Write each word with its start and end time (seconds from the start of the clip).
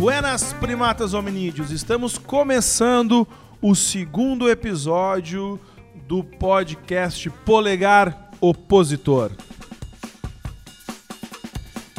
Buenas 0.00 0.54
primatas 0.54 1.12
hominídeos, 1.12 1.70
estamos 1.70 2.16
começando 2.16 3.28
o 3.60 3.74
segundo 3.74 4.48
episódio 4.48 5.60
do 6.08 6.24
podcast 6.24 7.28
Polegar 7.44 8.30
Opositor. 8.40 9.30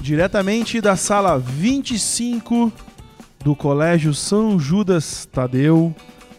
Diretamente 0.02 0.82
da 0.82 0.96
sala 0.96 1.38
25 1.38 2.74
do 3.44 3.56
Colégio 3.56 4.16
São 4.16 4.60
Judas 4.60 5.30
Tadeu, 5.32 5.96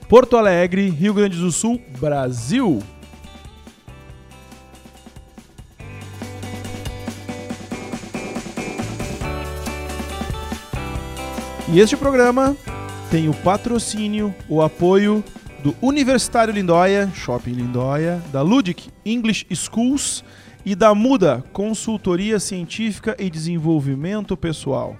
Porto 0.09 0.37
Alegre, 0.37 0.91
Rio 0.91 1.15
Grande 1.15 1.39
do 1.39 1.53
Sul, 1.53 1.81
Brasil. 2.01 2.83
E 11.73 11.81
este 11.81 11.97
programa 11.97 12.55
tem 13.11 13.31
o 13.31 13.35
patrocínio, 13.35 14.35
o 14.47 14.61
apoio 14.61 15.25
do 15.65 15.75
Universitário 15.81 16.53
Lindóia, 16.53 17.11
Shopping 17.15 17.53
Lindóia, 17.53 18.23
da 18.31 18.43
Ludic 18.43 18.91
English 19.07 19.47
Schools 19.55 20.23
e 20.67 20.75
da 20.75 20.95
Muda 20.95 21.43
Consultoria 21.51 22.39
Científica 22.39 23.17
e 23.19 23.31
Desenvolvimento 23.31 24.37
Pessoal. 24.37 24.99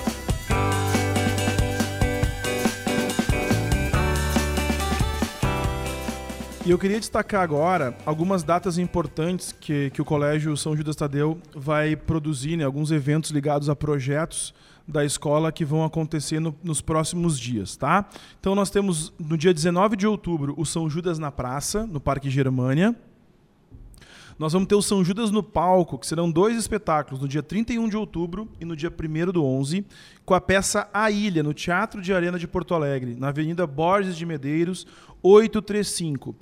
E 6.65 6.71
eu 6.71 6.79
queria 6.79 7.01
destacar 7.01 7.43
agora 7.43 7.99
algumas 8.07 8.45
datas 8.45 8.79
importantes 8.79 9.51
que, 9.51 9.91
que 9.91 10.01
o 10.01 10.05
Colégio 10.05 10.57
São 10.57 10.77
Judas 10.77 10.95
Tadeu 10.95 11.37
vai 11.53 11.97
produzir, 11.97 12.57
né, 12.57 12.63
alguns 12.63 12.93
eventos 12.93 13.33
ligados 13.33 13.69
a 13.69 13.75
projetos 13.75 14.55
da 14.87 15.05
escola 15.05 15.51
que 15.51 15.65
vão 15.65 15.83
acontecer 15.83 16.39
no, 16.39 16.55
nos 16.63 16.81
próximos 16.81 17.37
dias, 17.37 17.77
tá? 17.77 18.09
Então 18.39 18.55
nós 18.55 18.71
temos 18.71 19.13
no 19.19 19.37
dia 19.37 19.53
19 19.53 19.97
de 19.97 20.07
outubro 20.07 20.55
o 20.57 20.65
São 20.65 20.89
Judas 20.89 21.19
na 21.19 21.33
Praça, 21.33 21.85
no 21.85 21.99
Parque 22.01 22.31
Germânia. 22.31 22.95
Nós 24.41 24.55
vamos 24.55 24.69
ter 24.69 24.75
o 24.75 24.81
São 24.81 25.05
Judas 25.05 25.31
no 25.31 25.43
palco, 25.43 25.99
que 25.99 26.07
serão 26.07 26.31
dois 26.31 26.57
espetáculos, 26.57 27.21
no 27.21 27.29
dia 27.29 27.43
31 27.43 27.91
de 27.91 27.97
outubro 27.99 28.49
e 28.59 28.65
no 28.65 28.75
dia 28.75 28.91
1 28.91 29.33
do 29.33 29.45
11, 29.45 29.85
com 30.25 30.33
a 30.33 30.41
peça 30.41 30.89
A 30.95 31.11
Ilha, 31.11 31.43
no 31.43 31.53
Teatro 31.53 32.01
de 32.01 32.11
Arena 32.11 32.39
de 32.39 32.49
Porto 32.49 32.75
Alegre, 32.75 33.15
na 33.15 33.29
Avenida 33.29 33.67
Borges 33.67 34.17
de 34.17 34.25
Medeiros, 34.25 34.87
835. 35.23 36.35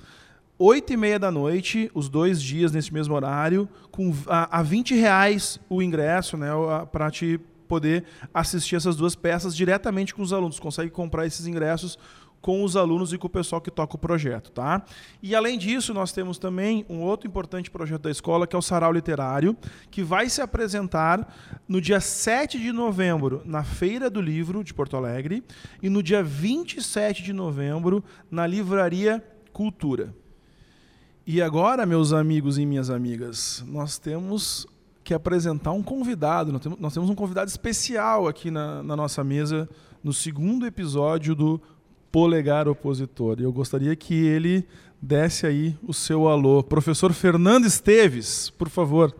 8 0.57 0.93
e 0.93 0.95
meia 0.95 1.19
da 1.19 1.29
noite, 1.29 1.91
os 1.93 2.07
dois 2.07 2.41
dias 2.41 2.71
nesse 2.71 2.93
mesmo 2.93 3.13
horário, 3.13 3.67
com 3.91 4.13
a, 4.27 4.59
a 4.59 4.63
20 4.63 4.95
reais 4.95 5.59
o 5.69 5.81
ingresso, 5.81 6.37
né, 6.37 6.47
para 6.93 7.11
te 7.11 7.37
poder 7.67 8.05
assistir 8.33 8.77
essas 8.77 8.95
duas 8.95 9.13
peças 9.13 9.53
diretamente 9.53 10.15
com 10.15 10.21
os 10.21 10.31
alunos. 10.31 10.57
Consegue 10.57 10.89
comprar 10.89 11.25
esses 11.25 11.45
ingressos 11.45 11.99
com 12.41 12.63
os 12.63 12.75
alunos 12.75 13.11
e 13.13 13.17
com 13.17 13.27
o 13.27 13.29
pessoal 13.29 13.61
que 13.61 13.71
toca 13.71 13.95
o 13.95 13.99
projeto, 13.99 14.51
tá? 14.51 14.83
E 15.21 15.35
além 15.35 15.57
disso, 15.57 15.93
nós 15.93 16.11
temos 16.11 16.37
também 16.37 16.85
um 16.89 17.01
outro 17.01 17.27
importante 17.27 17.69
projeto 17.69 18.03
da 18.03 18.11
escola, 18.11 18.47
que 18.47 18.55
é 18.55 18.59
o 18.59 18.61
Sarau 18.61 18.91
Literário, 18.91 19.55
que 19.91 20.01
vai 20.01 20.29
se 20.29 20.41
apresentar 20.41 21.35
no 21.67 21.81
dia 21.81 21.99
7 21.99 22.59
de 22.59 22.71
novembro 22.71 23.41
na 23.45 23.63
Feira 23.63 24.09
do 24.09 24.21
Livro 24.21 24.63
de 24.63 24.73
Porto 24.73 24.95
Alegre 24.95 25.43
e 25.81 25.89
no 25.89 26.01
dia 26.01 26.23
27 26.23 27.23
de 27.23 27.33
novembro 27.33 28.03
na 28.31 28.47
Livraria 28.47 29.23
Cultura. 29.51 30.13
E 31.27 31.41
agora, 31.41 31.85
meus 31.85 32.11
amigos 32.11 32.57
e 32.57 32.65
minhas 32.65 32.89
amigas, 32.89 33.63
nós 33.67 33.99
temos 33.99 34.65
que 35.03 35.13
apresentar 35.13 35.71
um 35.71 35.83
convidado. 35.83 36.51
Nós 36.79 36.93
temos, 36.93 37.09
um 37.09 37.15
convidado 37.15 37.49
especial 37.49 38.27
aqui 38.27 38.49
na, 38.49 38.81
na 38.81 38.95
nossa 38.95 39.23
mesa 39.23 39.69
no 40.03 40.13
segundo 40.13 40.65
episódio 40.65 41.35
do 41.35 41.61
polegar 42.11 42.67
opositor. 42.67 43.39
E 43.39 43.43
eu 43.43 43.51
gostaria 43.51 43.95
que 43.95 44.13
ele 44.13 44.65
desse 45.01 45.45
aí 45.45 45.75
o 45.83 45.93
seu 45.93 46.27
alô. 46.27 46.63
Professor 46.63 47.13
Fernando 47.13 47.65
Esteves, 47.65 48.49
por 48.49 48.69
favor. 48.69 49.15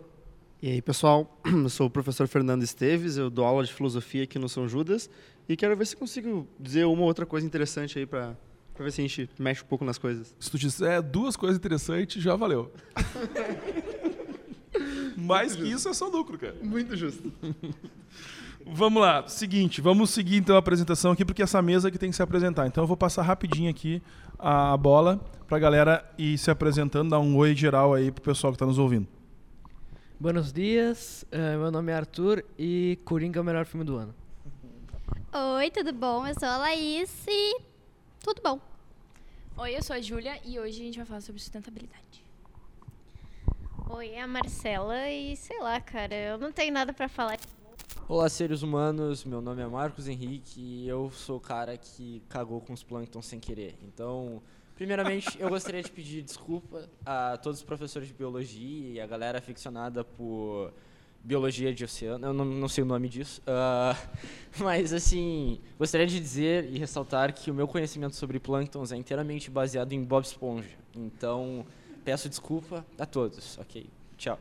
E 0.62 0.68
aí, 0.68 0.82
pessoal, 0.82 1.40
eu 1.44 1.68
sou 1.68 1.86
o 1.86 1.90
professor 1.90 2.28
Fernando 2.28 2.62
Esteves, 2.62 3.16
eu 3.16 3.30
dou 3.30 3.44
aula 3.44 3.64
de 3.64 3.72
filosofia 3.72 4.24
aqui 4.24 4.38
no 4.38 4.48
São 4.48 4.68
Judas 4.68 5.08
e 5.48 5.56
quero 5.56 5.76
ver 5.76 5.86
se 5.86 5.96
consigo 5.96 6.46
dizer 6.58 6.84
uma 6.84 7.00
ou 7.00 7.08
outra 7.08 7.24
coisa 7.24 7.46
interessante 7.46 7.98
aí 7.98 8.06
para 8.06 8.36
ver 8.78 8.92
se 8.92 9.00
a 9.00 9.06
gente 9.06 9.30
mexe 9.38 9.62
um 9.62 9.66
pouco 9.66 9.84
nas 9.84 9.96
coisas. 9.96 10.34
Se 10.38 10.50
tu 10.50 10.58
disser 10.58 11.02
duas 11.02 11.36
coisas 11.36 11.56
interessantes, 11.56 12.22
já 12.22 12.36
valeu. 12.36 12.70
Mais 15.16 15.54
que 15.54 15.62
isso 15.62 15.88
é 15.88 15.94
só 15.94 16.08
lucro, 16.08 16.38
cara. 16.38 16.56
Muito 16.62 16.96
justo. 16.96 17.32
Vamos 18.66 19.00
lá, 19.00 19.26
seguinte, 19.26 19.80
vamos 19.80 20.10
seguir 20.10 20.36
então 20.36 20.54
a 20.54 20.58
apresentação 20.58 21.12
aqui, 21.12 21.24
porque 21.24 21.42
essa 21.42 21.62
mesa 21.62 21.90
que 21.90 21.98
tem 21.98 22.10
que 22.10 22.16
se 22.16 22.22
apresentar. 22.22 22.66
Então 22.66 22.84
eu 22.84 22.88
vou 22.88 22.96
passar 22.96 23.22
rapidinho 23.22 23.70
aqui 23.70 24.02
a 24.38 24.76
bola 24.76 25.18
para 25.46 25.56
a 25.56 25.60
galera 25.60 26.14
ir 26.18 26.36
se 26.36 26.50
apresentando, 26.50 27.10
dar 27.10 27.20
um 27.20 27.36
oi 27.36 27.54
geral 27.54 27.94
aí 27.94 28.10
pro 28.12 28.22
pessoal 28.22 28.52
que 28.52 28.56
está 28.56 28.66
nos 28.66 28.78
ouvindo. 28.78 29.06
Buenos 30.18 30.52
dias, 30.52 31.24
uh, 31.32 31.58
meu 31.58 31.70
nome 31.70 31.90
é 31.90 31.94
Arthur 31.96 32.44
e 32.58 32.98
Coringa 33.04 33.40
é 33.40 33.42
o 33.42 33.44
melhor 33.44 33.64
filme 33.64 33.84
do 33.84 33.96
ano. 33.96 34.14
Oi, 35.56 35.70
tudo 35.70 35.92
bom? 35.92 36.26
Eu 36.26 36.38
sou 36.38 36.48
a 36.48 36.58
Laís 36.58 37.24
e 37.26 37.60
tudo 38.22 38.42
bom. 38.42 38.60
Oi, 39.56 39.76
eu 39.76 39.82
sou 39.82 39.96
a 39.96 40.00
Júlia 40.00 40.38
e 40.44 40.58
hoje 40.58 40.82
a 40.82 40.84
gente 40.84 40.98
vai 40.98 41.06
falar 41.06 41.20
sobre 41.22 41.40
sustentabilidade. 41.40 42.24
Oi, 43.88 44.08
é 44.10 44.20
a 44.20 44.26
Marcela 44.26 45.08
e 45.08 45.34
sei 45.36 45.58
lá, 45.60 45.80
cara, 45.80 46.14
eu 46.14 46.38
não 46.38 46.52
tenho 46.52 46.72
nada 46.72 46.92
para 46.92 47.08
falar. 47.08 47.38
Olá, 48.10 48.28
seres 48.28 48.62
humanos. 48.62 49.24
Meu 49.24 49.40
nome 49.40 49.62
é 49.62 49.66
Marcos 49.68 50.08
Henrique 50.08 50.60
e 50.60 50.88
eu 50.88 51.12
sou 51.12 51.36
o 51.36 51.40
cara 51.40 51.76
que 51.76 52.20
cagou 52.28 52.60
com 52.60 52.72
os 52.72 52.82
plânctons 52.82 53.24
sem 53.24 53.38
querer. 53.38 53.76
Então, 53.84 54.42
primeiramente, 54.74 55.40
eu 55.40 55.48
gostaria 55.48 55.80
de 55.80 55.92
pedir 55.92 56.20
desculpa 56.20 56.88
a 57.06 57.36
todos 57.36 57.60
os 57.60 57.64
professores 57.64 58.08
de 58.08 58.14
biologia 58.14 58.94
e 58.94 59.00
a 59.00 59.06
galera 59.06 59.38
aficionada 59.38 60.02
por 60.02 60.72
biologia 61.22 61.72
de 61.72 61.84
oceano, 61.84 62.26
eu 62.26 62.32
não, 62.32 62.44
não 62.44 62.66
sei 62.66 62.82
o 62.82 62.86
nome 62.86 63.08
disso. 63.08 63.40
ah, 63.46 63.96
mas, 64.58 64.92
assim, 64.92 65.60
gostaria 65.78 66.08
de 66.08 66.18
dizer 66.18 66.64
e 66.64 66.80
ressaltar 66.80 67.32
que 67.32 67.48
o 67.48 67.54
meu 67.54 67.68
conhecimento 67.68 68.16
sobre 68.16 68.40
plânctons 68.40 68.90
é 68.90 68.96
inteiramente 68.96 69.48
baseado 69.52 69.92
em 69.92 70.02
Bob 70.02 70.24
Esponja. 70.24 70.76
Então, 70.96 71.64
peço 72.04 72.28
desculpa 72.28 72.84
a 72.98 73.06
todos, 73.06 73.56
ok? 73.56 73.88
Tchau. 74.18 74.36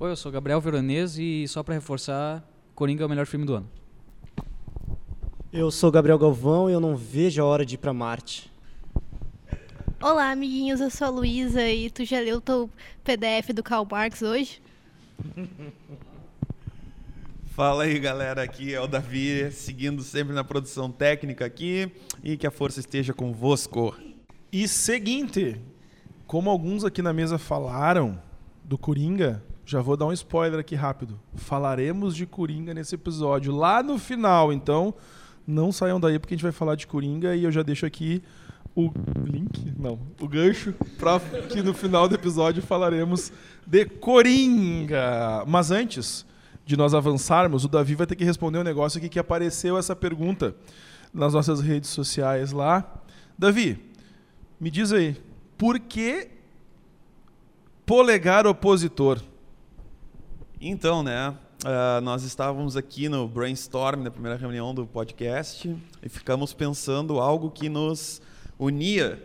Oi, 0.00 0.12
eu 0.12 0.14
sou 0.14 0.30
Gabriel 0.30 0.60
Veronese 0.60 1.20
e 1.20 1.48
só 1.48 1.60
pra 1.60 1.74
reforçar, 1.74 2.48
Coringa 2.72 3.02
é 3.02 3.06
o 3.06 3.08
melhor 3.08 3.26
filme 3.26 3.44
do 3.44 3.54
ano. 3.54 3.68
Eu 5.52 5.72
sou 5.72 5.90
Gabriel 5.90 6.16
Galvão 6.16 6.70
e 6.70 6.72
eu 6.72 6.78
não 6.78 6.96
vejo 6.96 7.42
a 7.42 7.44
hora 7.44 7.66
de 7.66 7.74
ir 7.74 7.78
pra 7.78 7.92
Marte. 7.92 8.48
Olá, 10.00 10.30
amiguinhos, 10.30 10.80
eu 10.80 10.88
sou 10.88 11.08
a 11.08 11.10
Luísa 11.10 11.68
e 11.68 11.90
tu 11.90 12.04
já 12.04 12.20
leu 12.20 12.36
o 12.36 12.40
teu 12.40 12.70
PDF 13.02 13.48
do 13.52 13.60
Karl 13.60 13.84
Marx 13.90 14.22
hoje? 14.22 14.62
Fala 17.50 17.82
aí, 17.82 17.98
galera. 17.98 18.40
Aqui 18.40 18.72
é 18.72 18.80
o 18.80 18.86
Davi, 18.86 19.50
seguindo 19.50 20.04
sempre 20.04 20.32
na 20.32 20.44
produção 20.44 20.92
técnica 20.92 21.44
aqui 21.44 21.90
e 22.22 22.36
que 22.36 22.46
a 22.46 22.52
força 22.52 22.78
esteja 22.78 23.12
convosco. 23.12 23.96
E 24.52 24.68
seguinte, 24.68 25.60
como 26.24 26.50
alguns 26.50 26.84
aqui 26.84 27.02
na 27.02 27.12
mesa 27.12 27.36
falaram 27.36 28.22
do 28.62 28.78
Coringa, 28.78 29.42
já 29.68 29.82
vou 29.82 29.98
dar 29.98 30.06
um 30.06 30.12
spoiler 30.14 30.58
aqui 30.58 30.74
rápido. 30.74 31.20
Falaremos 31.34 32.16
de 32.16 32.24
Coringa 32.24 32.72
nesse 32.72 32.94
episódio 32.94 33.54
lá 33.54 33.82
no 33.82 33.98
final, 33.98 34.50
então 34.50 34.94
não 35.46 35.70
saiam 35.70 36.00
daí 36.00 36.18
porque 36.18 36.32
a 36.32 36.36
gente 36.38 36.42
vai 36.42 36.52
falar 36.52 36.74
de 36.74 36.86
Coringa 36.86 37.36
e 37.36 37.44
eu 37.44 37.52
já 37.52 37.62
deixo 37.62 37.84
aqui 37.84 38.22
o 38.74 38.90
link, 39.26 39.74
não, 39.78 39.98
o 40.18 40.26
gancho 40.26 40.72
para 40.98 41.20
que 41.20 41.62
no 41.62 41.74
final 41.74 42.08
do 42.08 42.14
episódio 42.14 42.62
falaremos 42.62 43.30
de 43.66 43.84
Coringa. 43.84 45.44
Mas 45.46 45.70
antes 45.70 46.24
de 46.64 46.74
nós 46.74 46.94
avançarmos, 46.94 47.66
o 47.66 47.68
Davi 47.68 47.94
vai 47.94 48.06
ter 48.06 48.16
que 48.16 48.24
responder 48.24 48.56
um 48.56 48.64
negócio 48.64 48.96
aqui 48.96 49.10
que 49.10 49.18
apareceu 49.18 49.76
essa 49.76 49.94
pergunta 49.94 50.56
nas 51.12 51.34
nossas 51.34 51.60
redes 51.60 51.90
sociais 51.90 52.52
lá. 52.52 53.02
Davi, 53.38 53.78
me 54.58 54.70
diz 54.70 54.92
aí, 54.92 55.14
por 55.58 55.78
que 55.78 56.28
polegar 57.84 58.46
opositor? 58.46 59.20
Então, 60.60 61.04
né? 61.04 61.36
ah, 61.64 62.00
nós 62.02 62.24
estávamos 62.24 62.76
aqui 62.76 63.08
no 63.08 63.28
brainstorm, 63.28 64.02
na 64.02 64.10
primeira 64.10 64.36
reunião 64.36 64.74
do 64.74 64.84
podcast, 64.84 65.72
e 66.02 66.08
ficamos 66.08 66.52
pensando 66.52 67.20
algo 67.20 67.48
que 67.48 67.68
nos 67.68 68.20
unia, 68.58 69.22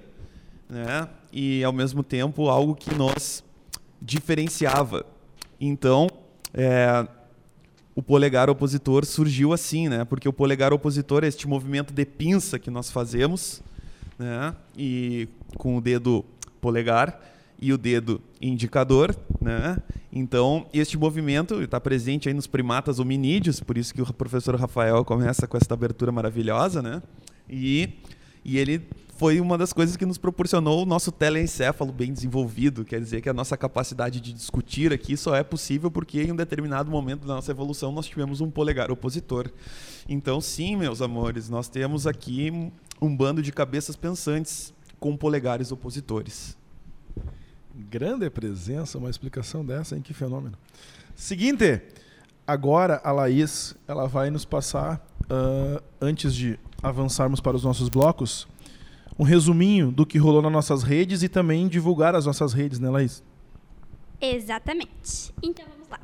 né? 0.69 1.09
E 1.31 1.63
ao 1.63 1.73
mesmo 1.73 2.03
tempo 2.03 2.49
algo 2.49 2.75
que 2.75 2.93
nos 2.93 3.43
diferenciava. 3.99 5.07
Então, 5.59 6.07
é, 6.53 7.07
o 7.95 8.03
polegar 8.03 8.47
opositor 8.47 9.03
surgiu 9.03 9.53
assim, 9.53 9.89
né? 9.89 10.05
Porque 10.05 10.29
o 10.29 10.33
polegar 10.33 10.71
opositor 10.71 11.23
é 11.23 11.27
este 11.27 11.47
movimento 11.47 11.91
de 11.91 12.05
pinça 12.05 12.59
que 12.59 12.69
nós 12.69 12.91
fazemos, 12.91 13.63
né? 14.19 14.55
E 14.77 15.27
com 15.57 15.77
o 15.77 15.81
dedo 15.81 16.23
polegar 16.61 17.32
e 17.63 17.71
o 17.71 17.77
dedo 17.77 18.21
indicador, 18.41 19.15
né? 19.39 19.77
Então, 20.11 20.67
este 20.73 20.97
movimento 20.97 21.61
está 21.61 21.79
presente 21.79 22.27
aí 22.27 22.33
nos 22.33 22.45
primatas 22.45 22.99
hominídeos, 22.99 23.61
por 23.61 23.77
isso 23.77 23.93
que 23.93 24.01
o 24.01 24.13
professor 24.13 24.53
Rafael 24.55 25.05
começa 25.05 25.47
com 25.47 25.55
essa 25.55 25.73
abertura 25.73 26.11
maravilhosa, 26.11 26.81
né? 26.81 27.01
E, 27.49 27.89
e 28.43 28.57
ele 28.57 28.85
foi 29.15 29.39
uma 29.39 29.57
das 29.57 29.71
coisas 29.71 29.95
que 29.95 30.05
nos 30.05 30.17
proporcionou 30.17 30.83
o 30.83 30.85
nosso 30.85 31.09
telencéfalo 31.09 31.93
bem 31.93 32.11
desenvolvido, 32.11 32.83
quer 32.83 32.99
dizer 32.99 33.21
que 33.21 33.29
a 33.29 33.33
nossa 33.33 33.55
capacidade 33.55 34.19
de 34.19 34.33
discutir 34.33 34.91
aqui 34.91 35.15
só 35.15 35.33
é 35.33 35.41
possível 35.41 35.89
porque 35.89 36.21
em 36.21 36.33
um 36.33 36.35
determinado 36.35 36.91
momento 36.91 37.25
da 37.25 37.35
nossa 37.35 37.51
evolução 37.51 37.93
nós 37.93 38.07
tivemos 38.07 38.41
um 38.41 38.51
polegar 38.51 38.91
opositor. 38.91 39.49
Então, 40.09 40.41
sim, 40.41 40.75
meus 40.75 41.01
amores, 41.01 41.47
nós 41.47 41.69
temos 41.69 42.05
aqui 42.05 42.51
um 43.01 43.15
bando 43.15 43.41
de 43.41 43.53
cabeças 43.53 43.95
pensantes 43.95 44.73
com 44.99 45.15
polegares 45.15 45.71
opositores. 45.71 46.61
Grande 47.73 48.29
presença, 48.29 48.97
uma 48.97 49.09
explicação 49.09 49.65
dessa, 49.65 49.95
hein? 49.95 50.01
Que 50.01 50.13
fenômeno. 50.13 50.55
Seguinte, 51.15 51.81
agora 52.45 53.01
a 53.03 53.11
Laís 53.11 53.75
ela 53.87 54.07
vai 54.07 54.29
nos 54.29 54.45
passar, 54.45 55.03
ah, 55.29 55.81
antes 55.99 56.35
de 56.35 56.59
avançarmos 56.83 57.39
para 57.39 57.55
os 57.55 57.63
nossos 57.63 57.89
blocos, 57.89 58.47
um 59.17 59.23
resuminho 59.23 59.91
do 59.91 60.05
que 60.05 60.17
rolou 60.17 60.41
nas 60.41 60.51
nossas 60.51 60.83
redes 60.83 61.23
e 61.23 61.29
também 61.29 61.67
divulgar 61.67 62.15
as 62.15 62.25
nossas 62.25 62.53
redes, 62.53 62.79
né, 62.79 62.89
Laís? 62.89 63.23
Exatamente. 64.21 65.33
Então 65.41 65.65
vamos 65.67 65.87
lá. 65.89 65.99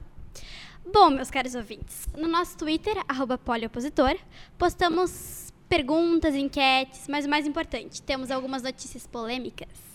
Bom, 0.91 1.11
meus 1.11 1.29
caros 1.29 1.53
ouvintes, 1.53 2.07
no 2.17 2.27
nosso 2.27 2.57
Twitter, 2.57 2.95
poliopositor, 3.45 4.15
postamos 4.57 5.53
perguntas, 5.67 6.33
enquetes, 6.33 7.07
mas 7.07 7.25
o 7.25 7.29
mais 7.29 7.45
importante, 7.45 8.01
temos 8.01 8.31
algumas 8.31 8.63
notícias 8.63 9.05
polêmicas. 9.05 9.88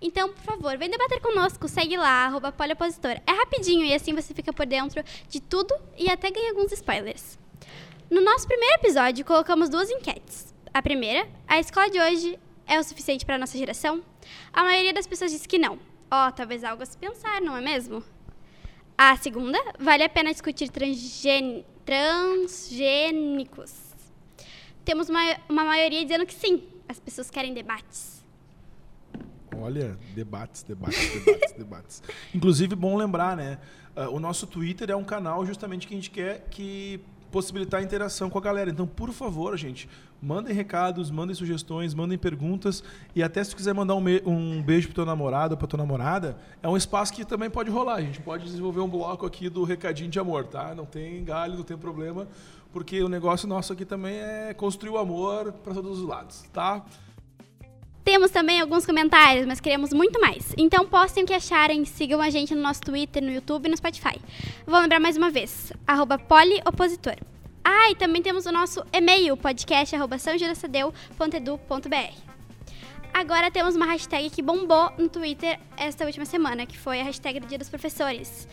Então, 0.00 0.32
por 0.32 0.42
favor, 0.42 0.78
vem 0.78 0.88
debater 0.88 1.20
conosco, 1.20 1.66
segue 1.66 1.96
lá, 1.96 2.26
arroba 2.26 2.52
poliopositor. 2.52 3.20
É 3.26 3.32
rapidinho 3.32 3.84
e 3.84 3.92
assim 3.92 4.14
você 4.14 4.32
fica 4.32 4.52
por 4.52 4.64
dentro 4.64 5.02
de 5.28 5.40
tudo 5.40 5.74
e 5.96 6.08
até 6.08 6.30
ganha 6.30 6.50
alguns 6.50 6.70
spoilers. 6.72 7.36
No 8.08 8.20
nosso 8.20 8.46
primeiro 8.46 8.76
episódio, 8.76 9.24
colocamos 9.24 9.68
duas 9.68 9.90
enquetes. 9.90 10.54
A 10.72 10.80
primeira, 10.80 11.28
a 11.46 11.58
escola 11.58 11.90
de 11.90 12.00
hoje 12.00 12.38
é 12.66 12.78
o 12.78 12.84
suficiente 12.84 13.26
para 13.26 13.36
nossa 13.36 13.58
geração? 13.58 14.04
A 14.52 14.62
maioria 14.62 14.92
das 14.92 15.06
pessoas 15.06 15.32
disse 15.32 15.48
que 15.48 15.58
não. 15.58 15.78
Ó, 16.10 16.30
talvez 16.30 16.62
algo 16.62 16.82
a 16.82 16.86
se 16.86 16.96
pensar, 16.96 17.40
não 17.40 17.56
é 17.56 17.60
mesmo? 17.60 18.02
A 18.96 19.16
segunda, 19.16 19.58
vale 19.78 20.04
a 20.04 20.08
pena 20.08 20.32
discutir 20.32 20.70
transgênicos. 20.70 21.64
Temos 24.84 25.08
uma, 25.08 25.36
uma 25.48 25.64
maioria 25.64 26.02
dizendo 26.02 26.24
que 26.24 26.34
sim, 26.34 26.62
as 26.88 26.98
pessoas 26.98 27.30
querem 27.30 27.52
debates. 27.52 28.17
Olha, 29.56 29.96
debates, 30.14 30.62
debates, 30.62 31.24
debates, 31.24 31.52
debates. 31.56 32.02
Inclusive, 32.34 32.74
bom 32.74 32.96
lembrar, 32.96 33.36
né? 33.36 33.58
ah, 33.96 34.08
o 34.08 34.20
nosso 34.20 34.46
Twitter 34.46 34.90
é 34.90 34.96
um 34.96 35.04
canal 35.04 35.44
justamente 35.44 35.86
que 35.86 35.94
a 35.94 35.96
gente 35.96 36.10
quer 36.10 36.46
que 36.50 37.00
possibilitar 37.30 37.80
a 37.80 37.82
interação 37.82 38.30
com 38.30 38.38
a 38.38 38.40
galera. 38.40 38.70
Então, 38.70 38.86
por 38.86 39.12
favor, 39.12 39.56
gente, 39.56 39.88
mandem 40.20 40.54
recados, 40.54 41.10
mandem 41.10 41.34
sugestões, 41.34 41.94
mandem 41.94 42.16
perguntas 42.16 42.82
e 43.14 43.22
até 43.22 43.42
se 43.42 43.54
quiser 43.54 43.74
mandar 43.74 43.94
um, 43.94 44.04
um 44.26 44.62
beijo 44.62 44.88
pro 44.88 44.94
teu 44.94 45.04
namorado 45.06 45.54
ou 45.54 45.58
pra 45.58 45.66
tua 45.66 45.76
namorada, 45.76 46.36
é 46.62 46.68
um 46.68 46.76
espaço 46.76 47.12
que 47.12 47.24
também 47.24 47.50
pode 47.50 47.70
rolar. 47.70 47.96
A 47.96 48.00
gente 48.00 48.20
pode 48.20 48.44
desenvolver 48.44 48.80
um 48.80 48.88
bloco 48.88 49.26
aqui 49.26 49.48
do 49.48 49.64
recadinho 49.64 50.10
de 50.10 50.18
amor, 50.18 50.46
tá? 50.46 50.74
Não 50.74 50.86
tem 50.86 51.22
galho, 51.24 51.56
não 51.56 51.64
tem 51.64 51.76
problema, 51.76 52.26
porque 52.72 53.02
o 53.02 53.08
negócio 53.08 53.48
nosso 53.48 53.72
aqui 53.72 53.84
também 53.84 54.16
é 54.16 54.54
construir 54.54 54.90
o 54.90 54.98
amor 54.98 55.52
para 55.52 55.74
todos 55.74 55.98
os 55.98 56.08
lados, 56.08 56.44
tá? 56.52 56.84
Temos 58.08 58.30
também 58.30 58.58
alguns 58.58 58.86
comentários, 58.86 59.46
mas 59.46 59.60
queremos 59.60 59.92
muito 59.92 60.18
mais. 60.18 60.54
Então 60.56 60.86
postem 60.86 61.24
o 61.24 61.26
que 61.26 61.34
acharem, 61.34 61.84
sigam 61.84 62.22
a 62.22 62.30
gente 62.30 62.54
no 62.54 62.62
nosso 62.62 62.80
Twitter, 62.80 63.22
no 63.22 63.30
YouTube 63.30 63.66
e 63.66 63.68
no 63.68 63.76
Spotify. 63.76 64.18
Vou 64.66 64.80
lembrar 64.80 64.98
mais 64.98 65.18
uma 65.18 65.28
vez, 65.28 65.74
poliopositor. 66.26 67.16
Ah, 67.62 67.90
e 67.90 67.94
também 67.96 68.22
temos 68.22 68.46
o 68.46 68.50
nosso 68.50 68.82
e-mail, 68.94 69.36
podcast. 69.36 69.94
Agora 73.12 73.50
temos 73.50 73.76
uma 73.76 73.84
hashtag 73.84 74.30
que 74.30 74.40
bombou 74.40 74.90
no 74.96 75.10
Twitter 75.10 75.60
esta 75.76 76.06
última 76.06 76.24
semana, 76.24 76.64
que 76.64 76.78
foi 76.78 77.02
a 77.02 77.04
hashtag 77.04 77.40
do 77.40 77.46
Dia 77.46 77.58
dos 77.58 77.68
Professores. 77.68 78.48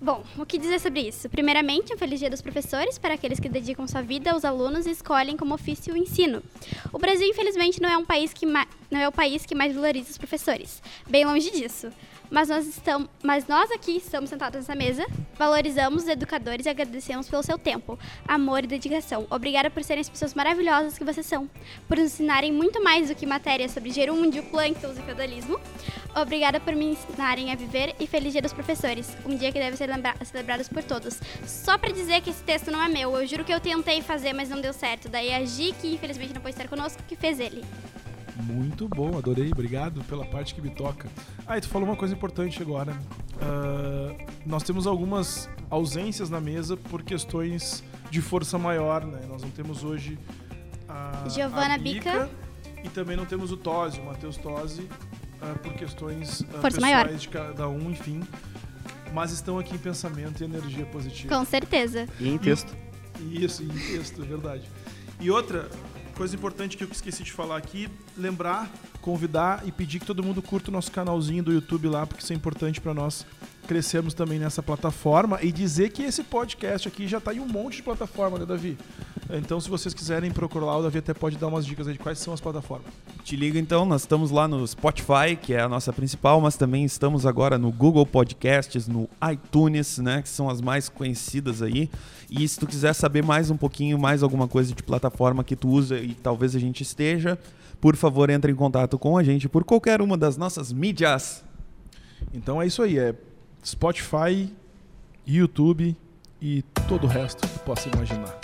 Bom, 0.00 0.22
o 0.38 0.46
que 0.46 0.58
dizer 0.58 0.78
sobre 0.78 1.00
isso? 1.00 1.28
Primeiramente, 1.28 1.92
um 1.92 1.98
feliz 1.98 2.20
dia 2.20 2.30
dos 2.30 2.40
professores 2.40 2.96
para 2.98 3.14
aqueles 3.14 3.40
que 3.40 3.48
dedicam 3.48 3.84
sua 3.88 4.00
vida 4.00 4.30
aos 4.30 4.44
alunos 4.44 4.86
e 4.86 4.90
escolhem 4.90 5.36
como 5.36 5.54
ofício 5.54 5.92
o 5.92 5.96
ensino. 5.96 6.40
O 6.92 6.98
Brasil, 6.98 7.26
infelizmente, 7.26 7.82
não 7.82 7.88
é 7.88 7.98
um 7.98 8.04
país 8.04 8.32
que 8.32 8.46
não 8.46 9.00
é 9.00 9.08
o 9.08 9.12
país 9.12 9.44
que 9.44 9.56
mais 9.56 9.74
valoriza 9.74 10.10
os 10.10 10.16
professores. 10.16 10.80
Bem 11.08 11.24
longe 11.24 11.50
disso. 11.50 11.90
Mas 12.30 12.48
nós 12.48 12.66
estamos, 12.66 13.08
mas 13.22 13.46
nós 13.46 13.70
aqui 13.70 13.96
estamos 13.96 14.28
sentados 14.28 14.60
nessa 14.60 14.74
mesa, 14.74 15.06
valorizamos 15.38 16.02
os 16.02 16.08
educadores 16.08 16.66
e 16.66 16.68
agradecemos 16.68 17.28
pelo 17.28 17.42
seu 17.42 17.58
tempo, 17.58 17.98
amor 18.26 18.64
e 18.64 18.66
dedicação. 18.66 19.26
Obrigada 19.30 19.70
por 19.70 19.82
serem 19.82 20.02
as 20.02 20.08
pessoas 20.08 20.34
maravilhosas 20.34 20.98
que 20.98 21.04
vocês 21.04 21.24
são, 21.24 21.48
por 21.86 21.96
nos 21.96 22.12
ensinarem 22.12 22.52
muito 22.52 22.82
mais 22.82 23.08
do 23.08 23.14
que 23.14 23.24
matérias 23.24 23.72
sobre 23.72 23.90
gerúndio, 23.90 24.42
plânctons 24.44 24.98
e 24.98 25.02
feudalismo. 25.02 25.58
Obrigada 26.14 26.58
por 26.60 26.74
me 26.74 26.92
ensinarem 26.92 27.52
a 27.52 27.54
viver 27.54 27.94
e 27.98 28.06
feliz 28.06 28.32
dia 28.32 28.42
dos 28.42 28.52
professores, 28.52 29.16
um 29.24 29.36
dia 29.36 29.52
que 29.52 29.58
deve 29.58 29.76
ser 29.76 29.88
celebrado 30.24 30.64
por 30.68 30.82
todos. 30.82 31.18
Só 31.46 31.78
pra 31.78 31.90
dizer 31.90 32.20
que 32.20 32.30
esse 32.30 32.42
texto 32.42 32.70
não 32.70 32.82
é 32.82 32.88
meu, 32.88 33.16
eu 33.16 33.26
juro 33.26 33.44
que 33.44 33.52
eu 33.52 33.60
tentei 33.60 34.02
fazer, 34.02 34.32
mas 34.32 34.48
não 34.48 34.60
deu 34.60 34.72
certo. 34.72 35.08
Daí 35.08 35.32
a 35.32 35.44
Gi, 35.44 35.72
que 35.80 35.94
infelizmente 35.94 36.34
não 36.34 36.40
pode 36.40 36.54
estar 36.54 36.68
conosco, 36.68 37.02
que 37.06 37.16
fez 37.16 37.40
ele. 37.40 37.64
Muito 38.42 38.88
bom, 38.88 39.18
adorei, 39.18 39.50
obrigado 39.50 40.02
pela 40.04 40.24
parte 40.24 40.54
que 40.54 40.60
me 40.60 40.70
toca. 40.70 41.08
Ah, 41.46 41.58
e 41.58 41.60
tu 41.60 41.68
falou 41.68 41.88
uma 41.88 41.96
coisa 41.96 42.14
importante 42.14 42.62
agora. 42.62 42.96
Ah, 43.40 44.14
nós 44.46 44.62
temos 44.62 44.86
algumas 44.86 45.48
ausências 45.70 46.30
na 46.30 46.40
mesa 46.40 46.76
por 46.76 47.02
questões 47.02 47.82
de 48.10 48.20
força 48.22 48.56
maior, 48.58 49.04
né? 49.04 49.20
Nós 49.28 49.42
não 49.42 49.50
temos 49.50 49.82
hoje 49.84 50.18
a 50.88 51.28
Giovana 51.28 51.74
a 51.74 51.78
Bica. 51.78 52.30
e 52.82 52.88
também 52.88 53.16
não 53.16 53.26
temos 53.26 53.50
o 53.52 53.56
Tosi, 53.56 54.00
o 54.00 54.04
Matheus 54.04 54.36
Tosi, 54.36 54.88
ah, 55.42 55.54
por 55.62 55.72
questões 55.74 56.42
ah, 56.42 56.60
Força 56.60 56.76
pessoais 56.78 56.80
maior. 57.06 57.14
de 57.14 57.28
cada 57.28 57.68
um, 57.68 57.90
enfim. 57.90 58.22
mas 59.12 59.32
estão 59.32 59.58
aqui 59.58 59.74
em 59.74 59.78
pensamento 59.78 60.40
e 60.40 60.44
energia 60.44 60.86
positiva. 60.86 61.34
Com 61.36 61.44
certeza. 61.44 62.06
E 62.20 62.28
em 62.28 62.38
texto. 62.38 62.74
Isso, 63.30 63.64
em 63.64 63.68
texto, 63.68 64.22
é 64.22 64.24
verdade. 64.24 64.62
E 65.20 65.28
outra 65.30 65.68
coisa 66.14 66.34
importante 66.36 66.76
que 66.76 66.84
eu 66.84 66.88
esqueci 66.90 67.22
de 67.24 67.32
falar 67.32 67.56
aqui, 67.56 67.88
lembrar, 68.18 68.70
convidar 69.00 69.62
e 69.66 69.72
pedir 69.72 70.00
que 70.00 70.06
todo 70.06 70.22
mundo 70.22 70.42
curta 70.42 70.70
o 70.70 70.72
nosso 70.72 70.90
canalzinho 70.90 71.42
do 71.42 71.52
YouTube 71.52 71.88
lá, 71.88 72.06
porque 72.06 72.22
isso 72.22 72.32
é 72.32 72.36
importante 72.36 72.80
para 72.80 72.92
nós 72.92 73.24
crescermos 73.66 74.14
também 74.14 74.38
nessa 74.38 74.62
plataforma 74.62 75.38
e 75.42 75.52
dizer 75.52 75.90
que 75.90 76.02
esse 76.02 76.24
podcast 76.24 76.88
aqui 76.88 77.06
já 77.06 77.20
tá 77.20 77.34
em 77.34 77.38
um 77.38 77.46
monte 77.46 77.76
de 77.76 77.82
plataforma, 77.82 78.38
né, 78.38 78.46
Davi? 78.46 78.78
Então, 79.30 79.60
se 79.60 79.68
vocês 79.68 79.92
quiserem 79.92 80.30
procurar 80.30 80.66
lá, 80.66 80.78
o 80.78 80.82
Davi 80.82 80.98
até 80.98 81.12
pode 81.12 81.36
dar 81.36 81.48
umas 81.48 81.66
dicas 81.66 81.86
de 81.86 81.98
quais 81.98 82.18
são 82.18 82.32
as 82.32 82.40
plataformas. 82.40 82.86
Te 83.22 83.36
liga 83.36 83.58
então, 83.58 83.84
nós 83.84 84.00
estamos 84.00 84.30
lá 84.30 84.48
no 84.48 84.66
Spotify, 84.66 85.36
que 85.40 85.52
é 85.52 85.60
a 85.60 85.68
nossa 85.68 85.92
principal, 85.92 86.40
mas 86.40 86.56
também 86.56 86.82
estamos 86.82 87.26
agora 87.26 87.58
no 87.58 87.70
Google 87.70 88.06
Podcasts, 88.06 88.88
no 88.88 89.06
iTunes, 89.30 89.98
né, 89.98 90.22
que 90.22 90.30
são 90.30 90.48
as 90.48 90.62
mais 90.62 90.88
conhecidas 90.88 91.60
aí. 91.60 91.90
E 92.30 92.48
se 92.48 92.58
tu 92.58 92.66
quiser 92.66 92.94
saber 92.94 93.22
mais 93.22 93.50
um 93.50 93.56
pouquinho, 93.56 93.98
mais 93.98 94.22
alguma 94.22 94.48
coisa 94.48 94.74
de 94.74 94.82
plataforma 94.82 95.44
que 95.44 95.54
tu 95.54 95.68
usa 95.68 95.98
e 95.98 96.14
talvez 96.14 96.56
a 96.56 96.58
gente 96.58 96.82
esteja, 96.82 97.38
por 97.80 97.96
favor, 97.96 98.30
entre 98.30 98.50
em 98.50 98.54
contato 98.54 98.98
com 98.98 99.16
a 99.16 99.22
gente 99.22 99.48
por 99.48 99.64
qualquer 99.64 100.00
uma 100.00 100.16
das 100.16 100.36
nossas 100.36 100.72
mídias. 100.72 101.44
Então 102.32 102.60
é 102.60 102.66
isso 102.66 102.82
aí, 102.82 102.98
é 102.98 103.14
Spotify, 103.64 104.52
YouTube 105.26 105.96
e 106.40 106.62
todo 106.88 107.04
o 107.04 107.06
resto 107.06 107.46
que 107.46 107.58
possa 107.60 107.88
imaginar. 107.88 108.38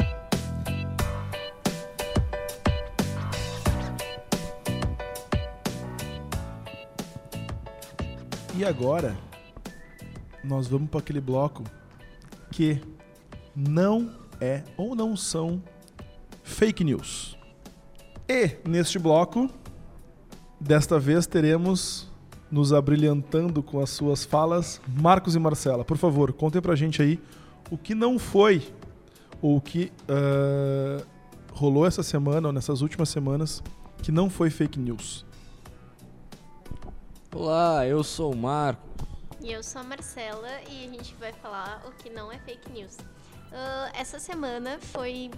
E 8.57 8.65
agora 8.65 9.17
nós 10.45 10.69
vamos 10.69 10.89
para 10.89 11.01
aquele 11.01 11.21
bloco 11.21 11.65
que 12.53 12.81
não 13.55 14.15
é 14.41 14.63
ou 14.77 14.95
não 14.95 15.17
são 15.17 15.61
fake 16.45 16.85
news. 16.85 17.37
E 18.29 18.57
neste 18.67 18.99
bloco, 18.99 19.51
desta 20.59 20.99
vez 20.99 21.27
teremos 21.27 22.11
nos 22.51 22.73
abrilhantando 22.73 23.63
com 23.63 23.81
as 23.81 23.91
suas 23.91 24.25
falas 24.25 24.81
Marcos 24.89 25.35
e 25.35 25.39
Marcela. 25.39 25.85
Por 25.85 25.99
favor, 25.99 26.33
contem 26.33 26.63
pra 26.63 26.75
gente 26.75 27.03
aí 27.03 27.21
o 27.71 27.77
que 27.77 27.95
não 27.95 28.19
foi 28.19 28.73
ou 29.43 29.57
o 29.57 29.61
que 29.61 29.93
uh, 30.09 31.05
rolou 31.53 31.85
essa 31.85 32.03
semana 32.03 32.49
ou 32.49 32.53
nessas 32.53 32.81
últimas 32.81 33.11
semanas 33.11 33.63
que 34.03 34.11
não 34.11 34.31
foi 34.31 34.49
fake 34.49 34.79
news. 34.79 35.27
Olá, 37.35 37.87
eu 37.87 38.03
sou 38.03 38.33
o 38.33 38.37
Marco. 38.37 38.83
E 39.43 39.53
eu 39.53 39.63
sou 39.63 39.83
a 39.83 39.85
Marcela 39.85 40.49
e 40.71 40.87
a 40.87 40.89
gente 40.89 41.15
vai 41.17 41.33
falar 41.35 41.83
o 41.87 41.93
que 42.03 42.09
não 42.09 42.33
é 42.33 42.39
fake 42.39 42.73
news. 42.73 42.97
Uh, 42.97 43.91
essa 43.93 44.19
semana 44.19 44.79
foi 44.81 45.31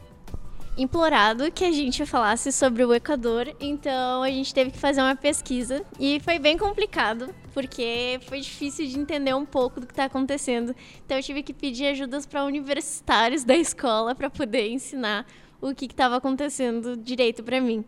implorado 0.76 1.50
que 1.50 1.64
a 1.64 1.72
gente 1.72 2.04
falasse 2.04 2.52
sobre 2.52 2.84
o 2.84 2.92
Equador, 2.92 3.54
então 3.58 4.22
a 4.22 4.30
gente 4.30 4.52
teve 4.52 4.70
que 4.70 4.78
fazer 4.78 5.00
uma 5.00 5.16
pesquisa 5.16 5.82
e 5.98 6.20
foi 6.20 6.38
bem 6.38 6.58
complicado, 6.58 7.34
porque 7.54 8.20
foi 8.28 8.40
difícil 8.40 8.86
de 8.86 8.98
entender 8.98 9.34
um 9.34 9.46
pouco 9.46 9.80
do 9.80 9.86
que 9.86 9.92
está 9.92 10.04
acontecendo. 10.04 10.76
Então 11.04 11.16
eu 11.16 11.22
tive 11.22 11.42
que 11.42 11.54
pedir 11.54 11.86
ajudas 11.86 12.26
para 12.26 12.44
universitários 12.44 13.42
da 13.42 13.56
escola 13.56 14.14
para 14.14 14.28
poder 14.28 14.68
ensinar 14.68 15.26
o 15.60 15.74
que 15.74 15.86
estava 15.86 16.16
acontecendo 16.16 16.96
direito 16.96 17.42
para 17.42 17.60
mim. 17.60 17.84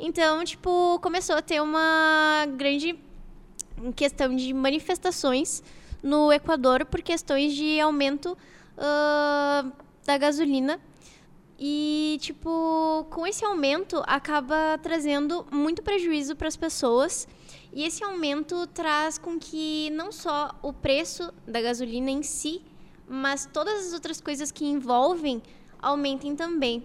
Então, 0.00 0.42
tipo, 0.44 0.98
começou 1.00 1.36
a 1.36 1.42
ter 1.42 1.60
uma 1.60 2.46
grande 2.56 2.98
questão 3.94 4.34
de 4.34 4.52
manifestações 4.52 5.62
no 6.02 6.32
Equador 6.32 6.84
por 6.86 7.02
questões 7.02 7.54
de 7.54 7.78
aumento 7.78 8.36
uh, 8.76 9.72
da 10.04 10.18
gasolina. 10.18 10.80
E, 11.64 12.18
tipo, 12.20 13.06
com 13.08 13.24
esse 13.24 13.44
aumento 13.44 14.02
acaba 14.08 14.76
trazendo 14.82 15.46
muito 15.48 15.80
prejuízo 15.80 16.34
para 16.34 16.48
as 16.48 16.56
pessoas. 16.56 17.28
E 17.72 17.84
esse 17.84 18.02
aumento 18.02 18.66
traz 18.66 19.16
com 19.16 19.38
que 19.38 19.88
não 19.90 20.10
só 20.10 20.58
o 20.60 20.72
preço 20.72 21.32
da 21.46 21.62
gasolina 21.62 22.10
em 22.10 22.20
si, 22.20 22.60
mas 23.08 23.48
todas 23.52 23.86
as 23.86 23.92
outras 23.92 24.20
coisas 24.20 24.50
que 24.50 24.64
envolvem 24.64 25.40
aumentem 25.80 26.34
também. 26.34 26.82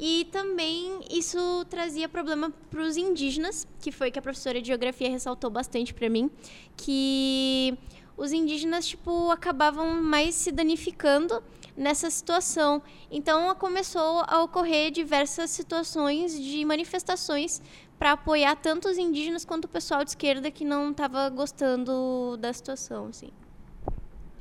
E 0.00 0.26
também 0.32 0.98
isso 1.08 1.64
trazia 1.70 2.08
problema 2.08 2.52
para 2.70 2.82
os 2.82 2.96
indígenas, 2.96 3.68
que 3.80 3.92
foi 3.92 4.10
que 4.10 4.18
a 4.18 4.22
professora 4.22 4.60
de 4.60 4.66
geografia 4.66 5.08
ressaltou 5.08 5.48
bastante 5.48 5.94
para 5.94 6.08
mim, 6.08 6.28
que 6.76 7.78
os 8.18 8.32
indígenas 8.32 8.86
tipo 8.86 9.30
acabavam 9.30 10.02
mais 10.02 10.34
se 10.34 10.52
danificando 10.52 11.42
nessa 11.76 12.10
situação. 12.10 12.82
Então 13.10 13.54
começou 13.54 14.24
a 14.26 14.42
ocorrer 14.42 14.90
diversas 14.90 15.50
situações 15.50 16.38
de 16.38 16.64
manifestações 16.64 17.62
para 17.98 18.12
apoiar 18.12 18.56
tanto 18.56 18.88
os 18.88 18.98
indígenas 18.98 19.44
quanto 19.44 19.64
o 19.64 19.68
pessoal 19.68 20.04
de 20.04 20.10
esquerda 20.10 20.50
que 20.50 20.64
não 20.64 20.90
estava 20.90 21.28
gostando 21.30 22.36
da 22.36 22.52
situação, 22.52 23.06
assim. 23.06 23.30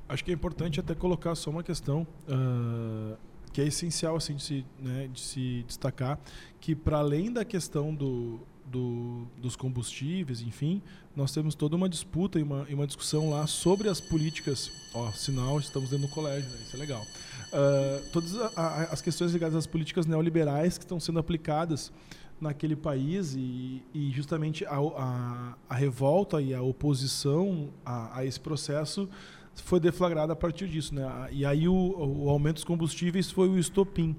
Acho 0.09 0.23
que 0.23 0.31
é 0.31 0.33
importante 0.33 0.79
até 0.79 0.95
colocar 0.95 1.35
só 1.35 1.49
uma 1.49 1.63
questão. 1.63 2.05
Uh 2.27 3.15
que 3.57 3.61
é 3.61 3.65
essencial 3.65 4.15
assim 4.15 4.35
de 4.35 4.43
se, 4.43 4.65
né, 4.79 5.09
de 5.11 5.19
se 5.19 5.63
destacar 5.63 6.19
que 6.59 6.75
para 6.75 6.99
além 6.99 7.33
da 7.33 7.43
questão 7.43 7.91
do, 7.91 8.39
do, 8.71 9.25
dos 9.37 9.55
combustíveis, 9.55 10.41
enfim, 10.41 10.81
nós 11.15 11.31
temos 11.31 11.55
toda 11.55 11.75
uma 11.75 11.87
disputa 11.87 12.39
e 12.39 12.43
uma, 12.43 12.65
e 12.69 12.73
uma 12.73 12.85
discussão 12.85 13.29
lá 13.29 13.47
sobre 13.47 13.89
as 13.89 13.99
políticas. 13.99 14.71
Ó, 14.93 15.11
sinal, 15.11 15.59
estamos 15.59 15.89
dentro 15.89 16.07
do 16.07 16.13
colégio, 16.13 16.49
né? 16.49 16.57
isso 16.63 16.75
é 16.75 16.79
legal. 16.79 17.01
Uh, 17.01 18.09
todas 18.11 18.35
a, 18.35 18.51
a, 18.55 18.83
as 18.85 19.01
questões 19.01 19.31
ligadas 19.31 19.55
às 19.55 19.67
políticas 19.67 20.05
neoliberais 20.05 20.77
que 20.77 20.83
estão 20.83 20.99
sendo 20.99 21.19
aplicadas 21.19 21.91
naquele 22.39 22.75
país 22.75 23.33
e, 23.35 23.81
e 23.93 24.11
justamente 24.11 24.65
a, 24.65 24.75
a, 24.75 25.53
a, 25.69 25.75
revolta 25.75 26.39
e 26.39 26.53
a 26.53 26.61
oposição 26.61 27.69
a, 27.83 28.19
a 28.19 28.25
esse 28.25 28.39
processo 28.39 29.09
foi 29.55 29.79
deflagrada 29.79 30.33
a 30.33 30.35
partir 30.35 30.67
disso, 30.67 30.93
né? 30.93 31.03
E 31.31 31.43
aí 31.43 31.67
o, 31.67 31.73
o 31.73 32.29
aumento 32.29 32.55
dos 32.55 32.63
combustíveis 32.63 33.31
foi 33.31 33.49
o 33.49 33.57
estopim. 33.57 34.15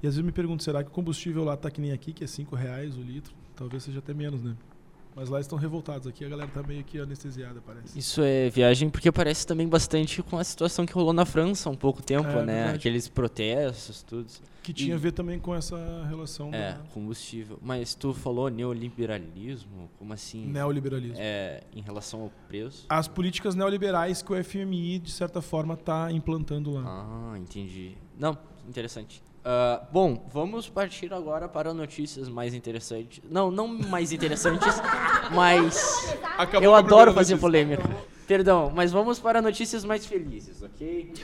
E 0.00 0.06
às 0.06 0.14
vezes 0.14 0.24
me 0.24 0.30
pergunto, 0.30 0.62
será 0.62 0.84
que 0.84 0.90
o 0.90 0.92
combustível 0.92 1.42
lá 1.42 1.54
está 1.54 1.70
que 1.70 1.80
nem 1.80 1.90
aqui, 1.90 2.12
que 2.12 2.22
é 2.22 2.26
cinco 2.26 2.54
reais 2.54 2.96
o 2.96 3.00
litro? 3.00 3.34
Talvez 3.56 3.82
seja 3.82 3.98
até 3.98 4.12
menos, 4.12 4.42
né? 4.42 4.54
Mas 5.16 5.30
lá 5.30 5.40
estão 5.40 5.56
revoltados. 5.56 6.06
Aqui 6.06 6.26
a 6.26 6.28
galera 6.28 6.50
tá 6.50 6.62
meio 6.62 6.84
que 6.84 6.98
anestesiada, 6.98 7.58
parece. 7.64 7.98
Isso 7.98 8.20
é 8.20 8.50
viagem 8.50 8.90
porque 8.90 9.10
parece 9.10 9.46
também 9.46 9.66
bastante 9.66 10.22
com 10.22 10.36
a 10.36 10.44
situação 10.44 10.84
que 10.84 10.92
rolou 10.92 11.14
na 11.14 11.24
França 11.24 11.70
há 11.70 11.72
um 11.72 11.76
pouco 11.76 12.02
tempo, 12.02 12.28
é, 12.28 12.44
né? 12.44 12.54
Verdade. 12.54 12.76
Aqueles 12.76 13.08
protestos, 13.08 14.02
tudo. 14.02 14.26
Que 14.62 14.74
tinha 14.74 14.90
e... 14.90 14.92
a 14.92 14.98
ver 14.98 15.12
também 15.12 15.38
com 15.38 15.54
essa 15.54 16.04
relação. 16.06 16.52
É, 16.52 16.72
da... 16.72 16.80
combustível. 16.92 17.58
Mas 17.62 17.94
tu 17.94 18.12
falou 18.12 18.50
neoliberalismo? 18.50 19.88
Como 19.98 20.12
assim? 20.12 20.44
Neoliberalismo. 20.48 21.16
É, 21.18 21.62
em 21.74 21.80
relação 21.80 22.20
ao 22.20 22.32
preço? 22.46 22.84
As 22.86 23.08
políticas 23.08 23.54
neoliberais 23.54 24.20
que 24.20 24.30
o 24.34 24.44
FMI, 24.44 24.98
de 24.98 25.12
certa 25.12 25.40
forma, 25.40 25.72
está 25.72 26.12
implantando 26.12 26.72
lá. 26.72 26.82
Ah, 26.84 27.38
entendi. 27.38 27.96
Não, 28.18 28.36
interessante. 28.68 29.22
Uh, 29.46 29.86
bom, 29.92 30.28
vamos 30.32 30.68
partir 30.68 31.14
agora 31.14 31.48
para 31.48 31.72
notícias 31.72 32.28
mais 32.28 32.52
interessantes. 32.52 33.22
Não, 33.30 33.48
não 33.48 33.68
mais 33.68 34.10
interessantes, 34.10 34.74
mas 35.32 36.16
Acabou 36.36 36.64
eu 36.64 36.74
adoro 36.74 37.14
fazer 37.14 37.34
notícia. 37.34 37.38
polêmica. 37.38 37.88
Perdão, 38.26 38.72
mas 38.74 38.90
vamos 38.90 39.20
para 39.20 39.40
notícias 39.40 39.84
mais 39.84 40.04
felizes, 40.04 40.64
ok? 40.64 41.14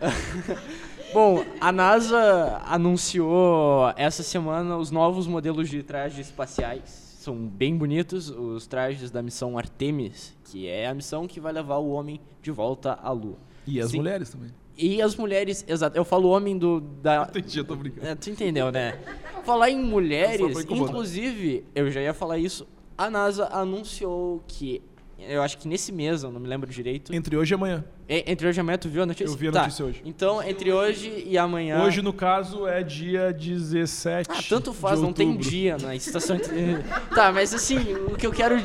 bom, 1.12 1.44
a 1.60 1.72
NASA 1.72 2.62
anunciou 2.66 3.92
essa 3.96 4.22
semana 4.22 4.76
os 4.76 4.92
novos 4.92 5.26
modelos 5.26 5.68
de 5.68 5.82
trajes 5.82 6.28
espaciais. 6.28 7.16
São 7.18 7.34
bem 7.34 7.76
bonitos, 7.76 8.30
os 8.30 8.64
trajes 8.68 9.10
da 9.10 9.20
missão 9.22 9.58
Artemis, 9.58 10.36
que 10.44 10.68
é 10.68 10.86
a 10.86 10.94
missão 10.94 11.26
que 11.26 11.40
vai 11.40 11.52
levar 11.52 11.78
o 11.78 11.90
homem 11.90 12.20
de 12.40 12.52
volta 12.52 12.96
à 13.02 13.10
Lua. 13.10 13.38
E 13.66 13.80
as 13.80 13.90
Sim. 13.90 13.96
mulheres 13.96 14.30
também. 14.30 14.52
E 14.82 15.00
as 15.00 15.14
mulheres, 15.14 15.64
exato, 15.68 15.96
eu 15.96 16.04
falo 16.04 16.28
homem 16.28 16.58
do. 16.58 16.80
Da, 16.80 17.22
Entendi, 17.30 17.58
eu 17.60 17.64
tô 17.64 17.76
brincando. 17.76 18.04
É, 18.04 18.16
tu 18.16 18.28
entendeu, 18.28 18.72
né? 18.72 18.98
Falar 19.44 19.70
em 19.70 19.80
mulheres, 19.80 20.64
inclusive, 20.68 21.64
eu 21.72 21.88
já 21.88 22.00
ia 22.00 22.12
falar 22.12 22.36
isso. 22.36 22.66
A 22.98 23.08
NASA 23.08 23.48
anunciou 23.52 24.42
que. 24.48 24.82
Eu 25.18 25.40
acho 25.40 25.56
que 25.56 25.68
nesse 25.68 25.92
mês, 25.92 26.24
eu 26.24 26.32
não 26.32 26.40
me 26.40 26.48
lembro 26.48 26.68
direito. 26.68 27.14
Entre 27.14 27.36
hoje 27.36 27.54
e 27.54 27.54
amanhã. 27.54 27.84
É, 28.08 28.28
entre 28.30 28.48
hoje 28.48 28.58
e 28.58 28.60
amanhã, 28.60 28.76
tu 28.76 28.88
viu 28.88 29.04
a 29.04 29.06
notícia? 29.06 29.32
Eu 29.32 29.36
vi 29.36 29.48
a 29.48 29.52
tá. 29.52 29.62
notícia 29.62 29.84
hoje. 29.84 30.02
Então, 30.04 30.42
entre 30.42 30.72
hoje 30.72 31.24
e 31.28 31.38
amanhã. 31.38 31.84
Hoje, 31.84 32.02
no 32.02 32.12
caso, 32.12 32.66
é 32.66 32.82
dia 32.82 33.32
17. 33.32 34.28
Ah, 34.28 34.42
tanto 34.48 34.72
faz, 34.72 35.00
não 35.00 35.12
tem 35.12 35.36
dia 35.36 35.76
na 35.78 35.94
estação. 35.94 36.36
tá, 37.14 37.30
mas 37.30 37.54
assim, 37.54 37.78
o 38.08 38.16
que 38.16 38.26
eu 38.26 38.32
quero. 38.32 38.56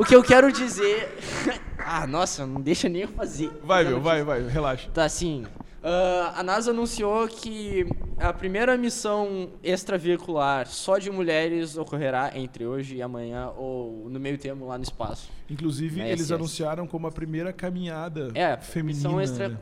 O 0.00 0.04
que 0.04 0.16
eu 0.16 0.22
quero 0.22 0.50
dizer. 0.50 1.14
ah, 1.76 2.06
nossa, 2.06 2.46
não 2.46 2.58
deixa 2.58 2.88
nem 2.88 3.02
eu 3.02 3.08
fazer. 3.08 3.50
Vai, 3.62 3.84
meu, 3.84 4.00
vai, 4.00 4.24
vai, 4.24 4.40
relaxa. 4.48 4.88
Tá 4.94 5.04
assim. 5.04 5.44
Ah, 5.82 6.32
a 6.36 6.42
NASA 6.42 6.70
anunciou 6.70 7.28
que 7.28 7.86
a 8.18 8.32
primeira 8.32 8.78
missão 8.78 9.50
extravehicular 9.62 10.66
só 10.66 10.96
de 10.96 11.10
mulheres 11.10 11.76
ocorrerá 11.76 12.30
entre 12.34 12.64
hoje 12.64 12.96
e 12.96 13.02
amanhã 13.02 13.50
ou 13.54 14.08
no 14.08 14.18
meio 14.18 14.38
termo 14.38 14.66
lá 14.66 14.78
no 14.78 14.84
espaço. 14.84 15.28
Inclusive, 15.50 16.00
Na 16.00 16.08
eles 16.08 16.22
SS. 16.28 16.32
anunciaram 16.32 16.86
como 16.86 17.06
a 17.06 17.12
primeira 17.12 17.52
caminhada 17.52 18.30
É, 18.34 18.56
feminina. 18.56 18.96
missão 19.06 19.20
extra, 19.20 19.50
né? 19.50 19.58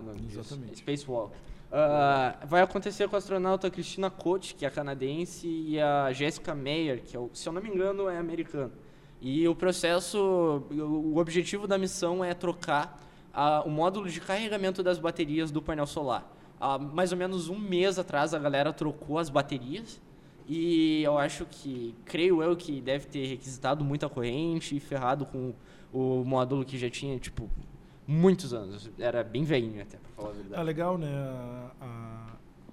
o 0.00 0.04
nome 0.06 0.20
disso. 0.20 0.38
Exatamente. 0.38 0.76
Spacewalk. 0.78 1.32
Ah, 1.70 2.36
vai 2.46 2.62
acontecer 2.62 3.08
com 3.08 3.16
a 3.16 3.18
astronauta 3.18 3.70
Christina 3.70 4.10
Koch, 4.10 4.54
que 4.54 4.64
é 4.64 4.70
canadense, 4.70 5.46
e 5.46 5.80
a 5.80 6.12
Jessica 6.12 6.54
Meyer, 6.54 7.02
que, 7.02 7.16
é 7.16 7.20
se 7.32 7.48
eu 7.48 7.52
não 7.52 7.62
me 7.62 7.68
engano, 7.68 8.08
é 8.08 8.18
americana. 8.18 8.72
E 9.20 9.46
o 9.48 9.54
processo, 9.54 10.18
o 10.70 11.16
objetivo 11.18 11.66
da 11.66 11.78
missão 11.78 12.24
é 12.24 12.34
trocar 12.34 13.00
ah, 13.32 13.62
o 13.64 13.70
módulo 13.70 14.08
de 14.08 14.20
carregamento 14.20 14.82
das 14.82 14.98
baterias 14.98 15.50
do 15.50 15.60
painel 15.60 15.86
solar. 15.86 16.32
Há 16.60 16.78
mais 16.78 17.12
ou 17.12 17.18
menos 17.18 17.48
um 17.48 17.58
mês 17.58 17.98
atrás 17.98 18.32
a 18.32 18.38
galera 18.38 18.72
trocou 18.72 19.18
as 19.18 19.28
baterias 19.28 20.00
e 20.48 21.02
eu 21.02 21.18
acho 21.18 21.44
que, 21.44 21.94
creio 22.04 22.42
eu, 22.42 22.56
que 22.56 22.80
deve 22.80 23.06
ter 23.06 23.26
requisitado 23.26 23.84
muita 23.84 24.08
corrente 24.08 24.76
e 24.76 24.80
ferrado 24.80 25.26
com 25.26 25.52
o 25.92 26.24
módulo 26.24 26.64
que 26.64 26.78
já 26.78 26.88
tinha, 26.88 27.18
tipo, 27.18 27.50
muitos 28.06 28.52
anos. 28.54 28.90
Era 28.98 29.22
bem 29.24 29.44
velhinho 29.44 29.82
até, 29.82 29.96
pra 29.98 30.10
falar 30.16 30.28
a 30.30 30.32
verdade. 30.32 30.54
Ah, 30.60 30.62
legal, 30.62 30.96
né? 30.98 31.08
A- 31.08 31.70
a- 31.84 32.26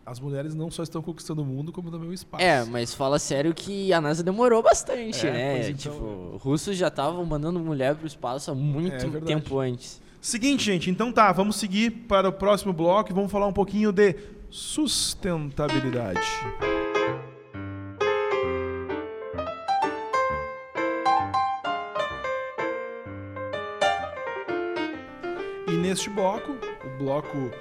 as 0.05 0.19
mulheres 0.19 0.53
não 0.53 0.69
só 0.69 0.83
estão 0.83 1.01
conquistando 1.01 1.41
o 1.41 1.45
mundo, 1.45 1.71
como 1.71 1.89
também 1.89 2.09
o 2.09 2.13
espaço. 2.13 2.43
É, 2.43 2.65
mas 2.65 2.93
fala 2.93 3.17
sério 3.17 3.53
que 3.53 3.93
a 3.93 4.01
NASA 4.01 4.21
demorou 4.21 4.61
bastante, 4.61 5.25
É, 5.25 5.31
né? 5.31 5.69
então, 5.69 5.75
tipo, 5.93 6.37
russos 6.43 6.75
já 6.75 6.89
estavam 6.89 7.25
mandando 7.25 7.57
mulher 7.59 7.95
pro 7.95 8.05
espaço 8.05 8.51
há 8.51 8.55
muito 8.55 8.93
É 8.95 8.99
verdade. 8.99 9.25
tempo 9.25 9.59
antes. 9.59 10.01
Seguinte, 10.19 10.63
gente, 10.63 10.89
então 10.89 11.11
tá, 11.11 11.31
vamos 11.31 11.55
seguir 11.55 11.89
para 11.91 12.27
o 12.29 12.33
próximo 12.33 12.73
bloco 12.73 13.11
e 13.11 13.13
vamos 13.13 13.31
falar 13.31 13.47
um 13.47 13.53
pouquinho 13.53 13.91
de 13.93 14.15
sustentabilidade. 14.49 16.19
Neste 25.93 26.09
bloco, 26.09 26.53
o 26.83 26.97
bloco 26.97 27.51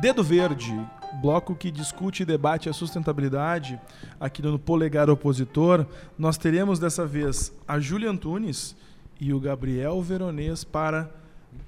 Dedo 0.00 0.24
Verde, 0.24 0.72
bloco 1.20 1.54
que 1.54 1.70
discute 1.70 2.22
e 2.22 2.26
debate 2.26 2.70
a 2.70 2.72
sustentabilidade 2.72 3.78
aqui 4.18 4.40
no 4.40 4.58
Polegar 4.58 5.10
Opositor, 5.10 5.84
nós 6.18 6.38
teremos 6.38 6.78
dessa 6.78 7.04
vez 7.04 7.52
a 7.68 7.78
Júlia 7.78 8.08
Antunes 8.08 8.74
e 9.20 9.34
o 9.34 9.38
Gabriel 9.38 10.00
Veronês 10.00 10.64
para 10.64 11.14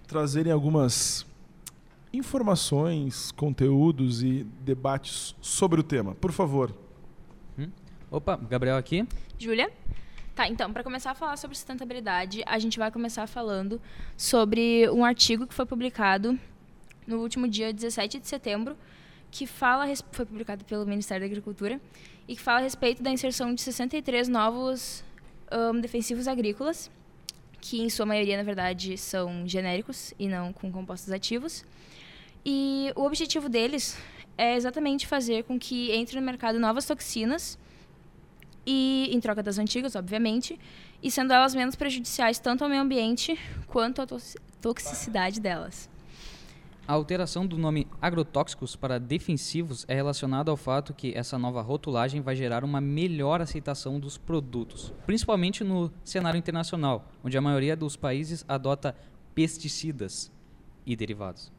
trazerem 0.06 0.50
algumas 0.50 1.26
informações, 2.10 3.30
conteúdos 3.32 4.22
e 4.22 4.46
debates 4.64 5.36
sobre 5.42 5.78
o 5.78 5.82
tema. 5.82 6.14
Por 6.14 6.32
favor. 6.32 6.74
Opa, 8.10 8.34
Gabriel 8.48 8.78
aqui. 8.78 9.06
Júlia? 9.38 9.70
Tá, 10.34 10.48
então, 10.48 10.72
para 10.72 10.82
começar 10.82 11.12
a 11.12 11.14
falar 11.14 11.36
sobre 11.36 11.56
sustentabilidade, 11.56 12.42
a 12.44 12.58
gente 12.58 12.76
vai 12.76 12.90
começar 12.90 13.24
falando 13.28 13.80
sobre 14.16 14.90
um 14.90 15.04
artigo 15.04 15.46
que 15.46 15.54
foi 15.54 15.64
publicado 15.64 16.36
no 17.06 17.20
último 17.20 17.46
dia 17.46 17.72
17 17.72 18.18
de 18.18 18.26
setembro, 18.26 18.76
que 19.30 19.46
fala, 19.46 19.86
foi 20.10 20.26
publicado 20.26 20.64
pelo 20.64 20.84
Ministério 20.86 21.20
da 21.20 21.26
Agricultura, 21.26 21.80
e 22.26 22.34
que 22.34 22.42
fala 22.42 22.58
a 22.58 22.62
respeito 22.62 23.00
da 23.00 23.12
inserção 23.12 23.54
de 23.54 23.60
63 23.60 24.26
novos 24.26 25.04
ahn, 25.52 25.80
defensivos 25.80 26.26
agrícolas, 26.26 26.90
que 27.60 27.80
em 27.80 27.88
sua 27.88 28.04
maioria, 28.04 28.36
na 28.36 28.42
verdade, 28.42 28.98
são 28.98 29.46
genéricos 29.46 30.12
e 30.18 30.26
não 30.26 30.52
com 30.52 30.72
compostos 30.72 31.12
ativos. 31.12 31.64
E 32.44 32.92
o 32.96 33.04
objetivo 33.04 33.48
deles 33.48 33.96
é 34.36 34.56
exatamente 34.56 35.06
fazer 35.06 35.44
com 35.44 35.60
que 35.60 35.92
entre 35.92 36.18
no 36.18 36.26
mercado 36.26 36.58
novas 36.58 36.86
toxinas 36.86 37.56
e 38.66 39.10
em 39.12 39.20
troca 39.20 39.42
das 39.42 39.58
antigas, 39.58 39.94
obviamente, 39.94 40.58
e 41.02 41.10
sendo 41.10 41.32
elas 41.32 41.54
menos 41.54 41.74
prejudiciais 41.74 42.38
tanto 42.38 42.64
ao 42.64 42.70
meio 42.70 42.82
ambiente 42.82 43.38
quanto 43.66 44.00
à 44.02 44.06
toxi- 44.06 44.38
toxicidade 44.60 45.40
delas. 45.40 45.88
A 46.86 46.92
alteração 46.92 47.46
do 47.46 47.56
nome 47.56 47.86
agrotóxicos 48.00 48.76
para 48.76 49.00
defensivos 49.00 49.86
é 49.88 49.94
relacionada 49.94 50.50
ao 50.50 50.56
fato 50.56 50.92
que 50.92 51.14
essa 51.16 51.38
nova 51.38 51.62
rotulagem 51.62 52.20
vai 52.20 52.36
gerar 52.36 52.62
uma 52.62 52.78
melhor 52.78 53.40
aceitação 53.40 53.98
dos 53.98 54.18
produtos, 54.18 54.92
principalmente 55.06 55.64
no 55.64 55.90
cenário 56.04 56.36
internacional, 56.36 57.10
onde 57.24 57.38
a 57.38 57.40
maioria 57.40 57.74
dos 57.74 57.96
países 57.96 58.44
adota 58.46 58.94
pesticidas 59.34 60.30
e 60.84 60.94
derivados. 60.94 61.50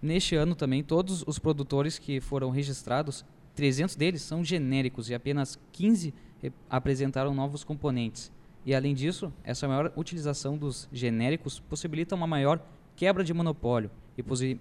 Neste 0.00 0.36
ano 0.36 0.54
também, 0.54 0.84
todos 0.84 1.24
os 1.26 1.38
produtores 1.38 1.98
que 1.98 2.20
foram 2.20 2.50
registrados, 2.50 3.24
300 3.54 3.94
deles 3.96 4.22
são 4.22 4.42
genéricos 4.44 5.08
e 5.10 5.14
apenas 5.14 5.58
15 5.72 6.12
re- 6.42 6.52
apresentaram 6.68 7.34
novos 7.34 7.64
componentes. 7.64 8.30
E 8.66 8.74
além 8.74 8.94
disso, 8.94 9.32
essa 9.44 9.68
maior 9.68 9.92
utilização 9.96 10.56
dos 10.56 10.88
genéricos 10.92 11.60
possibilita 11.60 12.14
uma 12.14 12.26
maior 12.26 12.60
quebra 12.96 13.22
de 13.22 13.32
monopólio 13.34 13.90
e 14.16 14.22
posi- 14.22 14.60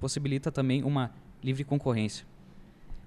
possibilita 0.00 0.50
também 0.50 0.82
uma 0.82 1.12
livre 1.42 1.62
concorrência. 1.64 2.26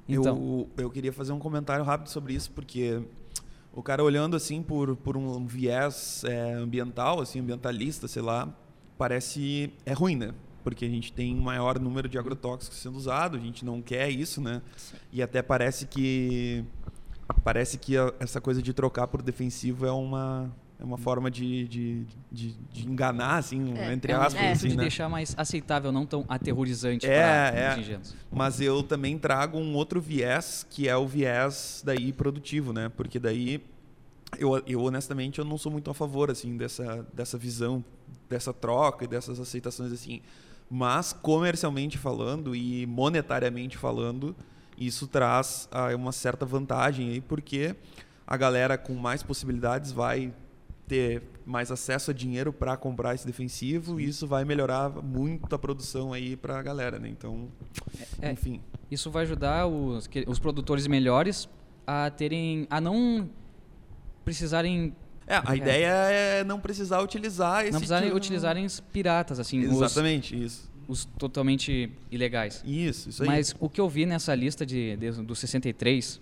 Então, 0.08 0.38
Eu, 0.78 0.84
eu 0.86 0.90
queria 0.92 1.12
fazer 1.12 1.32
um 1.34 1.40
comentário 1.40 1.84
rápido 1.84 2.10
sobre 2.10 2.34
isso, 2.34 2.52
porque 2.52 3.02
o 3.74 3.82
cara 3.82 4.04
olhando 4.04 4.36
assim 4.36 4.62
por, 4.62 4.96
por 4.96 5.18
um 5.18 5.46
viés 5.48 6.24
é, 6.26 6.54
ambiental, 6.54 7.20
assim, 7.22 7.40
ambientalista, 7.40 8.08
sei 8.08 8.22
lá, 8.22 8.54
parece 8.98 9.74
é 9.86 9.94
ruim, 9.94 10.16
né? 10.16 10.32
Porque 10.66 10.84
a 10.84 10.90
gente 10.90 11.14
tem 11.14 11.36
um 11.36 11.42
maior 11.42 11.80
número 11.80 12.10
de 12.10 12.18
agrotóxicos 12.18 12.80
sendo 12.80 12.98
usado, 12.98 13.38
a 13.38 13.40
gente 13.40 13.64
não 13.64 13.84
quer 13.84 14.10
isso, 14.10 14.42
né? 14.42 14.64
E 15.14 15.22
até 15.22 15.44
parece 15.44 15.86
que 15.86 16.66
parece 17.44 17.78
que 17.78 17.96
a- 17.96 18.12
essa 18.20 18.42
coisa 18.42 18.62
de 18.64 18.74
trocar 18.74 19.06
por 19.08 19.22
defensivo 19.22 19.86
é 19.86 19.92
uma 19.92 20.52
é 20.78 20.84
uma 20.84 20.98
forma 20.98 21.32
de, 21.32 21.68
de, 21.70 22.06
de, 22.30 22.52
de 22.74 22.86
enganar, 22.90 23.38
assim, 23.38 23.74
É, 23.78 23.94
entre 23.94 24.12
é 24.12 24.16
aspas, 24.16 24.34
jeito 24.42 24.52
assim, 24.58 24.68
de 24.70 24.76
né? 24.76 24.82
deixar 24.84 25.08
mais 25.08 25.34
aceitável, 25.38 25.90
não 25.90 26.06
tão 26.06 26.26
aterrorizante 26.28 27.06
É, 27.06 27.22
para 27.52 27.58
é. 27.60 27.72
os 27.74 27.78
ingênuos. 27.80 28.16
Mas 28.30 28.60
eu 28.60 28.84
também 28.84 29.18
trago 29.18 29.58
um 29.58 29.74
outro 29.76 30.02
viés, 30.02 30.66
que 30.70 30.90
é 30.90 30.98
o 30.98 31.08
viés 31.08 31.82
daí 31.86 32.12
produtivo, 32.12 32.74
né? 32.74 32.90
Porque 32.90 33.20
daí 33.20 33.64
eu, 34.38 34.62
eu 34.68 34.82
honestamente 34.84 35.40
eu 35.40 35.46
não 35.46 35.58
sou 35.58 35.72
muito 35.72 35.90
a 35.90 35.94
favor 35.94 36.30
assim 36.30 36.58
dessa 36.58 37.08
dessa 37.14 37.38
visão, 37.38 37.82
dessa 38.30 38.52
troca 38.52 39.06
e 39.06 39.08
dessas 39.08 39.40
aceitações 39.40 39.94
assim. 39.94 40.22
Mas 40.70 41.14
comercialmente 41.14 41.98
falando 41.98 42.56
e 42.56 42.86
monetariamente 42.86 43.78
falando, 43.78 44.36
isso 44.78 45.08
traz 45.08 45.70
ah, 45.72 45.96
uma 45.96 46.12
certa 46.12 46.46
vantagem 46.46 47.10
aí, 47.10 47.22
porque 47.22 47.76
a 48.26 48.36
galera 48.36 48.78
com 48.78 48.94
mais 48.96 49.22
possibilidades 49.22 49.92
vai 49.92 50.34
ter 50.88 51.24
mais 51.46 51.72
acesso 51.72 52.12
a 52.12 52.14
dinheiro 52.14 52.52
para 52.52 52.76
comprar 52.78 53.14
esse 53.14 53.26
defensivo 53.26 54.00
e 54.00 54.06
isso 54.06 54.28
vai 54.28 54.44
melhorar 54.46 54.90
muito 54.90 55.54
a 55.54 55.60
produção 55.60 56.14
aí 56.14 56.36
para 56.36 56.60
a 56.60 56.62
galera, 56.62 57.00
né? 57.00 57.10
Então, 57.10 57.48
É, 58.22 58.32
enfim. 58.32 58.62
Isso 58.90 59.10
vai 59.10 59.24
ajudar 59.24 59.68
os, 59.68 60.10
os 60.28 60.40
produtores 60.40 60.88
melhores 60.88 61.50
a 61.86 62.10
terem, 62.10 62.68
a 62.70 62.80
não 62.82 63.30
precisarem. 64.24 64.96
É, 65.28 65.42
a 65.44 65.56
ideia 65.56 65.88
é 65.88 66.44
não 66.44 66.60
precisar 66.60 67.02
utilizar 67.02 67.64
esse 67.64 67.72
não 67.72 67.80
precisarem 67.80 68.10
tipo- 68.10 68.18
utilizarem 68.18 68.66
os 68.66 68.80
piratas, 68.80 69.40
assim. 69.40 69.66
os- 69.66 69.74
Exatamente, 69.82 70.42
isso. 70.42 70.70
Os 70.88 71.04
totalmente 71.06 71.92
ilegais. 72.12 72.62
Isso, 72.64 73.10
isso 73.10 73.24
aí. 73.24 73.28
Mas 73.30 73.56
o 73.60 73.68
que 73.68 73.82
eu 73.82 73.90
vi 73.90 74.06
nessa 74.06 74.36
lista 74.36 74.64
de, 74.64 74.96
de, 74.98 75.12
dos 75.24 75.40
63, 75.40 76.20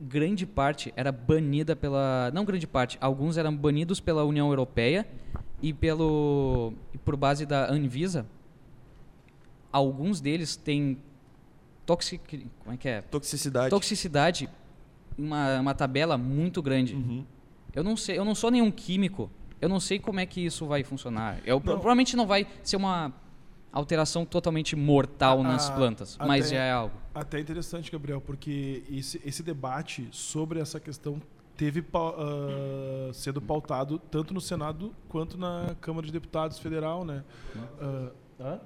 grande 0.00 0.46
parte 0.46 0.92
era 0.96 1.10
banida 1.10 1.74
pela. 1.74 2.30
Não 2.32 2.44
grande 2.44 2.66
parte, 2.66 2.96
alguns 3.00 3.36
eram 3.36 3.56
banidos 3.56 3.98
pela 3.98 4.22
União 4.24 4.48
Europeia 4.48 5.04
e 5.60 5.72
pelo 5.72 6.72
e 6.94 6.98
por 6.98 7.16
base 7.16 7.44
da 7.44 7.68
Anvisa. 7.72 8.24
Alguns 9.72 10.20
deles 10.20 10.54
têm 10.54 10.98
toxic, 11.86 12.46
como 12.60 12.74
é 12.74 12.76
que 12.76 12.88
é? 12.88 13.00
Toxicidade. 13.02 13.70
Toxicidade, 13.70 14.48
uma, 15.18 15.60
uma 15.60 15.74
tabela 15.74 16.16
muito 16.18 16.60
grande. 16.62 16.94
Uhum. 16.94 17.24
Eu 17.74 17.82
não 17.82 17.96
sei, 17.96 18.18
eu 18.18 18.24
não 18.24 18.34
sou 18.34 18.50
nenhum 18.50 18.70
químico. 18.70 19.30
Eu 19.60 19.68
não 19.68 19.78
sei 19.80 19.98
como 19.98 20.18
é 20.20 20.26
que 20.26 20.40
isso 20.44 20.66
vai 20.66 20.82
funcionar. 20.82 21.38
Eu, 21.44 21.60
provavelmente 21.60 22.16
não 22.16 22.26
vai 22.26 22.46
ser 22.62 22.76
uma 22.76 23.12
alteração 23.72 24.24
totalmente 24.26 24.74
mortal 24.76 25.42
nas 25.42 25.70
plantas, 25.70 26.18
mas 26.18 26.46
até- 26.46 26.56
já 26.56 26.62
é 26.62 26.72
algo. 26.72 26.94
Até 27.14 27.38
interessante, 27.40 27.90
Gabriel, 27.90 28.20
porque 28.20 28.82
esse, 28.90 29.20
esse 29.24 29.42
debate 29.42 30.08
sobre 30.10 30.58
essa 30.60 30.78
questão 30.80 31.22
teve 31.56 31.82
ah, 31.94 33.10
sendo 33.14 33.40
pautado 33.40 33.98
tanto 34.10 34.34
no 34.34 34.40
Senado 34.40 34.92
quanto 35.08 35.38
na 35.38 35.74
Câmara 35.80 36.06
de 36.06 36.12
Deputados 36.12 36.58
Federal, 36.58 37.04
né? 37.04 37.22
Ah, 37.80 38.10
hã? 38.40 38.60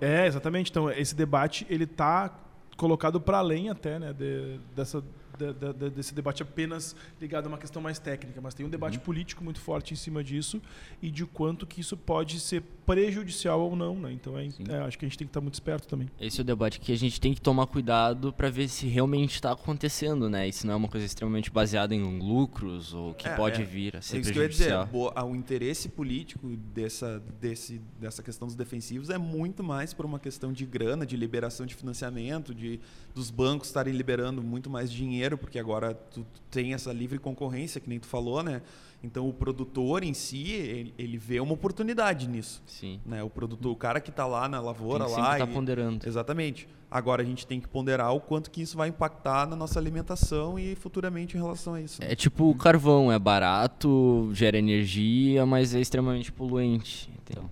É, 0.00 0.26
exatamente. 0.26 0.70
Então, 0.70 0.90
esse 0.90 1.14
debate 1.14 1.66
ele 1.68 1.84
está 1.84 2.34
colocado 2.76 3.20
para 3.20 3.38
além 3.38 3.68
até, 3.68 3.98
né, 3.98 4.12
de- 4.12 4.58
dessa 4.74 5.04
da- 5.46 5.72
da- 5.72 5.88
desse 5.88 6.14
debate 6.14 6.42
apenas 6.42 6.94
ligado 7.20 7.46
a 7.46 7.48
uma 7.48 7.58
questão 7.58 7.80
mais 7.80 7.98
técnica, 7.98 8.40
mas 8.40 8.54
tem 8.54 8.64
um 8.66 8.68
debate 8.70 8.98
Uhum. 8.98 9.04
político 9.04 9.42
muito 9.42 9.60
forte 9.60 9.92
em 9.94 9.96
cima 9.96 10.22
disso 10.22 10.60
e 11.02 11.10
de 11.10 11.24
quanto 11.26 11.66
que 11.66 11.80
isso 11.80 11.96
pode 11.96 12.38
ser 12.40 12.62
prejudicial 12.94 13.60
ou 13.60 13.76
não, 13.76 13.94
né? 13.96 14.12
Então 14.12 14.36
é, 14.38 14.48
é, 14.68 14.76
acho 14.80 14.98
que 14.98 15.04
a 15.04 15.08
gente 15.08 15.16
tem 15.18 15.26
que 15.26 15.30
estar 15.30 15.40
muito 15.40 15.54
esperto 15.54 15.86
também. 15.86 16.08
Esse 16.20 16.40
é 16.40 16.42
o 16.42 16.44
debate 16.44 16.80
que 16.80 16.92
a 16.92 16.96
gente 16.98 17.20
tem 17.20 17.32
que 17.32 17.40
tomar 17.40 17.66
cuidado 17.66 18.32
para 18.32 18.50
ver 18.50 18.68
se 18.68 18.86
realmente 18.86 19.34
está 19.34 19.52
acontecendo, 19.52 20.28
né? 20.28 20.48
E 20.48 20.52
se 20.52 20.66
não 20.66 20.74
é 20.74 20.76
uma 20.76 20.88
coisa 20.88 21.06
extremamente 21.06 21.50
baseada 21.50 21.94
em 21.94 22.18
lucros 22.18 22.92
ou 22.92 23.14
que 23.14 23.28
É, 23.28 23.36
pode 23.36 23.62
é. 23.62 23.64
vir 23.64 23.96
a 23.96 24.02
ser 24.02 24.16
é 24.16 24.20
isso 24.20 24.32
que 24.32 24.38
eu 24.38 24.42
ia 24.42 24.48
dizer. 24.48 24.64
prejudicial. 24.64 24.86
Boa- 24.92 25.12
ah, 25.14 25.24
O 25.24 25.36
interesse 25.36 25.88
político 25.88 26.48
dessa, 26.74 27.22
desse, 27.40 27.80
dessa 28.00 28.22
questão 28.22 28.46
dos 28.46 28.56
defensivos 28.56 29.08
é 29.10 29.18
muito 29.18 29.62
mais 29.62 29.94
por 29.94 30.04
uma 30.04 30.18
questão 30.18 30.52
de 30.52 30.66
grana, 30.66 31.06
de 31.06 31.16
liberação 31.16 31.64
de 31.66 31.74
financiamento, 31.74 32.54
de 32.54 32.80
dos 33.14 33.30
bancos 33.30 33.68
estarem 33.68 33.92
liberando 33.94 34.42
muito 34.42 34.68
mais 34.70 34.90
dinheiro, 34.90 35.36
porque 35.36 35.58
agora 35.58 35.94
tu, 35.94 36.20
tu 36.32 36.40
tem 36.50 36.74
essa 36.74 36.92
livre 36.92 37.18
concorrência, 37.18 37.80
que 37.80 37.88
nem 37.88 37.98
tu 37.98 38.06
falou, 38.06 38.42
né? 38.42 38.62
Então 39.02 39.28
o 39.28 39.32
produtor 39.32 40.02
em 40.04 40.12
si, 40.12 40.50
ele, 40.50 40.94
ele 40.98 41.16
vê 41.16 41.40
uma 41.40 41.54
oportunidade 41.54 42.28
nisso. 42.28 42.62
Sim. 42.66 43.00
Né? 43.06 43.22
O 43.22 43.30
produtor, 43.30 43.72
o 43.72 43.76
cara 43.76 44.00
que 44.00 44.10
está 44.10 44.26
lá 44.26 44.48
na 44.48 44.60
lavoura 44.60 45.04
Tem 45.06 45.14
que 45.14 45.20
lá. 45.20 45.26
sempre 45.32 45.46
tá 45.46 45.50
e- 45.50 45.54
ponderando. 45.54 46.06
Exatamente. 46.08 46.68
Agora 46.90 47.22
a 47.22 47.24
gente 47.24 47.46
tem 47.46 47.60
que 47.60 47.68
ponderar 47.68 48.12
o 48.12 48.20
quanto 48.20 48.50
que 48.50 48.60
isso 48.60 48.76
vai 48.76 48.88
impactar 48.88 49.46
na 49.46 49.54
nossa 49.54 49.78
alimentação 49.78 50.58
e 50.58 50.74
futuramente 50.74 51.36
em 51.36 51.40
relação 51.40 51.74
a 51.74 51.80
isso. 51.80 52.00
né? 52.02 52.12
É 52.12 52.14
tipo 52.16 52.50
o 52.50 52.54
carvão, 52.54 53.10
é 53.12 53.18
barato, 53.18 54.28
gera 54.34 54.58
energia, 54.58 55.46
mas 55.46 55.74
é 55.74 55.80
extremamente 55.80 56.30
poluente. 56.32 57.08
Então, 57.22 57.48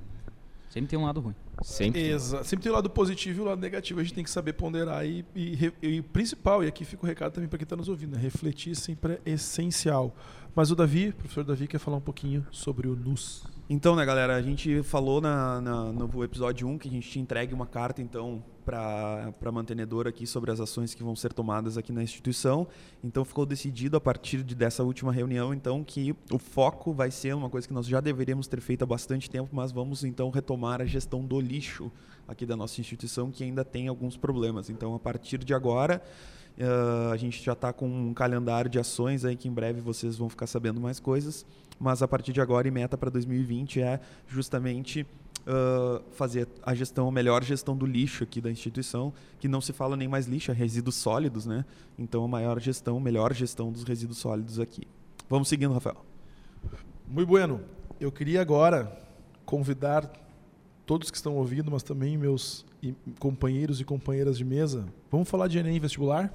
Sempre 0.70 0.90
tem 0.90 0.98
um 0.98 1.04
lado 1.06 1.20
ruim. 1.20 1.34
Sempre. 1.62 2.02
tem. 2.02 2.10
Exa 2.10 2.44
Sempre 2.44 2.64
tem 2.64 2.70
o 2.70 2.74
lado 2.74 2.90
positivo 2.90 3.38
e 3.40 3.42
o 3.42 3.44
lado 3.46 3.60
negativo. 3.60 4.00
A 4.00 4.02
gente 4.02 4.14
tem 4.14 4.22
que 4.22 4.30
saber 4.30 4.52
ponderar 4.52 5.04
e, 5.06 5.24
e, 5.34 5.72
e 5.82 6.02
principal, 6.02 6.62
e 6.62 6.66
aqui 6.68 6.84
fica 6.84 7.02
o 7.04 7.06
recado 7.06 7.32
também 7.32 7.48
para 7.48 7.58
quem 7.58 7.64
está 7.64 7.74
nos 7.74 7.88
ouvindo, 7.88 8.14
né? 8.16 8.20
refletir 8.22 8.76
sempre 8.76 9.14
é 9.24 9.30
essencial. 9.32 10.14
Mas 10.58 10.72
o 10.72 10.74
Davi, 10.74 11.10
o 11.10 11.14
professor 11.14 11.44
Davi, 11.44 11.68
quer 11.68 11.78
falar 11.78 11.98
um 11.98 12.00
pouquinho 12.00 12.44
sobre 12.50 12.88
o 12.88 12.96
NUS. 12.96 13.44
Então, 13.70 13.94
né, 13.94 14.04
galera, 14.04 14.34
a 14.34 14.42
gente 14.42 14.82
falou 14.82 15.20
na, 15.20 15.60
na- 15.60 15.92
no 15.92 16.24
episódio 16.24 16.66
1 16.66 16.78
que 16.78 16.88
a 16.88 16.90
gente 16.90 17.08
tinha 17.08 17.22
entregue 17.22 17.54
uma 17.54 17.64
carta, 17.64 18.02
então, 18.02 18.42
para 18.64 19.32
a 19.40 19.52
mantenedora 19.52 20.08
aqui 20.08 20.26
sobre 20.26 20.50
as 20.50 20.58
ações 20.58 20.94
que 20.94 21.04
vão 21.04 21.14
ser 21.14 21.32
tomadas 21.32 21.78
aqui 21.78 21.92
na 21.92 22.02
instituição. 22.02 22.66
Então, 23.04 23.24
ficou 23.24 23.46
decidido 23.46 23.96
a 23.96 24.00
partir 24.00 24.42
de, 24.42 24.56
dessa 24.56 24.82
última 24.82 25.12
reunião, 25.12 25.54
então, 25.54 25.84
que 25.84 26.12
o 26.28 26.40
foco 26.40 26.92
vai 26.92 27.12
ser 27.12 27.36
uma 27.36 27.48
coisa 27.48 27.68
que 27.68 27.72
nós 27.72 27.86
já 27.86 28.00
deveríamos 28.00 28.48
ter 28.48 28.60
feito 28.60 28.82
há 28.82 28.86
bastante 28.86 29.30
tempo, 29.30 29.50
mas 29.52 29.70
vamos, 29.70 30.02
então, 30.02 30.28
retomar 30.28 30.82
a 30.82 30.84
gestão 30.84 31.24
do 31.24 31.40
lixo 31.40 31.88
aqui 32.26 32.44
da 32.44 32.56
nossa 32.56 32.80
instituição, 32.80 33.30
que 33.30 33.44
ainda 33.44 33.64
tem 33.64 33.86
alguns 33.86 34.16
problemas. 34.16 34.68
Então, 34.68 34.92
a 34.96 34.98
partir 34.98 35.38
de 35.38 35.54
agora, 35.54 36.02
eh, 36.58 37.12
a 37.12 37.16
gente 37.16 37.42
já 37.42 37.52
está 37.52 37.72
com 37.72 37.88
um 37.88 38.12
calendário 38.12 38.68
de 38.70 38.78
ações 38.78 39.24
aí 39.24 39.36
que 39.36 39.48
em 39.48 39.52
breve 39.52 39.80
vocês 39.80 40.16
vão 40.16 40.28
ficar 40.28 40.46
sabendo 40.46 40.80
mais 40.80 41.00
coisas. 41.00 41.46
Mas 41.80 42.02
a 42.02 42.08
partir 42.08 42.32
de 42.32 42.40
agora 42.40 42.66
e 42.66 42.70
meta 42.70 42.98
para 42.98 43.08
2020 43.08 43.80
é 43.80 44.00
justamente 44.26 45.06
ah, 45.50 46.02
fazer 46.12 46.46
a 46.62 46.74
gestão, 46.74 47.08
a 47.08 47.12
melhor 47.12 47.42
gestão 47.42 47.74
do 47.74 47.86
lixo 47.86 48.22
aqui 48.22 48.38
da 48.38 48.50
instituição, 48.50 49.14
que 49.40 49.48
não 49.48 49.62
se 49.62 49.72
fala 49.72 49.96
nem 49.96 50.06
mais 50.06 50.26
lixo, 50.26 50.50
é 50.50 50.54
resíduos 50.54 50.96
sólidos, 50.96 51.46
né? 51.46 51.64
Então 51.98 52.22
a 52.22 52.28
maior 52.28 52.60
gestão, 52.60 53.00
melhor 53.00 53.32
gestão 53.32 53.72
dos 53.72 53.82
resíduos 53.82 54.18
sólidos 54.18 54.60
aqui. 54.60 54.86
Vamos 55.26 55.48
seguindo, 55.48 55.72
Rafael. 55.72 56.04
Muito 57.06 57.28
bueno. 57.28 57.62
Eu 57.98 58.12
queria 58.12 58.42
agora 58.42 58.92
convidar 59.46 60.12
todos 60.84 61.10
que 61.10 61.16
estão 61.16 61.34
ouvindo, 61.36 61.70
mas 61.70 61.82
também 61.82 62.18
meus 62.18 62.66
companheiros 63.18 63.80
e 63.80 63.84
companheiras 63.84 64.36
de 64.36 64.44
mesa. 64.44 64.84
Vamos 65.10 65.30
falar 65.30 65.48
de 65.48 65.58
Enem 65.58 65.80
vestibular? 65.80 66.32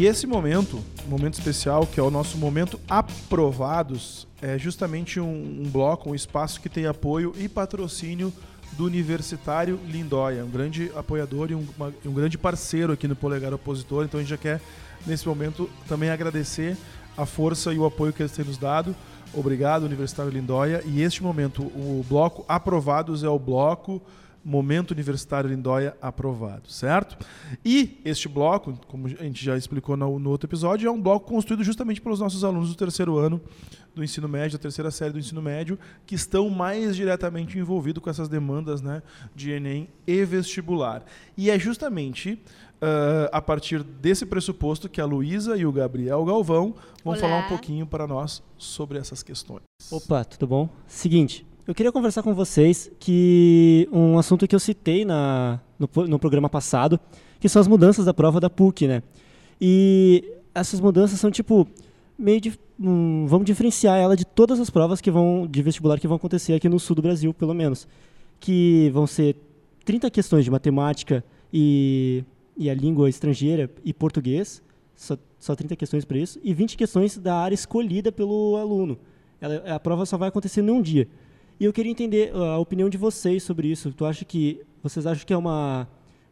E 0.00 0.06
esse 0.06 0.26
momento, 0.26 0.80
momento 1.06 1.34
especial, 1.34 1.86
que 1.86 2.00
é 2.00 2.02
o 2.02 2.10
nosso 2.10 2.38
momento 2.38 2.80
aprovados, 2.88 4.26
é 4.40 4.56
justamente 4.58 5.20
um, 5.20 5.60
um 5.62 5.68
bloco, 5.70 6.08
um 6.08 6.14
espaço 6.14 6.58
que 6.58 6.70
tem 6.70 6.86
apoio 6.86 7.34
e 7.36 7.46
patrocínio 7.50 8.32
do 8.78 8.86
Universitário 8.86 9.78
Lindóia, 9.86 10.42
um 10.42 10.48
grande 10.48 10.90
apoiador 10.96 11.50
e 11.50 11.54
um, 11.54 11.66
uma- 11.76 11.92
um 12.06 12.14
grande 12.14 12.38
parceiro 12.38 12.94
aqui 12.94 13.06
no 13.06 13.14
Polegar 13.14 13.52
Opositor. 13.52 14.06
Então 14.06 14.18
a 14.18 14.22
gente 14.22 14.30
já 14.30 14.38
quer, 14.38 14.58
nesse 15.06 15.28
momento, 15.28 15.68
também 15.86 16.08
agradecer 16.08 16.78
a 17.14 17.26
força 17.26 17.70
e 17.70 17.78
o 17.78 17.84
apoio 17.84 18.10
que 18.10 18.22
eles 18.22 18.32
têm 18.32 18.46
nos 18.46 18.56
dado. 18.56 18.96
Obrigado, 19.34 19.82
Universitário 19.84 20.32
Lindóia. 20.32 20.82
E 20.86 21.02
este 21.02 21.22
momento, 21.22 21.60
o 21.60 22.02
bloco 22.08 22.42
aprovados 22.48 23.22
é 23.22 23.28
o 23.28 23.38
bloco 23.38 24.00
Momento 24.44 24.92
Universitário 24.92 25.50
Lindóia 25.50 25.96
aprovado, 26.00 26.70
certo? 26.70 27.16
E 27.64 28.00
este 28.04 28.28
bloco, 28.28 28.78
como 28.86 29.06
a 29.06 29.10
gente 29.10 29.44
já 29.44 29.56
explicou 29.56 29.96
no, 29.96 30.18
no 30.18 30.30
outro 30.30 30.48
episódio, 30.48 30.88
é 30.88 30.90
um 30.90 31.00
bloco 31.00 31.28
construído 31.28 31.62
justamente 31.62 32.00
pelos 32.00 32.20
nossos 32.20 32.42
alunos 32.44 32.68
do 32.68 32.74
terceiro 32.74 33.18
ano 33.18 33.40
do 33.94 34.04
ensino 34.04 34.28
médio, 34.28 34.56
da 34.56 34.62
terceira 34.62 34.90
série 34.90 35.12
do 35.12 35.18
ensino 35.18 35.42
médio, 35.42 35.78
que 36.06 36.14
estão 36.14 36.48
mais 36.48 36.94
diretamente 36.94 37.58
envolvidos 37.58 38.02
com 38.02 38.08
essas 38.08 38.28
demandas 38.28 38.80
né, 38.80 39.02
de 39.34 39.50
Enem 39.50 39.88
e 40.06 40.24
vestibular. 40.24 41.04
E 41.36 41.50
é 41.50 41.58
justamente 41.58 42.38
ah, 42.80 43.28
a 43.30 43.42
partir 43.42 43.82
desse 43.82 44.24
pressuposto 44.24 44.88
que 44.88 45.00
a 45.00 45.04
Luísa 45.04 45.56
e 45.56 45.66
o 45.66 45.72
Gabriel 45.72 46.24
Galvão 46.24 46.74
vão 47.04 47.12
Olá. 47.12 47.16
falar 47.16 47.44
um 47.44 47.48
pouquinho 47.48 47.86
para 47.86 48.06
nós 48.06 48.42
sobre 48.56 48.98
essas 48.98 49.22
questões. 49.22 49.62
Opa, 49.90 50.24
tudo 50.24 50.46
bom? 50.46 50.68
Seguinte, 50.86 51.46
eu 51.70 51.74
queria 51.74 51.92
conversar 51.92 52.24
com 52.24 52.34
vocês 52.34 52.90
que 52.98 53.88
um 53.92 54.18
assunto 54.18 54.48
que 54.48 54.54
eu 54.56 54.58
citei 54.58 55.04
na, 55.04 55.60
no, 55.78 55.88
no 56.08 56.18
programa 56.18 56.48
passado, 56.48 56.98
que 57.38 57.48
são 57.48 57.60
as 57.60 57.68
mudanças 57.68 58.04
da 58.04 58.12
prova 58.12 58.40
da 58.40 58.50
PUC, 58.50 58.88
né? 58.88 59.04
E 59.60 60.34
essas 60.52 60.80
mudanças 60.80 61.20
são 61.20 61.30
tipo 61.30 61.68
meio 62.18 62.40
de 62.40 62.58
hum, 62.78 63.24
vamos 63.28 63.46
diferenciar 63.46 63.98
ela 63.98 64.16
de 64.16 64.24
todas 64.26 64.58
as 64.58 64.68
provas 64.68 65.00
que 65.00 65.12
vão 65.12 65.46
de 65.48 65.62
vestibular 65.62 66.00
que 66.00 66.08
vão 66.08 66.16
acontecer 66.16 66.54
aqui 66.54 66.68
no 66.68 66.80
sul 66.80 66.96
do 66.96 67.02
Brasil, 67.02 67.32
pelo 67.32 67.54
menos, 67.54 67.86
que 68.40 68.90
vão 68.92 69.06
ser 69.06 69.36
30 69.84 70.10
questões 70.10 70.44
de 70.44 70.50
matemática 70.50 71.22
e, 71.52 72.24
e 72.56 72.68
a 72.68 72.74
língua 72.74 73.08
estrangeira 73.08 73.70
e 73.84 73.94
português, 73.94 74.60
só, 74.96 75.16
só 75.38 75.54
30 75.54 75.76
questões 75.76 76.04
para 76.04 76.18
isso, 76.18 76.36
e 76.42 76.52
20 76.52 76.76
questões 76.76 77.16
da 77.16 77.36
área 77.36 77.54
escolhida 77.54 78.10
pelo 78.10 78.56
aluno. 78.56 78.98
Ela- 79.40 79.76
a 79.76 79.78
prova 79.78 80.04
só 80.04 80.18
vai 80.18 80.30
acontecer 80.30 80.62
num 80.62 80.82
dia. 80.82 81.06
E 81.60 81.66
eu 81.66 81.74
queria 81.74 81.92
entender 81.92 82.34
uh, 82.34 82.42
a 82.42 82.58
opinião 82.58 82.88
de 82.88 82.96
vocês 82.96 83.42
sobre 83.42 83.68
isso. 83.68 83.92
Tu 83.92 84.06
acha 84.06 84.24
que 84.24 84.62
vocês 84.82 85.06
acham 85.06 85.26
que 85.26 85.32
é 85.34 85.36
uma 85.36 85.86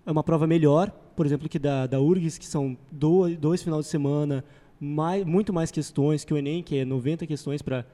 é 0.06 0.10
uma 0.10 0.24
prova 0.24 0.46
melhor, 0.46 0.90
por 1.14 1.26
exemplo, 1.26 1.46
que 1.50 1.58
da 1.58 1.86
da 1.86 2.00
URGS, 2.00 2.38
que 2.38 2.46
são 2.46 2.78
dois, 2.90 3.36
dois 3.36 3.62
final 3.62 3.78
de 3.80 3.86
semana, 3.86 4.42
mais, 4.80 5.26
muito 5.26 5.52
mais 5.52 5.70
questões 5.70 6.24
que 6.24 6.32
o 6.32 6.38
ENEM, 6.38 6.62
que 6.62 6.78
é 6.78 6.84
90 6.86 7.26
questões 7.26 7.60
para 7.60 7.84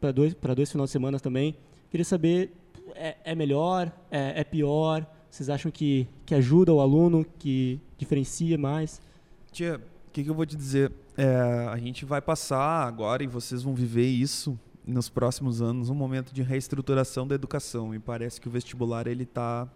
para 0.00 0.12
dois 0.12 0.32
para 0.32 0.54
dois 0.54 0.70
finais 0.70 0.90
de 0.90 0.92
semana 0.92 1.18
também. 1.18 1.56
Queria 1.90 2.04
saber 2.04 2.52
é, 2.94 3.16
é 3.24 3.34
melhor, 3.34 3.90
é, 4.08 4.42
é 4.42 4.44
pior? 4.44 5.04
Vocês 5.28 5.50
acham 5.50 5.72
que 5.72 6.06
que 6.24 6.36
ajuda 6.36 6.72
o 6.72 6.80
aluno, 6.80 7.26
que 7.36 7.80
diferencia 7.98 8.56
mais? 8.56 9.02
Tia, 9.50 9.74
o 10.06 10.10
que, 10.12 10.22
que 10.22 10.30
eu 10.30 10.34
vou 10.34 10.46
te 10.46 10.54
dizer? 10.54 10.92
É, 11.16 11.68
a 11.68 11.76
gente 11.78 12.04
vai 12.04 12.20
passar 12.20 12.86
agora 12.86 13.24
e 13.24 13.26
vocês 13.26 13.64
vão 13.64 13.74
viver 13.74 14.06
isso 14.06 14.56
nos 14.86 15.08
próximos 15.08 15.62
anos, 15.62 15.88
um 15.88 15.94
momento 15.94 16.32
de 16.32 16.42
reestruturação 16.42 17.26
da 17.26 17.34
educação. 17.34 17.94
E 17.94 17.98
parece 17.98 18.40
que 18.40 18.48
o 18.48 18.50
vestibular 18.50 19.06
ele 19.06 19.24
tá 19.24 19.68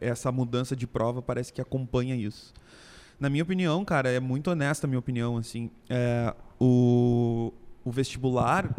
essa 0.00 0.30
mudança 0.30 0.76
de 0.76 0.86
prova 0.86 1.22
parece 1.22 1.52
que 1.52 1.60
acompanha 1.60 2.14
isso. 2.14 2.52
Na 3.18 3.28
minha 3.28 3.42
opinião, 3.42 3.84
cara, 3.84 4.10
é 4.10 4.20
muito 4.20 4.50
honesta 4.50 4.86
a 4.86 4.88
minha 4.88 4.98
opinião, 4.98 5.36
assim, 5.36 5.70
é, 5.88 6.34
o, 6.58 7.52
o 7.84 7.90
vestibular, 7.90 8.74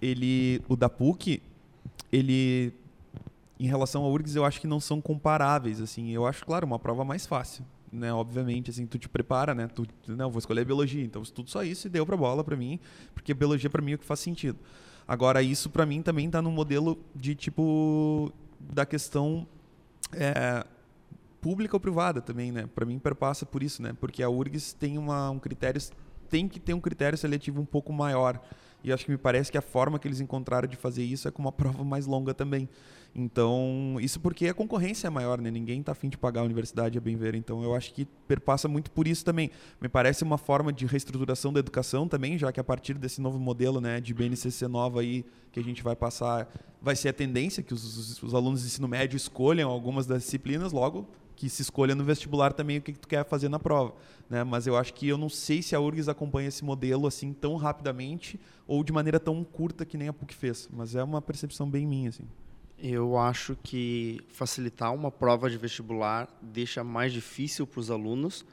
ele, 0.00 0.62
o 0.66 0.76
da 0.76 0.88
PUC, 0.88 1.42
ele, 2.10 2.72
em 3.60 3.66
relação 3.66 4.02
ao 4.02 4.10
URGS, 4.10 4.34
eu 4.34 4.44
acho 4.46 4.60
que 4.60 4.66
não 4.66 4.80
são 4.80 5.00
comparáveis, 5.00 5.80
assim, 5.80 6.10
eu 6.10 6.26
acho, 6.26 6.44
claro, 6.46 6.66
uma 6.66 6.78
prova 6.78 7.04
mais 7.04 7.26
fácil, 7.26 7.66
né, 7.96 8.12
obviamente, 8.12 8.70
assim, 8.70 8.86
tu 8.86 8.98
te 8.98 9.08
prepara, 9.08 9.54
né, 9.54 9.66
tu, 9.68 9.86
não, 10.06 10.30
vou 10.30 10.38
escolher 10.38 10.64
biologia, 10.64 11.04
então 11.04 11.22
estudo 11.22 11.50
só 11.50 11.64
isso 11.64 11.86
e 11.86 11.90
deu 11.90 12.06
pra 12.06 12.16
bola 12.16 12.44
pra 12.44 12.56
mim, 12.56 12.78
porque 13.14 13.32
biologia 13.34 13.70
pra 13.70 13.82
mim 13.82 13.92
é 13.92 13.94
o 13.94 13.98
que 13.98 14.04
faz 14.04 14.20
sentido. 14.20 14.58
Agora, 15.08 15.42
isso 15.42 15.70
pra 15.70 15.86
mim 15.86 16.02
também 16.02 16.28
tá 16.28 16.42
no 16.42 16.50
modelo 16.50 16.98
de, 17.14 17.34
tipo, 17.34 18.32
da 18.58 18.84
questão 18.84 19.46
é, 20.12 20.64
pública 21.40 21.76
ou 21.76 21.80
privada 21.80 22.20
também, 22.20 22.50
né? 22.50 22.68
Para 22.74 22.84
mim 22.84 22.98
perpassa 22.98 23.46
por 23.46 23.62
isso, 23.62 23.80
né? 23.80 23.94
Porque 24.00 24.22
a 24.22 24.28
URGS 24.28 24.72
tem 24.72 24.98
uma, 24.98 25.30
um 25.30 25.38
critério 25.38 25.80
tem 26.28 26.48
que 26.48 26.58
ter 26.58 26.74
um 26.74 26.80
critério 26.80 27.16
seletivo 27.16 27.60
um 27.60 27.64
pouco 27.64 27.92
maior. 27.92 28.40
E 28.82 28.92
acho 28.92 29.04
que 29.04 29.10
me 29.10 29.16
parece 29.16 29.50
que 29.50 29.58
a 29.58 29.62
forma 29.62 29.98
que 29.98 30.06
eles 30.06 30.20
encontraram 30.20 30.68
de 30.68 30.76
fazer 30.76 31.04
isso 31.04 31.26
é 31.28 31.30
com 31.30 31.40
uma 31.42 31.52
prova 31.52 31.84
mais 31.84 32.06
longa 32.06 32.34
também. 32.34 32.68
Então, 33.18 33.96
isso 33.98 34.20
porque 34.20 34.46
a 34.46 34.52
concorrência 34.52 35.06
é 35.06 35.10
maior, 35.10 35.40
né? 35.40 35.50
Ninguém 35.50 35.80
está 35.80 35.92
afim 35.92 36.10
de 36.10 36.18
pagar 36.18 36.42
a 36.42 36.44
universidade, 36.44 36.98
a 36.98 37.00
bem 37.00 37.16
ver. 37.16 37.34
Então, 37.34 37.62
eu 37.62 37.74
acho 37.74 37.94
que 37.94 38.04
perpassa 38.28 38.68
muito 38.68 38.90
por 38.90 39.08
isso 39.08 39.24
também. 39.24 39.50
Me 39.80 39.88
parece 39.88 40.22
uma 40.22 40.36
forma 40.36 40.70
de 40.70 40.84
reestruturação 40.84 41.50
da 41.50 41.58
educação 41.58 42.06
também, 42.06 42.36
já 42.36 42.52
que 42.52 42.60
a 42.60 42.64
partir 42.64 42.92
desse 42.98 43.22
novo 43.22 43.38
modelo 43.38 43.80
né, 43.80 44.02
de 44.02 44.12
BNCC 44.12 44.68
nova 44.68 45.00
aí, 45.00 45.24
que 45.50 45.58
a 45.58 45.62
gente 45.62 45.82
vai 45.82 45.96
passar, 45.96 46.46
vai 46.82 46.94
ser 46.94 47.08
a 47.08 47.12
tendência 47.14 47.62
que 47.62 47.72
os, 47.72 47.96
os, 47.96 48.22
os 48.22 48.34
alunos 48.34 48.60
de 48.60 48.66
ensino 48.66 48.86
médio 48.86 49.16
escolham 49.16 49.70
algumas 49.70 50.04
das 50.04 50.22
disciplinas, 50.22 50.70
logo 50.70 51.08
que 51.34 51.48
se 51.48 51.62
escolha 51.62 51.94
no 51.94 52.04
vestibular 52.04 52.52
também 52.52 52.78
o 52.78 52.82
que, 52.82 52.92
que 52.92 52.98
tu 52.98 53.08
quer 53.08 53.24
fazer 53.24 53.48
na 53.48 53.58
prova. 53.58 53.94
Né? 54.28 54.44
Mas 54.44 54.66
eu 54.66 54.76
acho 54.76 54.92
que 54.92 55.08
eu 55.08 55.16
não 55.16 55.30
sei 55.30 55.62
se 55.62 55.74
a 55.74 55.80
URGS 55.80 56.08
acompanha 56.08 56.48
esse 56.48 56.64
modelo 56.64 57.06
assim 57.06 57.32
tão 57.32 57.56
rapidamente 57.56 58.38
ou 58.66 58.84
de 58.84 58.92
maneira 58.92 59.18
tão 59.20 59.42
curta 59.42 59.86
que 59.86 59.96
nem 59.96 60.08
a 60.08 60.12
PUC 60.12 60.34
fez. 60.34 60.68
Mas 60.70 60.94
é 60.94 61.02
uma 61.02 61.22
percepção 61.22 61.68
bem 61.68 61.86
minha. 61.86 62.08
Assim. 62.08 62.24
Eu 62.78 63.16
acho 63.16 63.56
que 63.62 64.20
facilitar 64.28 64.92
uma 64.92 65.10
prova 65.10 65.48
de 65.48 65.56
vestibular 65.56 66.28
deixa 66.42 66.84
mais 66.84 67.10
difícil 67.10 67.66
para 67.66 67.80
os 67.80 67.90
alunos, 67.90 68.44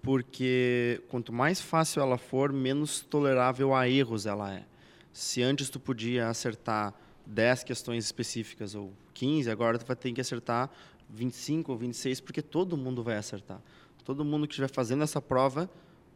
porque 0.00 1.02
quanto 1.08 1.32
mais 1.32 1.60
fácil 1.60 2.00
ela 2.00 2.16
for, 2.16 2.52
menos 2.52 3.00
tolerável 3.00 3.74
a 3.74 3.88
erros 3.88 4.26
ela 4.26 4.54
é. 4.54 4.64
Se 5.12 5.42
antes 5.42 5.68
tu 5.68 5.80
podia 5.80 6.28
acertar 6.28 6.94
10 7.26 7.64
questões 7.64 8.04
específicas 8.04 8.76
ou 8.76 8.92
15, 9.12 9.50
agora 9.50 9.76
tu 9.76 9.84
vai 9.84 9.96
ter 9.96 10.12
que 10.12 10.20
acertar 10.20 10.70
25 11.10 11.72
ou 11.72 11.78
26, 11.78 12.20
porque 12.20 12.42
todo 12.42 12.76
mundo 12.76 13.02
vai 13.02 13.16
acertar. 13.16 13.60
Todo 14.04 14.24
mundo 14.24 14.46
que 14.46 14.52
estiver 14.52 14.70
fazendo 14.70 15.02
essa 15.02 15.20
prova 15.20 15.68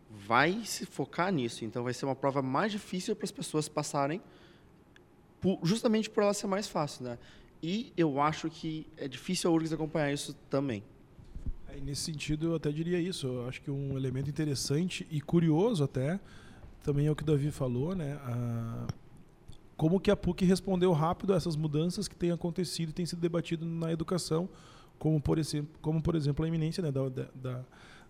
vai 0.09 0.64
se 0.64 0.87
focar 0.87 1.33
nisso. 1.33 1.64
Então 1.64 1.83
vai 1.83 1.92
ser 1.92 2.05
uma 2.05 2.14
prova 2.14 2.40
mais 2.40 2.71
difícil 2.71 3.16
para 3.16 3.25
as 3.25 3.33
pessoas 3.33 3.68
passarem, 3.68 4.23
justamente 5.64 6.09
por 6.09 6.23
ela 6.23 6.35
ser 6.35 6.47
mais 6.47 6.68
fácil, 6.68 7.05
né? 7.05 7.18
E 7.62 7.92
eu 7.97 8.21
acho 8.21 8.49
que 8.49 8.87
é 8.97 9.09
difícil 9.09 9.51
a 9.51 9.53
URGS 9.53 9.73
acompanhar 9.73 10.12
isso 10.12 10.35
também. 10.49 10.83
Nesse 11.83 12.03
sentido, 12.03 12.49
eu 12.49 12.55
até 12.57 12.71
diria 12.71 12.99
isso. 13.01 13.27
Eu 13.27 13.49
acho 13.49 13.61
que 13.62 13.71
um 13.71 13.97
elemento 13.97 14.29
interessante 14.29 15.07
e 15.11 15.21
curioso 15.21 15.85
até, 15.85 16.18
também 16.83 17.07
é 17.07 17.11
o 17.11 17.16
que 17.16 17.23
o 17.23 17.27
Davi 17.27 17.51
falou, 17.51 17.94
né? 17.94 18.14
A, 18.23 18.87
como 19.77 20.01
que 20.01 20.11
a 20.11 20.16
PUC 20.16 20.44
respondeu 20.44 20.92
rápido 20.92 21.33
a 21.33 21.37
essas 21.37 21.55
mudanças 21.55 22.09
que 22.09 22.16
têm 22.16 22.33
acontecido 22.33 22.88
e 22.88 22.92
têm 22.92 23.07
sido 23.07 23.21
debatido 23.21 23.64
na 23.64 23.92
educação, 23.92 24.49
como 24.99 25.21
por 25.21 25.38
exemplo, 25.38 25.71
como 25.81 26.03
por 26.03 26.16
exemplo 26.16 26.44
a 26.44 26.49
iminência 26.49 26.83
né, 26.83 26.90
da, 26.90 27.09
da, 27.09 27.64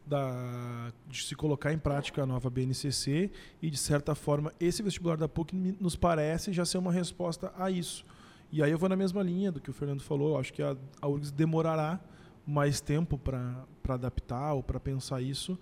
da, 0.06 0.92
de 1.06 1.22
se 1.24 1.34
colocar 1.34 1.70
em 1.70 1.78
prática 1.78 2.22
a 2.22 2.26
nova 2.26 2.48
BNCC 2.48 3.30
e 3.60 3.68
de 3.68 3.76
certa 3.76 4.14
forma 4.14 4.50
esse 4.58 4.82
vestibular 4.82 5.18
da 5.18 5.28
PUC 5.28 5.54
nos 5.78 5.94
parece 5.94 6.54
já 6.54 6.64
ser 6.64 6.78
uma 6.78 6.90
resposta 6.90 7.52
a 7.58 7.70
isso. 7.70 8.02
E 8.50 8.62
aí 8.62 8.70
eu 8.70 8.78
vou 8.78 8.88
na 8.88 8.96
mesma 8.96 9.22
linha 9.22 9.52
do 9.52 9.60
que 9.60 9.70
o 9.70 9.72
Fernando 9.72 10.02
falou. 10.02 10.38
Acho 10.38 10.52
que 10.52 10.62
a, 10.62 10.76
a 11.00 11.08
URGS 11.08 11.30
demorará 11.30 12.00
mais 12.46 12.80
tempo 12.80 13.18
para 13.18 13.66
adaptar 13.86 14.54
ou 14.54 14.62
para 14.62 14.80
pensar 14.80 15.20
isso, 15.20 15.58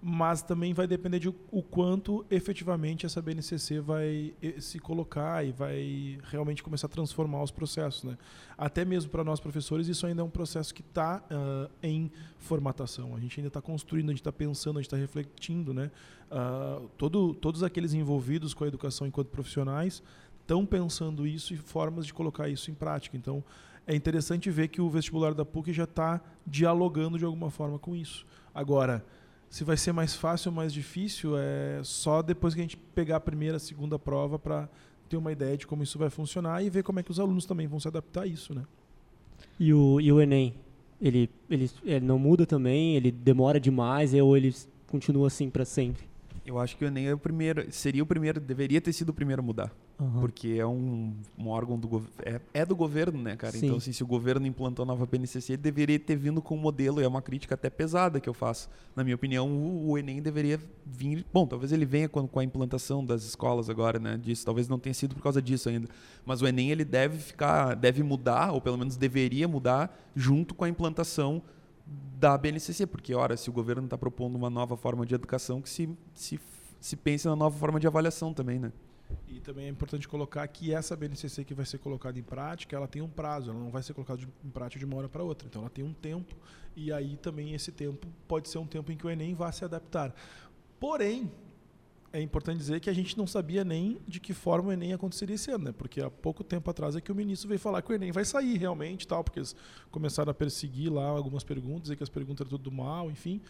mas 0.00 0.42
também 0.42 0.72
vai 0.72 0.86
depender 0.86 1.18
de 1.18 1.28
o 1.28 1.62
quanto 1.62 2.24
efetivamente 2.30 3.04
essa 3.04 3.20
BNCC 3.20 3.80
vai 3.80 4.34
se 4.58 4.78
colocar 4.78 5.46
e 5.46 5.52
vai 5.52 6.18
realmente 6.24 6.62
começar 6.62 6.86
a 6.86 6.90
transformar 6.90 7.42
os 7.42 7.50
processos. 7.50 8.02
Né? 8.04 8.16
Até 8.56 8.82
mesmo 8.84 9.10
para 9.10 9.22
nós 9.22 9.38
professores, 9.38 9.86
isso 9.86 10.06
ainda 10.06 10.22
é 10.22 10.24
um 10.24 10.30
processo 10.30 10.74
que 10.74 10.80
está 10.80 11.22
uh, 11.30 11.70
em 11.82 12.10
formatação. 12.38 13.14
A 13.14 13.20
gente 13.20 13.38
ainda 13.38 13.48
está 13.48 13.60
construindo, 13.60 14.08
a 14.08 14.12
gente 14.12 14.20
está 14.20 14.32
pensando, 14.32 14.78
a 14.78 14.82
gente 14.82 14.88
está 14.88 14.96
refletindo. 14.96 15.74
Né? 15.74 15.90
Uh, 16.30 16.88
todo, 16.96 17.34
todos 17.34 17.62
aqueles 17.62 17.92
envolvidos 17.92 18.54
com 18.54 18.64
a 18.64 18.66
educação 18.66 19.06
enquanto 19.06 19.28
profissionais 19.28 20.02
estão 20.42 20.66
pensando 20.66 21.26
isso 21.26 21.54
e 21.54 21.56
formas 21.56 22.04
de 22.04 22.12
colocar 22.12 22.48
isso 22.48 22.70
em 22.70 22.74
prática. 22.74 23.16
Então, 23.16 23.42
é 23.86 23.94
interessante 23.94 24.50
ver 24.50 24.68
que 24.68 24.80
o 24.80 24.90
vestibular 24.90 25.34
da 25.34 25.44
PUC 25.44 25.72
já 25.72 25.84
está 25.84 26.20
dialogando 26.46 27.18
de 27.18 27.24
alguma 27.24 27.50
forma 27.50 27.78
com 27.78 27.96
isso. 27.96 28.26
Agora, 28.54 29.04
se 29.48 29.64
vai 29.64 29.76
ser 29.76 29.92
mais 29.92 30.14
fácil 30.14 30.50
ou 30.50 30.54
mais 30.54 30.72
difícil, 30.72 31.36
é 31.36 31.80
só 31.82 32.22
depois 32.22 32.54
que 32.54 32.60
a 32.60 32.64
gente 32.64 32.76
pegar 32.76 33.16
a 33.16 33.20
primeira, 33.20 33.56
a 33.56 33.60
segunda 33.60 33.98
prova 33.98 34.38
para 34.38 34.68
ter 35.08 35.16
uma 35.16 35.32
ideia 35.32 35.56
de 35.56 35.66
como 35.66 35.82
isso 35.82 35.98
vai 35.98 36.10
funcionar 36.10 36.62
e 36.62 36.70
ver 36.70 36.82
como 36.82 37.00
é 37.00 37.02
que 37.02 37.10
os 37.10 37.20
alunos 37.20 37.44
também 37.44 37.66
vão 37.66 37.78
se 37.78 37.88
adaptar 37.88 38.22
a 38.22 38.26
isso, 38.26 38.54
né? 38.54 38.64
E 39.58 39.74
o, 39.74 40.00
e 40.00 40.10
o 40.10 40.20
Enem, 40.20 40.54
ele, 41.00 41.28
ele, 41.50 41.70
ele 41.84 42.04
não 42.04 42.18
muda 42.18 42.46
também? 42.46 42.96
Ele 42.96 43.10
demora 43.10 43.60
demais 43.60 44.14
ou 44.14 44.36
ele 44.36 44.54
continua 44.86 45.26
assim 45.26 45.50
para 45.50 45.64
sempre? 45.64 46.11
Eu 46.44 46.58
acho 46.58 46.76
que 46.76 46.84
o 46.84 46.88
Enem 46.88 47.06
é 47.06 47.14
o 47.14 47.18
primeiro, 47.18 47.70
seria 47.70 48.02
o 48.02 48.06
primeiro, 48.06 48.40
deveria 48.40 48.80
ter 48.80 48.92
sido 48.92 49.10
o 49.10 49.14
primeiro 49.14 49.40
a 49.40 49.44
mudar. 49.44 49.72
Uhum. 50.00 50.20
Porque 50.20 50.56
é 50.58 50.66
um, 50.66 51.14
um 51.38 51.48
órgão 51.48 51.78
do 51.78 52.04
é, 52.24 52.40
é 52.52 52.66
do 52.66 52.74
governo, 52.74 53.22
né, 53.22 53.36
cara? 53.36 53.52
Sim. 53.52 53.66
Então, 53.66 53.76
assim, 53.76 53.92
se 53.92 54.02
o 54.02 54.06
governo 54.06 54.44
implantou 54.44 54.82
a 54.82 54.86
nova 54.86 55.06
PNCC, 55.06 55.52
ele 55.52 55.62
deveria 55.62 55.98
ter 56.00 56.16
vindo 56.16 56.42
com 56.42 56.56
um 56.56 56.58
modelo, 56.58 57.00
e 57.00 57.04
é 57.04 57.08
uma 57.08 57.22
crítica 57.22 57.54
até 57.54 57.70
pesada 57.70 58.18
que 58.18 58.28
eu 58.28 58.34
faço. 58.34 58.68
Na 58.96 59.04
minha 59.04 59.14
opinião, 59.14 59.48
o, 59.48 59.90
o 59.90 59.98
Enem 59.98 60.20
deveria 60.20 60.58
vir. 60.84 61.24
Bom, 61.32 61.46
talvez 61.46 61.70
ele 61.70 61.86
venha 61.86 62.08
com, 62.08 62.26
com 62.26 62.40
a 62.40 62.44
implantação 62.44 63.04
das 63.04 63.22
escolas 63.22 63.70
agora, 63.70 64.00
né? 64.00 64.18
Disso. 64.20 64.44
Talvez 64.44 64.66
não 64.66 64.80
tenha 64.80 64.94
sido 64.94 65.14
por 65.14 65.22
causa 65.22 65.40
disso 65.40 65.68
ainda. 65.68 65.88
Mas 66.26 66.42
o 66.42 66.46
Enem 66.48 66.72
ele 66.72 66.84
deve 66.84 67.18
ficar, 67.18 67.76
deve 67.76 68.02
mudar, 68.02 68.50
ou 68.52 68.60
pelo 68.60 68.76
menos 68.76 68.96
deveria 68.96 69.46
mudar, 69.46 69.96
junto 70.16 70.54
com 70.54 70.64
a 70.64 70.68
implantação 70.68 71.40
da 72.18 72.36
BNCC, 72.38 72.86
porque, 72.86 73.14
ora, 73.14 73.36
se 73.36 73.50
o 73.50 73.52
governo 73.52 73.84
está 73.84 73.98
propondo 73.98 74.36
uma 74.36 74.50
nova 74.50 74.76
forma 74.76 75.04
de 75.04 75.14
educação, 75.14 75.60
que 75.60 75.68
se, 75.68 75.88
se, 76.14 76.40
se 76.80 76.96
pense 76.96 77.26
na 77.26 77.36
nova 77.36 77.58
forma 77.58 77.80
de 77.80 77.86
avaliação 77.86 78.32
também, 78.32 78.58
né? 78.58 78.72
E 79.28 79.40
também 79.40 79.66
é 79.66 79.68
importante 79.68 80.08
colocar 80.08 80.46
que 80.48 80.72
essa 80.72 80.96
BNCC 80.96 81.44
que 81.44 81.54
vai 81.54 81.66
ser 81.66 81.78
colocada 81.78 82.18
em 82.18 82.22
prática, 82.22 82.76
ela 82.76 82.88
tem 82.88 83.02
um 83.02 83.08
prazo, 83.08 83.50
ela 83.50 83.58
não 83.58 83.70
vai 83.70 83.82
ser 83.82 83.92
colocada 83.92 84.22
em 84.44 84.50
prática 84.50 84.78
de 84.78 84.84
uma 84.84 84.96
hora 84.96 85.08
para 85.08 85.22
outra. 85.22 85.46
Então 85.46 85.62
ela 85.62 85.70
tem 85.70 85.84
um 85.84 85.92
tempo 85.92 86.34
e 86.74 86.92
aí 86.92 87.16
também 87.16 87.54
esse 87.54 87.72
tempo 87.72 88.06
pode 88.26 88.48
ser 88.48 88.58
um 88.58 88.66
tempo 88.66 88.90
em 88.90 88.96
que 88.96 89.06
o 89.06 89.10
Enem 89.10 89.34
vá 89.34 89.50
se 89.52 89.64
adaptar. 89.64 90.14
Porém, 90.80 91.30
é 92.12 92.20
importante 92.20 92.58
dizer 92.58 92.80
que 92.80 92.90
a 92.90 92.92
gente 92.92 93.16
não 93.16 93.26
sabia 93.26 93.64
nem 93.64 93.98
de 94.06 94.20
que 94.20 94.34
forma 94.34 94.68
o 94.68 94.72
Enem 94.72 94.92
aconteceria 94.92 95.34
esse 95.34 95.50
ano, 95.50 95.64
né? 95.64 95.72
Porque 95.72 96.00
há 96.00 96.10
pouco 96.10 96.44
tempo 96.44 96.70
atrás 96.70 96.94
é 96.94 97.00
que 97.00 97.10
o 97.10 97.14
ministro 97.14 97.48
veio 97.48 97.58
falar 97.58 97.80
que 97.80 97.90
o 97.90 97.94
Enem 97.94 98.12
vai 98.12 98.24
sair 98.24 98.56
realmente, 98.58 99.06
tal, 99.06 99.24
porque 99.24 99.38
eles 99.38 99.56
começaram 99.90 100.30
a 100.30 100.34
perseguir 100.34 100.92
lá 100.92 101.06
algumas 101.06 101.42
perguntas, 101.42 101.90
e 101.90 101.96
que 101.96 102.02
as 102.02 102.10
perguntas 102.10 102.46
eram 102.46 102.58
tudo 102.58 102.70
mal, 102.70 103.10
enfim. 103.10 103.40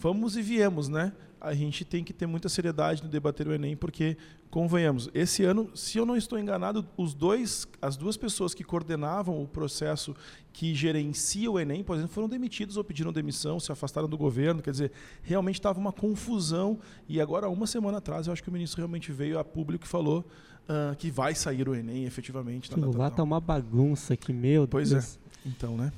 Vamos 0.00 0.36
e 0.36 0.42
viemos, 0.42 0.88
né? 0.88 1.12
A 1.40 1.54
gente 1.54 1.84
tem 1.84 2.04
que 2.04 2.12
ter 2.12 2.26
muita 2.26 2.48
seriedade 2.48 3.02
no 3.02 3.08
debater 3.08 3.48
o 3.48 3.52
Enem, 3.52 3.76
porque, 3.76 4.16
convenhamos, 4.48 5.10
esse 5.12 5.44
ano, 5.44 5.70
se 5.74 5.98
eu 5.98 6.06
não 6.06 6.16
estou 6.16 6.38
enganado, 6.38 6.86
os 6.96 7.14
dois, 7.14 7.66
as 7.82 7.96
duas 7.96 8.16
pessoas 8.16 8.54
que 8.54 8.62
coordenavam 8.62 9.42
o 9.42 9.46
processo 9.46 10.14
que 10.52 10.72
gerencia 10.74 11.50
o 11.50 11.58
Enem, 11.58 11.82
por 11.82 11.96
exemplo, 11.96 12.12
foram 12.12 12.28
demitidos 12.28 12.76
ou 12.76 12.84
pediram 12.84 13.12
demissão, 13.12 13.58
se 13.58 13.72
afastaram 13.72 14.08
do 14.08 14.16
governo. 14.16 14.62
Quer 14.62 14.70
dizer, 14.70 14.92
realmente 15.22 15.58
estava 15.58 15.80
uma 15.80 15.92
confusão. 15.92 16.78
E 17.08 17.20
agora, 17.20 17.48
uma 17.48 17.66
semana 17.66 17.98
atrás, 17.98 18.26
eu 18.26 18.32
acho 18.32 18.42
que 18.42 18.48
o 18.48 18.52
ministro 18.52 18.78
realmente 18.78 19.10
veio 19.10 19.38
a 19.38 19.44
público 19.44 19.84
e 19.84 19.88
falou 19.88 20.24
uh, 20.68 20.94
que 20.96 21.10
vai 21.10 21.34
sair 21.34 21.68
o 21.68 21.74
Enem, 21.74 22.04
efetivamente. 22.04 22.70
lá 22.76 23.08
está 23.08 23.22
uma 23.22 23.40
bagunça 23.40 24.16
que, 24.16 24.32
meu 24.32 24.66
Deus. 24.66 24.70
Pois 24.70 24.92
é. 24.92 25.02
Então, 25.44 25.76
né? 25.76 25.92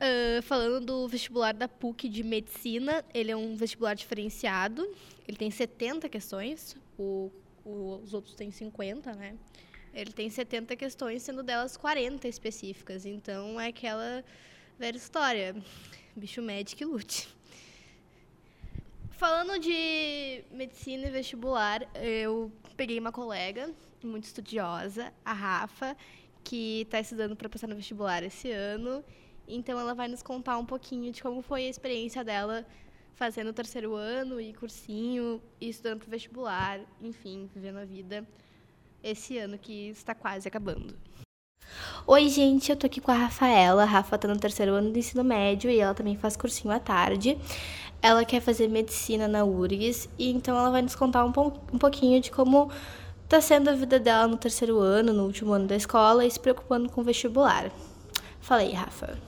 Uh, 0.00 0.40
falando 0.40 0.80
do 0.80 1.06
vestibular 1.06 1.52
da 1.52 1.68
PUC 1.68 2.08
de 2.08 2.22
Medicina, 2.22 3.04
ele 3.12 3.30
é 3.30 3.36
um 3.36 3.54
vestibular 3.54 3.92
diferenciado. 3.92 4.88
Ele 5.28 5.36
tem 5.36 5.50
70 5.50 6.08
questões, 6.08 6.74
o, 6.98 7.30
o, 7.62 8.00
os 8.02 8.14
outros 8.14 8.34
têm 8.34 8.50
50, 8.50 9.12
né? 9.12 9.36
Ele 9.92 10.10
tem 10.10 10.30
70 10.30 10.74
questões, 10.74 11.22
sendo 11.22 11.42
delas 11.42 11.76
40 11.76 12.26
específicas. 12.26 13.04
Então, 13.04 13.60
é 13.60 13.66
aquela 13.66 14.24
velha 14.78 14.96
história. 14.96 15.54
Bicho 16.16 16.40
médico 16.40 16.78
que 16.78 16.84
lute. 16.86 17.28
Falando 19.10 19.58
de 19.58 20.42
medicina 20.50 21.08
e 21.08 21.10
vestibular, 21.10 21.86
eu 21.94 22.50
peguei 22.74 22.98
uma 22.98 23.12
colega 23.12 23.70
muito 24.02 24.24
estudiosa, 24.24 25.12
a 25.22 25.34
Rafa, 25.34 25.94
que 26.42 26.80
está 26.82 26.98
estudando 27.00 27.36
para 27.36 27.50
passar 27.50 27.66
no 27.66 27.76
vestibular 27.76 28.22
esse 28.22 28.50
ano 28.50 29.04
então 29.50 29.78
ela 29.78 29.94
vai 29.94 30.08
nos 30.08 30.22
contar 30.22 30.58
um 30.58 30.64
pouquinho 30.64 31.12
de 31.12 31.22
como 31.22 31.42
foi 31.42 31.66
a 31.66 31.68
experiência 31.68 32.24
dela 32.24 32.64
fazendo 33.14 33.48
o 33.48 33.52
terceiro 33.52 33.94
ano 33.94 34.40
e 34.40 34.54
cursinho, 34.54 35.42
e 35.60 35.68
estudando 35.68 36.04
o 36.04 36.10
vestibular, 36.10 36.80
enfim, 37.02 37.50
vivendo 37.54 37.78
a 37.78 37.84
vida 37.84 38.26
esse 39.02 39.36
ano 39.36 39.58
que 39.58 39.90
está 39.90 40.14
quase 40.14 40.48
acabando. 40.48 40.94
Oi, 42.06 42.28
gente, 42.28 42.70
eu 42.70 42.76
tô 42.76 42.86
aqui 42.86 43.00
com 43.00 43.10
a 43.10 43.14
Rafaela. 43.14 43.82
A 43.82 43.86
Rafa 43.86 44.18
tá 44.18 44.26
no 44.26 44.38
terceiro 44.38 44.72
ano 44.72 44.90
do 44.90 44.98
ensino 44.98 45.22
médio 45.22 45.70
e 45.70 45.78
ela 45.78 45.94
também 45.94 46.16
faz 46.16 46.36
cursinho 46.36 46.72
à 46.72 46.80
tarde. 46.80 47.38
Ela 48.02 48.24
quer 48.24 48.40
fazer 48.40 48.68
medicina 48.68 49.28
na 49.28 49.44
URGS 49.44 50.08
e 50.18 50.30
então 50.30 50.56
ela 50.56 50.70
vai 50.70 50.82
nos 50.82 50.94
contar 50.94 51.24
um, 51.24 51.28
um 51.28 51.78
pouquinho 51.78 52.20
de 52.20 52.30
como 52.30 52.70
tá 53.28 53.40
sendo 53.40 53.68
a 53.68 53.74
vida 53.74 54.00
dela 54.00 54.26
no 54.26 54.36
terceiro 54.36 54.78
ano, 54.80 55.12
no 55.12 55.24
último 55.24 55.52
ano 55.52 55.66
da 55.66 55.76
escola 55.76 56.24
e 56.24 56.30
se 56.30 56.40
preocupando 56.40 56.88
com 56.88 57.02
o 57.02 57.04
vestibular. 57.04 57.70
Fala 58.40 58.62
aí, 58.62 58.72
Rafa. 58.72 59.18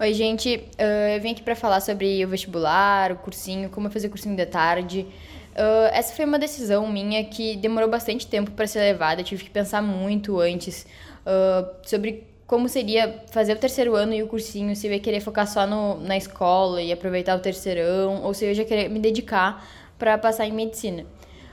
Oi, 0.00 0.14
gente. 0.14 0.56
Uh, 0.56 1.14
eu 1.14 1.20
vim 1.20 1.32
aqui 1.32 1.42
para 1.42 1.54
falar 1.54 1.80
sobre 1.80 2.24
o 2.24 2.28
vestibular, 2.28 3.12
o 3.12 3.16
cursinho, 3.16 3.68
como 3.68 3.90
fazer 3.90 4.08
cursinho 4.08 4.34
de 4.34 4.46
tarde. 4.46 5.06
Uh, 5.52 5.92
essa 5.92 6.14
foi 6.14 6.24
uma 6.24 6.38
decisão 6.38 6.88
minha 6.88 7.22
que 7.24 7.54
demorou 7.56 7.88
bastante 7.88 8.26
tempo 8.26 8.50
para 8.52 8.66
ser 8.66 8.80
levada. 8.80 9.20
Eu 9.20 9.24
tive 9.24 9.44
que 9.44 9.50
pensar 9.50 9.82
muito 9.82 10.40
antes 10.40 10.86
uh, 11.26 11.70
sobre 11.84 12.26
como 12.46 12.68
seria 12.68 13.22
fazer 13.30 13.52
o 13.52 13.56
terceiro 13.56 13.94
ano 13.94 14.14
e 14.14 14.22
o 14.22 14.26
cursinho, 14.26 14.74
se 14.74 14.86
eu 14.86 14.92
ia 14.92 15.00
querer 15.00 15.20
focar 15.20 15.46
só 15.46 15.66
no, 15.66 16.00
na 16.00 16.16
escola 16.16 16.82
e 16.82 16.92
aproveitar 16.92 17.36
o 17.36 17.40
terceirão, 17.40 18.22
ou 18.22 18.34
se 18.34 18.44
eu 18.44 18.52
ia 18.52 18.64
querer 18.64 18.88
me 18.88 18.98
dedicar 18.98 19.66
para 19.98 20.18
passar 20.18 20.46
em 20.46 20.52
medicina. 20.52 21.04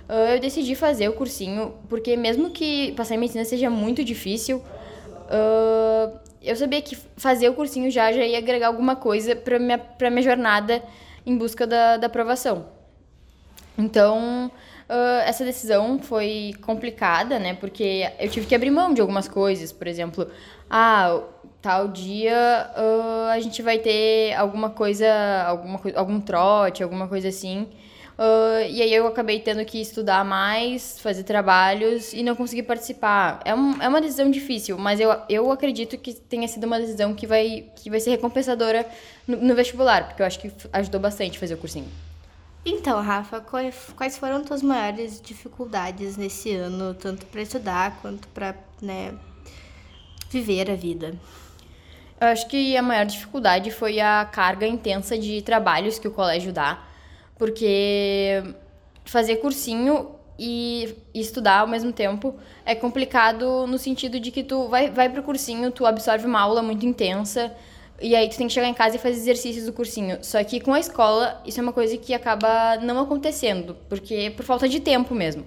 Uh, 0.09 0.33
eu 0.33 0.39
decidi 0.39 0.73
fazer 0.73 1.07
o 1.09 1.13
cursinho 1.13 1.75
porque 1.87 2.15
mesmo 2.15 2.49
que 2.49 2.93
passar 2.93 3.15
em 3.15 3.17
medicina 3.17 3.45
seja 3.45 3.69
muito 3.69 4.03
difícil, 4.03 4.63
eu 6.41 6.55
sabia 6.55 6.81
que 6.81 6.95
fazer 7.17 7.49
o 7.49 7.53
cursinho 7.53 7.91
já 7.91 8.11
já 8.11 8.23
ia 8.25 8.37
agregar 8.37 8.67
alguma 8.67 8.95
coisa 8.95 9.35
para 9.35 9.59
minha 9.59 9.77
para 9.77 10.09
minha 10.09 10.23
jornada 10.23 10.83
em 11.25 11.37
busca 11.37 11.67
da, 11.67 11.97
da 11.97 12.07
aprovação. 12.07 12.65
Então, 13.77 14.51
uh, 14.89 15.21
essa 15.25 15.45
decisão 15.45 15.99
foi 15.99 16.53
complicada, 16.61 17.39
né? 17.39 17.53
Porque 17.53 18.09
eu 18.19 18.29
tive 18.29 18.45
que 18.45 18.55
abrir 18.55 18.71
mão 18.71 18.93
de 18.93 18.99
algumas 18.99 19.27
coisas. 19.27 19.71
Por 19.71 19.87
exemplo, 19.87 20.29
ah, 20.69 21.21
tal 21.61 21.87
dia 21.87 22.69
uh, 22.75 23.29
a 23.29 23.39
gente 23.39 23.61
vai 23.61 23.79
ter 23.79 24.33
alguma 24.33 24.69
coisa, 24.69 25.07
alguma, 25.45 25.79
algum 25.95 26.19
trote, 26.19 26.83
alguma 26.83 27.07
coisa 27.07 27.29
assim. 27.29 27.67
Uh, 28.19 28.67
e 28.69 28.81
aí 28.81 28.93
eu 28.93 29.07
acabei 29.07 29.39
tendo 29.39 29.63
que 29.63 29.79
estudar 29.79 30.25
mais, 30.25 30.99
fazer 30.99 31.23
trabalhos 31.23 32.11
e 32.11 32.21
não 32.21 32.35
consegui 32.35 32.61
participar. 32.61 33.39
É, 33.45 33.55
um, 33.55 33.81
é 33.81 33.87
uma 33.87 34.01
decisão 34.01 34.29
difícil, 34.29 34.77
mas 34.77 34.99
eu, 34.99 35.09
eu 35.29 35.49
acredito 35.49 35.97
que 35.97 36.13
tenha 36.13 36.45
sido 36.45 36.65
uma 36.65 36.77
decisão 36.81 37.13
que 37.13 37.25
vai, 37.25 37.67
que 37.77 37.89
vai 37.89 38.01
ser 38.01 38.09
recompensadora 38.09 38.85
no, 39.25 39.37
no 39.37 39.55
vestibular, 39.55 40.05
porque 40.05 40.21
eu 40.21 40.25
acho 40.25 40.37
que 40.37 40.51
ajudou 40.73 40.99
bastante 40.99 41.39
fazer 41.39 41.53
o 41.53 41.57
cursinho. 41.57 41.87
Então, 42.65 43.01
Rafa, 43.01 43.39
quais 43.39 44.17
foram 44.17 44.43
tuas 44.43 44.61
maiores 44.61 45.21
dificuldades 45.21 46.17
nesse 46.17 46.53
ano, 46.53 46.93
tanto 46.93 47.25
para 47.25 47.41
estudar 47.41 48.01
quanto 48.01 48.27
para 48.27 48.53
né, 48.81 49.13
viver 50.29 50.69
a 50.69 50.75
vida? 50.75 51.13
Eu 52.19 52.27
acho 52.27 52.49
que 52.49 52.75
a 52.75 52.81
maior 52.81 53.05
dificuldade 53.05 53.71
foi 53.71 54.01
a 54.01 54.25
carga 54.25 54.67
intensa 54.67 55.17
de 55.17 55.41
trabalhos 55.41 55.97
que 55.97 56.07
o 56.09 56.11
colégio 56.11 56.51
dá, 56.51 56.83
porque 57.39 58.43
fazer 59.05 59.37
cursinho 59.37 60.11
e, 60.37 60.95
estudar 61.13 61.59
ao 61.59 61.67
mesmo 61.67 61.91
tempo 61.91 62.35
é 62.65 62.75
complicado 62.75 63.65
no 63.65 63.77
sentido 63.79 64.19
de 64.19 64.29
que 64.29 64.43
tu 64.43 64.67
vai, 64.67 64.91
vai 64.91 65.09
pro 65.09 65.23
cursinho, 65.23 65.71
tu 65.71 65.85
absorve 65.85 66.27
uma 66.27 66.39
aula 66.39 66.61
muito 66.61 66.85
intensa, 66.85 67.51
e 68.01 68.15
aí 68.15 68.29
tu 68.29 68.37
tem 68.37 68.47
que 68.47 68.53
chegar 68.53 68.67
em 68.67 68.73
casa 68.73 68.97
e 68.97 68.99
fazer 68.99 69.15
exercícios 69.15 69.65
do 69.65 69.73
cursinho. 69.73 70.19
Só 70.21 70.41
que 70.43 70.59
com 70.59 70.73
a 70.73 70.79
escola, 70.79 71.41
isso 71.45 71.59
é 71.59 71.63
uma 71.63 71.73
coisa 71.73 71.97
que 71.97 72.13
acaba 72.13 72.77
não 72.77 72.99
acontecendo, 72.99 73.75
porque 73.89 74.13
é 74.13 74.29
por 74.29 74.45
falta 74.45 74.69
de 74.69 74.79
tempo 74.79 75.15
mesmo. 75.15 75.43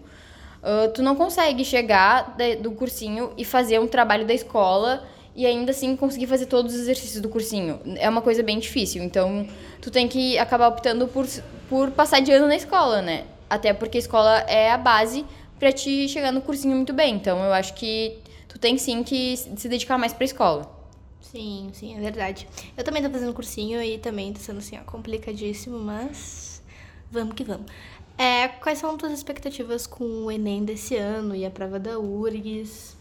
Uh, 0.62 0.92
tu 0.92 1.02
não 1.02 1.16
consegue 1.16 1.64
chegar 1.64 2.36
do 2.60 2.72
cursinho 2.72 3.32
e 3.36 3.44
fazer 3.44 3.80
um 3.80 3.88
trabalho 3.88 4.26
da 4.26 4.32
escola 4.34 5.04
e 5.34 5.46
ainda 5.46 5.70
assim 5.70 5.96
conseguir 5.96 6.26
fazer 6.26 6.46
todos 6.46 6.74
os 6.74 6.80
exercícios 6.80 7.20
do 7.20 7.28
cursinho. 7.28 7.80
É 7.96 8.08
uma 8.08 8.20
coisa 8.20 8.42
bem 8.42 8.58
difícil. 8.58 9.02
Então, 9.02 9.46
tu 9.80 9.90
tem 9.90 10.06
que 10.06 10.38
acabar 10.38 10.68
optando 10.68 11.08
por, 11.08 11.26
por 11.68 11.90
passar 11.90 12.20
de 12.20 12.30
ano 12.32 12.46
na 12.46 12.56
escola, 12.56 13.00
né? 13.00 13.24
Até 13.48 13.72
porque 13.72 13.98
a 13.98 14.00
escola 14.00 14.40
é 14.40 14.70
a 14.70 14.78
base 14.78 15.24
para 15.58 15.72
te 15.72 16.08
chegar 16.08 16.32
no 16.32 16.42
cursinho 16.42 16.76
muito 16.76 16.92
bem. 16.92 17.14
Então, 17.14 17.42
eu 17.42 17.52
acho 17.52 17.74
que 17.74 18.18
tu 18.48 18.58
tem 18.58 18.76
sim 18.76 19.02
que 19.02 19.36
se 19.36 19.68
dedicar 19.68 19.96
mais 19.96 20.12
para 20.12 20.24
a 20.24 20.26
escola. 20.26 20.82
Sim, 21.20 21.70
sim, 21.72 21.96
é 21.96 22.00
verdade. 22.00 22.46
Eu 22.76 22.84
também 22.84 23.02
tô 23.02 23.08
fazendo 23.08 23.32
cursinho 23.32 23.82
e 23.82 23.96
também 23.96 24.32
tá 24.32 24.40
sendo 24.40 24.58
assim, 24.58 24.78
ó, 24.78 24.84
complicadíssimo, 24.84 25.78
mas 25.78 26.62
vamos 27.10 27.34
que 27.34 27.42
vamos. 27.42 27.70
É, 28.18 28.48
quais 28.48 28.78
são 28.78 28.98
tuas 28.98 29.12
expectativas 29.12 29.86
com 29.86 30.04
o 30.04 30.30
Enem 30.30 30.62
desse 30.64 30.94
ano 30.96 31.34
e 31.34 31.46
a 31.46 31.50
prova 31.50 31.78
da 31.78 31.98
URGS? 31.98 32.96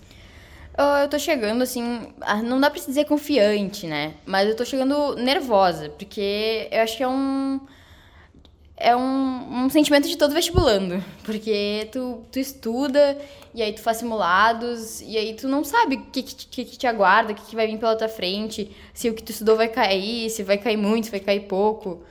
Eu 0.77 1.09
tô 1.09 1.19
chegando, 1.19 1.61
assim, 1.61 2.07
não 2.43 2.59
dá 2.59 2.69
pra 2.69 2.79
se 2.79 2.87
dizer 2.87 3.05
confiante, 3.05 3.85
né? 3.87 4.15
Mas 4.25 4.49
eu 4.49 4.55
tô 4.55 4.65
chegando 4.65 5.15
nervosa, 5.15 5.89
porque 5.89 6.67
eu 6.71 6.81
acho 6.81 6.97
que 6.97 7.03
é 7.03 7.07
um 7.07 7.59
é 8.81 8.95
um, 8.95 9.65
um 9.65 9.69
sentimento 9.69 10.07
de 10.07 10.17
todo 10.17 10.33
vestibulando. 10.33 11.03
Porque 11.23 11.87
tu, 11.91 12.23
tu 12.31 12.39
estuda, 12.39 13.17
e 13.53 13.61
aí 13.61 13.73
tu 13.73 13.81
faz 13.81 13.97
simulados, 13.97 15.01
e 15.01 15.17
aí 15.17 15.35
tu 15.35 15.47
não 15.47 15.63
sabe 15.63 15.95
o 15.95 16.05
que, 16.05 16.23
que, 16.23 16.65
que 16.65 16.77
te 16.77 16.87
aguarda, 16.87 17.31
o 17.31 17.35
que, 17.35 17.43
que 17.43 17.55
vai 17.55 17.67
vir 17.67 17.77
pela 17.77 17.95
tua 17.95 18.09
frente, 18.09 18.75
se 18.93 19.09
o 19.09 19.13
que 19.13 19.21
tu 19.23 19.31
estudou 19.31 19.55
vai 19.55 19.67
cair, 19.67 20.29
se 20.31 20.41
vai 20.43 20.57
cair 20.57 20.77
muito, 20.77 21.05
se 21.05 21.11
vai 21.11 21.19
cair 21.19 21.41
pouco. 21.41 22.01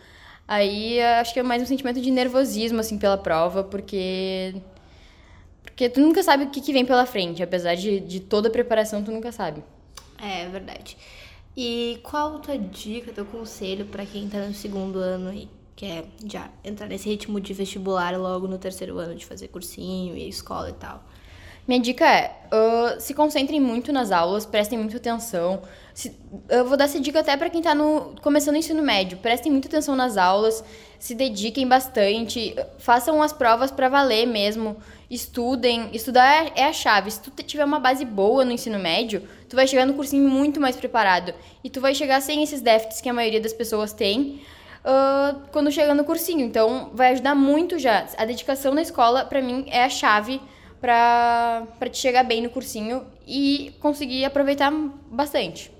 Aí 0.46 1.00
acho 1.02 1.32
que 1.32 1.40
é 1.40 1.42
mais 1.42 1.62
um 1.62 1.66
sentimento 1.66 2.00
de 2.00 2.10
nervosismo, 2.10 2.80
assim, 2.80 2.98
pela 2.98 3.18
prova, 3.18 3.64
porque. 3.64 4.54
Porque 5.80 5.88
tu 5.88 6.00
nunca 6.02 6.22
sabe 6.22 6.44
o 6.44 6.50
que, 6.50 6.60
que 6.60 6.74
vem 6.74 6.84
pela 6.84 7.06
frente, 7.06 7.42
apesar 7.42 7.74
de, 7.74 8.00
de 8.00 8.20
toda 8.20 8.48
a 8.48 8.50
preparação, 8.50 9.02
tu 9.02 9.10
nunca 9.10 9.32
sabe. 9.32 9.64
É, 10.20 10.42
é 10.42 10.48
verdade. 10.50 10.94
E 11.56 11.98
qual 12.02 12.36
a 12.36 12.38
tua 12.38 12.58
dica, 12.58 13.10
teu 13.14 13.24
conselho 13.24 13.86
para 13.86 14.04
quem 14.04 14.28
tá 14.28 14.46
no 14.46 14.52
segundo 14.52 14.98
ano 14.98 15.30
aí? 15.30 15.48
quer 15.74 16.04
já 16.26 16.50
entrar 16.62 16.86
nesse 16.86 17.08
ritmo 17.08 17.40
de 17.40 17.54
vestibular 17.54 18.14
logo 18.18 18.46
no 18.46 18.58
terceiro 18.58 18.98
ano, 18.98 19.14
de 19.14 19.24
fazer 19.24 19.48
cursinho 19.48 20.14
e 20.14 20.28
escola 20.28 20.68
e 20.68 20.74
tal? 20.74 21.02
Minha 21.66 21.80
dica 21.80 22.04
é, 22.04 22.32
uh, 22.52 23.00
se 23.00 23.14
concentrem 23.14 23.60
muito 23.60 23.92
nas 23.92 24.10
aulas, 24.10 24.44
prestem 24.44 24.78
muita 24.78 24.96
atenção. 24.96 25.62
Se, 25.94 26.16
eu 26.48 26.64
vou 26.64 26.76
dar 26.76 26.84
essa 26.84 26.98
dica 26.98 27.20
até 27.20 27.36
para 27.36 27.50
quem 27.50 27.60
está 27.60 27.74
começando 28.22 28.54
o 28.54 28.58
ensino 28.58 28.82
médio. 28.82 29.18
Prestem 29.18 29.52
muita 29.52 29.68
atenção 29.68 29.94
nas 29.94 30.16
aulas, 30.16 30.64
se 30.98 31.14
dediquem 31.14 31.66
bastante, 31.66 32.54
façam 32.78 33.22
as 33.22 33.32
provas 33.32 33.70
para 33.70 33.88
valer 33.88 34.26
mesmo, 34.26 34.76
estudem. 35.10 35.90
Estudar 35.92 36.46
é, 36.46 36.52
é 36.56 36.64
a 36.66 36.72
chave. 36.72 37.10
Se 37.10 37.20
tu 37.20 37.30
tiver 37.42 37.64
uma 37.64 37.80
base 37.80 38.04
boa 38.04 38.44
no 38.44 38.52
ensino 38.52 38.78
médio, 38.78 39.22
tu 39.48 39.56
vai 39.56 39.66
chegar 39.66 39.86
no 39.86 39.94
cursinho 39.94 40.28
muito 40.28 40.60
mais 40.60 40.76
preparado. 40.76 41.34
E 41.62 41.70
tu 41.70 41.80
vai 41.80 41.94
chegar 41.94 42.20
sem 42.20 42.42
esses 42.42 42.60
déficits 42.60 43.00
que 43.00 43.08
a 43.08 43.12
maioria 43.12 43.40
das 43.40 43.52
pessoas 43.52 43.92
tem 43.92 44.42
uh, 44.84 45.40
quando 45.52 45.70
chega 45.70 45.94
no 45.94 46.04
cursinho. 46.04 46.44
Então, 46.44 46.90
vai 46.94 47.12
ajudar 47.12 47.34
muito 47.34 47.78
já. 47.78 48.06
A 48.16 48.24
dedicação 48.24 48.74
na 48.74 48.82
escola, 48.82 49.24
para 49.24 49.40
mim, 49.40 49.66
é 49.68 49.84
a 49.84 49.88
chave 49.88 50.40
para 50.80 51.66
te 51.90 51.98
chegar 51.98 52.24
bem 52.24 52.42
no 52.42 52.50
cursinho 52.50 53.06
e 53.26 53.74
conseguir 53.80 54.24
aproveitar 54.24 54.72
bastante. 55.10 55.70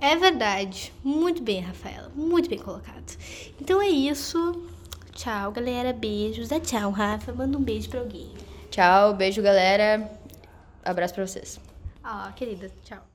É 0.00 0.16
verdade. 0.16 0.92
Muito 1.04 1.42
bem, 1.42 1.60
Rafaela. 1.60 2.10
Muito 2.14 2.48
bem 2.48 2.58
colocado. 2.58 3.16
Então 3.60 3.80
é 3.80 3.88
isso. 3.88 4.68
Tchau, 5.12 5.52
galera. 5.52 5.92
Beijos. 5.92 6.48
Dá 6.48 6.58
tchau, 6.58 6.90
Rafa. 6.90 7.32
Manda 7.32 7.58
um 7.58 7.62
beijo 7.62 7.90
pra 7.90 8.00
alguém. 8.00 8.32
Tchau, 8.70 9.14
beijo, 9.14 9.42
galera. 9.42 10.10
Abraço 10.84 11.14
pra 11.14 11.26
vocês. 11.26 11.60
Ó, 12.02 12.28
oh, 12.28 12.32
querida. 12.32 12.70
Tchau. 12.82 13.06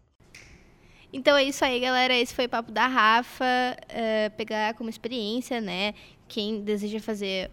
Então 1.12 1.36
é 1.36 1.44
isso 1.44 1.66
aí, 1.66 1.80
galera. 1.80 2.14
Esse 2.14 2.36
foi 2.36 2.46
o 2.46 2.50
papo 2.50 2.72
da 2.72 2.88
Rafa. 2.88 3.46
Uh, 3.46 4.36
pegar 4.38 4.74
como 4.76 4.90
experiência, 4.90 5.60
né? 5.60 5.94
Quem 6.28 6.62
deseja 6.62 7.00
fazer 7.00 7.50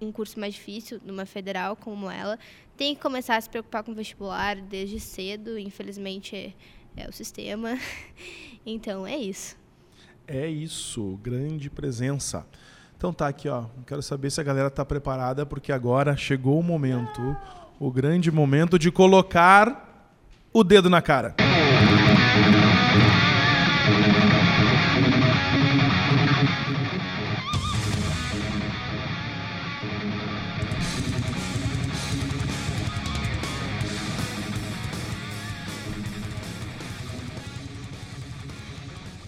um 0.00 0.10
curso 0.10 0.38
mais 0.38 0.54
difícil 0.54 1.00
numa 1.04 1.26
federal 1.26 1.76
como 1.76 2.10
ela, 2.10 2.38
tem 2.76 2.94
que 2.94 3.00
começar 3.00 3.36
a 3.36 3.40
se 3.40 3.48
preocupar 3.48 3.82
com 3.82 3.92
o 3.92 3.94
vestibular 3.94 4.56
desde 4.56 4.98
cedo. 4.98 5.58
Infelizmente 5.58 6.34
é, 6.36 6.52
é 6.96 7.08
o 7.08 7.12
sistema. 7.12 7.78
então 8.64 9.06
é 9.06 9.16
isso. 9.16 9.56
É 10.26 10.46
isso, 10.46 11.18
grande 11.22 11.68
presença. 11.68 12.46
Então 12.96 13.12
tá 13.12 13.28
aqui, 13.28 13.48
ó. 13.48 13.64
Quero 13.86 14.02
saber 14.02 14.30
se 14.30 14.40
a 14.40 14.44
galera 14.44 14.70
tá 14.70 14.84
preparada, 14.84 15.44
porque 15.44 15.72
agora 15.72 16.16
chegou 16.16 16.60
o 16.60 16.62
momento, 16.62 17.36
o 17.78 17.90
grande 17.90 18.30
momento 18.30 18.78
de 18.78 18.90
colocar 18.90 20.08
o 20.52 20.62
dedo 20.62 20.88
na 20.88 21.02
cara. 21.02 21.34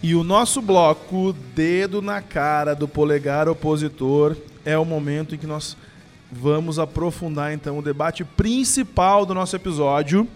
E 0.02 0.16
o 0.16 0.24
nosso 0.24 0.60
bloco, 0.60 1.32
dedo 1.54 2.02
na 2.02 2.20
cara 2.20 2.74
do 2.74 2.88
polegar 2.88 3.48
opositor, 3.48 4.36
é 4.64 4.76
o 4.76 4.84
momento 4.84 5.36
em 5.36 5.38
que 5.38 5.46
nós 5.46 5.76
vamos 6.28 6.80
aprofundar 6.80 7.52
então 7.52 7.78
o 7.78 7.82
debate 7.82 8.24
principal 8.24 9.24
do 9.24 9.32
nosso 9.32 9.54
episódio, 9.54 10.26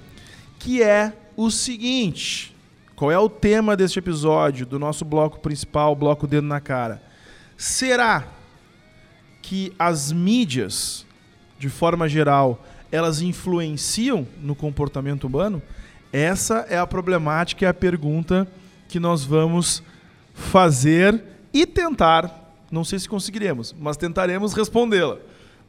que 0.56 0.84
é 0.84 1.12
o 1.36 1.50
seguinte: 1.50 2.54
qual 2.94 3.10
é 3.10 3.18
o 3.18 3.28
tema 3.28 3.76
deste 3.76 3.98
episódio, 3.98 4.64
do 4.64 4.78
nosso 4.78 5.04
bloco 5.04 5.40
principal, 5.40 5.96
bloco 5.96 6.28
dedo 6.28 6.46
na 6.46 6.60
cara? 6.60 7.02
Será 7.56 8.24
que 9.42 9.72
as 9.76 10.12
mídias, 10.12 11.04
de 11.58 11.68
forma 11.68 12.08
geral, 12.08 12.64
elas 12.92 13.20
influenciam 13.20 14.28
no 14.40 14.54
comportamento 14.54 15.24
humano? 15.24 15.60
Essa 16.12 16.66
é 16.70 16.78
a 16.78 16.86
problemática 16.86 17.64
e 17.64 17.68
a 17.68 17.74
pergunta 17.74 18.46
que 18.88 19.00
nós 19.00 19.24
vamos 19.24 19.82
fazer 20.34 21.22
e 21.52 21.66
tentar, 21.66 22.54
não 22.70 22.84
sei 22.84 22.98
se 22.98 23.08
conseguiremos, 23.08 23.74
mas 23.78 23.96
tentaremos 23.96 24.52
respondê-la. 24.52 25.18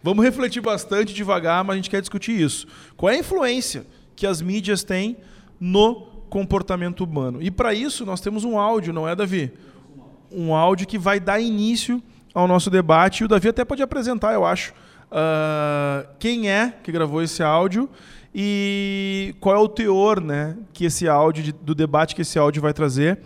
Vamos 0.04 0.24
refletir 0.24 0.62
bastante 0.62 1.14
devagar, 1.14 1.64
mas 1.64 1.74
a 1.74 1.78
gente 1.78 1.90
quer 1.90 2.02
discutir 2.02 2.40
isso. 2.40 2.68
Qual 2.96 3.10
é 3.10 3.16
a 3.16 3.20
influência 3.20 3.86
que 4.16 4.28
as 4.28 4.42
mídias 4.42 4.84
têm 4.84 5.18
no 5.60 6.08
comportamento 6.30 7.04
humano? 7.04 7.42
E 7.42 7.50
para 7.50 7.74
isso 7.74 8.06
nós 8.06 8.22
temos 8.22 8.44
um 8.44 8.60
áudio, 8.60 8.94
não 8.94 9.08
é, 9.08 9.16
Davi? 9.16 9.52
Um 10.32 10.54
áudio 10.54 10.88
que 10.88 10.98
vai 10.98 11.20
dar 11.20 11.40
início 11.40 12.02
ao 12.34 12.48
nosso 12.48 12.70
debate. 12.70 13.22
E 13.22 13.26
o 13.26 13.28
Davi 13.28 13.50
até 13.50 13.66
pode 13.66 13.82
apresentar, 13.82 14.34
eu 14.34 14.46
acho, 14.46 14.72
uh, 15.12 16.08
quem 16.20 16.50
é 16.50 16.74
que 16.84 16.92
gravou 16.92 17.22
esse 17.22 17.42
áudio 17.42 17.90
e 18.34 19.36
qual 19.40 19.56
é 19.56 19.60
o 19.60 19.68
teor 19.68 20.22
né, 20.22 20.58
que 20.74 20.86
esse 20.86 21.08
áudio, 21.08 21.54
do 21.62 21.74
debate 21.74 22.16
que 22.16 22.22
esse 22.22 22.38
áudio 22.38 22.62
vai 22.62 22.74
trazer 22.74 23.20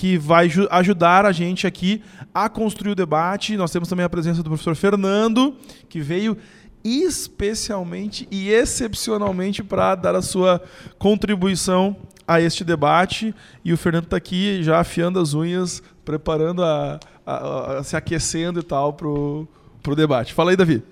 que 0.00 0.16
vai 0.16 0.50
ajudar 0.70 1.26
a 1.26 1.32
gente 1.32 1.66
aqui 1.66 2.02
a 2.32 2.48
construir 2.48 2.92
o 2.92 2.94
debate. 2.94 3.54
Nós 3.54 3.70
temos 3.70 3.86
também 3.86 4.02
a 4.02 4.08
presença 4.08 4.42
do 4.42 4.48
professor 4.48 4.74
Fernando, 4.74 5.54
que 5.90 6.00
veio 6.00 6.38
especialmente 6.82 8.26
e 8.30 8.48
excepcionalmente 8.48 9.62
para 9.62 9.94
dar 9.94 10.14
a 10.14 10.22
sua 10.22 10.62
contribuição 10.98 11.94
a 12.26 12.40
este 12.40 12.64
debate. 12.64 13.34
E 13.62 13.74
o 13.74 13.76
Fernando 13.76 14.04
está 14.04 14.16
aqui 14.16 14.62
já 14.62 14.80
afiando 14.80 15.20
as 15.20 15.34
unhas, 15.34 15.82
preparando 16.02 16.64
a, 16.64 16.98
a, 17.26 17.78
a 17.78 17.84
se 17.84 17.94
aquecendo 17.94 18.60
e 18.60 18.62
tal 18.62 18.94
para 18.94 19.06
o 19.06 19.46
debate. 19.94 20.32
Fala 20.32 20.50
aí, 20.50 20.56
Davi. 20.56 20.82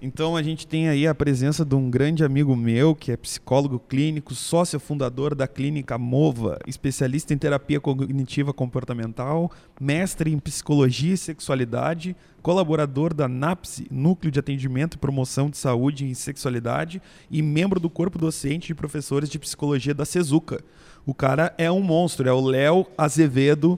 Então 0.00 0.36
a 0.36 0.42
gente 0.44 0.64
tem 0.64 0.88
aí 0.88 1.08
a 1.08 1.14
presença 1.14 1.64
de 1.64 1.74
um 1.74 1.90
grande 1.90 2.24
amigo 2.24 2.54
meu, 2.54 2.94
que 2.94 3.10
é 3.10 3.16
psicólogo 3.16 3.80
clínico, 3.80 4.32
sócio 4.32 4.78
fundador 4.78 5.34
da 5.34 5.48
clínica 5.48 5.98
Mova, 5.98 6.56
especialista 6.68 7.34
em 7.34 7.38
terapia 7.38 7.80
cognitiva 7.80 8.52
comportamental, 8.52 9.50
mestre 9.80 10.32
em 10.32 10.38
psicologia 10.38 11.14
e 11.14 11.18
sexualidade, 11.18 12.14
colaborador 12.40 13.12
da 13.12 13.26
NAPSE, 13.26 13.88
Núcleo 13.90 14.30
de 14.30 14.38
Atendimento 14.38 14.94
e 14.94 14.98
Promoção 14.98 15.50
de 15.50 15.56
Saúde 15.56 16.04
em 16.04 16.14
Sexualidade, 16.14 17.02
e 17.28 17.42
membro 17.42 17.80
do 17.80 17.90
corpo 17.90 18.18
docente 18.18 18.68
de 18.68 18.76
professores 18.76 19.28
de 19.28 19.38
psicologia 19.38 19.94
da 19.94 20.04
Cezuca. 20.04 20.62
O 21.04 21.12
cara 21.12 21.52
é 21.58 21.68
um 21.72 21.82
monstro, 21.82 22.28
é 22.28 22.32
o 22.32 22.40
Léo 22.40 22.86
Azevedo, 22.96 23.76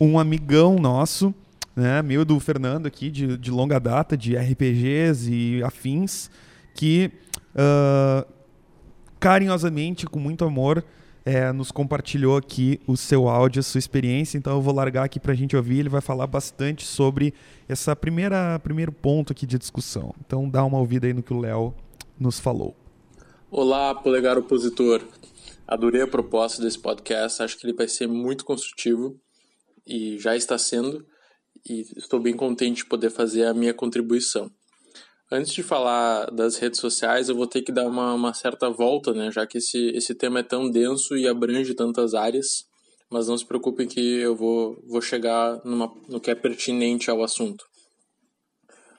um 0.00 0.16
amigão 0.16 0.76
nosso 0.76 1.34
né, 1.76 2.00
meu 2.00 2.24
do 2.24 2.40
Fernando 2.40 2.86
aqui, 2.86 3.10
de, 3.10 3.36
de 3.36 3.50
longa 3.50 3.78
data, 3.78 4.16
de 4.16 4.34
RPGs 4.34 5.30
e 5.30 5.62
afins, 5.62 6.30
que 6.74 7.12
uh, 7.54 8.26
carinhosamente, 9.20 10.06
com 10.06 10.18
muito 10.18 10.44
amor, 10.44 10.82
é, 11.22 11.52
nos 11.52 11.72
compartilhou 11.72 12.36
aqui 12.36 12.80
o 12.86 12.96
seu 12.96 13.28
áudio, 13.28 13.60
a 13.60 13.62
sua 13.62 13.78
experiência. 13.78 14.38
Então 14.38 14.54
eu 14.54 14.62
vou 14.62 14.72
largar 14.72 15.04
aqui 15.04 15.18
para 15.18 15.32
a 15.32 15.34
gente 15.34 15.56
ouvir. 15.56 15.80
Ele 15.80 15.88
vai 15.88 16.00
falar 16.00 16.26
bastante 16.26 16.86
sobre 16.86 17.34
essa 17.68 17.96
primeira 17.96 18.58
primeiro 18.60 18.92
ponto 18.92 19.32
aqui 19.32 19.44
de 19.44 19.58
discussão. 19.58 20.14
Então 20.24 20.48
dá 20.48 20.64
uma 20.64 20.78
ouvida 20.78 21.06
aí 21.08 21.12
no 21.12 21.24
que 21.24 21.34
o 21.34 21.40
Léo 21.40 21.74
nos 22.18 22.38
falou. 22.38 22.76
Olá, 23.50 23.92
polegar 23.94 24.38
opositor. 24.38 25.02
Adorei 25.66 26.02
a 26.02 26.06
proposta 26.06 26.62
desse 26.62 26.78
podcast. 26.78 27.42
Acho 27.42 27.58
que 27.58 27.66
ele 27.66 27.76
vai 27.76 27.88
ser 27.88 28.06
muito 28.06 28.44
construtivo 28.44 29.18
e 29.84 30.18
já 30.18 30.36
está 30.36 30.56
sendo 30.56 31.04
e 31.68 31.80
estou 31.96 32.20
bem 32.20 32.34
contente 32.34 32.78
de 32.78 32.86
poder 32.86 33.10
fazer 33.10 33.44
a 33.44 33.54
minha 33.54 33.74
contribuição. 33.74 34.50
Antes 35.30 35.52
de 35.52 35.62
falar 35.62 36.30
das 36.30 36.56
redes 36.56 36.78
sociais, 36.78 37.28
eu 37.28 37.34
vou 37.34 37.48
ter 37.48 37.62
que 37.62 37.72
dar 37.72 37.86
uma, 37.86 38.14
uma 38.14 38.32
certa 38.32 38.70
volta, 38.70 39.12
né, 39.12 39.30
já 39.32 39.44
que 39.44 39.58
esse, 39.58 39.88
esse 39.88 40.14
tema 40.14 40.38
é 40.38 40.42
tão 40.44 40.70
denso 40.70 41.16
e 41.16 41.26
abrange 41.26 41.74
tantas 41.74 42.14
áreas, 42.14 42.64
mas 43.10 43.26
não 43.26 43.36
se 43.36 43.44
preocupem 43.44 43.88
que 43.88 44.00
eu 44.00 44.36
vou, 44.36 44.80
vou 44.86 45.02
chegar 45.02 45.60
numa, 45.64 45.92
no 46.08 46.20
que 46.20 46.30
é 46.30 46.34
pertinente 46.34 47.10
ao 47.10 47.24
assunto. 47.24 47.66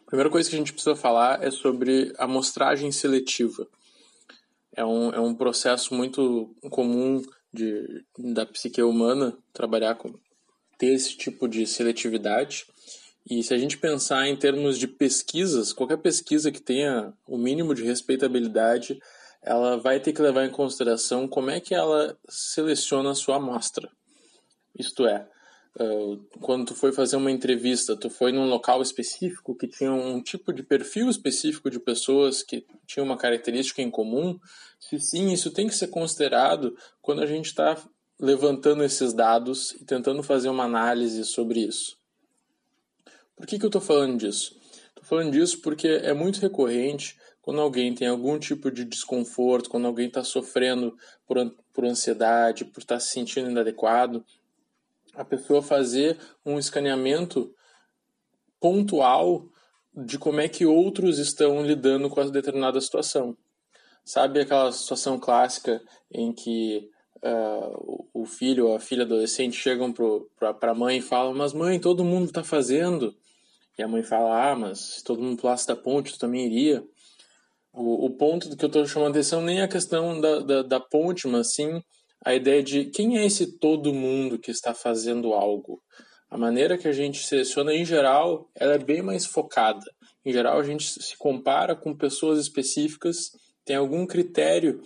A 0.02 0.10
primeira 0.10 0.30
coisa 0.30 0.50
que 0.50 0.56
a 0.56 0.60
gente 0.60 0.74
precisa 0.74 0.96
falar 0.96 1.42
é 1.44 1.52
sobre 1.52 2.14
amostragem 2.18 2.92
seletiva. 2.92 3.68
É 4.76 4.86
um, 4.86 5.10
é 5.12 5.20
um 5.20 5.34
processo 5.34 5.94
muito 5.94 6.54
comum 6.70 7.22
de, 7.54 8.06
da 8.18 8.46
psique 8.46 8.82
humana 8.82 9.38
trabalhar 9.54 9.96
com, 9.96 10.14
ter 10.78 10.94
esse 10.94 11.16
tipo 11.18 11.48
de 11.48 11.66
seletividade. 11.66 12.66
E 13.30 13.44
se 13.44 13.54
a 13.54 13.58
gente 13.58 13.78
pensar 13.78 14.28
em 14.28 14.36
termos 14.36 14.78
de 14.78 14.88
pesquisas, 14.88 15.74
qualquer 15.74 15.98
pesquisa 15.98 16.52
que 16.52 16.62
tenha 16.62 17.14
o 17.28 17.38
mínimo 17.38 17.74
de 17.74 17.84
respeitabilidade, 17.84 19.00
ela 19.42 19.78
vai 19.78 20.00
ter 20.00 20.14
que 20.14 20.22
levar 20.22 20.46
em 20.46 20.52
consideração 20.52 21.28
como 21.28 21.50
é 21.50 21.60
que 21.60 21.76
ela 21.76 22.18
seleciona 22.30 23.12
a 23.12 23.16
sua 23.16 23.36
amostra. 23.36 23.90
Isto 24.78 25.06
é, 25.06 25.28
quando 26.42 26.68
tu 26.68 26.76
foi 26.76 26.92
fazer 26.92 27.18
uma 27.18 27.32
entrevista, 27.32 27.96
tu 27.96 28.10
foi 28.10 28.32
num 28.32 28.48
local 28.48 28.82
específico 28.82 29.56
que 29.56 29.68
tinha 29.68 29.92
um 29.92 30.22
tipo 30.22 30.52
de 30.52 30.64
perfil 30.64 31.10
específico 31.10 31.70
de 31.70 31.80
pessoas 31.80 32.42
que 32.42 32.66
tinham 32.86 33.06
uma 33.06 33.18
característica 33.18 33.82
em 33.82 33.92
comum, 33.92 34.40
se 34.80 35.00
sim, 35.00 35.32
isso 35.32 35.52
tem 35.52 35.68
que 35.68 35.76
ser 35.76 35.88
considerado 35.88 36.76
quando 37.02 37.22
a 37.22 37.26
gente 37.26 37.46
está 37.48 37.78
levantando 38.20 38.84
esses 38.84 39.14
dados 39.14 39.72
e 39.74 39.86
tentando 39.86 40.24
fazer 40.24 40.50
uma 40.50 40.64
análise 40.64 41.24
sobre 41.24 41.60
isso. 41.62 41.98
Por 43.36 43.46
que, 43.46 43.60
que 43.60 43.66
eu 43.66 43.70
estou 43.70 43.82
falando 43.82 44.18
disso? 44.18 44.60
Estou 44.88 45.04
falando 45.04 45.32
disso 45.32 45.62
porque 45.62 45.88
é 45.88 46.14
muito 46.14 46.40
recorrente 46.40 47.18
quando 47.42 47.62
alguém 47.62 47.94
tem 47.94 48.08
algum 48.08 48.38
tipo 48.38 48.70
de 48.72 48.84
desconforto, 48.84 49.70
quando 49.70 49.86
alguém 49.86 50.08
está 50.08 50.24
sofrendo 50.24 50.98
por, 51.26 51.38
por 51.72 51.86
ansiedade, 51.86 52.66
por 52.66 52.82
estar 52.82 52.96
tá 52.96 53.00
se 53.00 53.12
sentindo 53.12 53.50
inadequado, 53.50 54.26
a 55.14 55.24
pessoa 55.24 55.62
fazer 55.62 56.18
um 56.46 56.60
escaneamento 56.60 57.54
pontual 58.60 59.48
de 59.96 60.20
como 60.20 60.42
é 60.42 60.48
que 60.48 60.66
outros 60.66 61.20
estão 61.20 61.66
lidando 61.66 62.10
com 62.10 62.20
a 62.20 62.26
determinada 62.26 62.82
situação. 62.82 63.38
Sabe 64.04 64.42
aquela 64.42 64.72
situação 64.72 65.20
clássica 65.20 65.82
em 66.12 66.34
que 66.34 66.90
uh, 67.24 68.08
o 68.14 68.26
filho 68.26 68.68
ou 68.68 68.76
a 68.76 68.80
filha 68.80 69.04
adolescente 69.04 69.56
chegam 69.56 69.92
para 69.92 70.72
a 70.72 70.76
mãe 70.76 70.98
e 70.98 71.02
falam: 71.02 71.34
Mas 71.34 71.54
mãe, 71.54 71.80
todo 71.80 72.06
mundo 72.06 72.26
está 72.26 72.44
fazendo. 72.44 73.16
E 73.78 73.84
a 73.84 73.88
mãe 73.88 74.04
fala: 74.04 74.52
Ah, 74.52 74.56
mas 74.56 74.80
se 74.80 75.04
todo 75.04 75.22
mundo 75.22 75.40
pulasse 75.40 75.68
da 75.68 75.76
ponte, 75.76 76.14
tu 76.14 76.20
também 76.20 76.46
iria. 76.46 76.84
O, 77.74 78.06
o 78.06 78.10
ponto 78.10 78.50
do 78.50 78.58
que 78.58 78.66
eu 78.66 78.68
estou 78.68 78.86
chamando 78.88 79.12
atenção 79.12 79.42
nem 79.42 79.60
é 79.60 79.64
a 79.64 79.68
questão 79.68 80.20
da, 80.20 80.40
da, 80.40 80.62
da 80.64 80.80
ponte, 80.80 81.28
mas 81.28 81.54
sim 81.54 81.82
a 82.26 82.34
ideia 82.34 82.64
de 82.64 82.86
quem 82.86 83.18
é 83.18 83.26
esse 83.26 83.58
todo 83.60 83.94
mundo 83.94 84.40
que 84.40 84.52
está 84.52 84.74
fazendo 84.74 85.34
algo. 85.34 85.82
A 86.30 86.38
maneira 86.38 86.78
que 86.78 86.88
a 86.88 86.92
gente 86.92 87.26
seleciona, 87.26 87.74
em 87.74 87.86
geral, 87.86 88.50
ela 88.56 88.74
é 88.74 88.78
bem 88.78 89.02
mais 89.02 89.26
focada. 89.26 89.86
Em 90.26 90.34
geral, 90.34 90.60
a 90.60 90.64
gente 90.64 90.84
se 91.02 91.16
compara 91.18 91.76
com 91.76 91.96
pessoas 91.96 92.40
específicas, 92.40 93.32
tem 93.64 93.76
algum 93.76 94.06
critério 94.06 94.82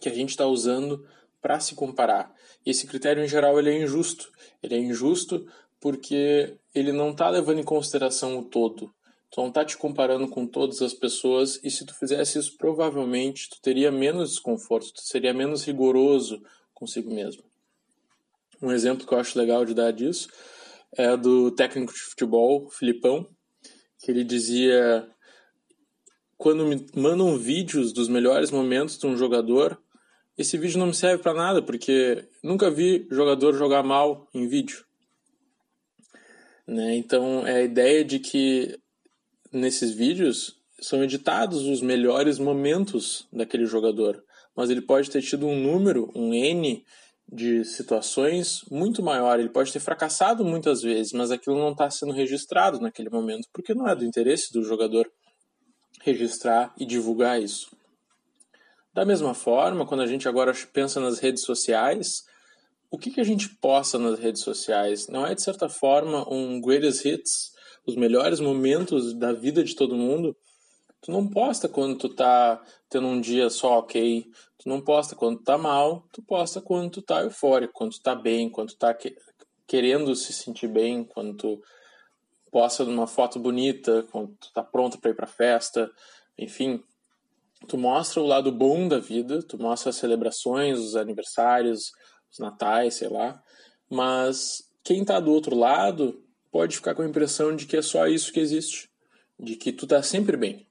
que 0.00 0.08
a 0.08 0.14
gente 0.14 0.30
está 0.30 0.46
usando 0.46 1.04
para 1.44 1.60
se 1.60 1.74
comparar. 1.74 2.34
E 2.64 2.70
esse 2.70 2.86
critério, 2.86 3.22
em 3.22 3.28
geral, 3.28 3.58
ele 3.58 3.68
é 3.68 3.82
injusto. 3.82 4.32
Ele 4.62 4.76
é 4.76 4.78
injusto 4.78 5.46
porque 5.78 6.56
ele 6.74 6.90
não 6.90 7.10
está 7.10 7.28
levando 7.28 7.58
em 7.58 7.62
consideração 7.62 8.38
o 8.38 8.44
todo. 8.46 8.90
Tu 9.30 9.38
não 9.42 9.48
está 9.48 9.62
te 9.62 9.76
comparando 9.76 10.26
com 10.26 10.46
todas 10.46 10.80
as 10.80 10.94
pessoas 10.94 11.60
e 11.62 11.70
se 11.70 11.84
tu 11.84 11.94
fizesse 11.98 12.38
isso, 12.38 12.56
provavelmente 12.56 13.50
tu 13.50 13.60
teria 13.60 13.92
menos 13.92 14.30
desconforto, 14.30 14.94
tu 14.94 15.02
seria 15.02 15.34
menos 15.34 15.64
rigoroso 15.64 16.42
consigo 16.72 17.12
mesmo. 17.12 17.44
Um 18.62 18.72
exemplo 18.72 19.06
que 19.06 19.12
eu 19.12 19.18
acho 19.18 19.38
legal 19.38 19.66
de 19.66 19.74
dar 19.74 19.92
disso 19.92 20.28
é 20.96 21.14
do 21.14 21.50
técnico 21.50 21.92
de 21.92 22.00
futebol, 22.00 22.70
Filipão, 22.70 23.28
que 23.98 24.10
ele 24.10 24.24
dizia 24.24 25.06
quando 26.38 26.64
me 26.64 26.86
mandam 26.96 27.36
vídeos 27.36 27.92
dos 27.92 28.08
melhores 28.08 28.50
momentos 28.50 28.96
de 28.96 29.06
um 29.06 29.14
jogador, 29.14 29.78
esse 30.36 30.58
vídeo 30.58 30.78
não 30.78 30.86
me 30.86 30.94
serve 30.94 31.22
para 31.22 31.34
nada, 31.34 31.62
porque 31.62 32.24
nunca 32.42 32.70
vi 32.70 33.06
jogador 33.10 33.54
jogar 33.54 33.82
mal 33.82 34.28
em 34.34 34.46
vídeo. 34.48 34.84
Né? 36.66 36.96
Então 36.96 37.46
é 37.46 37.56
a 37.56 37.62
ideia 37.62 38.04
de 38.04 38.18
que 38.18 38.78
nesses 39.52 39.92
vídeos 39.92 40.56
são 40.80 41.02
editados 41.02 41.62
os 41.62 41.80
melhores 41.80 42.38
momentos 42.38 43.26
daquele 43.32 43.64
jogador, 43.64 44.22
mas 44.56 44.70
ele 44.70 44.82
pode 44.82 45.10
ter 45.10 45.22
tido 45.22 45.46
um 45.46 45.60
número, 45.60 46.10
um 46.14 46.34
N 46.34 46.84
de 47.30 47.64
situações 47.64 48.64
muito 48.70 49.02
maior. 49.02 49.38
Ele 49.38 49.48
pode 49.48 49.72
ter 49.72 49.80
fracassado 49.80 50.44
muitas 50.44 50.82
vezes, 50.82 51.12
mas 51.12 51.30
aquilo 51.30 51.58
não 51.58 51.72
está 51.72 51.88
sendo 51.90 52.12
registrado 52.12 52.80
naquele 52.80 53.08
momento, 53.08 53.48
porque 53.52 53.74
não 53.74 53.88
é 53.88 53.94
do 53.94 54.04
interesse 54.04 54.52
do 54.52 54.62
jogador 54.62 55.10
registrar 56.02 56.74
e 56.76 56.84
divulgar 56.84 57.40
isso. 57.40 57.74
Da 58.94 59.04
mesma 59.04 59.34
forma, 59.34 59.84
quando 59.84 60.02
a 60.02 60.06
gente 60.06 60.28
agora 60.28 60.52
pensa 60.72 61.00
nas 61.00 61.18
redes 61.18 61.42
sociais, 61.42 62.22
o 62.88 62.96
que, 62.96 63.10
que 63.10 63.20
a 63.20 63.24
gente 63.24 63.48
posta 63.56 63.98
nas 63.98 64.20
redes 64.20 64.42
sociais? 64.42 65.08
Não 65.08 65.26
é, 65.26 65.34
de 65.34 65.42
certa 65.42 65.68
forma, 65.68 66.24
um 66.32 66.60
greatest 66.60 67.04
hits, 67.04 67.52
os 67.84 67.96
melhores 67.96 68.38
momentos 68.38 69.12
da 69.12 69.32
vida 69.32 69.64
de 69.64 69.74
todo 69.74 69.96
mundo? 69.96 70.36
Tu 71.02 71.10
não 71.10 71.28
posta 71.28 71.68
quando 71.68 71.98
tu 71.98 72.08
tá 72.08 72.62
tendo 72.88 73.08
um 73.08 73.20
dia 73.20 73.50
só 73.50 73.80
ok, 73.80 74.24
tu 74.58 74.68
não 74.68 74.80
posta 74.80 75.16
quando 75.16 75.38
tu 75.38 75.44
tá 75.44 75.58
mal, 75.58 76.06
tu 76.12 76.22
posta 76.22 76.62
quando 76.62 76.92
tu 76.92 77.02
tá 77.02 77.22
eufórico, 77.22 77.74
quando 77.74 77.90
tu 77.90 78.00
tá 78.00 78.14
bem, 78.14 78.48
quando 78.48 78.68
tu 78.68 78.78
tá 78.78 78.94
que, 78.94 79.14
querendo 79.66 80.14
se 80.14 80.32
sentir 80.32 80.68
bem, 80.68 81.02
quando 81.02 81.34
tu 81.34 81.60
posta 82.54 82.84
uma 82.84 83.08
foto 83.08 83.40
bonita 83.40 84.06
quando 84.12 84.28
tu 84.36 84.52
tá 84.52 84.62
pronto 84.62 85.00
para 85.00 85.10
ir 85.10 85.14
para 85.14 85.26
festa, 85.26 85.90
enfim, 86.38 86.80
tu 87.64 87.78
mostra 87.78 88.20
o 88.20 88.26
lado 88.26 88.50
bom 88.52 88.88
da 88.88 88.98
vida, 88.98 89.42
tu 89.42 89.58
mostra 89.58 89.90
as 89.90 89.96
celebrações, 89.96 90.78
os 90.78 90.96
aniversários, 90.96 91.92
os 92.30 92.38
natais, 92.38 92.94
sei 92.94 93.08
lá, 93.08 93.42
mas 93.90 94.62
quem 94.82 95.04
tá 95.04 95.20
do 95.20 95.32
outro 95.32 95.56
lado 95.56 96.22
pode 96.50 96.76
ficar 96.76 96.94
com 96.94 97.02
a 97.02 97.06
impressão 97.06 97.54
de 97.54 97.66
que 97.66 97.76
é 97.76 97.82
só 97.82 98.06
isso 98.06 98.32
que 98.32 98.40
existe, 98.40 98.88
de 99.38 99.56
que 99.56 99.72
tu 99.72 99.86
tá 99.86 100.02
sempre 100.02 100.36
bem. 100.36 100.66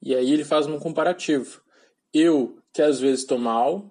E 0.00 0.14
aí 0.14 0.32
ele 0.32 0.44
faz 0.44 0.66
um 0.66 0.78
comparativo. 0.78 1.60
Eu, 2.12 2.58
que 2.72 2.80
às 2.80 3.00
vezes 3.00 3.20
estou 3.20 3.38
mal, 3.38 3.90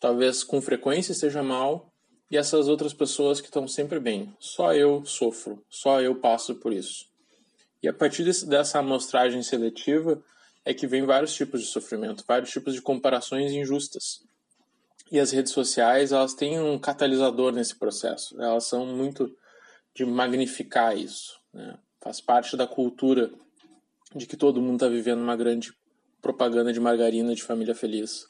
talvez 0.00 0.42
com 0.42 0.62
frequência 0.62 1.12
esteja 1.12 1.42
mal, 1.42 1.92
e 2.30 2.36
essas 2.38 2.66
outras 2.68 2.94
pessoas 2.94 3.40
que 3.40 3.48
estão 3.48 3.68
sempre 3.68 4.00
bem. 4.00 4.34
Só 4.40 4.72
eu 4.72 5.04
sofro, 5.04 5.62
só 5.68 6.00
eu 6.00 6.14
passo 6.14 6.54
por 6.54 6.72
isso. 6.72 7.04
E 7.82 7.88
a 7.88 7.92
partir 7.92 8.24
desse, 8.24 8.48
dessa 8.48 8.78
amostragem 8.78 9.42
seletiva 9.42 10.22
é 10.64 10.72
que 10.72 10.86
vem 10.86 11.04
vários 11.04 11.34
tipos 11.34 11.60
de 11.60 11.66
sofrimento, 11.66 12.24
vários 12.26 12.50
tipos 12.50 12.74
de 12.74 12.82
comparações 12.82 13.52
injustas. 13.52 14.22
E 15.10 15.18
as 15.18 15.30
redes 15.30 15.52
sociais, 15.52 16.12
elas 16.12 16.34
têm 16.34 16.58
um 16.60 16.78
catalisador 16.78 17.52
nesse 17.52 17.76
processo. 17.76 18.40
Elas 18.40 18.64
são 18.64 18.86
muito 18.86 19.30
de 19.94 20.06
magnificar 20.06 20.96
isso. 20.96 21.38
Né? 21.52 21.78
Faz 22.00 22.20
parte 22.20 22.56
da 22.56 22.66
cultura 22.66 23.30
de 24.14 24.26
que 24.26 24.36
todo 24.36 24.60
mundo 24.62 24.76
está 24.76 24.88
vivendo 24.88 25.20
uma 25.20 25.36
grande 25.36 25.72
propaganda 26.20 26.72
de 26.72 26.80
margarina 26.80 27.34
de 27.34 27.42
família 27.42 27.74
feliz. 27.74 28.26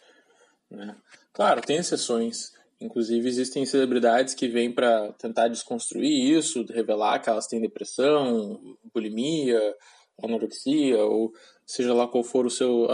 Né? 0.70 0.96
Claro, 1.32 1.60
tem 1.60 1.76
exceções. 1.76 2.52
Inclusive, 2.80 3.28
existem 3.28 3.64
celebridades 3.64 4.34
que 4.34 4.48
vêm 4.48 4.72
para 4.72 5.12
tentar 5.12 5.46
desconstruir 5.46 6.36
isso, 6.36 6.64
revelar 6.68 7.20
que 7.20 7.30
elas 7.30 7.46
têm 7.46 7.60
depressão, 7.60 8.76
bulimia, 8.92 9.60
anorexia, 10.22 11.04
ou 11.04 11.32
seja 11.64 11.94
lá 11.94 12.06
qual 12.06 12.24
for 12.24 12.46
o 12.46 12.50
seu, 12.50 12.86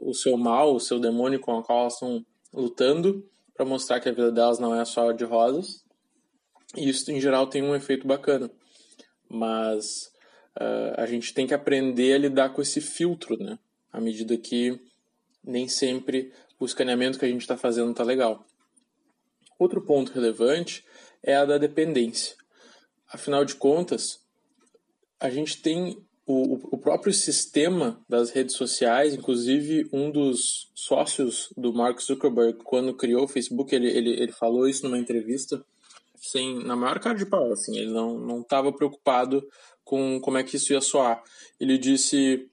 o 0.00 0.14
seu 0.14 0.36
mal, 0.36 0.74
o 0.74 0.80
seu 0.80 0.98
demônio 0.98 1.40
com 1.40 1.52
o 1.52 1.62
qual 1.62 1.80
elas 1.80 1.94
estão 1.94 2.24
lutando, 2.52 3.28
para 3.54 3.64
mostrar 3.64 4.00
que 4.00 4.08
a 4.08 4.12
vida 4.12 4.32
delas 4.32 4.58
não 4.58 4.74
é 4.74 4.84
só 4.84 5.12
de 5.12 5.24
rosas. 5.24 5.84
E 6.76 6.88
isso, 6.88 7.10
em 7.12 7.20
geral, 7.20 7.46
tem 7.46 7.62
um 7.62 7.74
efeito 7.74 8.06
bacana. 8.06 8.50
Mas 9.28 10.12
uh, 10.58 10.94
a 10.96 11.06
gente 11.06 11.32
tem 11.32 11.46
que 11.46 11.54
aprender 11.54 12.14
a 12.14 12.18
lidar 12.18 12.50
com 12.50 12.60
esse 12.60 12.80
filtro, 12.80 13.36
né? 13.38 13.58
À 13.92 14.00
medida 14.00 14.36
que 14.36 14.80
nem 15.42 15.68
sempre 15.68 16.32
o 16.58 16.64
escaneamento 16.64 17.18
que 17.18 17.24
a 17.24 17.28
gente 17.28 17.42
está 17.42 17.56
fazendo 17.56 17.90
está 17.90 18.02
legal. 18.02 18.44
Outro 19.58 19.80
ponto 19.82 20.12
relevante 20.12 20.84
é 21.22 21.36
a 21.36 21.44
da 21.44 21.58
dependência. 21.58 22.34
Afinal 23.08 23.44
de 23.44 23.54
contas, 23.54 24.20
a 25.20 25.30
gente 25.30 25.62
tem 25.62 26.04
o, 26.26 26.76
o 26.76 26.78
próprio 26.78 27.12
sistema 27.12 28.00
das 28.08 28.30
redes 28.30 28.56
sociais, 28.56 29.14
inclusive 29.14 29.88
um 29.92 30.10
dos 30.10 30.70
sócios 30.74 31.52
do 31.56 31.72
Mark 31.72 32.00
Zuckerberg, 32.00 32.58
quando 32.64 32.96
criou 32.96 33.24
o 33.24 33.28
Facebook, 33.28 33.74
ele, 33.74 33.88
ele, 33.88 34.10
ele 34.10 34.32
falou 34.32 34.66
isso 34.66 34.84
numa 34.84 34.98
entrevista, 34.98 35.64
sem, 36.16 36.64
na 36.64 36.74
maior 36.74 36.98
cara 36.98 37.16
de 37.16 37.26
pau, 37.26 37.52
assim, 37.52 37.76
ele 37.76 37.90
não 37.90 38.40
estava 38.40 38.72
preocupado 38.72 39.46
com 39.84 40.18
como 40.20 40.38
é 40.38 40.42
que 40.42 40.56
isso 40.56 40.72
ia 40.72 40.80
soar. 40.80 41.22
Ele 41.60 41.76
disse, 41.76 42.48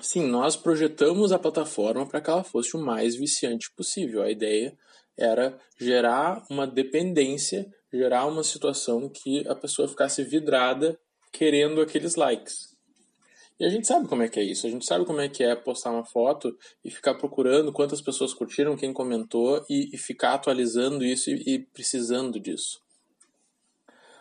sim, 0.00 0.24
nós 0.24 0.56
projetamos 0.56 1.32
a 1.32 1.38
plataforma 1.38 2.06
para 2.06 2.20
que 2.20 2.30
ela 2.30 2.44
fosse 2.44 2.76
o 2.76 2.80
mais 2.80 3.16
viciante 3.16 3.70
possível. 3.76 4.22
A 4.22 4.30
ideia 4.30 4.76
era 5.18 5.58
gerar 5.76 6.44
uma 6.48 6.66
dependência, 6.66 7.66
gerar 7.92 8.26
uma 8.26 8.44
situação 8.44 9.08
que 9.08 9.46
a 9.48 9.54
pessoa 9.56 9.88
ficasse 9.88 10.22
vidrada 10.22 10.96
querendo 11.32 11.80
aqueles 11.80 12.14
likes. 12.14 12.75
E 13.58 13.64
a 13.64 13.70
gente 13.70 13.86
sabe 13.86 14.06
como 14.06 14.22
é 14.22 14.28
que 14.28 14.38
é 14.38 14.42
isso. 14.42 14.66
A 14.66 14.70
gente 14.70 14.84
sabe 14.84 15.04
como 15.06 15.20
é 15.20 15.28
que 15.28 15.42
é 15.42 15.54
postar 15.56 15.90
uma 15.90 16.04
foto 16.04 16.56
e 16.84 16.90
ficar 16.90 17.14
procurando 17.14 17.72
quantas 17.72 18.02
pessoas 18.02 18.34
curtiram, 18.34 18.76
quem 18.76 18.92
comentou 18.92 19.64
e, 19.68 19.94
e 19.94 19.98
ficar 19.98 20.34
atualizando 20.34 21.04
isso 21.04 21.30
e, 21.30 21.54
e 21.54 21.58
precisando 21.58 22.38
disso. 22.38 22.80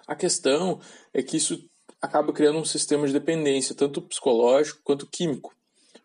A 0.08 0.16
questão 0.16 0.80
é 1.14 1.22
que 1.22 1.36
isso 1.36 1.70
acaba 2.02 2.32
criando 2.32 2.60
um 2.60 2.66
sistema 2.66 3.08
de 3.08 3.14
dependência, 3.14 3.76
tanto 3.76 4.02
psicológico 4.02 4.80
quanto 4.84 5.08
químico. 5.08 5.54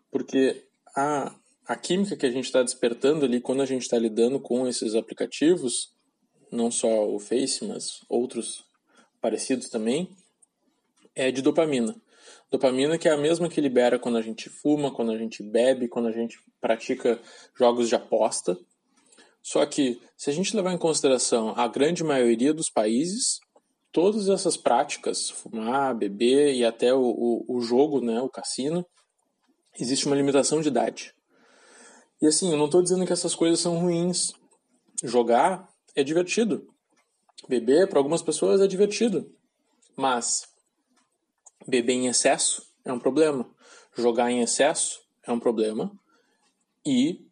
Porque 0.09 0.65
a, 0.95 1.33
a 1.65 1.75
química 1.75 2.17
que 2.17 2.25
a 2.25 2.31
gente 2.31 2.45
está 2.45 2.61
despertando 2.61 3.23
ali 3.23 3.39
quando 3.39 3.61
a 3.61 3.65
gente 3.65 3.83
está 3.83 3.97
lidando 3.97 4.39
com 4.39 4.67
esses 4.67 4.93
aplicativos, 4.93 5.93
não 6.51 6.69
só 6.69 7.07
o 7.07 7.17
Face, 7.17 7.63
mas 7.63 8.01
outros 8.09 8.65
parecidos 9.21 9.69
também, 9.69 10.09
é 11.15 11.31
de 11.31 11.41
dopamina. 11.41 11.95
Dopamina 12.51 12.97
que 12.97 13.07
é 13.07 13.11
a 13.11 13.17
mesma 13.17 13.47
que 13.47 13.61
libera 13.61 13.97
quando 13.97 14.17
a 14.17 14.21
gente 14.21 14.49
fuma, 14.49 14.93
quando 14.93 15.11
a 15.11 15.17
gente 15.17 15.41
bebe, 15.41 15.87
quando 15.87 16.07
a 16.07 16.11
gente 16.11 16.37
pratica 16.59 17.19
jogos 17.57 17.87
de 17.87 17.95
aposta. 17.95 18.57
Só 19.41 19.65
que, 19.65 19.99
se 20.15 20.29
a 20.29 20.33
gente 20.33 20.55
levar 20.55 20.73
em 20.73 20.77
consideração 20.77 21.53
a 21.57 21.67
grande 21.67 22.03
maioria 22.03 22.53
dos 22.53 22.69
países, 22.69 23.39
todas 23.91 24.29
essas 24.29 24.55
práticas, 24.55 25.29
fumar, 25.29 25.95
beber 25.95 26.53
e 26.53 26.63
até 26.63 26.93
o, 26.93 27.01
o, 27.01 27.57
o 27.57 27.61
jogo, 27.61 28.01
né, 28.01 28.21
o 28.21 28.29
cassino, 28.29 28.85
existe 29.79 30.05
uma 30.05 30.15
limitação 30.15 30.61
de 30.61 30.67
idade. 30.67 31.13
E 32.21 32.27
assim, 32.27 32.51
eu 32.51 32.57
não 32.57 32.65
estou 32.65 32.83
dizendo 32.83 33.05
que 33.05 33.13
essas 33.13 33.33
coisas 33.33 33.59
são 33.59 33.79
ruins. 33.79 34.33
Jogar 35.03 35.67
é 35.95 36.03
divertido. 36.03 36.67
Beber, 37.49 37.89
para 37.89 37.97
algumas 37.97 38.21
pessoas, 38.21 38.61
é 38.61 38.67
divertido. 38.67 39.33
Mas 39.97 40.50
Beber 41.67 41.93
em 41.93 42.07
excesso 42.07 42.65
é 42.83 42.91
um 42.91 42.99
problema. 42.99 43.49
Jogar 43.95 44.31
em 44.31 44.41
excesso 44.41 45.01
é 45.23 45.31
um 45.31 45.39
problema. 45.39 45.91
E, 46.85 47.25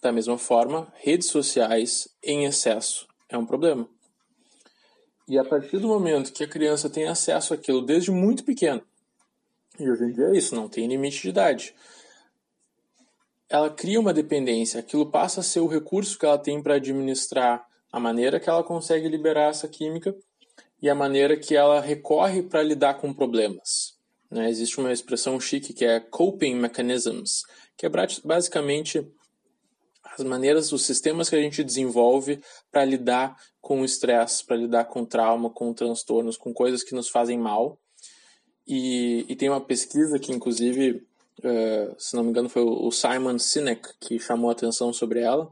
da 0.00 0.12
mesma 0.12 0.38
forma, 0.38 0.92
redes 0.96 1.28
sociais 1.28 2.08
em 2.22 2.44
excesso 2.44 3.06
é 3.28 3.36
um 3.36 3.44
problema. 3.44 3.88
E 5.26 5.38
a 5.38 5.44
partir 5.44 5.78
do 5.78 5.88
momento 5.88 6.32
que 6.32 6.44
a 6.44 6.48
criança 6.48 6.90
tem 6.90 7.06
acesso 7.06 7.54
àquilo 7.54 7.80
desde 7.80 8.10
muito 8.10 8.44
pequeno, 8.44 8.82
e 9.78 9.90
hoje 9.90 10.04
em 10.04 10.12
dia 10.12 10.26
é 10.26 10.36
isso, 10.36 10.54
não 10.54 10.68
tem 10.68 10.86
limite 10.86 11.22
de 11.22 11.28
idade, 11.30 11.74
ela 13.48 13.70
cria 13.70 13.98
uma 13.98 14.12
dependência, 14.12 14.80
aquilo 14.80 15.10
passa 15.10 15.40
a 15.40 15.42
ser 15.42 15.60
o 15.60 15.66
recurso 15.66 16.18
que 16.18 16.26
ela 16.26 16.38
tem 16.38 16.62
para 16.62 16.74
administrar 16.74 17.66
a 17.90 18.00
maneira 18.00 18.40
que 18.40 18.48
ela 18.48 18.62
consegue 18.62 19.08
liberar 19.08 19.50
essa 19.50 19.68
química 19.68 20.14
e 20.80 20.88
a 20.88 20.94
maneira 20.94 21.36
que 21.36 21.56
ela 21.56 21.80
recorre 21.80 22.42
para 22.42 22.62
lidar 22.62 22.94
com 22.94 23.12
problemas. 23.12 23.94
Né? 24.30 24.50
Existe 24.50 24.78
uma 24.78 24.92
expressão 24.92 25.38
chique 25.38 25.72
que 25.72 25.84
é 25.84 26.00
coping 26.00 26.56
mechanisms, 26.56 27.42
que 27.76 27.86
é 27.86 27.90
basicamente 28.24 29.06
as 30.04 30.24
maneiras, 30.24 30.72
os 30.72 30.82
sistemas 30.82 31.28
que 31.28 31.36
a 31.36 31.40
gente 31.40 31.64
desenvolve 31.64 32.40
para 32.70 32.84
lidar 32.84 33.36
com 33.60 33.80
o 33.80 33.84
estresse, 33.84 34.44
para 34.44 34.56
lidar 34.56 34.84
com 34.84 35.04
trauma, 35.04 35.50
com 35.50 35.72
transtornos, 35.72 36.36
com 36.36 36.52
coisas 36.52 36.82
que 36.82 36.94
nos 36.94 37.08
fazem 37.08 37.38
mal. 37.38 37.78
E, 38.66 39.24
e 39.28 39.36
tem 39.36 39.48
uma 39.48 39.60
pesquisa 39.60 40.18
que, 40.18 40.32
inclusive, 40.32 41.06
uh, 41.40 41.94
se 41.98 42.14
não 42.14 42.24
me 42.24 42.30
engano, 42.30 42.48
foi 42.48 42.62
o 42.62 42.90
Simon 42.90 43.38
Sinek 43.38 43.88
que 44.00 44.18
chamou 44.18 44.50
a 44.50 44.52
atenção 44.52 44.92
sobre 44.92 45.20
ela. 45.20 45.50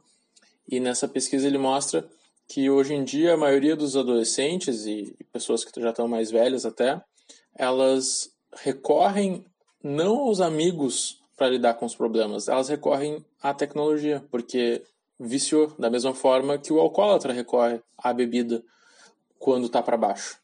E 0.69 0.79
nessa 0.79 1.09
pesquisa 1.09 1.47
ele 1.47 1.59
mostra 1.59 2.09
que 2.49 2.69
hoje 2.69 2.95
em 2.95 3.05
dia 3.05 3.35
a 3.35 3.37
maioria 3.37 3.75
dos 3.75 3.97
adolescentes 3.97 4.87
e 4.87 5.17
pessoas 5.33 5.65
que 5.65 5.81
já 5.81 5.91
estão 5.91 6.07
mais 6.07 6.31
velhas 6.31 6.67
até, 6.67 7.03
elas 7.55 8.31
recorrem 8.55 9.45
não 9.83 10.19
aos 10.19 10.41
amigos 10.41 11.21
para 11.37 11.49
lidar 11.49 11.75
com 11.75 11.87
os 11.87 11.95
problemas, 11.95 12.49
elas 12.49 12.69
recorrem 12.69 13.25
à 13.43 13.53
tecnologia, 13.53 14.25
porque 14.31 14.83
viciou, 15.19 15.73
da 15.79 15.91
mesma 15.91 16.15
forma 16.15 16.59
que 16.59 16.73
o 16.73 16.79
alcoólatra 16.79 17.33
recorre 17.33 17.81
à 17.99 18.13
bebida 18.13 18.63
quando 19.39 19.67
está 19.67 19.83
para 19.83 19.97
baixo. 19.97 20.39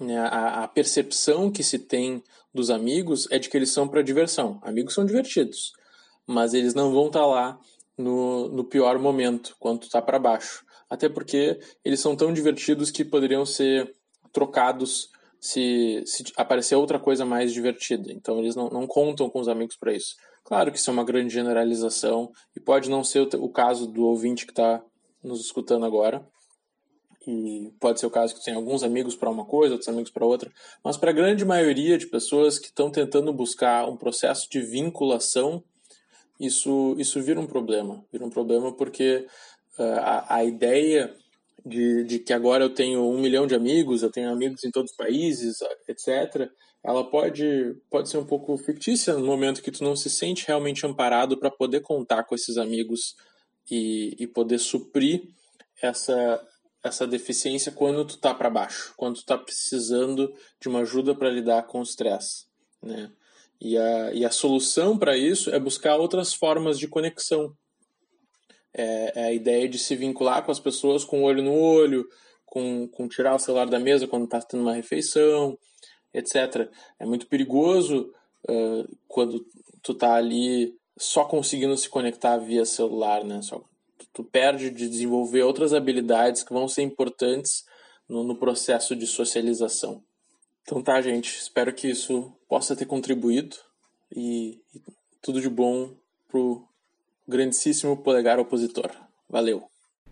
Né, 0.00 0.16
a, 0.18 0.68
percepção 0.68 1.50
que 1.50 1.64
se 1.64 1.76
tem 1.76 2.22
dos 2.54 2.70
amigos 2.70 3.26
é 3.32 3.38
de 3.38 3.50
que 3.50 3.56
eles 3.56 3.70
são 3.70 3.88
para 3.88 4.00
diversão. 4.00 4.60
Amigos 4.62 4.94
são 4.94 5.04
divertidos, 5.04 5.72
mas 6.24 6.54
eles 6.54 6.72
não 6.72 6.92
vão 6.92 7.08
estar 7.08 7.20
tá 7.20 7.26
lá 7.26 7.60
no, 7.96 8.48
no 8.48 8.62
pior 8.62 8.98
momento, 8.98 9.56
quando 9.58 9.82
está 9.82 10.00
para 10.00 10.20
baixo 10.20 10.64
até 10.88 11.08
porque 11.08 11.58
eles 11.84 12.00
são 12.00 12.16
tão 12.16 12.32
divertidos 12.32 12.90
que 12.90 13.04
poderiam 13.04 13.44
ser 13.44 13.94
trocados 14.32 15.10
se, 15.40 16.02
se 16.06 16.24
aparecer 16.36 16.74
outra 16.74 16.98
coisa 16.98 17.24
mais 17.24 17.52
divertida. 17.52 18.12
Então 18.12 18.38
eles 18.38 18.56
não, 18.56 18.68
não 18.68 18.86
contam 18.86 19.30
com 19.30 19.40
os 19.40 19.48
amigos 19.48 19.76
para 19.76 19.92
isso. 19.92 20.16
Claro 20.44 20.72
que 20.72 20.78
isso 20.78 20.90
é 20.90 20.92
uma 20.92 21.04
grande 21.04 21.32
generalização 21.32 22.30
e 22.56 22.60
pode 22.60 22.88
não 22.88 23.04
ser 23.04 23.20
o, 23.20 23.44
o 23.44 23.48
caso 23.50 23.86
do 23.86 24.04
ouvinte 24.04 24.46
que 24.46 24.52
está 24.52 24.82
nos 25.22 25.40
escutando 25.40 25.84
agora. 25.84 26.26
E 27.26 27.70
pode 27.78 28.00
ser 28.00 28.06
o 28.06 28.10
caso 28.10 28.34
que 28.34 28.42
tem 28.42 28.54
alguns 28.54 28.82
amigos 28.82 29.14
para 29.14 29.28
uma 29.28 29.44
coisa, 29.44 29.74
outros 29.74 29.88
amigos 29.88 30.10
para 30.10 30.24
outra, 30.24 30.50
mas 30.82 30.96
para 30.96 31.10
a 31.10 31.14
grande 31.14 31.44
maioria 31.44 31.98
de 31.98 32.06
pessoas 32.06 32.58
que 32.58 32.68
estão 32.68 32.90
tentando 32.90 33.30
buscar 33.34 33.86
um 33.86 33.98
processo 33.98 34.48
de 34.48 34.62
vinculação, 34.62 35.62
isso, 36.40 36.94
isso 36.96 37.20
vira 37.20 37.38
um 37.38 37.46
problema. 37.46 38.02
Vira 38.10 38.24
um 38.24 38.30
problema 38.30 38.72
porque 38.72 39.26
a, 39.82 40.36
a 40.36 40.44
ideia 40.44 41.14
de, 41.64 42.04
de, 42.04 42.18
que 42.18 42.32
agora 42.32 42.64
eu 42.64 42.70
tenho 42.70 43.02
um 43.08 43.20
milhão 43.20 43.46
de 43.46 43.54
amigos, 43.54 44.02
eu 44.02 44.10
tenho 44.10 44.30
amigos 44.30 44.64
em 44.64 44.70
todos 44.70 44.90
os 44.90 44.96
países, 44.96 45.58
etc., 45.88 46.50
ela 46.82 47.08
pode, 47.10 47.74
pode 47.90 48.08
ser 48.08 48.18
um 48.18 48.24
pouco 48.24 48.56
fictícia 48.56 49.14
no 49.14 49.26
momento 49.26 49.62
que 49.62 49.70
tu 49.70 49.82
não 49.82 49.96
se 49.96 50.08
sente 50.08 50.46
realmente 50.46 50.86
amparado 50.86 51.36
para 51.36 51.50
poder 51.50 51.80
contar 51.80 52.24
com 52.24 52.34
esses 52.34 52.56
amigos 52.56 53.16
e, 53.70 54.16
e 54.18 54.26
poder 54.26 54.58
suprir 54.58 55.28
essa, 55.82 56.40
essa 56.82 57.06
deficiência 57.06 57.72
quando 57.72 58.04
tu 58.04 58.16
tá 58.18 58.32
para 58.32 58.48
baixo, 58.48 58.94
quando 58.96 59.16
tu 59.16 59.24
tá 59.24 59.36
precisando 59.36 60.32
de 60.60 60.68
uma 60.68 60.80
ajuda 60.80 61.14
para 61.14 61.30
lidar 61.30 61.64
com 61.64 61.80
o 61.80 61.82
estresse, 61.82 62.46
né? 62.82 63.10
E 63.60 63.76
a, 63.76 64.14
e 64.14 64.24
a 64.24 64.30
solução 64.30 64.96
para 64.96 65.16
isso 65.16 65.50
é 65.50 65.58
buscar 65.58 65.96
outras 65.96 66.32
formas 66.32 66.78
de 66.78 66.86
conexão. 66.86 67.52
É, 68.80 69.12
é, 69.16 69.24
a 69.24 69.32
ideia 69.32 69.68
de 69.68 69.76
se 69.76 69.96
vincular 69.96 70.44
com 70.44 70.52
as 70.52 70.60
pessoas 70.60 71.04
com 71.04 71.20
o 71.20 71.24
olho 71.24 71.42
no 71.42 71.52
olho, 71.52 72.08
com, 72.46 72.86
com 72.86 73.08
tirar 73.08 73.34
o 73.34 73.38
celular 73.38 73.68
da 73.68 73.80
mesa 73.80 74.06
quando 74.06 74.26
está 74.26 74.40
tendo 74.40 74.62
uma 74.62 74.72
refeição, 74.72 75.58
etc. 76.14 76.70
É 76.96 77.04
muito 77.04 77.26
perigoso 77.26 78.12
uh, 78.48 78.96
quando 79.08 79.44
tu 79.82 79.94
tá 79.94 80.14
ali 80.14 80.76
só 80.96 81.24
conseguindo 81.24 81.76
se 81.76 81.88
conectar 81.88 82.36
via 82.36 82.64
celular, 82.64 83.24
né? 83.24 83.42
Só, 83.42 83.60
tu 84.12 84.22
perde 84.22 84.70
de 84.70 84.88
desenvolver 84.88 85.42
outras 85.42 85.74
habilidades 85.74 86.44
que 86.44 86.52
vão 86.52 86.68
ser 86.68 86.82
importantes 86.82 87.64
no, 88.08 88.22
no 88.22 88.36
processo 88.36 88.94
de 88.94 89.08
socialização. 89.08 90.04
Então 90.62 90.80
tá, 90.80 91.00
gente. 91.02 91.36
Espero 91.36 91.74
que 91.74 91.88
isso 91.88 92.32
possa 92.48 92.76
ter 92.76 92.86
contribuído 92.86 93.56
e, 94.14 94.60
e 94.72 94.80
tudo 95.20 95.40
de 95.40 95.48
bom 95.48 95.96
pro 96.28 96.64
grandíssimo 97.28 97.96
polegar 97.96 98.38
opositor. 98.38 98.90
Valeu. 99.28 99.62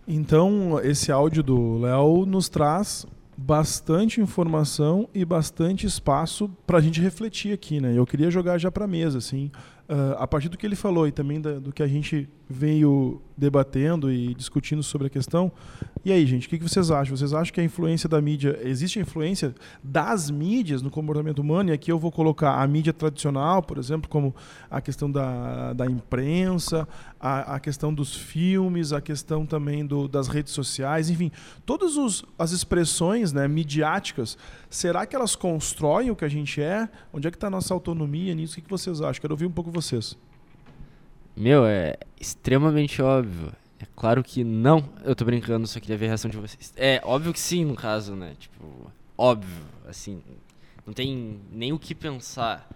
Então, 0.07 0.79
esse 0.85 1.11
áudio 1.11 1.43
do 1.43 1.79
Léo 1.79 2.27
nos 2.27 2.49
traz 2.49 3.07
bastante 3.37 4.21
informação 4.21 5.09
e 5.13 5.25
bastante 5.25 5.87
espaço 5.87 6.49
para 6.67 6.79
a 6.79 6.81
gente 6.81 7.01
refletir 7.01 7.53
aqui, 7.53 7.81
né? 7.81 7.97
Eu 7.97 8.07
queria 8.07 8.31
jogar 8.31 8.57
já 8.59 8.71
para 8.71 8.87
mesa, 8.87 9.19
assim, 9.19 9.51
uh, 9.89 10.17
a 10.19 10.27
partir 10.27 10.49
do 10.49 10.57
que 10.57 10.67
ele 10.67 10.77
falou 10.77 11.07
e 11.07 11.13
também 11.13 11.41
da, 11.41 11.59
do 11.59 11.73
que 11.73 11.83
a 11.83 11.87
gente 11.87 12.29
veio 12.49 13.21
debatendo 13.37 14.11
e 14.11 14.35
discutindo 14.35 14.83
sobre 14.83 15.09
a 15.09 15.11
questão. 15.11 15.51
E 16.05 16.13
aí, 16.13 16.25
gente, 16.25 16.47
o 16.47 16.51
que 16.51 16.59
vocês 16.59 16.91
acham? 16.91 17.17
Vocês 17.17 17.33
acham 17.35 17.53
que 17.53 17.61
a 17.61 17.65
influência 17.65 18.09
da 18.09 18.21
mídia, 18.21 18.59
existe 18.63 18.99
a 18.99 19.03
influência 19.03 19.55
das 19.83 20.31
mídias 20.31 20.81
no 20.81 20.91
comportamento 20.91 21.41
humano? 21.41 21.71
E 21.71 21.73
aqui 21.73 21.91
eu 21.91 21.99
vou 21.99 22.13
colocar 22.13 22.63
a 22.63 22.67
mídia 22.67 22.93
tradicional, 22.93 23.63
por 23.63 23.79
exemplo, 23.79 24.09
como 24.09 24.35
a 24.71 24.81
questão 24.81 25.11
da, 25.11 25.73
da 25.73 25.87
imprensa, 25.87 26.87
a, 27.27 27.57
a 27.57 27.61
questão 27.61 27.93
dos 27.93 28.15
filmes, 28.15 28.93
a 28.93 29.01
questão 29.01 29.45
também 29.45 29.85
do, 29.85 30.07
das 30.07 30.29
redes 30.29 30.53
sociais, 30.53 31.11
enfim, 31.11 31.33
todas 31.65 31.97
os, 31.97 32.25
as 32.39 32.53
expressões 32.53 33.33
né, 33.33 33.49
midiáticas, 33.49 34.39
será 34.71 35.05
que 35.05 35.17
elas 35.17 35.35
constroem 35.35 36.09
o 36.11 36.15
que 36.15 36.25
a 36.25 36.29
gente 36.29 36.63
é? 36.63 36.89
Onde 37.13 37.27
é 37.27 37.31
que 37.31 37.37
está 37.37 37.49
a 37.49 37.51
nossa 37.51 37.75
autonomia 37.75 38.33
nisso? 38.33 38.61
O 38.61 38.63
que 38.63 38.71
vocês 38.71 39.01
acham? 39.01 39.21
Quero 39.21 39.35
ouvir 39.35 39.47
um 39.47 39.51
pouco 39.51 39.73
vocês. 39.73 40.17
Meu, 41.37 41.67
é 41.67 41.97
extremamente 42.21 43.03
óbvio. 43.03 43.53
É 43.81 43.87
claro 43.97 44.23
que 44.23 44.45
não. 44.45 44.89
Eu 45.05 45.17
tô 45.17 45.25
brincando, 45.25 45.67
só 45.67 45.81
queria 45.81 45.97
ver 45.97 46.07
a 46.07 46.09
reação 46.09 46.31
de 46.31 46.37
vocês. 46.37 46.73
É 46.77 47.01
óbvio 47.05 47.33
que 47.33 47.41
sim, 47.41 47.65
no 47.65 47.75
caso, 47.75 48.15
né? 48.15 48.35
Tipo, 48.39 48.65
óbvio. 49.19 49.65
Assim, 49.87 50.23
não 50.87 50.95
tem 50.95 51.41
nem 51.51 51.73
o 51.73 51.79
que 51.79 51.95
pensar. 51.95 52.69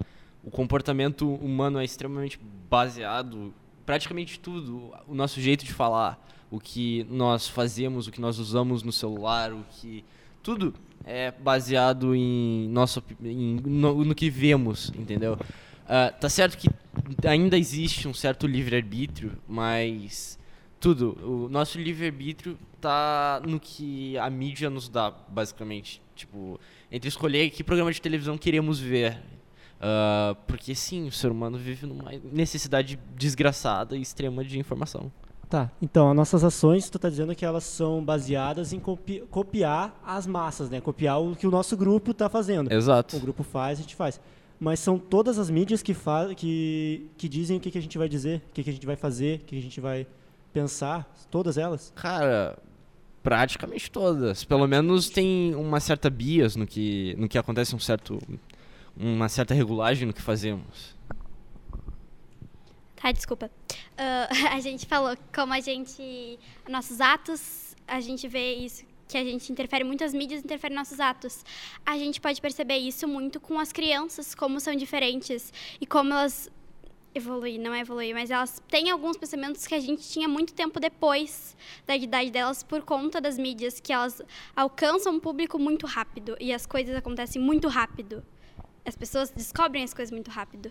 O 0.43 0.51
comportamento 0.51 1.33
humano 1.37 1.79
é 1.79 1.85
extremamente 1.85 2.41
baseado, 2.69 3.55
praticamente 3.91 4.39
tudo. 4.39 4.93
O 5.09 5.15
nosso 5.17 5.41
jeito 5.41 5.65
de 5.65 5.73
falar, 5.73 6.25
o 6.49 6.61
que 6.61 7.05
nós 7.11 7.49
fazemos, 7.49 8.07
o 8.07 8.13
que 8.13 8.21
nós 8.21 8.39
usamos 8.39 8.85
no 8.85 8.93
celular, 8.93 9.53
o 9.53 9.65
que. 9.69 10.05
Tudo 10.45 10.73
é 11.05 11.33
baseado 11.33 12.15
em 12.15 12.69
nosso, 12.69 13.03
em, 13.21 13.57
no, 13.65 14.05
no 14.05 14.15
que 14.15 14.31
vemos, 14.31 14.93
entendeu? 14.97 15.33
Uh, 15.35 16.21
tá 16.21 16.29
certo 16.29 16.57
que 16.57 16.69
ainda 17.27 17.59
existe 17.59 18.07
um 18.07 18.15
certo 18.15 18.47
livre-arbítrio, 18.47 19.33
mas 19.49 20.39
tudo, 20.79 21.19
o 21.25 21.49
nosso 21.49 21.77
livre-arbítrio 21.77 22.57
tá 22.81 23.43
no 23.45 23.59
que 23.59 24.17
a 24.19 24.31
mídia 24.31 24.71
nos 24.71 24.89
dá, 24.89 25.11
basicamente. 25.11 26.01
Tipo, 26.15 26.61
entre 26.93 27.09
escolher 27.09 27.51
que 27.51 27.65
programa 27.65 27.93
de 27.93 28.01
televisão 28.01 28.39
queremos 28.39 28.79
ver. 28.79 29.19
Uh, 29.81 30.35
porque 30.47 30.75
sim, 30.75 31.09
o 31.09 31.13
ser 31.13 31.31
humano 31.31 31.57
vive 31.57 31.87
numa 31.87 32.11
necessidade 32.33 32.99
desgraçada 33.17 33.97
e 33.97 34.03
extrema 34.03 34.45
de 34.45 34.59
informação. 34.59 35.11
Tá, 35.49 35.69
então 35.83 36.11
as 36.11 36.17
nossas 36.17 36.45
ações, 36.45 36.89
tu 36.89 36.97
está 36.97 37.09
dizendo 37.09 37.35
que 37.35 37.45
elas 37.45 37.65
são 37.65 38.05
baseadas 38.05 38.73
em 38.73 38.79
copi 38.79 39.25
copiar 39.31 40.01
as 40.07 40.25
massas, 40.25 40.71
né? 40.71 40.81
Copiar 40.81 41.21
o 41.21 41.35
que 41.35 41.47
o 41.47 41.51
nosso 41.51 41.77
grupo 41.77 42.13
está 42.13 42.29
fazendo. 42.29 42.73
Exato. 42.73 43.17
O 43.17 43.21
grupo 43.21 43.43
faz, 43.43 43.79
a 43.79 43.83
gente 43.83 43.97
faz 43.97 44.21
mas 44.61 44.79
são 44.79 44.99
todas 44.99 45.39
as 45.39 45.49
mídias 45.49 45.83
que, 45.83 45.97
que, 46.37 47.11
que 47.17 47.29
dizem 47.29 47.57
o 47.57 47.61
que, 47.61 47.71
que 47.71 47.79
a 47.79 47.81
gente 47.81 47.97
vai 47.97 48.09
dizer, 48.09 48.43
o 48.51 48.53
que, 48.53 48.63
que 48.63 48.69
a 48.69 48.73
gente 48.75 48.85
vai 48.85 48.95
fazer, 48.95 49.41
o 49.41 49.45
que 49.47 49.57
a 49.57 49.63
gente 49.63 49.81
vai 49.81 50.07
pensar, 50.53 51.11
todas 51.31 51.57
elas? 51.57 51.91
Cara, 51.97 52.59
praticamente 53.23 53.91
todas. 53.91 54.45
Pelo 54.45 54.67
menos 54.69 55.09
tem 55.09 55.55
uma 55.55 55.81
certa 55.81 56.11
bias 56.11 56.57
no 56.57 56.67
que, 56.67 57.17
no 57.19 57.27
que 57.27 57.39
acontece, 57.39 57.75
um 57.75 57.79
certo, 57.79 58.19
uma 58.97 59.29
certa 59.29 59.55
regulagem 59.55 60.07
no 60.07 60.13
que 60.13 60.23
fazemos. 60.23 60.95
Tá, 62.97 63.13
desculpa. 63.13 63.51
Uh, 63.93 64.49
a 64.53 64.61
gente 64.61 64.87
falou 64.87 65.17
como 65.35 65.53
a 65.53 65.61
gente. 65.61 66.39
Nossos 66.69 67.01
atos, 67.01 67.75
a 67.87 68.01
gente 68.01 68.29
vê 68.29 68.55
isso 68.55 68.85
que 69.11 69.19
a 69.19 69.25
gente 69.25 69.51
interfere 69.51 69.83
muito 69.83 70.05
as 70.05 70.15
mídias, 70.15 70.45
interfere 70.45 70.73
nossos 70.73 71.01
atos. 71.01 71.45
A 71.85 71.99
gente 71.99 72.21
pode 72.21 72.41
perceber 72.41 72.77
isso 72.77 73.09
muito 73.09 73.41
com 73.41 73.59
as 73.59 73.73
crianças, 73.73 74.37
como 74.37 74.61
são 74.61 74.75
diferentes 74.77 75.53
e 75.81 75.87
como 75.87 76.13
elas 76.13 76.49
evoluem, 77.13 77.59
não 77.59 77.75
é 77.75 77.81
evoluir, 77.81 78.15
mas 78.15 78.31
elas 78.31 78.63
têm 78.69 78.89
alguns 78.89 79.17
pensamentos 79.17 79.67
que 79.67 79.75
a 79.75 79.81
gente 79.81 80.09
tinha 80.09 80.29
muito 80.29 80.55
tempo 80.55 80.79
depois 80.79 81.57
da 81.85 81.97
idade 81.97 82.31
delas 82.31 82.63
por 82.63 82.83
conta 82.83 83.21
das 83.21 83.37
mídias, 83.37 83.81
que 83.81 83.93
elas 83.93 84.23
alcançam 84.55 85.15
um 85.15 85.19
público 85.19 85.59
muito 85.59 85.89
rápido 85.89 86.37
e 86.39 86.53
as 86.53 86.65
coisas 86.65 86.95
acontecem 86.95 87.43
muito 87.43 87.67
rápido. 87.67 88.23
As 88.91 88.97
pessoas 88.97 89.31
descobrem 89.31 89.85
as 89.85 89.95
coisas 89.95 90.11
muito 90.11 90.33
rápido. 90.33 90.69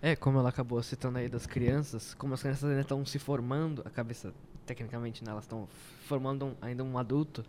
É, 0.00 0.14
como 0.14 0.38
ela 0.38 0.48
acabou 0.48 0.80
citando 0.80 1.18
aí 1.18 1.28
das 1.28 1.44
crianças, 1.44 2.14
como 2.14 2.34
as 2.34 2.40
crianças 2.40 2.70
ainda 2.70 2.82
estão 2.82 3.04
se 3.04 3.18
formando, 3.18 3.82
a 3.84 3.90
cabeça 3.90 4.32
tecnicamente 4.64 5.24
né, 5.24 5.32
elas 5.32 5.42
estão 5.42 5.66
formando 6.06 6.46
um, 6.46 6.54
ainda 6.62 6.84
um 6.84 6.96
adulto, 6.96 7.44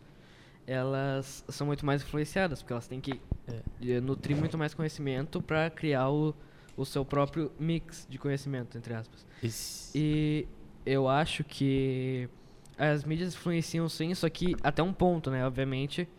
elas 0.66 1.46
são 1.48 1.68
muito 1.68 1.86
mais 1.86 2.02
influenciadas, 2.02 2.64
porque 2.64 2.74
elas 2.74 2.88
têm 2.88 3.00
que 3.00 3.22
é, 3.48 4.02
nutrir 4.02 4.36
muito 4.36 4.58
mais 4.58 4.74
conhecimento 4.74 5.40
para 5.44 5.70
criar 5.70 6.10
o, 6.10 6.34
o 6.76 6.84
seu 6.84 7.06
próprio 7.06 7.52
mix 7.60 8.08
de 8.10 8.18
conhecimento, 8.18 8.80
entre 8.80 8.96
aspas. 8.96 9.28
Isso. 9.44 9.92
E 9.96 10.48
eu 10.84 11.08
acho 11.08 11.44
que 11.44 12.28
as 12.76 13.04
mídias 13.04 13.36
influenciam 13.36 13.88
sim, 13.88 14.12
só 14.16 14.28
que 14.28 14.56
até 14.64 14.82
um 14.82 14.92
ponto, 14.92 15.30
né? 15.30 15.46
Obviamente, 15.46 16.10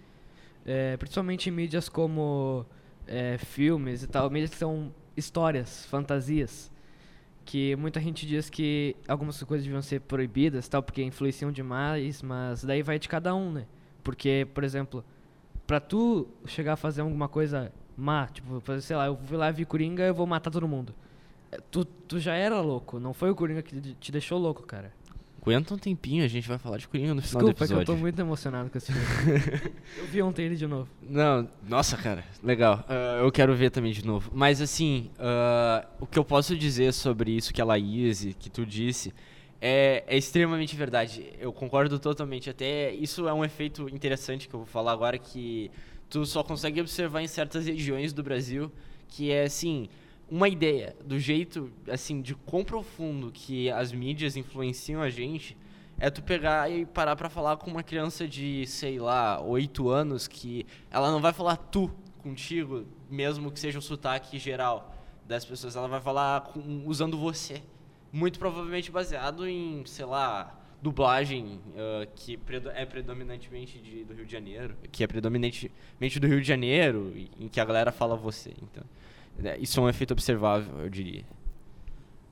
é, 0.65 0.97
principalmente 0.97 1.51
mídias 1.51 1.89
como 1.89 2.65
é, 3.11 3.37
filmes 3.37 4.03
e 4.03 4.07
tal, 4.07 4.31
mídias 4.31 4.51
que 4.51 4.57
são 4.57 4.95
histórias, 5.17 5.85
fantasias 5.85 6.71
que 7.51 7.75
muita 7.75 8.01
gente 8.01 8.29
diz 8.29 8.49
que 8.49 8.95
algumas 9.09 9.43
coisas 9.43 9.65
deviam 9.65 9.83
ser 9.83 10.01
proibidas, 10.03 10.69
tal, 10.69 10.85
porque 10.85 11.03
influenciam 11.03 11.51
demais, 11.51 12.23
mas 12.23 12.63
daí 12.63 12.81
vai 12.81 12.97
de 12.97 13.09
cada 13.09 13.35
um, 13.35 13.51
né? 13.51 13.67
Porque, 14.05 14.47
por 14.55 14.63
exemplo, 14.63 15.05
pra 15.67 15.81
tu 15.81 16.29
chegar 16.47 16.75
a 16.75 16.77
fazer 16.77 17.01
alguma 17.01 17.29
coisa 17.29 17.73
má, 17.97 18.29
tipo, 18.29 18.61
fazer, 18.61 18.83
sei 18.83 18.95
lá, 18.95 19.07
eu 19.07 19.17
vou 19.17 19.37
lá 19.37 19.51
vi 19.51 19.65
Coringa, 19.65 20.05
eu 20.05 20.15
vou 20.15 20.29
matar 20.29 20.51
todo 20.51 20.69
mundo. 20.69 20.95
É, 21.51 21.59
tu, 21.73 21.85
tu 21.85 22.21
já 22.21 22.35
era 22.35 22.61
louco, 22.61 23.01
não 23.01 23.13
foi 23.13 23.31
o 23.31 23.35
Coringa 23.35 23.63
que 23.63 23.95
te 23.95 24.13
deixou 24.13 24.39
louco, 24.39 24.63
cara. 24.63 24.93
Aguenta 25.43 25.73
um 25.73 25.79
tempinho, 25.79 26.23
a 26.23 26.29
gente 26.29 26.47
vai 26.47 26.59
falar 26.59 26.77
de 26.77 26.87
Coringa 26.87 27.15
no 27.15 27.23
final 27.23 27.43
Desculpa, 27.43 27.45
do 27.45 27.51
episódio. 27.51 27.77
Desculpa, 27.79 27.83
é 27.83 27.85
que 27.85 27.91
eu 27.91 27.97
tô 27.97 28.01
muito 28.01 28.19
emocionado 28.21 28.69
com 28.69 28.77
esse 28.77 28.93
filme. 28.93 29.73
eu 29.97 30.07
vi 30.07 30.23
ontem 30.23 30.45
ele 30.45 30.57
de 30.57 30.67
novo. 30.67 30.89
Não, 31.03 31.49
nossa, 31.67 31.97
cara, 31.97 32.25
legal. 32.43 32.85
Uh, 32.89 33.25
eu 33.25 33.33
quero 33.33 33.55
ver 33.55 33.71
também 33.71 33.93
de 33.93 34.05
novo. 34.05 34.31
Mas 34.35 34.61
assim, 34.61 35.11
uh, 35.19 35.87
o 35.99 36.07
que 36.07 36.19
eu 36.19 36.25
posso 36.25 36.55
dizer 36.55 36.93
sobre 36.93 37.31
isso 37.31 37.55
que 37.55 37.61
a 37.61 37.65
Laís, 37.65 38.27
que 38.39 38.51
tu 38.51 38.67
disse, 38.67 39.15
é, 39.61 40.05
é, 40.07 40.17
extremamente 40.17 40.77
verdade. 40.77 41.33
Eu 41.39 41.53
concordo 41.53 41.99
totalmente. 41.99 42.51
Até 42.51 42.93
isso 42.93 43.27
é 43.27 43.33
um 43.33 43.45
efeito 43.45 43.89
interessante 43.89 44.47
que 44.47 44.55
eu 44.55 44.61
vou 44.61 44.67
falar 44.67 44.93
agora, 44.93 45.19
que 45.19 45.71
tu 46.09 46.27
só 46.27 46.43
consegue 46.43 46.81
observar 46.81 47.23
em 47.23 47.29
certas 47.29 47.67
regiões 47.67 48.13
do 48.13 48.23
Brasil, 48.23 48.71
que 49.09 49.31
é 49.31 49.45
assim 49.45 49.89
uma 50.31 50.49
ideia 50.49 50.95
do 51.05 51.19
jeito, 51.19 51.73
assim, 51.89 52.23
de 52.23 52.35
quão 52.35 52.65
profundo 52.65 53.31
que 53.33 53.71
as 53.71 53.93
mídias 53.93 54.37
influenciam 54.37 55.03
a 55.03 55.11
gente, 55.11 55.57
é 55.99 56.09
tu 56.09 56.23
pegar 56.23 56.71
e 56.71 56.87
parar 56.87 57.17
para 57.17 57.29
falar 57.29 57.57
com 57.57 57.71
uma 57.71 57.83
criança 57.83 58.27
de, 58.27 58.67
sei 58.67 58.99
lá, 58.99 59.41
oito 59.43 59.91
anos, 59.91 60.29
que 60.29 60.65
ela 60.91 61.11
não 61.11 61.21
vai 61.21 61.33
falar 61.33 61.57
tu 61.57 61.91
contigo, 62.23 62.87
mesmo 63.11 63.51
que 63.51 63.59
seja 63.59 63.79
o 63.79 63.83
sotaque 63.83 64.39
geral 64.39 64.95
das 65.27 65.45
pessoas, 65.45 65.77
ela 65.77 65.89
vai 65.89 66.01
falar 66.01 66.41
com, 66.43 66.85
usando 66.87 67.19
você. 67.19 67.63
Muito 68.13 68.39
provavelmente 68.39 68.91
baseado 68.91 69.47
em, 69.47 69.85
sei 69.87 70.05
lá, 70.05 70.59
dublagem 70.83 71.61
uh, 71.75 72.09
que 72.17 72.39
é 72.75 72.87
predominantemente 72.87 73.79
de, 73.79 74.05
do 74.05 74.15
Rio 74.15 74.27
de 74.27 74.33
Janeiro, 74.33 74.77
que 74.91 75.05
é 75.05 75.07
predominantemente 75.07 76.19
do 76.19 76.27
Rio 76.27 76.41
de 76.41 76.49
Janeiro, 76.49 77.13
em 77.39 77.47
que 77.47 77.61
a 77.61 77.65
galera 77.65 77.93
fala 77.93 78.17
você. 78.17 78.53
Então, 78.63 78.83
isso 79.59 79.81
é 79.81 79.83
um 79.83 79.89
efeito 79.89 80.13
observável, 80.13 80.81
eu 80.81 80.89
diria. 80.91 81.25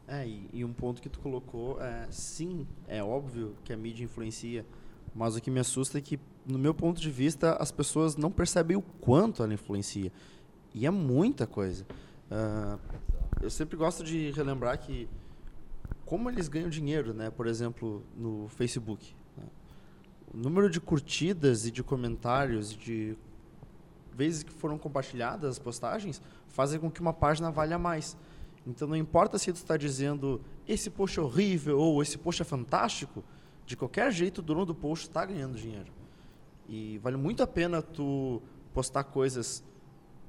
É, 0.06 0.26
e, 0.26 0.48
e 0.52 0.64
um 0.64 0.72
ponto 0.72 1.02
que 1.02 1.08
tu 1.08 1.18
colocou 1.20 1.80
é, 1.82 2.06
sim, 2.10 2.66
é 2.86 3.02
óbvio 3.02 3.54
que 3.62 3.72
a 3.72 3.76
mídia 3.76 4.04
influencia, 4.04 4.64
mas 5.14 5.36
o 5.36 5.40
que 5.40 5.50
me 5.50 5.60
assusta 5.60 5.98
é 5.98 6.00
que, 6.00 6.18
no 6.46 6.58
meu 6.58 6.72
ponto 6.72 7.00
de 7.00 7.10
vista, 7.10 7.56
as 7.60 7.70
pessoas 7.70 8.16
não 8.16 8.30
percebem 8.30 8.76
o 8.76 8.82
quanto 8.82 9.42
ela 9.42 9.52
influencia. 9.52 10.10
E 10.74 10.86
é 10.86 10.90
muita 10.90 11.46
coisa. 11.46 11.86
Uh, 12.30 12.78
eu 13.42 13.50
sempre 13.50 13.76
gosto 13.76 14.02
de 14.02 14.30
relembrar 14.30 14.78
que 14.78 15.08
como 16.04 16.30
eles 16.30 16.48
ganham 16.48 16.70
dinheiro, 16.70 17.12
né? 17.12 17.30
Por 17.30 17.46
exemplo, 17.46 18.02
no 18.16 18.48
Facebook. 18.48 19.14
Né? 19.36 19.44
O 20.32 20.38
número 20.38 20.70
de 20.70 20.80
curtidas 20.80 21.66
e 21.66 21.70
de 21.70 21.82
comentários, 21.82 22.72
de 22.72 23.14
vezes 24.14 24.42
que 24.42 24.50
foram 24.50 24.78
compartilhadas 24.78 25.50
as 25.50 25.58
postagens, 25.58 26.22
fazem 26.48 26.80
com 26.80 26.90
que 26.90 27.00
uma 27.00 27.12
página 27.12 27.50
valha 27.50 27.78
mais. 27.78 28.16
Então 28.66 28.86
não 28.86 28.96
importa 28.96 29.38
se 29.38 29.52
tu 29.52 29.56
está 29.56 29.76
dizendo 29.76 30.40
esse 30.66 30.90
post 30.90 31.18
é 31.18 31.22
horrível 31.22 31.78
ou 31.78 32.02
esse 32.02 32.18
post 32.18 32.42
é 32.42 32.44
fantástico, 32.44 33.24
de 33.64 33.76
qualquer 33.76 34.12
jeito 34.12 34.38
o 34.38 34.42
dono 34.42 34.64
do 34.66 34.74
post 34.74 35.06
está 35.06 35.24
ganhando 35.24 35.56
dinheiro. 35.56 35.92
E 36.68 36.98
vale 36.98 37.16
muito 37.16 37.42
a 37.42 37.46
pena 37.46 37.80
tu 37.80 38.42
postar 38.74 39.04
coisas 39.04 39.64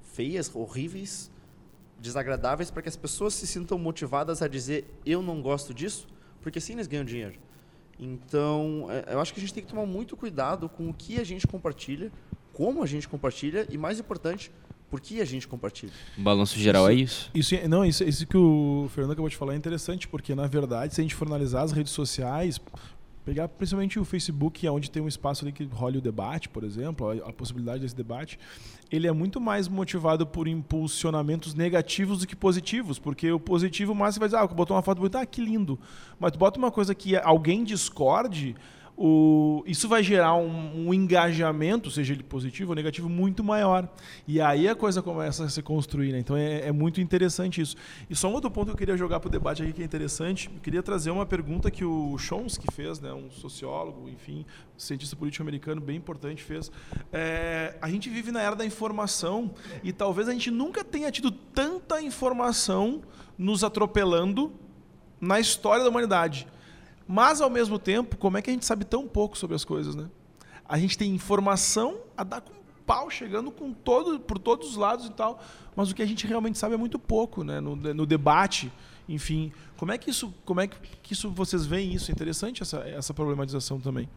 feias, 0.01 0.53
horríveis, 0.55 1.29
desagradáveis 1.99 2.71
para 2.71 2.81
que 2.81 2.89
as 2.89 2.95
pessoas 2.95 3.33
se 3.33 3.45
sintam 3.45 3.77
motivadas 3.77 4.41
a 4.41 4.47
dizer 4.47 4.85
eu 5.05 5.21
não 5.21 5.41
gosto 5.41 5.73
disso, 5.73 6.07
porque 6.41 6.59
assim 6.59 6.73
eles 6.73 6.87
ganham 6.87 7.03
dinheiro. 7.03 7.39
Então, 7.99 8.87
é, 8.89 9.13
eu 9.13 9.19
acho 9.19 9.33
que 9.33 9.39
a 9.39 9.41
gente 9.41 9.53
tem 9.53 9.61
que 9.61 9.69
tomar 9.69 9.85
muito 9.85 10.15
cuidado 10.15 10.69
com 10.69 10.89
o 10.89 10.93
que 10.93 11.19
a 11.19 11.23
gente 11.25 11.45
compartilha, 11.45 12.09
como 12.53 12.81
a 12.81 12.85
gente 12.85 13.09
compartilha 13.09 13.67
e, 13.69 13.77
mais 13.77 13.99
importante, 13.99 14.51
por 14.89 14.99
que 14.99 15.21
a 15.21 15.25
gente 15.25 15.47
compartilha. 15.47 15.91
O 16.17 16.21
balanço 16.21 16.57
geral 16.59 16.91
isso, 16.91 16.91
é 16.91 17.03
isso? 17.03 17.31
Isso, 17.33 17.55
é, 17.55 17.67
não, 17.67 17.85
isso, 17.85 18.03
isso 18.03 18.25
que 18.25 18.37
o 18.37 18.89
Fernando 18.93 19.11
acabou 19.11 19.29
de 19.29 19.37
falar 19.37 19.53
é 19.53 19.57
interessante, 19.57 20.07
porque, 20.07 20.33
na 20.33 20.47
verdade, 20.47 20.95
se 20.95 21.01
a 21.01 21.03
gente 21.03 21.15
for 21.15 21.27
analisar 21.27 21.61
as 21.61 21.71
redes 21.71 21.91
sociais, 21.91 22.59
pegar 23.29 23.47
principalmente 23.47 23.99
o 23.99 24.05
Facebook, 24.05 24.65
é 24.65 24.71
onde 24.71 24.89
tem 24.89 25.01
um 25.01 25.07
espaço 25.07 25.45
ali 25.45 25.51
que 25.51 25.63
rola 25.65 25.97
o 25.97 26.01
debate, 26.01 26.49
por 26.49 26.63
exemplo, 26.63 27.09
a, 27.09 27.29
a, 27.29 27.33
possibilidade 27.33 27.81
desse 27.81 27.95
debate, 27.95 28.39
ele 28.91 29.07
é 29.07 29.11
muito 29.11 29.39
mais 29.39 29.67
motivado 29.67 30.25
por 30.25 30.47
impulsionamentos 30.47 31.53
negativos 31.53 32.19
do 32.19 32.27
que 32.27 32.35
positivos, 32.35 32.97
porque 32.97 33.31
o 33.31 33.39
positivo 33.39 33.93
mais 33.93 34.15
você 34.15 34.19
vai 34.19 34.29
dizer, 34.29 34.39
ah, 34.39 34.47
botou 34.47 34.75
uma 34.75 34.81
foto 34.81 34.97
bonita, 34.97 35.19
ah, 35.19 35.25
que 35.25 35.41
lindo. 35.41 35.79
Mas 36.19 36.31
tu 36.31 36.39
bota 36.39 36.57
uma 36.57 36.71
coisa 36.71 36.95
que 36.95 37.15
alguém 37.17 37.63
discorde, 37.63 38.55
o, 39.01 39.63
isso 39.65 39.87
vai 39.87 40.03
gerar 40.03 40.35
um, 40.35 40.87
um, 40.87 40.93
engajamento, 40.93 41.89
seja 41.89 42.11
ele 42.11 42.21
positivo 42.21 42.71
ou 42.71 42.75
negativo, 42.75 43.07
muito 43.07 43.41
maior. 43.41 43.87
E 44.27 44.41
aí 44.41 44.67
a 44.67 44.75
coisa 44.75 45.01
começa 45.01 45.45
a 45.45 45.49
se 45.49 45.61
construir. 45.61 46.11
Né? 46.11 46.19
Então 46.19 46.35
é, 46.35 46.67
é, 46.67 46.71
muito 46.73 46.99
interessante 46.99 47.61
isso. 47.61 47.77
E 48.09 48.15
só 48.15 48.27
um 48.27 48.33
outro 48.33 48.51
ponto 48.51 48.65
que 48.65 48.71
eu 48.73 48.77
queria 48.77 48.97
jogar 48.97 49.21
para 49.21 49.29
o 49.29 49.31
debate 49.31 49.63
aqui 49.63 49.71
que 49.71 49.81
é 49.81 49.85
interessante. 49.85 50.51
Eu 50.53 50.59
queria 50.59 50.83
trazer 50.83 51.11
uma 51.11 51.25
pergunta 51.25 51.71
que 51.71 51.85
o 51.85 52.17
Chomsky 52.17 52.67
fez, 52.73 52.99
né? 52.99 53.13
um 53.13 53.31
sociólogo, 53.31 54.09
enfim, 54.09 54.45
cientista 54.77 55.15
político 55.15 55.43
americano 55.43 55.79
bem 55.79 55.95
importante 55.95 56.43
fez. 56.43 56.69
É, 57.13 57.77
a 57.81 57.89
gente 57.89 58.09
vive 58.09 58.33
na 58.33 58.41
era 58.41 58.55
da 58.57 58.65
informação 58.65 59.51
e 59.81 59.93
talvez 59.93 60.27
a 60.27 60.33
gente 60.33 60.51
nunca 60.51 60.83
tenha 60.83 61.09
tido 61.09 61.31
tanta 61.31 62.01
informação 62.01 63.01
nos 63.37 63.63
atropelando 63.63 64.51
na 65.21 65.39
história 65.39 65.85
da 65.85 65.89
humanidade. 65.89 66.45
Mas, 67.11 67.41
ao 67.41 67.49
mesmo 67.49 67.79
tempo, 67.79 68.15
como 68.17 68.37
é 68.37 68.41
que 68.43 68.51
a 68.51 68.53
gente 68.53 68.67
sabe 68.67 68.85
tão 68.85 69.07
pouco 69.07 69.35
sobre 69.35 69.55
as 69.55 69.65
coisas, 69.65 69.95
né? 69.95 70.07
A 70.63 70.77
gente 70.77 70.95
tem 70.95 71.11
informação 71.11 71.97
a 72.15 72.23
dar 72.23 72.39
com 72.39 72.53
pau, 72.85 73.09
chegando 73.09 73.49
com 73.49 73.73
todo, 73.73 74.19
por 74.19 74.37
todos 74.37 74.69
os 74.69 74.75
lados 74.75 75.07
e 75.07 75.09
tal, 75.09 75.41
mas 75.75 75.89
o 75.89 75.95
que 75.95 76.03
a 76.03 76.05
gente 76.05 76.27
realmente 76.27 76.59
sabe 76.59 76.75
é 76.75 76.77
muito 76.77 76.99
pouco, 76.99 77.43
né? 77.43 77.59
No, 77.59 77.75
no 77.75 78.05
debate, 78.05 78.71
enfim. 79.07 79.51
Como 79.75 79.91
é 79.91 79.97
que 79.97 80.11
isso, 80.11 80.31
como 80.45 80.61
é 80.61 80.67
que 80.67 81.11
isso 81.11 81.31
vocês 81.31 81.65
veem 81.65 81.95
isso? 81.95 82.11
É 82.11 82.13
interessante 82.13 82.61
essa, 82.61 82.77
essa 82.81 83.11
problematização 83.11 83.79
também. 83.79 84.07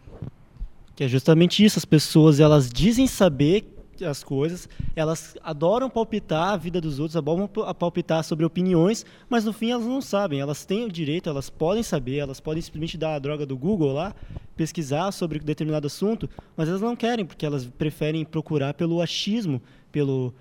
Que 0.94 1.04
é 1.04 1.08
justamente 1.08 1.64
isso, 1.64 1.78
as 1.78 1.86
pessoas 1.86 2.40
elas 2.40 2.68
dizem 2.68 3.06
saber 3.06 3.81
as 4.00 4.24
coisas, 4.24 4.68
elas 4.96 5.36
adoram 5.42 5.90
palpitar 5.90 6.52
a 6.52 6.56
vida 6.56 6.80
dos 6.80 6.98
outros, 6.98 7.16
adoram 7.16 7.48
palpitar 7.48 8.24
sobre 8.24 8.44
opiniões, 8.44 9.04
mas 9.28 9.44
no 9.44 9.52
fim 9.52 9.70
elas 9.70 9.86
não 9.86 10.00
sabem. 10.00 10.40
Elas 10.40 10.64
têm 10.64 10.84
o 10.84 10.90
direito, 10.90 11.28
elas 11.28 11.50
podem 11.50 11.82
saber, 11.82 12.18
elas 12.18 12.40
podem 12.40 12.62
simplesmente 12.62 12.96
dar 12.96 13.14
a 13.14 13.18
droga 13.18 13.44
do 13.44 13.56
Google 13.56 13.92
lá, 13.92 14.14
pesquisar 14.56 15.12
sobre 15.12 15.38
determinado 15.38 15.86
assunto, 15.86 16.28
mas 16.56 16.68
elas 16.68 16.80
não 16.80 16.96
querem, 16.96 17.24
porque 17.24 17.44
elas 17.44 17.66
preferem 17.66 18.24
procurar 18.24 18.74
pelo 18.74 19.00
achismo, 19.00 19.60
pelo 19.90 20.32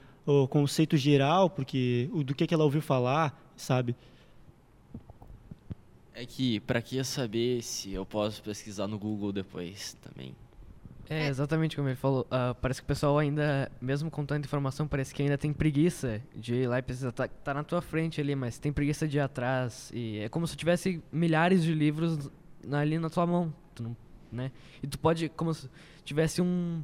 conceito 0.50 0.96
geral, 0.96 1.50
porque 1.50 2.10
do 2.14 2.34
que, 2.34 2.48
que 2.48 2.54
ela 2.54 2.64
ouviu 2.64 2.82
falar, 2.82 3.52
sabe? 3.56 3.96
É 6.14 6.26
que, 6.26 6.60
para 6.62 6.82
que 6.82 7.04
saber 7.04 7.64
se 7.64 7.94
eu 7.94 8.06
posso 8.06 8.44
pesquisar 8.44 8.88
no 8.88 9.00
Google 9.00 9.32
depois 9.32 9.98
também? 10.02 10.36
É, 11.14 11.28
exatamente 11.28 11.76
como 11.76 11.90
ele 11.90 11.98
falou. 11.98 12.22
Uh, 12.22 12.56
parece 12.62 12.80
que 12.80 12.86
o 12.86 12.88
pessoal 12.88 13.20
ainda, 13.20 13.70
mesmo 13.82 14.10
com 14.10 14.26
tanta 14.26 14.48
informação, 14.48 14.88
parece 14.88 15.14
que 15.14 15.22
ainda 15.22 15.38
tem 15.38 15.52
preguiça 15.52 16.22
de 16.34 16.56
ir 16.56 16.68
lá 16.68 16.80
e 16.80 16.82
precisar 16.82 17.12
tá, 17.12 17.28
tá 17.28 17.54
na 17.54 17.66
tua 17.66 17.82
frente 17.82 18.22
ali, 18.22 18.34
mas 18.34 18.58
tem 18.58 18.72
preguiça 18.72 19.06
de 19.06 19.18
ir 19.18 19.20
atrás. 19.20 19.92
E 19.94 20.20
é 20.20 20.30
como 20.30 20.48
se 20.48 20.56
tivesse 20.56 21.04
milhares 21.12 21.64
de 21.64 21.74
livros 21.74 22.32
ali 22.72 22.98
na 22.98 23.10
tua 23.10 23.28
mão. 23.28 23.54
Tu 23.76 23.84
não, 23.84 23.98
né? 24.32 24.54
E 24.82 24.88
tu 24.88 24.98
pode, 24.98 25.28
como 25.28 25.54
se 25.54 25.70
tivesse 26.06 26.42
um. 26.42 26.82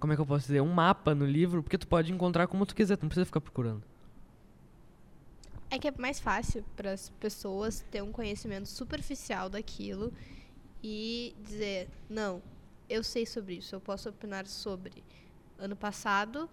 Como 0.00 0.14
é 0.14 0.16
que 0.16 0.22
eu 0.22 0.26
posso 0.26 0.46
dizer? 0.46 0.62
Um 0.62 0.72
mapa 0.72 1.14
no 1.14 1.26
livro, 1.26 1.62
porque 1.62 1.76
tu 1.76 1.86
pode 1.86 2.10
encontrar 2.10 2.46
como 2.46 2.64
tu 2.64 2.74
quiser, 2.74 2.96
tu 2.96 3.02
não 3.02 3.10
precisa 3.10 3.26
ficar 3.26 3.42
procurando. 3.42 3.82
É 5.70 5.78
que 5.78 5.88
é 5.88 5.92
mais 5.98 6.18
fácil 6.18 6.64
para 6.74 6.92
as 6.92 7.10
pessoas 7.20 7.84
ter 7.90 8.02
um 8.02 8.12
conhecimento 8.12 8.66
superficial 8.66 9.50
daquilo 9.50 10.10
e 10.82 11.34
dizer, 11.44 11.90
não, 12.08 12.40
eu 12.88 13.02
sei 13.02 13.26
sobre 13.26 13.54
isso, 13.54 13.74
eu 13.74 13.80
posso 13.80 14.08
opinar 14.08 14.46
sobre. 14.46 14.92
Ano 15.58 15.76
passado, 15.76 16.48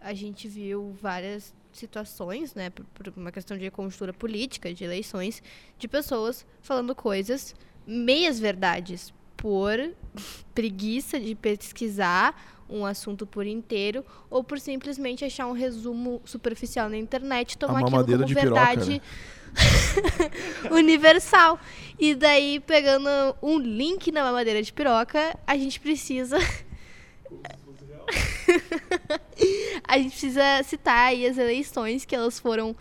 a 0.00 0.12
gente 0.12 0.48
viu 0.48 0.96
várias 1.00 1.54
situações, 1.72 2.54
né, 2.54 2.70
por, 2.70 2.84
por 2.86 3.12
uma 3.16 3.30
questão 3.30 3.56
de 3.56 3.70
conjuntura 3.70 4.12
política, 4.12 4.72
de 4.74 4.84
eleições, 4.84 5.42
de 5.78 5.86
pessoas 5.86 6.44
falando 6.60 6.94
coisas 6.94 7.54
meias 7.86 8.38
verdades 8.38 9.12
por 9.36 9.78
preguiça 10.54 11.18
de 11.18 11.34
pesquisar 11.34 12.34
um 12.68 12.86
assunto 12.86 13.26
por 13.26 13.46
inteiro 13.46 14.04
ou 14.28 14.44
por 14.44 14.60
simplesmente 14.60 15.24
achar 15.24 15.46
um 15.46 15.52
resumo 15.52 16.20
superficial 16.24 16.88
na 16.88 16.96
internet 16.96 17.52
e 17.52 17.58
tomar 17.58 17.80
aquilo 17.80 17.90
como 17.90 18.00
verdade. 18.34 18.80
Piroca, 18.80 18.94
né? 18.94 19.00
universal. 20.70 21.58
E 21.98 22.14
daí, 22.14 22.60
pegando 22.60 23.08
um 23.42 23.58
link 23.58 24.10
na 24.10 24.24
mamadeira 24.24 24.62
de 24.62 24.72
piroca, 24.72 25.38
a 25.46 25.56
gente 25.56 25.78
precisa. 25.78 26.38
a 29.86 29.98
gente 29.98 30.10
precisa 30.10 30.62
citar 30.64 31.08
aí 31.08 31.26
as 31.26 31.36
eleições 31.38 32.04
que 32.04 32.14
elas 32.14 32.38
foram 32.38 32.74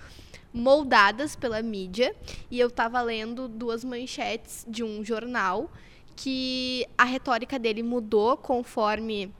moldadas 0.53 1.35
pela 1.35 1.61
mídia. 1.61 2.15
E 2.49 2.59
eu 2.59 2.69
tava 2.71 3.01
lendo 3.01 3.47
duas 3.47 3.83
manchetes 3.83 4.65
de 4.67 4.83
um 4.83 5.03
jornal 5.03 5.69
que 6.15 6.85
a 6.97 7.05
retórica 7.05 7.57
dele 7.57 7.81
mudou 7.83 8.35
conforme 8.35 9.33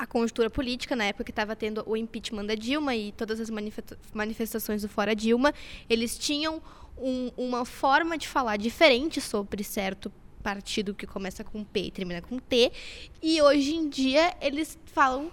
a 0.00 0.06
conjuntura 0.06 0.48
política, 0.48 0.96
na 0.96 1.04
época 1.04 1.24
que 1.24 1.30
estava 1.30 1.54
tendo 1.54 1.84
o 1.86 1.94
impeachment 1.94 2.46
da 2.46 2.54
Dilma 2.54 2.96
e 2.96 3.12
todas 3.12 3.38
as 3.38 3.50
manifestações 4.14 4.80
do 4.80 4.88
Fora 4.88 5.14
Dilma, 5.14 5.52
eles 5.90 6.16
tinham 6.16 6.62
um, 6.96 7.30
uma 7.36 7.66
forma 7.66 8.16
de 8.16 8.26
falar 8.26 8.56
diferente 8.56 9.20
sobre 9.20 9.62
certo 9.62 10.10
partido 10.42 10.94
que 10.94 11.06
começa 11.06 11.44
com 11.44 11.62
P 11.62 11.80
e 11.80 11.90
termina 11.90 12.22
com 12.22 12.38
T, 12.38 12.72
e 13.22 13.42
hoje 13.42 13.74
em 13.74 13.90
dia 13.90 14.34
eles 14.40 14.78
falam 14.86 15.30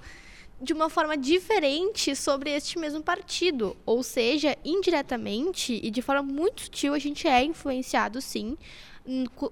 de 0.61 0.73
uma 0.73 0.89
forma 0.89 1.15
diferente 1.15 2.13
sobre 2.13 2.49
este 2.49 2.77
mesmo 2.77 3.01
partido. 3.01 3.77
Ou 3.85 4.03
seja, 4.03 4.57
indiretamente 4.65 5.79
e 5.81 5.89
de 5.89 6.01
forma 6.01 6.23
muito 6.23 6.63
sutil, 6.63 6.93
a 6.93 6.99
gente 6.99 7.25
é 7.25 7.41
influenciado, 7.41 8.19
sim, 8.19 8.57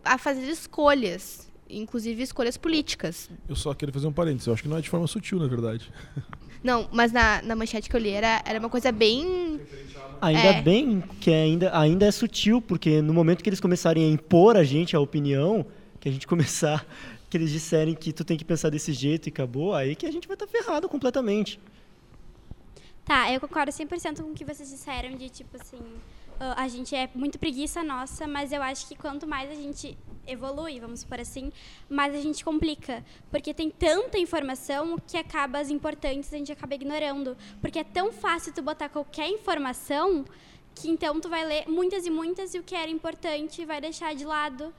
a 0.03 0.17
fazer 0.17 0.49
escolhas 0.49 1.49
inclusive 1.69 2.21
escolhas 2.21 2.57
políticas. 2.57 3.29
Eu 3.47 3.55
só 3.55 3.73
queria 3.73 3.93
fazer 3.93 4.07
um 4.07 4.13
parênteses, 4.13 4.47
eu 4.47 4.53
acho 4.53 4.63
que 4.63 4.69
não 4.69 4.77
é 4.77 4.81
de 4.81 4.89
forma 4.89 5.07
sutil, 5.07 5.39
na 5.39 5.47
verdade. 5.47 5.91
Não, 6.63 6.89
mas 6.91 7.11
na, 7.11 7.43
na 7.43 7.55
manchete 7.55 7.87
que 7.87 7.95
eu 7.95 7.99
li 7.99 8.09
era, 8.09 8.41
era 8.43 8.57
uma 8.57 8.69
coisa 8.69 8.91
bem. 8.91 9.61
Ainda 10.19 10.47
é. 10.47 10.61
bem 10.63 11.03
que 11.21 11.29
ainda, 11.29 11.77
ainda 11.77 12.07
é 12.07 12.11
sutil, 12.11 12.59
porque 12.59 13.03
no 13.03 13.13
momento 13.13 13.43
que 13.43 13.49
eles 13.49 13.59
começarem 13.59 14.03
a 14.03 14.07
impor 14.07 14.57
a 14.57 14.63
gente 14.63 14.95
a 14.95 14.99
opinião, 14.99 15.63
que 15.99 16.09
a 16.09 16.11
gente 16.11 16.25
começar, 16.27 16.83
que 17.29 17.37
eles 17.37 17.51
disserem 17.51 17.93
que 17.93 18.11
tu 18.11 18.25
tem 18.25 18.35
que 18.35 18.43
pensar 18.43 18.71
desse 18.71 18.93
jeito 18.93 19.27
e 19.27 19.29
acabou, 19.29 19.75
aí 19.75 19.95
que 19.95 20.07
a 20.07 20.11
gente 20.11 20.27
vai 20.27 20.33
estar 20.33 20.47
tá 20.47 20.51
ferrado 20.51 20.89
completamente. 20.89 21.59
Tá, 23.05 23.31
eu 23.31 23.39
concordo 23.39 23.71
100% 23.71 24.23
com 24.23 24.31
o 24.31 24.33
que 24.33 24.43
vocês 24.43 24.67
disseram 24.67 25.15
de, 25.15 25.29
tipo 25.29 25.55
assim, 25.61 25.77
a 26.39 26.67
gente 26.67 26.95
é 26.95 27.09
muito 27.15 27.39
preguiça 27.39 27.83
nossa, 27.83 28.27
mas 28.27 28.51
eu 28.51 28.61
acho 28.61 28.87
que 28.87 28.95
quanto 28.95 29.25
mais 29.25 29.49
a 29.49 29.55
gente 29.55 29.97
evolui, 30.27 30.79
vamos 30.79 31.01
supor 31.01 31.19
assim, 31.19 31.51
mais 31.89 32.13
a 32.13 32.19
gente 32.19 32.43
complica. 32.43 33.03
Porque 33.29 33.53
tem 33.53 33.69
tanta 33.69 34.17
informação 34.17 34.97
que 35.07 35.17
acaba 35.17 35.59
as 35.59 35.69
importantes 35.69 36.33
a 36.33 36.37
gente 36.37 36.51
acaba 36.51 36.75
ignorando. 36.75 37.37
Porque 37.61 37.79
é 37.79 37.83
tão 37.83 38.11
fácil 38.11 38.53
tu 38.53 38.61
botar 38.61 38.89
qualquer 38.89 39.29
informação 39.29 40.25
que 40.73 40.89
então 40.89 41.21
tu 41.21 41.29
vai 41.29 41.45
ler 41.45 41.69
muitas 41.69 42.05
e 42.05 42.09
muitas 42.09 42.53
e 42.53 42.59
o 42.59 42.63
que 42.63 42.75
era 42.75 42.91
importante 42.91 43.63
vai 43.65 43.79
deixar 43.79 44.13
de 44.13 44.25
lado. 44.25 44.73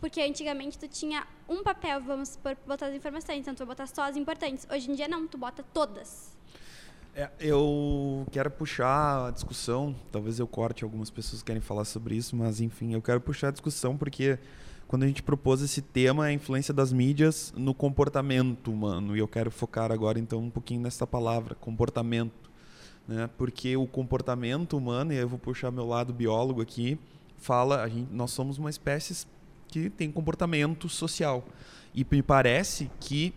Porque 0.00 0.20
antigamente 0.20 0.78
tu 0.78 0.88
tinha 0.88 1.26
um 1.48 1.62
papel, 1.62 2.00
vamos 2.00 2.30
supor, 2.30 2.56
botar 2.66 2.86
as 2.86 2.94
informações, 2.94 3.40
então 3.40 3.54
tu 3.54 3.58
vai 3.58 3.68
botar 3.68 3.86
só 3.86 4.02
as 4.02 4.16
importantes. 4.16 4.66
Hoje 4.70 4.90
em 4.90 4.94
dia 4.94 5.08
não, 5.08 5.26
tu 5.26 5.36
bota 5.36 5.62
todas. 5.74 6.39
É, 7.14 7.28
eu 7.40 8.26
quero 8.30 8.50
puxar 8.50 9.26
a 9.26 9.30
discussão, 9.30 9.94
talvez 10.12 10.38
eu 10.38 10.46
corte 10.46 10.84
algumas 10.84 11.10
pessoas 11.10 11.42
que 11.42 11.46
querem 11.46 11.60
falar 11.60 11.84
sobre 11.84 12.14
isso, 12.14 12.36
mas 12.36 12.60
enfim, 12.60 12.94
eu 12.94 13.02
quero 13.02 13.20
puxar 13.20 13.48
a 13.48 13.50
discussão 13.50 13.96
porque 13.96 14.38
quando 14.86 15.02
a 15.02 15.06
gente 15.06 15.22
propôs 15.22 15.60
esse 15.60 15.82
tema, 15.82 16.24
a 16.24 16.32
influência 16.32 16.72
das 16.72 16.92
mídias 16.92 17.52
no 17.56 17.74
comportamento 17.74 18.72
humano, 18.72 19.16
e 19.16 19.18
eu 19.18 19.28
quero 19.28 19.50
focar 19.50 19.90
agora 19.90 20.18
então 20.18 20.40
um 20.40 20.50
pouquinho 20.50 20.80
nessa 20.80 21.06
palavra, 21.06 21.54
comportamento, 21.54 22.50
né? 23.06 23.28
Porque 23.38 23.76
o 23.76 23.86
comportamento 23.86 24.76
humano, 24.76 25.12
e 25.12 25.16
eu 25.16 25.28
vou 25.28 25.38
puxar 25.38 25.70
meu 25.70 25.86
lado 25.86 26.12
biólogo 26.12 26.60
aqui, 26.60 26.98
fala, 27.38 27.82
a 27.82 27.88
gente, 27.88 28.12
nós 28.12 28.30
somos 28.30 28.58
uma 28.58 28.70
espécie 28.70 29.26
que 29.68 29.90
tem 29.90 30.10
comportamento 30.10 30.88
social. 30.88 31.44
E 31.94 32.04
me 32.08 32.22
parece 32.22 32.90
que 32.98 33.32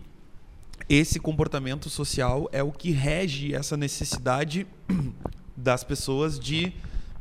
esse 0.90 1.20
comportamento 1.20 1.90
social 1.90 2.50
é 2.52 2.62
o 2.62 2.72
que 2.72 2.92
rege 2.92 3.54
essa 3.54 3.78
necessidade 3.78 4.68
das 5.56 5.84
pessoas 5.84 6.40
de 6.40 6.74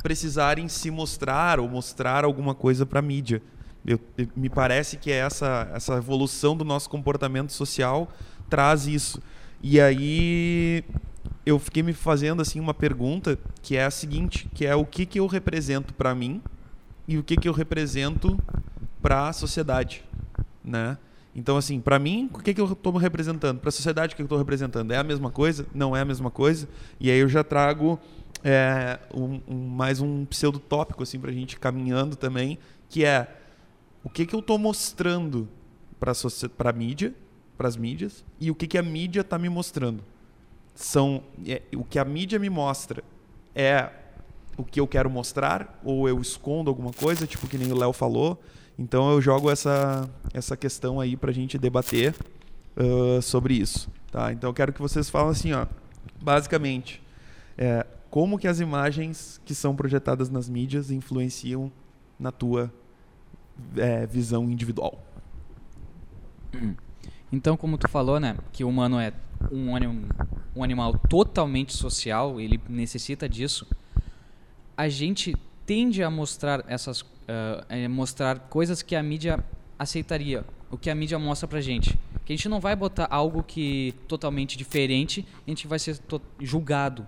precisarem 0.02 0.68
se 0.68 0.90
mostrar 0.90 1.60
ou 1.60 1.68
mostrar 1.68 2.24
alguma 2.24 2.54
coisa 2.54 2.84
para 2.84 2.98
a 2.98 3.02
mídia. 3.02 3.40
Eu, 3.84 4.00
me 4.36 4.48
parece 4.48 4.96
que 4.96 5.10
essa, 5.10 5.70
essa 5.74 5.94
evolução 5.94 6.56
do 6.56 6.64
nosso 6.64 6.88
comportamento 6.90 7.52
social 7.52 8.08
traz 8.48 8.86
isso. 8.86 9.20
E 9.62 9.80
aí 9.80 10.84
eu 11.46 11.58
fiquei 11.58 11.82
me 11.82 11.92
fazendo 11.92 12.42
assim 12.42 12.60
uma 12.60 12.74
pergunta 12.74 13.38
que 13.60 13.76
é 13.76 13.84
a 13.84 13.90
seguinte, 13.90 14.48
que 14.54 14.66
é 14.66 14.74
o 14.74 14.84
que, 14.84 15.06
que 15.06 15.18
eu 15.18 15.26
represento 15.26 15.94
para 15.94 16.14
mim 16.14 16.40
e 17.06 17.18
o 17.18 17.22
que, 17.22 17.36
que 17.36 17.48
eu 17.48 17.52
represento 17.52 18.38
para 19.00 19.28
a 19.28 19.32
sociedade, 19.32 20.04
né? 20.64 20.96
Então, 21.35 21.57
assim, 21.57 21.80
para 21.80 21.99
mim, 21.99 22.28
o 22.33 22.39
que, 22.39 22.53
que 22.53 22.61
eu 22.61 22.70
estou 22.70 22.95
representando? 22.97 23.59
Para 23.59 23.70
a 23.70 23.72
sociedade, 23.72 24.12
o 24.12 24.16
que 24.16 24.22
eu 24.22 24.26
estou 24.26 24.39
representando? 24.39 24.93
É 24.93 24.99
a 24.99 25.05
mesma 25.05 25.30
coisa? 25.30 25.66
Não 25.74 25.97
é 25.97 26.01
a 26.01 26.05
mesma 26.05 26.30
coisa? 26.30 26.68
E 27.01 27.11
aí 27.11 27.18
eu 27.18 27.28
já 27.28 27.43
trago 27.43 27.99
é, 28.45 28.99
um, 29.14 29.41
um, 29.49 29.68
mais 29.68 30.01
um 30.01 30.26
pseudotópico, 30.26 31.03
assim, 31.03 31.18
para 31.18 31.30
a 31.30 31.35
gente 31.35 31.59
caminhando 31.59 32.16
também, 32.16 32.59
que 32.89 33.05
é 33.05 33.35
o 34.05 34.11
que, 34.11 34.26
que 34.26 34.35
eu 34.35 34.41
estou 34.41 34.59
mostrando 34.59 35.49
para 35.99 36.70
a 36.70 36.72
mídia, 36.72 37.14
para 37.57 37.68
as 37.68 37.76
mídias, 37.76 38.24
e 38.39 38.51
o 38.51 38.55
que, 38.55 38.66
que 38.66 38.76
a 38.76 38.83
mídia 38.83 39.20
está 39.20 39.39
me 39.39 39.49
mostrando. 39.49 40.03
São, 40.74 41.22
é, 41.47 41.62
o 41.74 41.85
que 41.85 41.99
a 41.99 42.05
mídia 42.05 42.39
me 42.39 42.51
mostra 42.51 43.03
é 43.55 43.89
o 44.57 44.64
que 44.64 44.80
eu 44.80 44.87
quero 44.87 45.09
mostrar, 45.09 45.80
ou 45.83 46.09
eu 46.09 46.20
escondo 46.20 46.68
alguma 46.68 46.93
coisa, 46.93 47.26
tipo 47.26 47.47
que 47.47 47.57
nem 47.57 47.72
o 47.72 47.76
Léo 47.76 47.93
falou, 47.93 48.43
então 48.79 49.11
eu 49.11 49.20
jogo 49.20 49.51
essa, 49.51 50.09
essa 50.33 50.57
questão 50.57 51.01
aí 51.01 51.16
para 51.16 51.31
a 51.31 51.35
gente 51.35 51.59
debater 51.59 52.14
uh, 52.77 53.20
sobre 53.23 53.55
isso. 53.55 53.89
Tá? 54.11 54.33
Então 54.33 54.51
eu 54.51 54.55
quero 54.55 54.73
que 54.73 54.81
vocês 54.81 55.09
falem 55.09 55.31
assim, 55.31 55.53
ó, 55.53 55.66
basicamente, 56.20 57.03
é, 57.57 57.87
como 58.11 58.39
que 58.39 58.47
as 58.47 58.61
imagens 58.61 59.41
que 59.45 59.55
são 59.55 59.75
projetadas 59.75 60.29
nas 60.29 60.49
mídias 60.49 60.91
influenciam 60.91 61.73
na 62.18 62.31
tua 62.31 62.73
é, 63.77 64.07
visão 64.07 64.51
individual. 64.51 65.03
Então, 67.33 67.57
como 67.57 67.79
tu 67.79 67.89
falou, 67.89 68.20
né, 68.20 68.37
que 68.53 68.62
o 68.62 68.68
humano 68.68 69.01
é 69.01 69.12
um, 69.51 69.75
anim, 69.75 70.07
um 70.55 70.62
animal 70.62 70.99
totalmente 71.09 71.73
social, 71.73 72.39
ele 72.39 72.61
necessita 72.68 73.29
disso. 73.29 73.66
A 74.77 74.89
gente 74.89 75.35
tende 75.64 76.03
a 76.03 76.11
mostrar 76.11 76.64
essas 76.68 77.03
uh, 77.23 77.64
é 77.68 77.89
mostrar 77.89 78.39
coisas 78.39 78.83
que 78.83 78.95
a 78.95 79.03
mídia 79.03 79.45
aceitaria, 79.79 80.45
o 80.70 80.77
que 80.77 80.91
a 80.91 80.95
mídia 80.95 81.18
mostra 81.18 81.49
pra 81.49 81.61
gente. 81.61 81.99
Que 82.25 82.33
a 82.33 82.37
gente 82.37 82.49
não 82.49 82.61
vai 82.61 82.77
botar 82.77 83.09
algo 83.11 83.43
que 83.43 83.95
totalmente 84.07 84.57
diferente, 84.57 85.27
a 85.47 85.51
gente 85.51 85.66
vai 85.66 85.79
ser 85.79 85.99
julgado 86.41 87.07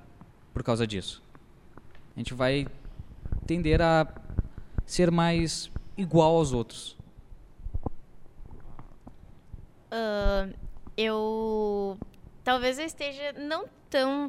por 0.53 0.63
causa 0.63 0.87
disso. 0.87 1.23
A 2.17 2.19
gente 2.19 2.35
vai 2.35 2.67
tender 3.47 3.81
a 3.81 4.07
ser 4.87 5.11
mais 5.11 5.71
igual 5.97 6.37
aos 6.37 6.53
outros. 6.53 6.97
Uh, 9.91 10.53
eu 10.97 11.97
talvez 12.43 12.79
eu 12.79 12.85
esteja 12.85 13.33
não 13.33 13.67
tão 13.89 14.29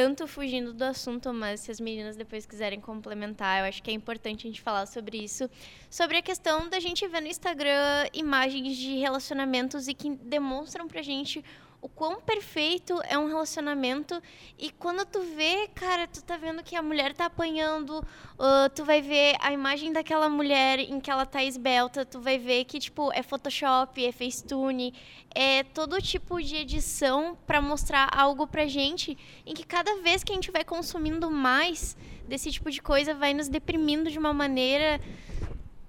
tanto 0.00 0.28
fugindo 0.28 0.72
do 0.72 0.84
assunto, 0.84 1.34
mas 1.34 1.58
se 1.58 1.72
as 1.72 1.80
meninas 1.80 2.14
depois 2.14 2.46
quiserem 2.46 2.80
complementar, 2.80 3.58
eu 3.58 3.64
acho 3.64 3.82
que 3.82 3.90
é 3.90 3.92
importante 3.92 4.46
a 4.46 4.48
gente 4.48 4.62
falar 4.62 4.86
sobre 4.86 5.18
isso. 5.18 5.50
Sobre 5.90 6.18
a 6.18 6.22
questão 6.22 6.68
da 6.68 6.78
gente 6.78 7.04
ver 7.08 7.20
no 7.20 7.26
Instagram 7.26 8.06
imagens 8.12 8.76
de 8.76 8.96
relacionamentos 8.98 9.88
e 9.88 9.94
que 9.94 10.14
demonstram 10.14 10.86
pra 10.86 11.02
gente 11.02 11.44
o 11.80 11.88
quão 11.88 12.20
perfeito 12.20 13.00
é 13.04 13.16
um 13.16 13.28
relacionamento 13.28 14.20
e 14.58 14.70
quando 14.70 15.04
tu 15.06 15.20
vê, 15.22 15.68
cara, 15.74 16.08
tu 16.08 16.22
tá 16.22 16.36
vendo 16.36 16.62
que 16.62 16.74
a 16.74 16.82
mulher 16.82 17.14
tá 17.14 17.26
apanhando, 17.26 17.98
uh, 18.00 18.68
tu 18.74 18.84
vai 18.84 19.00
ver 19.00 19.36
a 19.40 19.52
imagem 19.52 19.92
daquela 19.92 20.28
mulher 20.28 20.80
em 20.80 20.98
que 20.98 21.10
ela 21.10 21.24
tá 21.24 21.42
esbelta, 21.44 22.04
tu 22.04 22.20
vai 22.20 22.36
ver 22.36 22.64
que, 22.64 22.80
tipo, 22.80 23.12
é 23.12 23.22
Photoshop, 23.22 24.04
é 24.04 24.10
Facetune, 24.10 24.92
é 25.32 25.62
todo 25.62 26.02
tipo 26.02 26.42
de 26.42 26.56
edição 26.56 27.38
para 27.46 27.60
mostrar 27.60 28.08
algo 28.12 28.46
pra 28.46 28.66
gente 28.66 29.16
em 29.46 29.54
que 29.54 29.64
cada 29.64 30.00
vez 30.02 30.24
que 30.24 30.32
a 30.32 30.34
gente 30.34 30.50
vai 30.50 30.64
consumindo 30.64 31.30
mais 31.30 31.96
desse 32.26 32.50
tipo 32.50 32.70
de 32.70 32.82
coisa 32.82 33.14
vai 33.14 33.32
nos 33.32 33.48
deprimindo 33.48 34.10
de 34.10 34.18
uma 34.18 34.34
maneira 34.34 35.00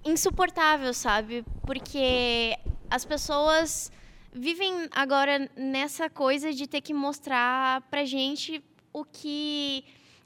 insuportável, 0.05 0.93
sabe? 0.93 1.43
Porque 1.65 2.57
as 2.89 3.03
pessoas 3.03 3.91
vivem 4.33 4.87
agora 4.91 5.49
nessa 5.55 6.09
coisa 6.09 6.53
de 6.53 6.67
ter 6.67 6.81
que 6.81 6.93
mostrar 6.93 7.81
pra 7.89 8.05
gente 8.05 8.63
o 8.93 9.03
que 9.03 9.83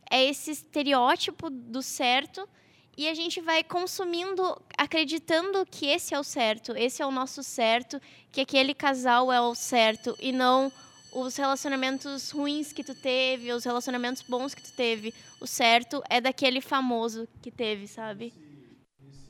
é 0.09 0.25
esse 0.25 0.51
estereótipo 0.51 1.49
do 1.49 1.81
certo 1.81 2.47
e 2.95 3.07
a 3.07 3.13
gente 3.13 3.41
vai 3.41 3.63
consumindo, 3.63 4.61
acreditando 4.77 5.65
que 5.65 5.87
esse 5.87 6.13
é 6.13 6.19
o 6.19 6.23
certo, 6.23 6.75
esse 6.77 7.01
é 7.01 7.05
o 7.05 7.11
nosso 7.11 7.41
certo, 7.41 7.99
que 8.31 8.41
aquele 8.41 8.73
casal 8.73 9.31
é 9.31 9.41
o 9.41 9.55
certo 9.55 10.15
e 10.19 10.31
não 10.31 10.71
os 11.11 11.35
relacionamentos 11.35 12.29
ruins 12.31 12.71
que 12.71 12.83
tu 12.83 12.93
teve, 12.93 13.51
os 13.51 13.63
relacionamentos 13.63 14.21
bons 14.21 14.53
que 14.53 14.61
tu 14.61 14.73
teve. 14.73 15.13
O 15.39 15.47
certo 15.47 16.03
é 16.09 16.19
daquele 16.21 16.61
famoso 16.61 17.27
que 17.41 17.51
teve, 17.51 17.87
sabe? 17.87 18.33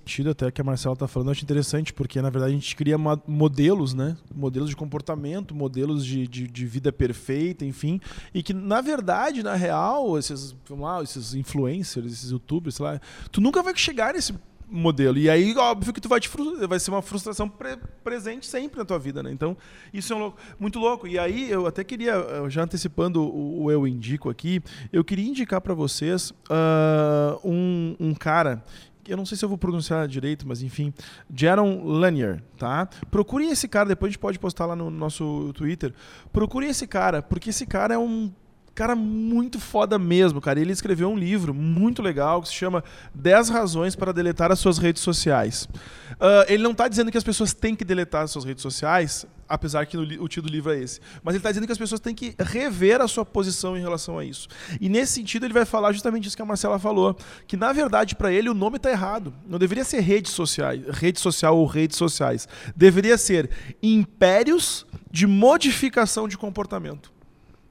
Sentido 0.03 0.31
até 0.31 0.51
que 0.51 0.59
a 0.59 0.63
Marcela 0.63 0.93
está 0.93 1.07
falando, 1.07 1.29
eu 1.29 1.31
acho 1.31 1.43
interessante, 1.43 1.93
porque 1.93 2.21
na 2.21 2.29
verdade 2.29 2.51
a 2.51 2.55
gente 2.55 2.75
cria 2.75 2.97
modelos, 2.97 3.93
né? 3.93 4.15
Modelos 4.33 4.69
de 4.69 4.75
comportamento, 4.75 5.55
modelos 5.55 6.05
de, 6.05 6.27
de, 6.27 6.47
de, 6.47 6.65
vida 6.65 6.91
perfeita, 6.91 7.65
enfim. 7.65 7.99
E 8.33 8.43
que, 8.43 8.53
na 8.53 8.81
verdade, 8.81 9.41
na 9.41 9.55
real, 9.55 10.17
esses, 10.17 10.55
vamos 10.67 10.85
lá, 10.85 11.01
esses 11.01 11.33
influencers, 11.33 12.11
esses 12.11 12.31
youtubers, 12.31 12.75
sei 12.75 12.85
lá, 12.85 13.01
tu 13.31 13.39
nunca 13.39 13.63
vai 13.63 13.75
chegar 13.75 14.13
nesse 14.13 14.33
modelo. 14.69 15.17
E 15.17 15.29
aí, 15.29 15.55
óbvio 15.55 15.93
que 15.93 16.01
tu 16.01 16.09
vai 16.09 16.19
te 16.19 16.29
vai 16.67 16.79
ser 16.79 16.91
uma 16.91 17.01
frustração 17.01 17.47
pre 17.47 17.77
presente 18.03 18.45
sempre 18.45 18.79
na 18.79 18.85
tua 18.85 18.99
vida, 18.99 19.23
né? 19.23 19.31
Então, 19.31 19.55
isso 19.93 20.11
é 20.11 20.15
um 20.15 20.19
louco, 20.19 20.37
muito 20.59 20.79
louco. 20.79 21.07
E 21.07 21.17
aí, 21.17 21.49
eu 21.49 21.65
até 21.65 21.83
queria, 21.83 22.13
já 22.49 22.63
antecipando 22.63 23.21
o, 23.21 23.63
o 23.63 23.71
eu 23.71 23.87
indico 23.87 24.29
aqui, 24.29 24.61
eu 24.91 25.03
queria 25.03 25.27
indicar 25.27 25.61
para 25.61 25.73
vocês 25.73 26.31
uh, 26.31 27.39
um, 27.47 27.95
um 27.99 28.13
cara 28.13 28.63
eu 29.07 29.17
não 29.17 29.25
sei 29.25 29.37
se 29.37 29.43
eu 29.43 29.49
vou 29.49 29.57
pronunciar 29.57 30.07
direito, 30.07 30.47
mas 30.47 30.61
enfim, 30.61 30.93
Jaron 31.33 31.83
Lanier, 31.83 32.41
tá? 32.57 32.87
Procure 33.09 33.45
esse 33.45 33.67
cara, 33.67 33.89
depois 33.89 34.09
a 34.09 34.11
gente 34.11 34.19
pode 34.19 34.39
postar 34.39 34.65
lá 34.65 34.75
no 34.75 34.89
nosso 34.89 35.51
Twitter. 35.53 35.93
Procure 36.31 36.67
esse 36.67 36.87
cara, 36.87 37.21
porque 37.21 37.49
esse 37.49 37.65
cara 37.65 37.93
é 37.93 37.97
um 37.97 38.31
cara 38.73 38.95
muito 38.95 39.59
foda 39.59 39.99
mesmo, 39.99 40.41
cara. 40.41 40.59
Ele 40.59 40.71
escreveu 40.71 41.09
um 41.09 41.17
livro 41.17 41.53
muito 41.53 42.01
legal 42.01 42.41
que 42.41 42.47
se 42.47 42.55
chama 42.55 42.83
10 43.13 43.49
razões 43.49 43.95
para 43.95 44.11
deletar 44.11 44.51
as 44.51 44.59
suas 44.59 44.77
redes 44.77 45.01
sociais. 45.01 45.67
Uh, 46.13 46.45
ele 46.47 46.63
não 46.63 46.71
está 46.71 46.87
dizendo 46.87 47.11
que 47.11 47.17
as 47.17 47.23
pessoas 47.23 47.53
têm 47.53 47.75
que 47.75 47.85
deletar 47.85 48.23
as 48.23 48.31
suas 48.31 48.45
redes 48.45 48.61
sociais, 48.61 49.25
apesar 49.47 49.85
que 49.85 49.97
o 49.97 50.27
título 50.27 50.49
do 50.49 50.53
livro 50.53 50.71
é 50.71 50.79
esse. 50.79 50.99
Mas 51.23 51.33
ele 51.33 51.39
está 51.39 51.49
dizendo 51.49 51.65
que 51.65 51.71
as 51.71 51.77
pessoas 51.77 52.01
têm 52.01 52.15
que 52.15 52.35
rever 52.39 53.01
a 53.01 53.07
sua 53.07 53.25
posição 53.25 53.77
em 53.77 53.81
relação 53.81 54.17
a 54.17 54.25
isso. 54.25 54.47
E 54.81 54.89
nesse 54.89 55.13
sentido 55.13 55.45
ele 55.45 55.53
vai 55.53 55.65
falar 55.65 55.91
justamente 55.91 56.27
isso 56.27 56.35
que 56.35 56.41
a 56.41 56.45
Marcela 56.45 56.79
falou, 56.79 57.15
que 57.47 57.55
na 57.55 57.71
verdade 57.71 58.15
para 58.15 58.31
ele 58.31 58.49
o 58.49 58.53
nome 58.53 58.77
está 58.77 58.89
errado. 58.89 59.33
Não 59.47 59.59
deveria 59.59 59.83
ser 59.83 59.99
redes 59.99 60.31
sociais, 60.31 60.83
rede 60.89 61.19
social 61.19 61.57
ou 61.57 61.65
redes 61.65 61.97
sociais. 61.97 62.47
Deveria 62.75 63.17
ser 63.17 63.49
impérios 63.81 64.85
de 65.11 65.27
modificação 65.27 66.27
de 66.27 66.37
comportamento. 66.37 67.12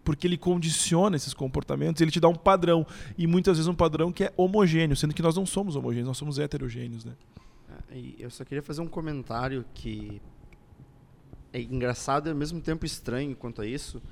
Porque 0.04 0.26
ele 0.26 0.36
condiciona 0.36 1.16
esses 1.16 1.32
comportamentos, 1.32 2.00
ele 2.00 2.10
te 2.10 2.20
dá 2.20 2.28
um 2.28 2.34
padrão 2.34 2.86
e 3.16 3.26
muitas 3.26 3.56
vezes 3.56 3.68
um 3.68 3.74
padrão 3.74 4.12
que 4.12 4.24
é 4.24 4.32
homogêneo, 4.36 4.96
sendo 4.96 5.14
que 5.14 5.22
nós 5.22 5.36
não 5.36 5.46
somos 5.46 5.76
homogêneos, 5.76 6.08
nós 6.08 6.18
somos 6.18 6.38
heterogêneos, 6.38 7.04
né? 7.04 7.12
É, 7.90 7.96
e 7.96 8.16
eu 8.18 8.30
só 8.30 8.44
queria 8.44 8.62
fazer 8.62 8.80
um 8.80 8.88
comentário 8.88 9.64
que 9.74 10.20
é 11.52 11.60
engraçado 11.60 12.28
e 12.28 12.30
ao 12.30 12.36
mesmo 12.36 12.60
tempo 12.60 12.84
estranho 12.84 13.36
quanto 13.36 13.62
a 13.62 13.66
isso, 13.66 14.02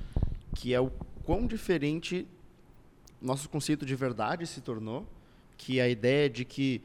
que 0.54 0.74
é 0.74 0.80
o 0.80 0.90
quão 1.24 1.46
diferente 1.46 2.26
nosso 3.20 3.48
conceito 3.48 3.84
de 3.84 3.94
verdade 3.94 4.46
se 4.46 4.60
tornou, 4.60 5.06
que 5.56 5.80
a 5.80 5.88
ideia 5.88 6.28
de 6.28 6.44
que 6.44 6.82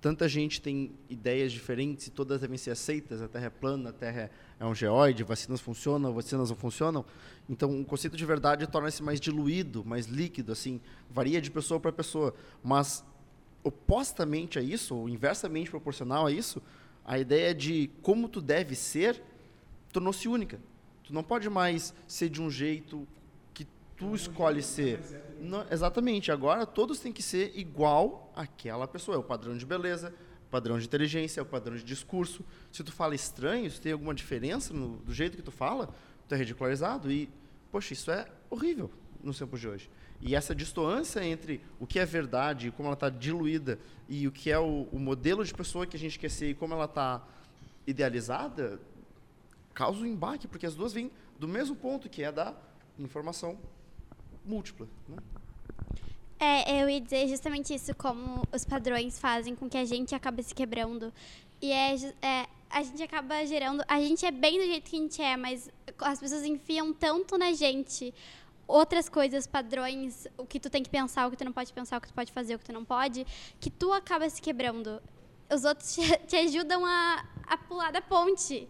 tanta 0.00 0.28
gente 0.28 0.60
tem 0.60 0.92
ideias 1.08 1.52
diferentes 1.52 2.06
e 2.06 2.10
todas 2.10 2.40
devem 2.40 2.58
ser 2.58 2.70
aceitas, 2.70 3.22
a 3.22 3.28
Terra 3.28 3.46
é 3.46 3.50
plana, 3.50 3.90
a 3.90 3.92
Terra 3.92 4.20
é 4.22 4.30
um 4.60 4.74
geóide, 4.74 5.24
vacinas 5.24 5.60
funcionam, 5.60 6.12
vacinas 6.12 6.50
não 6.50 6.56
funcionam. 6.56 7.04
Então, 7.48 7.80
o 7.80 7.84
conceito 7.84 8.16
de 8.16 8.24
verdade 8.24 8.66
torna-se 8.66 9.02
mais 9.02 9.20
diluído, 9.20 9.84
mais 9.84 10.06
líquido, 10.06 10.52
assim, 10.52 10.80
varia 11.10 11.40
de 11.40 11.50
pessoa 11.50 11.80
para 11.80 11.92
pessoa. 11.92 12.34
Mas, 12.62 13.04
opostamente 13.62 14.58
a 14.58 14.62
isso, 14.62 14.94
ou 14.94 15.08
inversamente 15.08 15.70
proporcional 15.70 16.26
a 16.26 16.32
isso, 16.32 16.62
a 17.04 17.18
ideia 17.18 17.54
de 17.54 17.90
como 18.02 18.28
tu 18.28 18.40
deve 18.40 18.74
ser 18.74 19.20
tornou-se 19.92 20.26
única. 20.26 20.58
Tu 21.04 21.12
não 21.12 21.22
pode 21.22 21.48
mais 21.50 21.94
ser 22.06 22.28
de 22.28 22.40
um 22.40 22.50
jeito 22.50 23.06
que 23.52 23.66
tu 23.96 24.14
escolhe 24.14 24.62
ser. 24.62 25.00
Não, 25.40 25.64
exatamente. 25.70 26.32
Agora 26.32 26.64
todos 26.64 26.98
têm 26.98 27.12
que 27.12 27.22
ser 27.22 27.52
igual 27.54 28.32
àquela 28.34 28.88
pessoa. 28.88 29.16
É 29.16 29.18
o 29.18 29.22
padrão 29.22 29.56
de 29.56 29.66
beleza, 29.66 30.14
padrão 30.54 30.78
de 30.78 30.84
inteligência, 30.84 31.40
é 31.40 31.42
o 31.42 31.46
padrão 31.46 31.74
de 31.74 31.82
discurso. 31.82 32.44
Se 32.70 32.84
tu 32.84 32.92
fala 32.92 33.12
estranho, 33.12 33.68
se 33.68 33.80
tem 33.80 33.90
alguma 33.90 34.14
diferença 34.14 34.72
no, 34.72 34.98
do 34.98 35.12
jeito 35.12 35.36
que 35.36 35.42
tu 35.42 35.50
fala, 35.50 35.92
tu 36.28 36.34
é 36.36 36.38
ridicularizado. 36.38 37.10
E, 37.10 37.28
poxa, 37.72 37.92
isso 37.92 38.08
é 38.08 38.24
horrível 38.48 38.88
nos 39.20 39.36
tempos 39.36 39.60
de 39.60 39.66
hoje. 39.66 39.90
E 40.20 40.36
essa 40.36 40.54
distância 40.54 41.24
entre 41.24 41.60
o 41.80 41.88
que 41.88 41.98
é 41.98 42.06
verdade, 42.06 42.70
como 42.70 42.86
ela 42.86 42.94
está 42.94 43.10
diluída, 43.10 43.80
e 44.08 44.28
o 44.28 44.30
que 44.30 44.48
é 44.48 44.56
o, 44.56 44.86
o, 44.92 44.98
modelo 44.98 45.44
de 45.44 45.52
pessoa 45.52 45.88
que 45.88 45.96
a 45.96 45.98
gente 45.98 46.20
quer 46.20 46.30
ser 46.30 46.50
e 46.50 46.54
como 46.54 46.72
ela 46.72 46.84
está 46.84 47.26
idealizada, 47.84 48.80
causa 49.74 49.98
um 49.98 50.06
embate, 50.06 50.46
porque 50.46 50.66
as 50.66 50.76
duas 50.76 50.92
vêm 50.92 51.10
do 51.36 51.48
mesmo 51.48 51.74
ponto, 51.74 52.08
que 52.08 52.22
é 52.22 52.30
da 52.30 52.54
informação 52.96 53.58
múltipla. 54.44 54.86
Né? 55.08 55.16
É, 56.44 56.82
eu 56.82 56.90
ia 56.90 57.00
dizer 57.00 57.26
justamente 57.26 57.72
isso, 57.72 57.94
como 57.94 58.46
os 58.52 58.66
padrões 58.66 59.18
fazem 59.18 59.54
com 59.54 59.66
que 59.66 59.78
a 59.78 59.84
gente 59.84 60.14
acabe 60.14 60.42
se 60.42 60.54
quebrando. 60.54 61.10
E 61.60 61.72
é, 61.72 61.94
é, 62.20 62.46
a 62.68 62.82
gente 62.82 63.02
acaba 63.02 63.46
gerando. 63.46 63.82
A 63.88 63.98
gente 63.98 64.26
é 64.26 64.30
bem 64.30 64.58
do 64.58 64.66
jeito 64.66 64.90
que 64.90 64.96
a 64.96 65.00
gente 65.00 65.22
é, 65.22 65.36
mas 65.38 65.70
as 66.00 66.20
pessoas 66.20 66.44
enfiam 66.44 66.92
tanto 66.92 67.38
na 67.38 67.52
gente 67.52 68.12
outras 68.66 69.08
coisas, 69.08 69.46
padrões, 69.46 70.26
o 70.36 70.44
que 70.44 70.60
tu 70.60 70.68
tem 70.68 70.82
que 70.82 70.90
pensar, 70.90 71.26
o 71.26 71.30
que 71.30 71.36
tu 71.36 71.44
não 71.46 71.52
pode 71.52 71.72
pensar, 71.72 71.96
o 71.96 72.00
que 72.00 72.08
tu 72.08 72.14
pode 72.14 72.30
fazer, 72.30 72.56
o 72.56 72.58
que 72.58 72.64
tu 72.66 72.72
não 72.74 72.84
pode, 72.84 73.26
que 73.58 73.70
tu 73.70 73.90
acaba 73.92 74.28
se 74.28 74.42
quebrando. 74.42 75.02
Os 75.50 75.64
outros 75.64 75.94
te, 75.94 76.02
te 76.28 76.36
ajudam 76.36 76.84
a, 76.84 77.24
a 77.46 77.56
pular 77.56 77.90
da 77.90 78.02
ponte. 78.02 78.68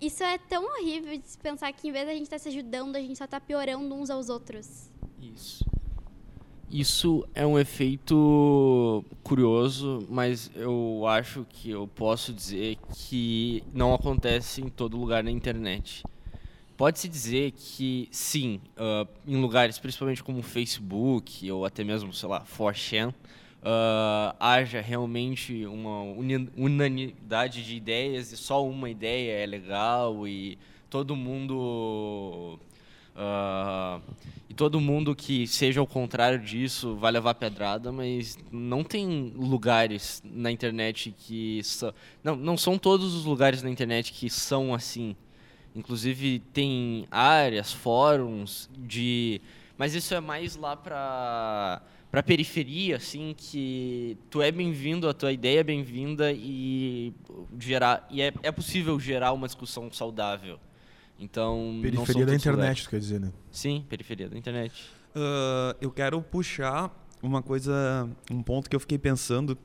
Isso 0.00 0.22
é 0.22 0.38
tão 0.38 0.64
horrível 0.64 1.16
de 1.16 1.38
pensar 1.38 1.72
que 1.72 1.88
em 1.88 1.92
vez 1.92 2.06
da 2.06 2.12
gente 2.12 2.22
estar 2.22 2.36
tá 2.36 2.42
se 2.42 2.48
ajudando, 2.50 2.94
a 2.94 3.00
gente 3.00 3.18
só 3.18 3.24
está 3.24 3.40
piorando 3.40 3.92
uns 3.96 4.10
aos 4.10 4.28
outros. 4.28 4.90
Isso. 5.20 5.69
Isso 6.70 7.26
é 7.34 7.44
um 7.44 7.58
efeito 7.58 9.04
curioso, 9.24 10.06
mas 10.08 10.52
eu 10.54 11.04
acho 11.04 11.44
que 11.48 11.70
eu 11.70 11.88
posso 11.88 12.32
dizer 12.32 12.78
que 12.94 13.64
não 13.74 13.92
acontece 13.92 14.60
em 14.60 14.68
todo 14.68 14.96
lugar 14.96 15.24
na 15.24 15.32
internet. 15.32 16.04
Pode-se 16.76 17.08
dizer 17.08 17.50
que, 17.56 18.08
sim, 18.12 18.60
uh, 18.76 19.08
em 19.26 19.36
lugares 19.40 19.80
principalmente 19.80 20.22
como 20.22 20.42
Facebook 20.42 21.50
ou 21.50 21.64
até 21.66 21.82
mesmo, 21.82 22.12
sei 22.12 22.28
lá, 22.28 22.44
4chan, 22.44 23.08
uh, 23.10 24.36
haja 24.38 24.80
realmente 24.80 25.66
uma 25.66 26.02
unanimidade 26.56 27.64
de 27.64 27.74
ideias 27.74 28.30
e 28.30 28.36
só 28.36 28.64
uma 28.64 28.88
ideia 28.88 29.42
é 29.42 29.44
legal 29.44 30.26
e 30.26 30.56
todo 30.88 31.16
mundo 31.16 32.60
uh, 33.20 34.02
e 34.48 34.54
todo 34.54 34.80
mundo 34.80 35.14
que 35.14 35.46
seja 35.46 35.78
ao 35.80 35.86
contrário 35.86 36.38
disso 36.38 36.96
vai 36.96 37.12
levar 37.12 37.34
pedrada, 37.34 37.92
mas 37.92 38.38
não 38.50 38.82
tem 38.82 39.32
lugares 39.36 40.22
na 40.24 40.50
internet 40.50 41.14
que 41.16 41.62
são 41.62 41.92
não 42.24 42.34
não 42.34 42.56
são 42.56 42.78
todos 42.78 43.14
os 43.14 43.24
lugares 43.24 43.62
na 43.62 43.70
internet 43.70 44.12
que 44.12 44.28
são 44.30 44.74
assim. 44.74 45.14
Inclusive 45.74 46.40
tem 46.52 47.06
áreas, 47.10 47.72
fóruns 47.72 48.68
de 48.76 49.40
mas 49.78 49.94
isso 49.94 50.14
é 50.14 50.20
mais 50.20 50.56
lá 50.56 50.76
para 50.76 51.82
para 52.10 52.24
periferia, 52.24 52.96
assim, 52.96 53.32
que 53.38 54.18
tu 54.28 54.42
é 54.42 54.50
bem-vindo, 54.50 55.08
a 55.08 55.14
tua 55.14 55.30
ideia 55.30 55.60
é 55.60 55.62
bem-vinda 55.62 56.32
e 56.32 57.14
gerar 57.56 58.04
e 58.10 58.20
é, 58.20 58.32
é 58.42 58.50
possível 58.50 58.98
gerar 58.98 59.32
uma 59.32 59.46
discussão 59.46 59.92
saudável. 59.92 60.58
Então, 61.20 61.78
periferia 61.82 62.26
da 62.26 62.34
internet, 62.34 62.88
quer 62.88 62.98
dizer, 62.98 63.20
né? 63.20 63.30
Sim, 63.50 63.84
periferia 63.88 64.28
da 64.28 64.38
internet. 64.38 64.90
Uh, 65.14 65.76
eu 65.80 65.90
quero 65.90 66.20
puxar 66.22 66.90
uma 67.22 67.42
coisa, 67.42 68.08
um 68.30 68.42
ponto 68.42 68.70
que 68.70 68.74
eu 68.74 68.80
fiquei 68.80 68.98
pensando 68.98 69.56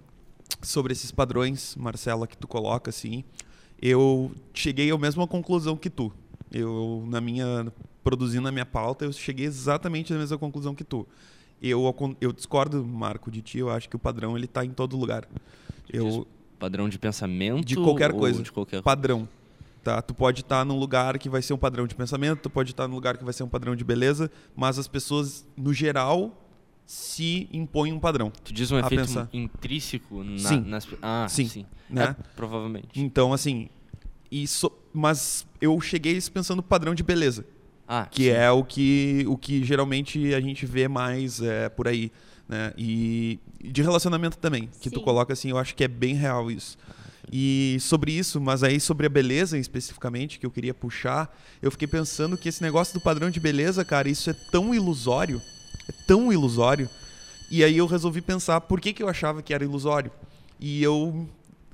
sobre 0.61 0.91
esses 0.91 1.11
padrões, 1.11 1.75
Marcela, 1.75 2.27
que 2.27 2.37
tu 2.37 2.47
coloca 2.47 2.89
assim. 2.89 3.23
Eu 3.81 4.31
cheguei 4.53 4.91
à 4.91 4.97
mesma 4.97 5.25
conclusão 5.27 5.77
que 5.77 5.89
tu. 5.89 6.11
Eu 6.51 7.05
na 7.07 7.21
minha 7.21 7.71
produzindo 8.03 8.47
a 8.47 8.51
minha 8.51 8.65
pauta, 8.65 9.05
eu 9.05 9.11
cheguei 9.11 9.45
exatamente 9.45 10.13
à 10.13 10.17
mesma 10.17 10.37
conclusão 10.37 10.75
que 10.75 10.83
tu 10.83 11.07
eu, 11.61 11.95
eu 12.21 12.31
discordo, 12.31 12.83
Marco, 12.85 13.31
de 13.31 13.41
ti. 13.41 13.59
Eu 13.59 13.69
acho 13.69 13.89
que 13.89 13.95
o 13.95 13.99
padrão 13.99 14.35
ele 14.37 14.45
está 14.45 14.63
em 14.63 14.71
todo 14.71 14.97
lugar. 14.97 15.27
Eu, 15.91 16.27
padrão 16.59 16.89
de 16.89 16.99
pensamento? 16.99 17.65
De 17.65 17.75
qualquer 17.75 18.13
coisa. 18.13 18.41
De 18.43 18.51
qualquer... 18.51 18.81
Padrão. 18.81 19.27
Tá? 19.85 20.01
Tu 20.01 20.15
pode 20.15 20.41
estar 20.41 20.57
tá 20.57 20.65
num 20.65 20.79
lugar 20.79 21.19
que 21.19 21.29
vai 21.29 21.43
ser 21.43 21.53
um 21.53 21.59
padrão 21.59 21.85
de 21.85 21.93
pensamento, 21.93 22.39
tu 22.39 22.49
pode 22.49 22.71
estar 22.71 22.85
tá 22.85 22.87
num 22.87 22.95
lugar 22.95 23.19
que 23.19 23.23
vai 23.23 23.31
ser 23.31 23.43
um 23.43 23.47
padrão 23.47 23.75
de 23.75 23.83
beleza, 23.83 24.31
mas 24.55 24.79
as 24.79 24.87
pessoas, 24.87 25.47
no 25.55 25.71
geral, 25.71 26.49
se 26.87 27.47
impõem 27.53 27.93
um 27.93 27.99
padrão. 27.99 28.31
Tu 28.43 28.51
diz 28.51 28.71
um 28.71 28.79
efeito 28.79 29.01
pensar. 29.01 29.29
intrínseco 29.31 30.23
na, 30.23 30.39
sim. 30.39 30.59
nas... 30.61 30.87
Ah, 31.03 31.27
sim. 31.29 31.47
sim. 31.47 31.67
Né? 31.87 32.15
É, 32.19 32.23
provavelmente. 32.35 32.99
Então, 32.99 33.31
assim, 33.31 33.69
isso... 34.31 34.71
mas 34.91 35.45
eu 35.61 35.79
cheguei 35.79 36.19
pensando 36.33 36.63
padrão 36.63 36.95
de 36.95 37.03
beleza. 37.03 37.45
Ah, 37.87 38.07
que 38.09 38.23
sim. 38.23 38.29
é 38.29 38.49
o 38.49 38.63
que, 38.63 39.23
o 39.27 39.37
que 39.37 39.63
geralmente 39.63 40.33
a 40.33 40.41
gente 40.41 40.65
vê 40.65 40.87
mais 40.87 41.43
é, 41.43 41.69
por 41.69 41.87
aí. 41.87 42.11
Né? 42.49 42.73
E 42.75 43.39
de 43.63 43.83
relacionamento 43.83 44.39
também, 44.39 44.67
que 44.81 44.89
sim. 44.89 44.95
tu 44.95 45.01
coloca 45.01 45.31
assim, 45.31 45.51
eu 45.51 45.59
acho 45.59 45.75
que 45.75 45.83
é 45.83 45.87
bem 45.87 46.15
real 46.15 46.49
isso. 46.49 46.75
E 47.31 47.77
sobre 47.79 48.11
isso, 48.11 48.39
mas 48.39 48.63
aí 48.63 48.79
sobre 48.79 49.07
a 49.07 49.09
beleza 49.09 49.57
especificamente, 49.57 50.39
que 50.39 50.45
eu 50.45 50.51
queria 50.51 50.73
puxar, 50.73 51.35
eu 51.61 51.71
fiquei 51.71 51.87
pensando 51.87 52.37
que 52.37 52.49
esse 52.49 52.61
negócio 52.61 52.93
do 52.93 53.01
padrão 53.01 53.29
de 53.29 53.39
beleza, 53.39 53.83
cara, 53.83 54.09
isso 54.09 54.29
é 54.29 54.33
tão 54.51 54.73
ilusório, 54.73 55.41
é 55.87 55.91
tão 56.07 56.31
ilusório. 56.31 56.89
E 57.49 57.63
aí 57.63 57.77
eu 57.77 57.85
resolvi 57.85 58.21
pensar 58.21 58.61
por 58.61 58.79
que, 58.79 58.93
que 58.93 59.03
eu 59.03 59.09
achava 59.09 59.41
que 59.41 59.53
era 59.53 59.63
ilusório. 59.63 60.11
E 60.59 60.81
eu 60.81 61.27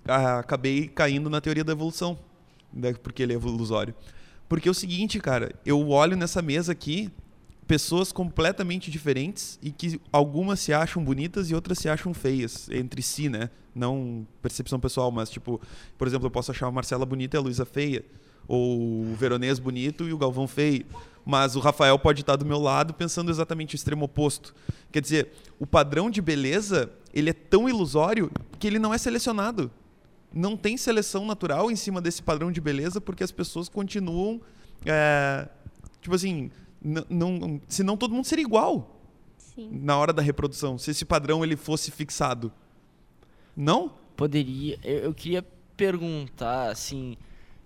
ah, 0.06 0.39
acabei 0.39 0.88
caindo 0.88 1.30
na 1.30 1.41
teoria 1.41 1.64
da 1.64 1.74
evolução, 1.74 2.18
né, 2.74 2.93
porque 2.93 3.24
ele 3.24 3.34
é 3.34 3.36
ilusório. 3.36 3.93
Porque 4.49 4.68
é 4.68 4.72
o 4.72 4.76
seguinte, 4.76 5.20
cara, 5.20 5.56
eu 5.66 5.89
olho 5.89 6.18
nessa 6.18 6.41
mesa 6.41 6.72
aqui 6.72 7.10
pessoas 7.72 8.11
completamente 8.11 8.91
diferentes 8.91 9.57
e 9.63 9.72
que 9.72 9.97
algumas 10.11 10.59
se 10.59 10.74
acham 10.74 11.01
bonitas 11.01 11.49
e 11.49 11.55
outras 11.55 11.80
se 11.80 11.88
acham 11.88 12.13
feias 12.13 12.69
entre 12.69 13.01
si, 13.01 13.30
né? 13.30 13.49
Não 13.74 14.28
percepção 14.41 14.78
pessoal, 14.78 15.09
mas 15.09 15.30
tipo, 15.30 15.57
por 15.97 16.05
exemplo, 16.05 16.28
eu 16.28 16.32
posso 16.32 16.51
achar 16.51 16.67
a 16.67 16.72
Marcela 16.72 17.05
bonita 17.05 17.38
e 17.38 17.39
a 17.39 17.41
Luísa 17.41 17.63
feia, 17.63 18.03
ou 18.45 18.78
o 19.03 19.15
Veronês 19.15 19.57
bonito 19.57 20.03
e 20.03 20.11
o 20.11 20.17
Galvão 20.17 20.49
feio, 20.49 20.86
mas 21.26 21.55
o 21.55 21.61
Rafael 21.61 21.97
pode 21.97 22.19
estar 22.19 22.36
do 22.36 22.45
meu 22.45 22.59
lado 22.59 22.93
pensando 22.93 23.32
exatamente 23.32 23.74
o 23.74 23.78
extremo 23.78 24.03
oposto. 24.03 24.53
Quer 24.91 25.01
dizer, 25.01 25.32
o 25.57 25.65
padrão 25.65 26.11
de 26.11 26.22
beleza, 26.22 26.91
ele 27.13 27.30
é 27.30 27.34
tão 27.34 27.69
ilusório 27.69 28.30
que 28.59 28.67
ele 28.67 28.80
não 28.80 28.93
é 28.93 28.97
selecionado 28.97 29.72
não 30.34 30.55
tem 30.55 30.78
seleção 30.78 31.26
natural 31.26 31.69
em 31.69 31.76
cima 31.76 31.99
desse 31.99 32.24
padrão 32.24 32.53
de 32.53 32.61
beleza 32.61 33.01
porque 33.01 33.22
as 33.22 33.34
pessoas 33.34 33.67
continuam 33.67 34.39
é, 34.86 35.45
tipo 36.01 36.15
assim 36.15 36.49
não 36.82 37.61
senão 37.67 37.95
todo 37.95 38.13
mundo 38.13 38.25
seria 38.25 38.43
igual 38.43 38.99
Sim. 39.38 39.69
na 39.71 39.97
hora 39.97 40.11
da 40.11 40.21
reprodução 40.21 40.77
se 40.77 40.91
esse 40.91 41.05
padrão 41.05 41.43
ele 41.43 41.55
fosse 41.55 41.91
fixado 41.91 42.51
não 43.55 43.93
poderia 44.15 44.79
eu, 44.84 44.99
eu 44.99 45.13
queria 45.13 45.45
perguntar 45.77 46.71
assim 46.71 47.15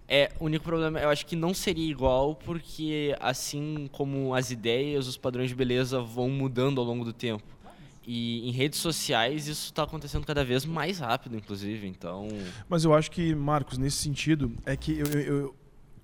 é 0.08 0.32
o 0.40 0.46
único 0.46 0.66
problema 0.66 1.00
eu 1.00 1.10
acho 1.10 1.26
que 1.26 1.36
não 1.36 1.54
seria 1.54 1.90
igual 1.90 2.36
porque 2.36 3.16
assim 3.20 3.90
como 3.92 4.36
as 4.36 4.52
ideias 4.52 5.08
os 5.08 5.18
padrões 5.18 5.50
de 5.50 5.56
beleza 5.56 6.02
vão 6.02 6.30
mudando 6.30 6.82
ao 6.82 6.86
longo 6.86 7.06
do 7.06 7.14
tempo 7.14 7.56
e 8.08 8.48
em 8.48 8.52
redes 8.52 8.80
sociais 8.80 9.48
isso 9.48 9.66
está 9.66 9.84
acontecendo 9.84 10.26
cada 10.26 10.44
vez 10.44 10.64
mais 10.66 11.00
rápido, 11.00 11.36
inclusive. 11.36 11.88
Então. 11.88 12.28
Mas 12.70 12.84
eu 12.84 12.94
acho 12.94 13.10
que, 13.10 13.34
Marcos, 13.34 13.78
nesse 13.78 13.98
sentido, 13.98 14.52
é 14.66 14.78
que 14.78 15.00
eu, 15.00 15.06
eu, 15.08 15.56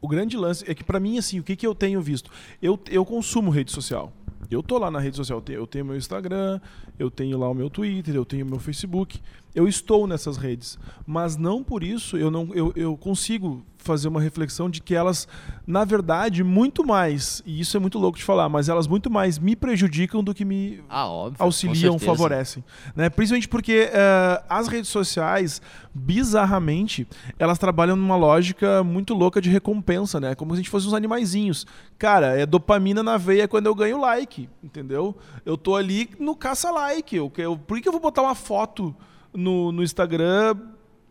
o 0.01 0.07
grande 0.07 0.35
lance 0.35 0.69
é 0.69 0.73
que 0.73 0.83
para 0.83 0.99
mim 0.99 1.17
assim, 1.17 1.39
o 1.39 1.43
que, 1.43 1.55
que 1.55 1.65
eu 1.65 1.75
tenho 1.75 2.01
visto? 2.01 2.31
Eu, 2.61 2.79
eu 2.89 3.05
consumo 3.05 3.51
rede 3.51 3.71
social. 3.71 4.11
Eu 4.49 4.61
tô 4.61 4.77
lá 4.77 4.91
na 4.91 4.99
rede 4.99 5.15
social, 5.15 5.37
eu 5.37 5.41
tenho, 5.41 5.59
eu 5.59 5.67
tenho 5.67 5.85
meu 5.85 5.95
Instagram, 5.95 6.59
eu 6.99 7.09
tenho 7.09 7.37
lá 7.37 7.49
o 7.49 7.53
meu 7.53 7.69
Twitter, 7.69 8.13
eu 8.15 8.25
tenho 8.25 8.45
meu 8.45 8.59
Facebook. 8.59 9.21
Eu 9.55 9.67
estou 9.67 10.07
nessas 10.07 10.35
redes, 10.35 10.77
mas 11.05 11.37
não 11.37 11.63
por 11.63 11.83
isso 11.83 12.17
eu 12.17 12.31
não 12.31 12.53
eu, 12.53 12.73
eu 12.75 12.97
consigo 12.97 13.63
fazer 13.81 14.07
uma 14.07 14.21
reflexão 14.21 14.69
de 14.69 14.81
que 14.81 14.95
elas, 14.95 15.27
na 15.65 15.83
verdade, 15.83 16.43
muito 16.43 16.85
mais, 16.85 17.41
e 17.45 17.59
isso 17.59 17.75
é 17.75 17.79
muito 17.79 17.99
louco 17.99 18.17
de 18.17 18.23
falar, 18.23 18.47
mas 18.47 18.69
elas 18.69 18.87
muito 18.87 19.09
mais 19.09 19.37
me 19.37 19.55
prejudicam 19.55 20.23
do 20.23 20.33
que 20.33 20.45
me 20.45 20.81
Ah, 20.87 21.07
óbvio, 21.07 21.43
auxiliam, 21.43 21.99
favorecem. 21.99 22.63
Né? 22.95 23.09
Principalmente 23.09 23.47
porque 23.47 23.89
eh, 23.91 24.43
as 24.47 24.67
redes 24.67 24.89
sociais, 24.89 25.61
bizarramente, 25.93 27.07
elas 27.37 27.57
trabalham 27.57 27.95
numa 27.95 28.15
lógica 28.15 28.83
muito 28.83 29.13
louca 29.13 29.41
de 29.41 29.49
recompensa, 29.49 30.19
né? 30.19 30.35
Como 30.35 30.51
se 30.51 30.55
a 30.55 30.57
gente 30.57 30.69
fosse 30.69 30.87
uns 30.87 30.93
animaizinhos. 30.93 31.65
Cara, 31.97 32.39
é 32.39 32.45
dopamina 32.45 33.03
na 33.03 33.17
veia 33.17 33.47
quando 33.47 33.65
eu 33.65 33.75
ganho 33.75 33.99
like, 33.99 34.47
entendeu? 34.63 35.15
Eu 35.45 35.57
tô 35.57 35.75
ali 35.75 36.09
no 36.19 36.35
caça-like. 36.35 37.15
Eu, 37.15 37.31
eu, 37.37 37.57
por 37.57 37.77
que 37.77 37.83
que 37.83 37.87
eu 37.87 37.91
vou 37.91 38.01
botar 38.01 38.21
uma 38.21 38.35
foto 38.35 38.95
no, 39.33 39.71
no 39.71 39.83
Instagram 39.83 40.55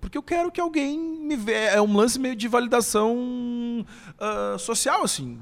porque 0.00 0.16
eu 0.16 0.22
quero 0.22 0.50
que 0.50 0.60
alguém 0.60 0.98
me 0.98 1.36
veja. 1.36 1.76
É 1.76 1.82
um 1.82 1.96
lance 1.96 2.18
meio 2.18 2.34
de 2.34 2.48
validação 2.48 3.84
ah, 4.18 4.56
social, 4.58 5.02
assim. 5.02 5.38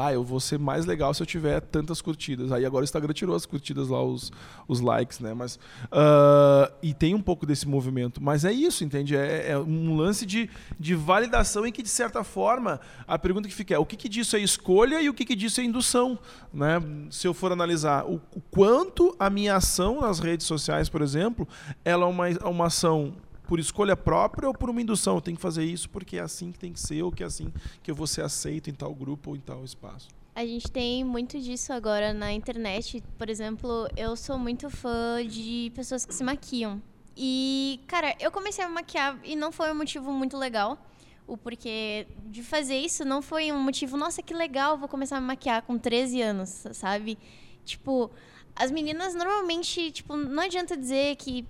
Ah, 0.00 0.12
eu 0.12 0.22
vou 0.22 0.38
ser 0.38 0.60
mais 0.60 0.86
legal 0.86 1.12
se 1.12 1.20
eu 1.20 1.26
tiver 1.26 1.60
tantas 1.60 2.00
curtidas. 2.00 2.52
Aí 2.52 2.64
agora 2.64 2.82
o 2.82 2.84
Instagram 2.84 3.12
tirou 3.12 3.34
as 3.34 3.44
curtidas 3.44 3.88
lá, 3.88 4.00
os, 4.00 4.30
os 4.68 4.80
likes, 4.80 5.18
né? 5.18 5.34
Mas, 5.34 5.58
ah, 5.90 6.70
e 6.80 6.94
tem 6.94 7.14
um 7.14 7.20
pouco 7.20 7.44
desse 7.44 7.66
movimento. 7.66 8.22
Mas 8.22 8.44
é 8.44 8.52
isso, 8.52 8.84
entende? 8.84 9.16
É, 9.16 9.50
é 9.50 9.58
um 9.58 9.96
lance 9.96 10.24
de, 10.24 10.48
de 10.78 10.94
validação 10.94 11.66
em 11.66 11.72
que, 11.72 11.82
de 11.82 11.88
certa 11.88 12.22
forma, 12.22 12.80
a 13.08 13.18
pergunta 13.18 13.48
que 13.48 13.54
fica 13.54 13.74
é 13.74 13.78
o 13.78 13.84
que, 13.84 13.96
que 13.96 14.08
disso 14.08 14.36
é 14.36 14.40
escolha 14.40 15.02
e 15.02 15.08
o 15.08 15.14
que, 15.14 15.24
que 15.24 15.34
disso 15.34 15.60
é 15.60 15.64
indução? 15.64 16.16
Né? 16.52 16.80
Se 17.10 17.26
eu 17.26 17.34
for 17.34 17.50
analisar 17.50 18.06
o, 18.06 18.20
o 18.34 18.40
quanto 18.52 19.16
a 19.18 19.28
minha 19.28 19.56
ação 19.56 20.00
nas 20.00 20.20
redes 20.20 20.46
sociais, 20.46 20.88
por 20.88 21.02
exemplo, 21.02 21.46
ela 21.84 22.04
é 22.04 22.08
uma, 22.08 22.28
é 22.28 22.46
uma 22.46 22.66
ação 22.66 23.14
por 23.48 23.58
escolha 23.58 23.96
própria 23.96 24.46
ou 24.46 24.54
por 24.54 24.68
uma 24.68 24.80
indução? 24.80 25.16
Eu 25.16 25.20
tenho 25.22 25.36
que 25.36 25.42
fazer 25.42 25.64
isso 25.64 25.88
porque 25.88 26.18
é 26.18 26.20
assim 26.20 26.52
que 26.52 26.58
tem 26.58 26.70
que 26.70 26.78
ser 26.78 27.02
ou 27.02 27.10
que 27.10 27.22
é 27.22 27.26
assim 27.26 27.50
que 27.82 27.90
eu 27.90 27.94
vou 27.94 28.06
ser 28.06 28.22
aceito 28.22 28.68
em 28.68 28.74
tal 28.74 28.94
grupo 28.94 29.30
ou 29.30 29.36
em 29.36 29.40
tal 29.40 29.64
espaço. 29.64 30.08
A 30.34 30.46
gente 30.46 30.70
tem 30.70 31.02
muito 31.02 31.40
disso 31.40 31.72
agora 31.72 32.12
na 32.12 32.30
internet. 32.32 33.02
Por 33.16 33.28
exemplo, 33.28 33.88
eu 33.96 34.14
sou 34.14 34.38
muito 34.38 34.68
fã 34.70 35.26
de 35.26 35.72
pessoas 35.74 36.04
que 36.04 36.14
se 36.14 36.22
maquiam. 36.22 36.80
E, 37.16 37.80
cara, 37.88 38.14
eu 38.20 38.30
comecei 38.30 38.62
a 38.62 38.68
me 38.68 38.74
maquiar 38.74 39.18
e 39.24 39.34
não 39.34 39.50
foi 39.50 39.72
um 39.72 39.74
motivo 39.74 40.12
muito 40.12 40.36
legal. 40.36 40.78
O 41.26 41.36
porquê 41.36 42.06
de 42.26 42.42
fazer 42.42 42.76
isso 42.76 43.04
não 43.04 43.20
foi 43.20 43.50
um 43.50 43.58
motivo, 43.58 43.96
nossa, 43.96 44.22
que 44.22 44.32
legal, 44.32 44.78
vou 44.78 44.88
começar 44.88 45.16
a 45.16 45.20
me 45.20 45.26
maquiar 45.26 45.62
com 45.62 45.76
13 45.76 46.22
anos, 46.22 46.64
sabe? 46.72 47.18
Tipo, 47.64 48.10
as 48.54 48.70
meninas 48.70 49.14
normalmente, 49.14 49.90
tipo, 49.90 50.16
não 50.16 50.42
adianta 50.42 50.76
dizer 50.76 51.16
que 51.16 51.44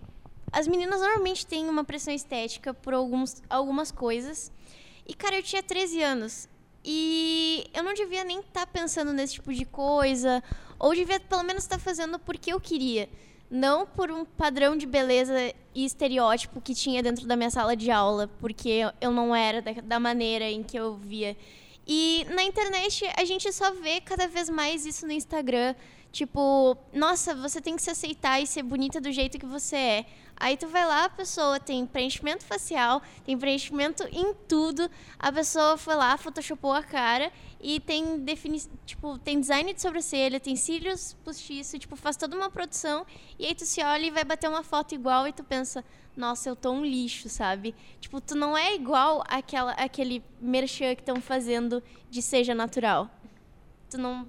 as 0.53 0.67
meninas 0.67 1.01
normalmente 1.01 1.47
têm 1.47 1.69
uma 1.69 1.85
pressão 1.85 2.13
estética 2.13 2.73
por 2.73 2.95
alguns, 2.95 3.43
algumas 3.49 3.91
coisas. 3.91 4.53
E, 5.07 5.15
cara, 5.15 5.37
eu 5.37 5.43
tinha 5.43 5.63
13 5.63 6.03
anos. 6.03 6.49
E 6.85 7.69
eu 7.75 7.83
não 7.83 7.95
devia 7.95 8.25
nem 8.25 8.41
estar 8.41 8.67
pensando 8.67 9.13
nesse 9.13 9.35
tipo 9.35 9.53
de 9.53 9.65
coisa. 9.65 10.43
Ou 10.79 10.95
devia 10.95 11.19
pelo 11.21 11.43
menos 11.43 11.65
estar 11.65 11.79
fazendo 11.79 12.19
porque 12.19 12.53
eu 12.53 12.61
queria. 12.61 13.09
Não 13.51 13.87
por 13.87 14.11
um 14.11 14.25
padrão 14.25 14.77
de 14.77 14.87
beleza 14.87 15.35
e 15.75 15.85
estereótipo 15.85 16.61
que 16.61 16.75
tinha 16.75 17.03
dentro 17.03 17.27
da 17.27 17.37
minha 17.37 17.51
sala 17.51 17.75
de 17.77 17.91
aula. 17.91 18.29
Porque 18.39 18.81
eu 19.01 19.11
não 19.11 19.35
era 19.35 19.61
da, 19.61 19.73
da 19.73 20.01
maneira 20.01 20.45
em 20.45 20.63
que 20.63 20.79
eu 20.79 20.97
via. 20.97 21.37
E 21.87 22.27
na 22.31 22.43
internet 22.43 23.11
a 23.17 23.25
gente 23.25 23.51
só 23.51 23.73
vê 23.73 24.01
cada 24.01 24.29
vez 24.29 24.51
mais 24.51 24.85
isso 24.85 25.07
no 25.07 25.13
Instagram. 25.13 25.75
Tipo, 26.13 26.77
nossa, 26.93 27.35
você 27.35 27.61
tem 27.61 27.77
que 27.77 27.83
se 27.83 27.91
aceitar 27.91 28.41
e 28.41 28.47
ser 28.47 28.63
bonita 28.63 29.01
do 29.01 29.11
jeito 29.13 29.39
que 29.39 29.47
você 29.47 29.77
é. 29.77 30.07
Aí 30.41 30.57
tu 30.57 30.69
vai 30.69 30.87
lá, 30.87 31.05
a 31.05 31.09
pessoa 31.09 31.59
tem 31.59 31.85
preenchimento 31.85 32.45
facial, 32.45 33.03
tem 33.25 33.37
preenchimento 33.37 34.05
em 34.13 34.33
tudo. 34.47 34.89
A 35.19 35.33
pessoa 35.33 35.77
foi 35.77 35.97
lá, 35.97 36.17
photoshopou 36.17 36.73
a 36.73 36.83
cara 36.83 37.33
e 37.61 37.81
tem 37.81 38.21
defini 38.21 38.63
tipo, 38.87 39.19
tem 39.19 39.41
design 39.41 39.75
de 39.75 39.83
sobrancelha, 39.83 40.39
tem 40.39 40.55
cílios 40.55 41.15
postiços, 41.25 41.81
tipo, 41.81 41.97
faz 41.97 42.17
toda 42.17 42.37
uma 42.37 42.49
produção 42.49 43.05
e 43.37 43.47
aí 43.47 43.55
tu 43.55 43.67
se 43.67 43.83
olha 43.83 44.07
e 44.07 44.11
vai 44.11 44.23
bater 44.23 44.49
uma 44.49 44.63
foto 44.63 44.95
igual 44.95 45.27
e 45.27 45.33
tu 45.33 45.43
pensa, 45.43 45.85
nossa, 46.17 46.49
eu 46.49 46.55
tô 46.55 46.71
um 46.71 46.85
lixo, 46.85 47.29
sabe? 47.29 47.75
Tipo, 48.01 48.21
tu 48.21 48.37
não 48.37 48.57
é 48.57 48.75
igual 48.75 49.25
àquela, 49.29 49.73
àquele 49.73 50.23
merchan 50.41 50.95
que 50.95 51.03
estão 51.03 51.21
fazendo 51.21 51.83
de 52.09 52.23
seja 52.23 52.55
natural. 52.55 53.11
Tu 53.91 53.99
não, 53.99 54.29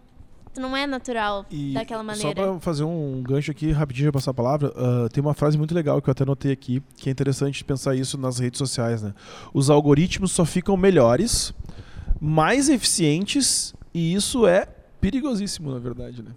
não 0.58 0.76
é 0.76 0.86
natural 0.88 1.46
E 1.50 1.74
daquela 1.74 2.02
Só 2.02 2.06
maneira. 2.06 2.34
para 2.52 2.60
fazer 2.60 2.84
um 2.84 3.22
gancho 3.22 3.52
aqui, 3.52 3.72
rapidinho, 3.72 4.06
já 4.06 4.12
passar 4.12 4.32
a 4.32 4.34
palavra, 4.34 4.74
ah, 4.76 5.10
tem 5.10 5.22
uma 5.22 5.34
frase 5.34 5.58
muito 5.58 5.74
legal 5.74 6.02
que 6.02 6.10
eu 6.10 6.12
até 6.12 6.26
notei 6.26 6.52
aqui, 6.52 6.82
que 6.96 7.10
é 7.10 7.12
interessante 7.12 7.64
pensar 7.64 7.96
isso 7.96 8.18
nas 8.18 8.40
redes 8.40 8.58
sociais. 8.58 9.02
Né? 9.02 9.14
Os 9.54 9.70
algoritmos 9.70 10.32
só 10.32 10.46
ficam 10.46 10.76
melhores, 10.76 11.54
mais 12.20 12.70
eficientes, 12.70 13.74
e 13.94 14.14
isso 14.14 14.46
é 14.48 14.68
perigosíssimo, 15.00 15.72
na 15.72 15.80
verdade. 15.80 16.22
Né? 16.22 16.32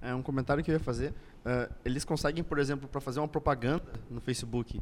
É 0.00 0.14
um 0.14 0.22
comentário 0.22 0.62
que 0.64 0.70
eu 0.70 0.74
ia 0.74 0.80
fazer. 0.80 1.12
Ah, 1.44 1.68
eles 1.84 2.04
conseguem, 2.04 2.42
por 2.42 2.58
exemplo, 2.58 2.88
para 2.88 3.00
fazer 3.00 3.20
uma 3.20 3.28
propaganda 3.28 3.84
no 4.10 4.20
Facebook, 4.20 4.80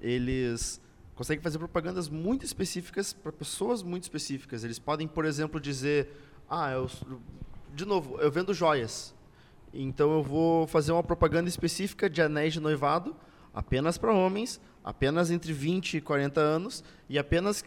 eles 0.00 0.80
conseguem 1.14 1.42
fazer 1.42 1.58
propagandas 1.58 2.08
muito 2.08 2.44
específicas 2.44 3.12
para 3.12 3.32
pessoas 3.32 3.82
muito 3.82 4.04
específicas. 4.04 4.62
Eles 4.64 4.78
podem, 4.78 5.08
por 5.08 5.24
exemplo, 5.24 5.58
dizer: 5.60 6.08
Ah, 6.48 6.70
eu, 6.70 6.88
de 7.76 7.84
novo, 7.84 8.18
eu 8.20 8.30
vendo 8.30 8.52
joias. 8.54 9.14
Então 9.72 10.10
eu 10.12 10.22
vou 10.22 10.66
fazer 10.66 10.92
uma 10.92 11.02
propaganda 11.02 11.48
específica 11.48 12.08
de 12.08 12.22
anéis 12.22 12.52
de 12.54 12.60
noivado 12.60 13.14
apenas 13.52 13.98
para 13.98 14.12
homens, 14.12 14.60
apenas 14.82 15.30
entre 15.30 15.52
20 15.52 15.98
e 15.98 16.00
40 16.00 16.40
anos 16.40 16.82
e 17.08 17.18
apenas 17.18 17.62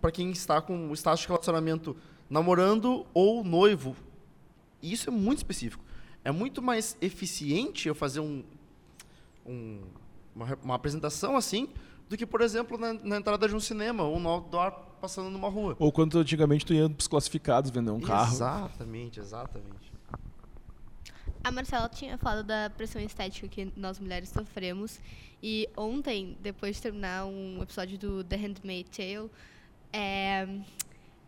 para 0.00 0.10
quem 0.10 0.30
está 0.30 0.60
com 0.60 0.90
o 0.90 0.94
status 0.94 1.20
de 1.22 1.28
relacionamento 1.28 1.96
namorando 2.28 3.06
ou 3.14 3.44
noivo. 3.44 3.96
E 4.82 4.92
isso 4.92 5.08
é 5.08 5.12
muito 5.12 5.38
específico. 5.38 5.84
É 6.24 6.30
muito 6.32 6.60
mais 6.60 6.96
eficiente 7.00 7.86
eu 7.88 7.94
fazer 7.94 8.20
um, 8.20 8.42
um- 9.46 9.82
uma, 10.34 10.58
uma 10.62 10.74
apresentação 10.74 11.36
assim 11.36 11.68
do 12.08 12.16
que, 12.16 12.26
por 12.26 12.40
exemplo, 12.40 12.78
na, 12.78 12.92
na 12.92 13.16
entrada 13.16 13.48
de 13.48 13.54
um 13.54 13.60
cinema 13.60 14.02
ou 14.04 14.18
no 14.18 14.28
outdoor 14.28 14.72
passando 15.00 15.28
numa 15.28 15.48
rua. 15.48 15.76
Ou 15.78 15.92
quando 15.92 16.18
antigamente 16.18 16.64
tu 16.64 16.72
ia 16.72 16.88
pros 16.88 17.06
classificados 17.06 17.70
vender 17.70 17.90
um 17.90 18.00
carro. 18.00 18.32
Exatamente, 18.32 19.20
exatamente. 19.20 19.92
A 21.42 21.50
Marcela 21.50 21.88
tinha 21.90 22.16
falado 22.16 22.42
da 22.46 22.70
pressão 22.70 23.02
estética 23.02 23.46
que 23.46 23.70
nós 23.76 23.98
mulheres 23.98 24.30
sofremos. 24.30 24.98
E 25.42 25.68
ontem, 25.76 26.38
depois 26.40 26.76
de 26.76 26.82
terminar 26.82 27.26
um 27.26 27.62
episódio 27.62 27.98
do 27.98 28.24
The 28.24 28.36
Handmaid's 28.36 28.96
Tale, 28.96 29.30
é, 29.92 30.48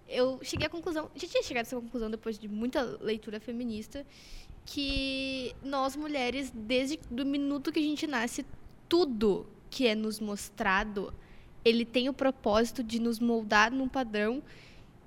eu 0.08 0.40
cheguei 0.42 0.66
à 0.66 0.70
conclusão, 0.70 1.10
já 1.14 1.28
tinha 1.28 1.42
chegado 1.42 1.64
a 1.64 1.66
essa 1.66 1.76
conclusão 1.76 2.10
depois 2.10 2.38
de 2.38 2.48
muita 2.48 2.82
leitura 3.02 3.38
feminista, 3.38 4.06
que 4.64 5.54
nós 5.62 5.94
mulheres, 5.94 6.50
desde 6.54 6.98
do 7.10 7.26
minuto 7.26 7.70
que 7.70 7.78
a 7.78 7.82
gente 7.82 8.06
nasce, 8.06 8.46
tudo 8.88 9.46
que 9.76 9.86
é 9.86 9.94
nos 9.94 10.20
mostrado, 10.20 11.12
ele 11.62 11.84
tem 11.84 12.08
o 12.08 12.14
propósito 12.14 12.82
de 12.82 12.98
nos 12.98 13.20
moldar 13.20 13.70
num 13.70 13.86
padrão 13.86 14.42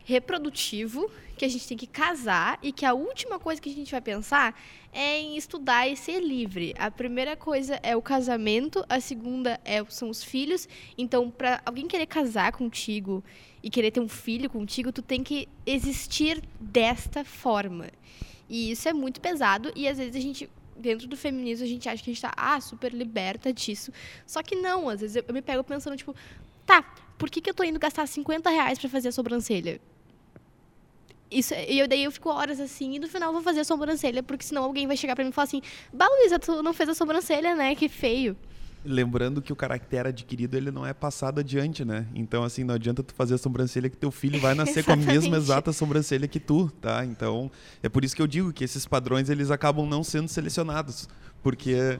reprodutivo, 0.05 1.09
que 1.35 1.43
a 1.43 1.47
gente 1.47 1.67
tem 1.67 1.75
que 1.75 1.87
casar 1.87 2.59
e 2.61 2.71
que 2.71 2.85
a 2.85 2.93
última 2.93 3.39
coisa 3.39 3.59
que 3.59 3.67
a 3.67 3.73
gente 3.73 3.89
vai 3.89 3.99
pensar 3.99 4.55
é 4.93 5.17
em 5.17 5.35
estudar 5.35 5.87
e 5.87 5.95
ser 5.95 6.19
livre. 6.19 6.75
A 6.77 6.91
primeira 6.91 7.35
coisa 7.35 7.79
é 7.81 7.95
o 7.95 8.01
casamento, 8.01 8.85
a 8.87 8.99
segunda 8.99 9.59
é, 9.65 9.83
são 9.85 10.07
os 10.07 10.23
filhos. 10.23 10.69
Então, 10.95 11.31
para 11.31 11.63
alguém 11.65 11.87
querer 11.87 12.05
casar 12.05 12.51
contigo 12.51 13.23
e 13.63 13.71
querer 13.71 13.89
ter 13.89 14.01
um 14.01 14.07
filho 14.07 14.51
contigo, 14.51 14.91
tu 14.91 15.01
tem 15.01 15.23
que 15.23 15.49
existir 15.65 16.43
desta 16.59 17.25
forma. 17.25 17.87
E 18.47 18.69
isso 18.69 18.87
é 18.87 18.93
muito 18.93 19.19
pesado 19.19 19.71
e 19.75 19.87
às 19.87 19.97
vezes 19.97 20.15
a 20.15 20.19
gente 20.19 20.47
dentro 20.79 21.07
do 21.07 21.17
feminismo 21.17 21.65
a 21.65 21.67
gente 21.67 21.87
acha 21.87 22.03
que 22.03 22.09
a 22.09 22.13
gente 22.13 22.21
tá 22.21 22.33
ah, 22.35 22.59
super 22.59 22.93
liberta 22.93 23.53
disso. 23.53 23.91
Só 24.25 24.41
que 24.41 24.55
não, 24.55 24.89
às 24.89 25.01
vezes 25.01 25.15
eu, 25.17 25.23
eu 25.27 25.33
me 25.33 25.41
pego 25.41 25.63
pensando 25.63 25.95
tipo, 25.95 26.15
tá, 26.65 26.81
por 27.17 27.29
que, 27.29 27.41
que 27.41 27.49
eu 27.49 27.53
tô 27.53 27.63
indo 27.63 27.77
gastar 27.77 28.07
50 28.07 28.49
reais 28.49 28.79
pra 28.79 28.89
fazer 28.89 29.09
a 29.09 29.11
sobrancelha? 29.11 29.79
Isso, 31.31 31.53
e 31.53 31.77
eu, 31.77 31.87
daí 31.87 32.03
eu 32.03 32.11
fico 32.11 32.29
horas 32.29 32.59
assim, 32.59 32.95
e 32.95 32.99
no 32.99 33.07
final 33.07 33.29
eu 33.29 33.33
vou 33.33 33.43
fazer 33.43 33.59
a 33.59 33.63
sobrancelha, 33.63 34.23
porque 34.23 34.43
senão 34.43 34.63
alguém 34.63 34.87
vai 34.87 34.97
chegar 34.97 35.15
pra 35.15 35.23
mim 35.23 35.29
e 35.29 35.33
falar 35.33 35.43
assim: 35.43 35.61
Bah, 35.93 36.07
tu 36.41 36.63
não 36.63 36.73
fez 36.73 36.89
a 36.89 36.95
sobrancelha, 36.95 37.55
né? 37.55 37.75
Que 37.75 37.87
feio. 37.87 38.35
Lembrando 38.83 39.41
que 39.41 39.51
o 39.51 39.55
caractere 39.55 40.09
adquirido 40.09 40.55
ele 40.55 40.71
não 40.71 40.85
é 40.85 40.93
passado 40.93 41.39
adiante, 41.39 41.83
né? 41.83 42.07
Então, 42.15 42.43
assim, 42.43 42.63
não 42.63 42.75
adianta 42.75 43.03
tu 43.03 43.13
fazer 43.13 43.35
a 43.35 43.37
sobrancelha 43.37 43.89
que 43.89 43.97
teu 43.97 44.09
filho 44.09 44.39
vai 44.39 44.55
nascer 44.55 44.85
com 44.85 44.93
a 44.93 44.95
mesma 44.97 45.35
exata 45.35 45.73
sobrancelha 45.73 46.27
que 46.27 46.39
tu, 46.39 46.71
tá? 46.81 47.03
Então, 47.05 47.51
é 47.83 47.89
por 47.89 48.05
isso 48.05 48.15
que 48.15 48.21
eu 48.21 48.27
digo 48.27 48.53
que 48.53 48.63
esses 48.63 48.85
padrões 48.85 49.29
eles 49.29 49.51
acabam 49.51 49.85
não 49.85 50.01
sendo 50.03 50.29
selecionados, 50.29 51.09
porque 51.43 51.99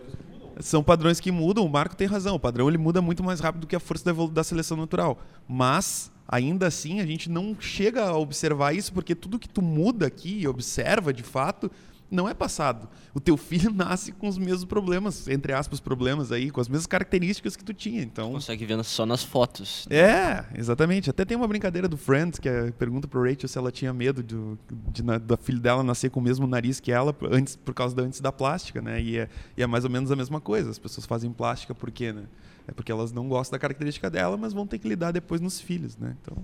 são 0.60 0.84
padrões 0.84 1.20
que 1.20 1.32
mudam. 1.32 1.66
O 1.66 1.70
Marco 1.70 1.96
tem 1.96 2.08
razão, 2.08 2.36
o 2.36 2.40
padrão 2.40 2.70
ele 2.70 2.78
muda 2.78 3.02
muito 3.02 3.24
mais 3.24 3.40
rápido 3.40 3.62
do 3.62 3.68
que 3.68 3.76
a 3.76 3.80
força 3.80 4.14
da, 4.14 4.26
da 4.28 4.44
seleção 4.44 4.78
natural. 4.78 5.22
Mas 5.48 6.12
ainda 6.28 6.68
assim 6.68 7.00
a 7.00 7.06
gente 7.06 7.30
não 7.30 7.58
chega 7.60 8.06
a 8.06 8.18
observar 8.18 8.76
isso 8.76 8.94
porque 8.94 9.16
tudo 9.16 9.40
que 9.40 9.50
tu 9.50 9.62
muda 9.62 10.06
aqui 10.06 10.42
e 10.42 10.48
observa 10.48 11.12
de 11.12 11.24
fato 11.24 11.72
não 12.12 12.28
é 12.28 12.34
passado. 12.34 12.88
O 13.14 13.20
teu 13.20 13.38
filho 13.38 13.72
nasce 13.74 14.12
com 14.12 14.28
os 14.28 14.38
mesmos 14.38 14.66
problemas, 14.66 15.28
entre 15.28 15.54
aspas, 15.54 15.80
problemas 15.80 16.32
aí, 16.32 16.50
com 16.52 16.60
as 16.62 16.68
mesmas 16.68 16.88
características 16.88 17.56
que 17.56 17.64
tu 17.64 17.74
tinha. 17.74 18.02
Então, 18.02 18.32
Consegue 18.32 18.66
ver 18.66 18.84
só 18.84 19.06
nas 19.06 19.24
fotos. 19.24 19.88
é, 19.90 20.46
exatamente. 20.56 21.10
Até 21.10 21.26
tem 21.26 21.36
uma 21.38 21.48
brincadeira 21.48 21.88
do 21.88 21.98
Friends 21.98 22.40
que 22.40 22.50
é, 22.50 22.72
pergunta 22.72 23.08
pro 23.08 23.24
Rachel 23.24 23.48
se 23.48 23.58
ela 23.58 23.72
tinha 23.72 23.94
medo 23.94 24.22
do, 24.24 24.58
de, 24.92 25.02
da 25.02 25.38
filha 25.38 25.60
dela 25.60 25.84
nascer 25.84 26.10
com 26.10 26.20
o 26.20 26.24
mesmo 26.24 26.48
nariz 26.48 26.80
que 26.80 26.92
ela 26.92 27.16
antes 27.32 27.56
por 27.56 27.74
causa 27.74 27.96
da 27.96 28.04
antes 28.04 28.22
da 28.22 28.32
plástica, 28.32 28.82
né? 28.82 29.02
E 29.02 29.18
é, 29.18 29.30
e 29.58 29.64
é 29.64 29.68
mais 29.68 29.84
ou 29.84 29.90
menos 29.90 30.12
a 30.12 30.16
mesma 30.16 30.40
coisa. 30.40 30.70
As 30.70 30.80
pessoas 30.80 31.06
fazem 31.06 31.32
plástica 31.32 31.74
por 31.76 31.92
quê, 31.92 32.12
né? 32.14 32.24
É 32.68 32.72
porque 32.72 32.92
elas 32.92 33.12
não 33.12 33.28
gostam 33.28 33.58
da 33.58 33.60
característica 33.60 34.10
dela, 34.10 34.38
mas 34.38 34.54
vão 34.54 34.68
ter 34.68 34.78
que 34.78 34.88
lidar 34.88 35.12
depois 35.12 35.42
nos 35.42 35.60
filhos, 35.60 35.98
né? 35.98 36.16
Então, 36.22 36.38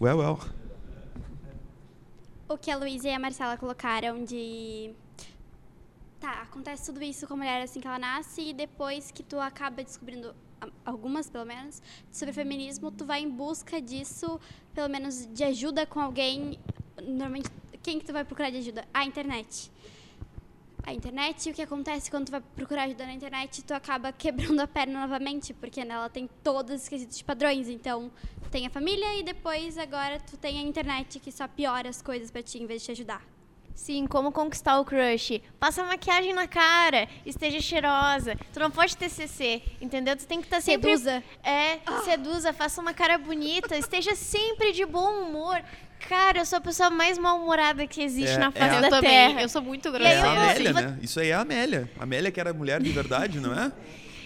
well, 0.00 0.18
well. 0.18 0.38
O 2.50 2.58
que 2.58 2.68
a 2.68 2.76
Luísa 2.76 3.08
e 3.08 3.12
a 3.12 3.18
Marcela 3.20 3.56
colocaram 3.56 4.24
de. 4.24 4.92
Tá, 6.18 6.42
acontece 6.42 6.86
tudo 6.86 7.00
isso 7.00 7.24
com 7.28 7.34
a 7.34 7.36
mulher 7.36 7.62
assim 7.62 7.78
que 7.78 7.86
ela 7.86 7.96
nasce 7.96 8.40
e 8.40 8.52
depois 8.52 9.12
que 9.12 9.22
tu 9.22 9.38
acaba 9.38 9.84
descobrindo, 9.84 10.34
algumas 10.84 11.30
pelo 11.30 11.46
menos, 11.46 11.80
sobre 12.10 12.34
feminismo, 12.34 12.90
tu 12.90 13.04
vai 13.04 13.20
em 13.20 13.30
busca 13.30 13.80
disso, 13.80 14.40
pelo 14.74 14.88
menos 14.88 15.28
de 15.32 15.44
ajuda 15.44 15.86
com 15.86 16.00
alguém. 16.00 16.58
Normalmente, 17.00 17.48
quem 17.84 18.00
que 18.00 18.04
tu 18.04 18.12
vai 18.12 18.24
procurar 18.24 18.50
de 18.50 18.56
ajuda? 18.56 18.84
A 18.92 19.04
internet. 19.04 19.70
A 20.90 20.92
internet, 20.92 21.46
e 21.46 21.52
o 21.52 21.54
que 21.54 21.62
acontece 21.62 22.10
quando 22.10 22.26
tu 22.26 22.32
vai 22.32 22.40
procurar 22.40 22.82
ajuda 22.82 23.06
na 23.06 23.12
internet, 23.12 23.62
tu 23.62 23.72
acaba 23.72 24.10
quebrando 24.12 24.58
a 24.58 24.66
perna 24.66 25.00
novamente, 25.00 25.54
porque 25.54 25.84
nela 25.84 26.08
tem 26.10 26.28
todos 26.42 26.82
os 26.82 26.88
quesitos 26.88 27.16
de 27.16 27.22
padrões. 27.22 27.68
Então, 27.68 28.10
tem 28.50 28.66
a 28.66 28.70
família 28.70 29.16
e 29.16 29.22
depois 29.22 29.78
agora 29.78 30.18
tu 30.18 30.36
tem 30.36 30.58
a 30.58 30.62
internet 30.62 31.20
que 31.20 31.30
só 31.30 31.46
piora 31.46 31.88
as 31.88 32.02
coisas 32.02 32.28
pra 32.32 32.42
ti 32.42 32.58
em 32.58 32.66
vez 32.66 32.82
de 32.82 32.86
te 32.86 32.90
ajudar. 32.90 33.22
Sim, 33.72 34.04
como 34.08 34.32
conquistar 34.32 34.80
o 34.80 34.84
crush. 34.84 35.40
Passa 35.60 35.84
maquiagem 35.84 36.34
na 36.34 36.48
cara, 36.48 37.08
esteja 37.24 37.60
cheirosa. 37.60 38.36
Tu 38.52 38.58
não 38.58 38.68
pode 38.68 38.96
ter 38.96 39.08
CC, 39.08 39.62
entendeu? 39.80 40.16
Tu 40.16 40.26
tem 40.26 40.40
que 40.40 40.48
estar 40.48 40.60
sempre... 40.60 40.90
Seduza. 40.90 41.22
É, 41.44 41.78
seduza, 42.04 42.52
faça 42.52 42.80
uma 42.80 42.92
cara 42.92 43.16
bonita, 43.16 43.76
esteja 43.76 44.16
sempre 44.16 44.72
de 44.72 44.84
bom 44.84 45.22
humor. 45.22 45.62
Cara, 46.08 46.38
eu 46.38 46.46
sou 46.46 46.58
a 46.58 46.60
pessoa 46.60 46.90
mais 46.90 47.18
mal-humorada 47.18 47.86
que 47.86 48.02
existe 48.02 48.34
É, 48.34 48.38
na 48.38 48.46
é 48.48 48.50
face 48.52 48.76
a- 48.76 48.80
da 48.80 48.86
Eu 48.86 48.90
também, 48.90 49.10
Terra. 49.10 49.42
eu 49.42 49.48
sou 49.48 49.62
muito 49.62 49.88
E 49.88 49.96
aí 49.96 50.04
É 50.06 50.18
a 50.20 50.30
Amélia, 50.32 50.72
né? 50.72 50.98
Isso 51.02 51.20
aí 51.20 51.28
é 51.30 51.34
a 51.34 51.40
Amélia. 51.40 51.90
A 51.98 52.02
Amélia 52.02 52.30
que 52.30 52.40
era 52.40 52.52
mulher 52.52 52.80
de 52.82 52.90
verdade, 52.90 53.38
não 53.40 53.52
é? 53.52 53.70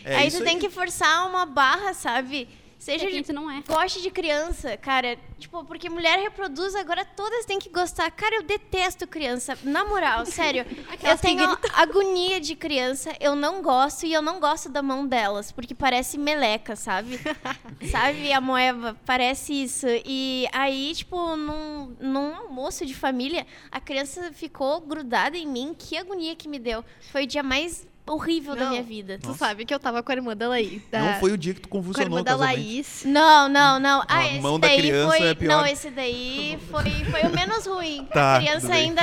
É 0.05 0.17
aí 0.17 0.29
isso 0.29 0.39
tu 0.39 0.45
tem 0.45 0.59
que 0.59 0.71
forçar 0.71 1.27
uma 1.29 1.45
barra, 1.47 1.93
sabe? 1.95 2.49
Seja 2.85 3.11
de, 3.11 3.23
tu 3.23 3.33
não 3.33 3.51
é. 3.51 3.63
goste 3.67 4.03
de 4.03 4.11
criança, 4.11 4.77
cara. 4.77 5.17
Tipo, 5.39 5.65
porque 5.65 5.89
mulher 5.89 6.19
reproduz, 6.19 6.75
agora 6.75 7.03
todas 7.03 7.47
têm 7.47 7.59
que 7.59 7.71
gostar. 7.71 8.11
Cara, 8.11 8.37
eu 8.37 8.43
detesto 8.43 9.07
criança. 9.07 9.57
Na 9.63 9.87
moral, 9.87 10.27
sério. 10.29 10.67
eu 11.03 11.17
tenho 11.17 11.45
agonia 11.73 12.39
de 12.39 12.55
criança. 12.55 13.17
Eu 13.19 13.35
não 13.35 13.63
gosto 13.63 14.05
e 14.05 14.13
eu 14.13 14.21
não 14.21 14.39
gosto 14.39 14.69
da 14.69 14.83
mão 14.83 15.07
delas. 15.07 15.51
Porque 15.51 15.75
parece 15.75 16.19
meleca, 16.19 16.77
sabe? 16.77 17.19
sabe? 17.91 18.31
A 18.35 18.41
moeba. 18.41 18.95
Parece 19.07 19.63
isso. 19.63 19.87
E 20.05 20.47
aí, 20.53 20.93
tipo, 20.95 21.37
num, 21.37 21.97
num 21.99 22.35
almoço 22.35 22.85
de 22.85 22.95
família, 22.95 23.47
a 23.73 23.81
criança 23.81 24.31
ficou 24.31 24.83
grudada 24.83 25.39
em 25.39 25.47
mim. 25.47 25.75
Que 25.79 25.97
agonia 25.97 26.37
que 26.37 26.47
me 26.47 26.59
deu. 26.59 26.85
Foi 27.11 27.25
o 27.25 27.27
dia 27.27 27.43
mais 27.43 27.87
horrível 28.07 28.55
da 28.55 28.65
Não, 28.65 28.71
minha 28.71 28.83
vida. 28.83 29.19
Tu 29.23 29.35
sabe 29.35 29.65
que 29.65 29.75
eu 29.75 29.79
tava 29.81 30.03
com 30.03 30.13
a 30.13 30.15
irmã 30.15 30.37
da 30.37 30.49
Laís. 30.49 30.83
Da... 30.91 31.01
Não 31.01 31.21
foi 31.21 31.33
o 31.33 31.39
dia 31.39 31.55
que 31.55 31.61
tu 31.61 31.69
com 31.69 31.79
a 31.79 31.81
convulsionou 31.81 32.19
irmã 32.19 32.23
da. 32.23 32.37
Laís. 32.37 33.03
Não, 33.05 33.49
não, 33.49 33.81
não. 33.81 34.01
Ah, 34.03 34.19
A 34.19 34.27
esse 34.29 34.41
mão 34.41 34.61
da 34.61 34.69
daí 34.69 34.79
criança 34.79 35.17
foi. 35.17 35.27
é 35.27 35.35
pior. 35.35 35.49
Não, 35.57 35.67
esse 35.67 35.91
daí 35.91 36.59
foi, 36.71 36.83
foi 37.11 37.21
o 37.23 37.35
menos 37.35 37.67
ruim. 37.67 38.07
Tá, 38.15 38.37
a 38.37 38.41
criança 38.41 38.73
ainda 38.73 39.03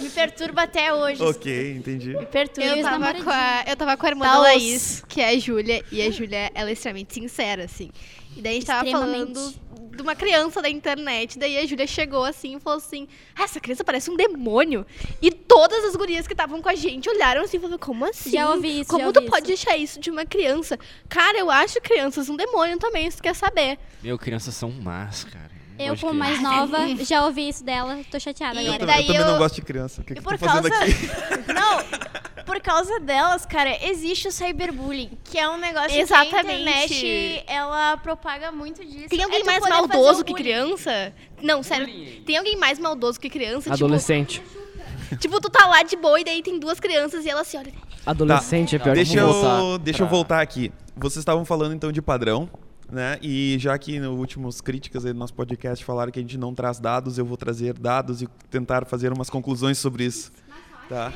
me 0.00 0.08
perturba 0.10 0.62
até 0.62 0.92
hoje. 0.94 1.22
Ok, 1.22 1.72
entendi. 1.76 2.16
Me 2.16 2.26
perturba. 2.26 2.70
Eu 2.76 2.82
tava, 2.82 3.14
com 3.14 3.30
a, 3.30 3.64
eu 3.66 3.76
tava 3.76 3.96
com 3.96 4.06
a 4.06 4.08
irmã 4.10 4.24
Tá 4.26 4.32
da. 4.34 4.38
Laís, 4.40 5.02
que 5.08 5.20
é 5.20 5.30
a 5.30 5.38
Júlia, 5.38 5.84
e 5.90 6.02
a 6.02 6.10
Júlia, 6.10 6.50
ela 6.54 6.70
é 6.70 6.72
extremamente 6.72 7.14
sincera, 7.14 7.64
assim. 7.64 7.90
E 8.36 8.42
daí 8.42 8.52
a 8.52 8.54
gente 8.54 8.66
tava 8.66 8.90
falando 8.90 9.54
de 9.94 10.02
uma 10.02 10.14
criança 10.14 10.60
da 10.60 10.68
internet, 10.68 11.38
daí 11.38 11.58
a 11.58 11.66
Júlia 11.66 11.86
chegou 11.86 12.24
assim 12.24 12.56
e 12.56 12.60
falou 12.60 12.78
assim, 12.78 13.06
ah, 13.36 13.44
essa 13.44 13.60
criança 13.60 13.84
parece 13.84 14.10
um 14.10 14.16
demônio. 14.16 14.84
E 15.22 15.30
todas 15.30 15.84
as 15.84 15.94
gurias 15.96 16.26
que 16.26 16.32
estavam 16.32 16.60
com 16.60 16.68
a 16.68 16.74
gente 16.74 17.08
olharam 17.08 17.42
assim 17.42 17.56
e 17.56 17.60
falaram, 17.60 17.78
como 17.78 18.04
assim? 18.04 18.30
Já 18.32 18.50
ouvi 18.50 18.80
isso, 18.80 18.90
Como 18.90 19.04
já 19.04 19.12
tu 19.12 19.16
ouvi 19.18 19.30
pode 19.30 19.52
achar 19.52 19.76
isso 19.76 20.00
de 20.00 20.10
uma 20.10 20.24
criança? 20.26 20.78
Cara, 21.08 21.38
eu 21.38 21.50
acho 21.50 21.80
crianças 21.80 22.28
um 22.28 22.36
demônio 22.36 22.78
também, 22.78 23.10
se 23.10 23.16
tu 23.18 23.22
quer 23.22 23.34
saber. 23.34 23.78
Meu, 24.02 24.18
crianças 24.18 24.54
são 24.54 24.70
más, 24.70 25.24
cara. 25.24 25.54
Eu, 25.76 25.96
como 25.96 26.14
mais 26.14 26.38
criança. 26.38 26.56
nova, 26.56 26.78
já 27.04 27.24
ouvi 27.26 27.48
isso 27.48 27.64
dela, 27.64 27.98
tô 28.10 28.20
chateada 28.20 28.62
E 28.62 28.66
agora. 28.68 28.82
Eu, 28.82 28.86
daí 28.86 29.00
eu 29.02 29.06
também 29.08 29.20
eu- 29.22 29.32
não 29.32 29.38
gosto 29.38 29.56
de 29.56 29.62
criança. 29.62 30.02
O 30.02 30.04
que, 30.04 30.12
E 30.12 30.20
por 30.20 30.38
tá 30.38 30.46
fazendo 30.46 30.70
causa. 30.70 30.84
aqui? 30.84 30.94
Não, 31.52 31.78
por 32.44 32.60
causa 32.60 33.00
delas, 33.00 33.44
cara, 33.46 33.76
existe 33.86 34.28
o 34.28 34.32
cyberbullying, 34.32 35.10
que 35.24 35.38
é 35.38 35.48
um 35.48 35.56
negócio 35.58 35.90
que 35.90 35.96
a 35.98 36.00
Exatamente. 36.02 36.38
internet 36.94 37.44
ela 37.46 37.96
propaga 37.96 38.52
muito 38.52 38.84
disso. 38.84 39.08
Tem 39.08 39.20
É 39.20 39.24
alguém 39.24 39.40
tu 39.40 39.46
mais 39.46 39.60
maldoso 39.68 40.20
o 40.20 40.24
que 40.24 40.32
bullying. 40.32 40.44
criança? 40.44 41.12
Não, 41.42 41.62
sério. 41.62 41.86
Tem 42.24 42.36
alguém 42.36 42.56
mais 42.56 42.78
maldoso 42.78 43.18
que 43.20 43.28
criança? 43.30 43.62
Tipo, 43.70 43.74
Adolescente. 43.74 44.42
Tipo, 45.20 45.40
tu 45.40 45.48
tá 45.50 45.66
lá 45.66 45.82
de 45.82 45.96
boa 45.96 46.18
e 46.20 46.24
daí 46.24 46.42
tem 46.42 46.58
duas 46.58 46.80
crianças 46.80 47.24
e 47.24 47.28
elas 47.30 47.46
se 47.46 47.56
olham. 47.56 47.72
Adolescente 48.06 48.76
é 48.76 48.78
pior. 48.78 48.94
Deixa 48.94 49.18
eu, 49.18 49.32
voltar 49.32 49.78
deixa 49.84 49.96
pra- 49.98 50.06
eu 50.06 50.10
voltar 50.10 50.40
aqui. 50.40 50.72
Vocês 50.96 51.18
estavam 51.18 51.44
falando 51.44 51.74
então 51.74 51.90
de 51.92 52.00
padrão, 52.02 52.48
né? 52.90 53.18
E 53.22 53.56
já 53.58 53.76
que 53.78 53.98
no 53.98 54.14
últimos 54.16 54.60
críticas 54.60 55.04
aí 55.06 55.12
do 55.12 55.18
nosso 55.18 55.34
podcast 55.34 55.84
falaram 55.84 56.10
que 56.12 56.18
a 56.18 56.22
gente 56.22 56.36
não 56.38 56.54
traz 56.54 56.78
dados, 56.80 57.16
eu 57.18 57.24
vou 57.24 57.36
trazer 57.36 57.74
dados 57.78 58.22
e 58.22 58.28
tentar 58.50 58.84
fazer 58.86 59.12
umas 59.12 59.30
conclusões 59.30 59.78
sobre 59.78 60.04
isso. 60.04 60.32
Tá? 60.88 61.12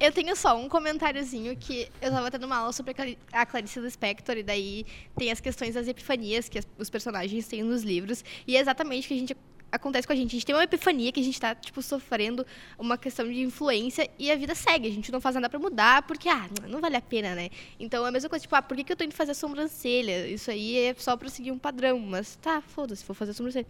Eu 0.00 0.10
tenho 0.10 0.34
só 0.34 0.56
um 0.56 0.66
comentáriozinho 0.66 1.54
que 1.54 1.86
eu 2.00 2.10
tava 2.10 2.30
tendo 2.30 2.46
uma 2.46 2.56
aula 2.56 2.72
sobre 2.72 2.92
a 2.92 2.94
Clari- 2.94 3.18
a 3.30 3.44
Clarice 3.44 3.78
Lispector 3.78 4.38
e 4.38 4.42
daí 4.42 4.86
tem 5.14 5.30
as 5.30 5.40
questões 5.40 5.74
das 5.74 5.86
epifanias 5.86 6.48
que 6.48 6.58
os 6.78 6.88
personagens 6.88 7.46
têm 7.46 7.62
nos 7.62 7.82
livros 7.82 8.24
e 8.46 8.56
é 8.56 8.60
exatamente 8.60 9.04
o 9.04 9.08
que 9.08 9.14
a 9.14 9.18
gente 9.18 9.36
acontece 9.70 10.06
com 10.06 10.14
a 10.14 10.16
gente. 10.16 10.28
A 10.28 10.32
gente 10.32 10.46
tem 10.46 10.54
uma 10.54 10.64
epifania 10.64 11.12
que 11.12 11.20
a 11.20 11.22
gente 11.22 11.38
tá, 11.38 11.54
tipo, 11.54 11.82
sofrendo 11.82 12.46
uma 12.78 12.96
questão 12.96 13.28
de 13.28 13.42
influência 13.42 14.08
e 14.18 14.30
a 14.32 14.36
vida 14.36 14.54
segue. 14.54 14.88
A 14.88 14.90
gente 14.90 15.12
não 15.12 15.20
faz 15.20 15.34
nada 15.34 15.50
pra 15.50 15.58
mudar 15.58 16.02
porque, 16.04 16.30
ah, 16.30 16.48
não, 16.66 16.80
vale 16.80 16.96
a 16.96 17.02
pena, 17.02 17.34
né? 17.34 17.50
Então 17.78 18.04
é 18.04 18.08
a 18.08 18.10
mesma 18.10 18.30
coisa, 18.30 18.42
tipo, 18.42 18.56
ah, 18.56 18.62
por 18.62 18.76
que, 18.78 18.82
que 18.84 18.92
eu 18.92 18.96
tô 18.96 19.04
indo 19.04 19.14
fazer 19.14 19.32
a 19.32 19.34
sobrancelha? 19.34 20.26
Isso 20.26 20.50
aí 20.50 20.78
é 20.78 20.94
só 20.96 21.14
pra 21.14 21.28
seguir 21.28 21.52
um 21.52 21.58
padrão, 21.58 21.98
mas 22.00 22.36
tá, 22.36 22.62
foda-se, 22.62 23.04
vou 23.04 23.14
fazer 23.14 23.32
a 23.32 23.34
sobrancelha. 23.34 23.66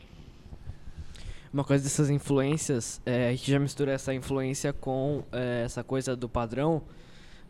Uma 1.53 1.65
coisa 1.65 1.83
dessas 1.83 2.09
influências, 2.11 3.01
é, 3.05 3.33
gente 3.33 3.51
já 3.51 3.59
mistura 3.59 3.91
essa 3.91 4.15
influência 4.15 4.73
com 4.73 5.25
é, 5.33 5.63
essa 5.65 5.83
coisa 5.83 6.15
do 6.15 6.29
padrão. 6.29 6.81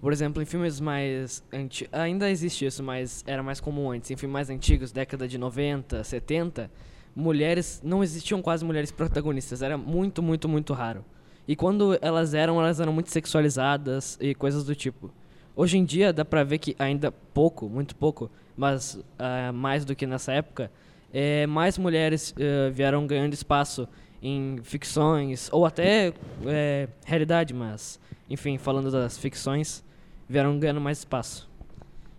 Por 0.01 0.11
exemplo, 0.11 0.43
em 0.43 0.47
filmes 0.47 0.81
mais 0.81 1.45
antigos, 1.53 1.93
ainda 1.93 2.31
existe 2.31 2.65
isso, 2.65 2.83
mas 2.83 3.23
era 3.27 3.43
mais 3.43 3.61
comum 3.61 3.91
antes. 3.91 4.11
Em 4.11 4.17
filmes 4.17 4.33
mais 4.33 4.49
antigos, 4.49 4.91
década 4.91 5.29
de 5.29 5.37
90, 5.37 6.03
70, 6.03 6.71
mulheres, 7.15 7.83
não 7.85 8.03
existiam 8.03 8.41
quase 8.41 8.65
mulheres 8.65 8.91
protagonistas, 8.91 9.61
era 9.61 9.77
muito, 9.77 10.23
muito, 10.23 10.49
muito 10.49 10.73
raro. 10.73 11.05
E 11.47 11.55
quando 11.55 11.99
elas 12.01 12.33
eram, 12.33 12.59
elas 12.59 12.81
eram 12.81 12.95
muito 12.95 13.11
sexualizadas 13.11 14.17
e 14.19 14.35
coisas 14.35 14.65
do 14.65 14.75
tipo. 14.75 15.13
Hoje 15.55 15.77
em 15.77 15.85
dia 15.85 16.11
dá 16.11 16.25
pra 16.25 16.43
ver 16.43 16.57
que 16.57 16.75
ainda 16.79 17.13
pouco, 17.13 17.69
muito 17.69 17.95
pouco, 17.95 18.31
mas 18.57 18.99
ah, 19.19 19.53
mais 19.53 19.85
do 19.85 19.95
que 19.95 20.07
nessa 20.07 20.33
época, 20.33 20.71
é, 21.13 21.47
mais 21.47 21.77
mulheres 21.79 22.35
eh, 22.39 22.71
vieram 22.71 23.07
ganhando 23.07 23.33
espaço 23.33 23.89
em 24.23 24.59
ficções, 24.63 25.49
ou 25.53 25.65
até 25.65 26.13
é, 26.47 26.89
realidade, 27.05 27.55
mas, 27.55 27.99
enfim, 28.29 28.59
falando 28.59 28.91
das 28.91 29.17
ficções, 29.19 29.85
vieram 30.29 30.59
ganhando 30.59 30.81
mais 30.81 30.99
espaço. 30.99 31.49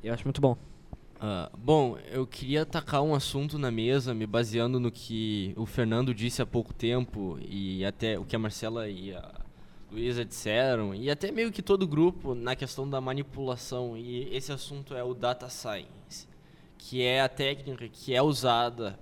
Eu 0.03 0.13
acho 0.13 0.23
muito 0.25 0.41
bom. 0.41 0.57
Ah, 1.23 1.51
bom, 1.55 1.99
eu 2.11 2.25
queria 2.25 2.63
atacar 2.63 3.03
um 3.03 3.13
assunto 3.13 3.59
na 3.59 3.69
mesa, 3.69 4.11
me 4.11 4.25
baseando 4.25 4.79
no 4.79 4.91
que 4.91 5.53
o 5.55 5.67
Fernando 5.67 6.15
disse 6.15 6.41
há 6.41 6.45
pouco 6.47 6.73
tempo 6.73 7.37
e 7.47 7.85
até 7.85 8.17
o 8.17 8.25
que 8.25 8.35
a 8.35 8.39
Marcela 8.39 8.89
e 8.89 9.13
a 9.13 9.31
Luísa 9.91 10.25
disseram, 10.25 10.95
e 10.95 11.11
até 11.11 11.31
meio 11.31 11.51
que 11.51 11.61
todo 11.61 11.83
o 11.83 11.87
grupo 11.87 12.33
na 12.33 12.55
questão 12.55 12.89
da 12.89 12.99
manipulação. 12.99 13.95
E 13.95 14.35
esse 14.35 14.51
assunto 14.51 14.95
é 14.95 15.03
o 15.03 15.13
data 15.13 15.47
science, 15.47 15.91
que 16.83 17.03
é 17.03 17.21
a 17.21 17.29
técnica 17.29 17.87
que 17.87 18.15
é 18.15 18.21
usada, 18.23 18.99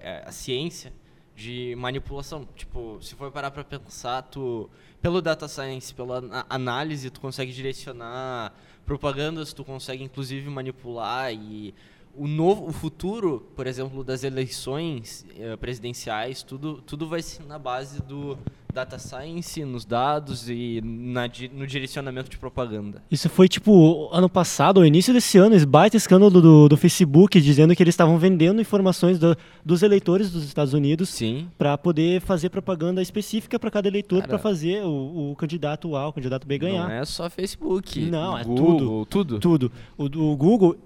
é 0.00 0.22
a 0.24 0.30
ciência 0.30 0.92
de 1.34 1.74
manipulação. 1.76 2.46
Tipo, 2.54 2.98
se 3.02 3.16
for 3.16 3.32
parar 3.32 3.50
para 3.50 3.64
pensar, 3.64 4.22
tu 4.22 4.70
pelo 5.02 5.20
data 5.20 5.48
science, 5.48 5.92
pela 5.92 6.22
análise, 6.48 7.10
tu 7.10 7.20
consegue 7.20 7.52
direcionar 7.52 8.54
propagandas, 8.86 9.52
tu 9.52 9.64
consegue 9.64 10.04
inclusive 10.04 10.48
manipular 10.48 11.32
e 11.34 11.74
o 12.18 12.26
novo, 12.26 12.66
o 12.68 12.72
futuro, 12.72 13.46
por 13.54 13.66
exemplo, 13.66 14.02
das 14.04 14.24
eleições 14.24 15.24
eh, 15.38 15.56
presidenciais, 15.56 16.42
tudo, 16.42 16.82
tudo 16.86 17.06
vai 17.08 17.22
ser 17.22 17.44
na 17.46 17.58
base 17.58 18.02
do 18.02 18.36
data 18.72 18.98
science, 18.98 19.64
nos 19.64 19.84
dados 19.84 20.48
e 20.48 20.80
na, 20.84 21.22
no 21.52 21.66
direcionamento 21.66 22.30
de 22.30 22.36
propaganda. 22.38 23.02
Isso 23.10 23.28
foi 23.28 23.48
tipo 23.48 24.08
ano 24.12 24.28
passado, 24.28 24.78
ao 24.80 24.86
início 24.86 25.12
desse 25.12 25.38
ano, 25.38 25.54
esse 25.56 25.64
baita 25.66 25.96
escândalo 25.96 26.40
do, 26.40 26.68
do 26.68 26.76
Facebook 26.76 27.40
dizendo 27.40 27.74
que 27.74 27.82
eles 27.82 27.94
estavam 27.94 28.18
vendendo 28.18 28.60
informações 28.60 29.18
do- 29.18 29.36
dos 29.64 29.82
eleitores 29.82 30.30
dos 30.30 30.44
Estados 30.44 30.74
Unidos 30.74 31.18
para 31.56 31.76
poder 31.78 32.20
fazer 32.20 32.50
propaganda 32.50 33.00
específica 33.02 33.58
para 33.58 33.70
cada 33.70 33.88
eleitor 33.88 34.22
para 34.28 34.38
fazer 34.38 34.84
o, 34.84 35.30
o 35.32 35.36
candidato 35.36 35.96
A, 35.96 36.06
o 36.08 36.12
candidato 36.12 36.46
B 36.46 36.58
ganhar. 36.58 36.84
Não 36.88 36.92
é 36.94 37.04
só 37.04 37.28
Facebook. 37.30 37.98
Não, 38.02 38.36
é 38.38 38.44
Google, 38.44 39.06
tudo. 39.06 39.38
Tudo. 39.40 39.72
O, 39.96 40.04
o 40.04 40.36
Google, 40.36 40.76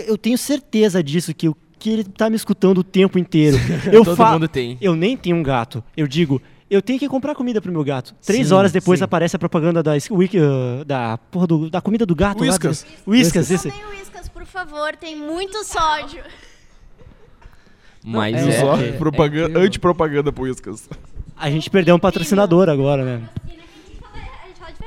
eu 0.00 0.16
tenho 0.18 0.36
certeza 0.38 1.02
disso 1.02 1.32
que 1.34 1.48
o 1.48 1.56
que 1.78 1.90
ele 1.90 2.04
tá 2.04 2.30
me 2.30 2.36
escutando 2.36 2.78
o 2.78 2.84
tempo 2.84 3.18
inteiro. 3.18 3.58
Eu 3.92 4.04
Todo 4.04 4.16
fa- 4.16 4.32
mundo 4.32 4.48
tem. 4.48 4.78
Eu 4.80 4.96
nem 4.96 5.16
tenho 5.18 5.36
um 5.36 5.42
gato. 5.42 5.84
Eu 5.94 6.06
digo, 6.06 6.40
eu 6.70 6.80
tenho 6.80 6.98
que 6.98 7.06
comprar 7.08 7.34
comida 7.34 7.60
pro 7.60 7.70
meu 7.70 7.84
gato. 7.84 8.14
Três 8.24 8.48
Sim, 8.48 8.54
horas 8.54 8.72
depois 8.72 9.00
sim. 9.00 9.04
aparece 9.04 9.36
a 9.36 9.38
propaganda 9.38 9.82
da 9.82 9.92
uh, 9.92 10.84
da 10.86 11.18
porra 11.30 11.46
do- 11.46 11.68
da 11.68 11.82
comida 11.82 12.06
do 12.06 12.14
gato. 12.14 12.38
lá, 12.42 12.46
Whiskas. 12.46 12.86
Whiskas, 13.06 13.50
esse. 13.50 13.68
Não 13.68 13.74
tem 13.76 13.84
Whiskas, 13.98 14.28
por 14.30 14.46
favor, 14.46 14.96
tem 14.96 15.14
muito 15.14 15.62
sódio. 15.64 16.22
Mas 18.02 18.34
é, 18.36 18.60
só? 18.60 18.76
é- 18.80 18.92
Propaganda, 18.92 19.58
Antipropaganda 19.58 20.32
pro 20.32 20.44
Whiskas. 20.44 20.88
A 21.36 21.50
gente 21.50 21.68
perdeu 21.68 21.96
um 21.96 21.98
patrocinador 21.98 22.68
agora, 22.70 23.04
né? 23.04 23.28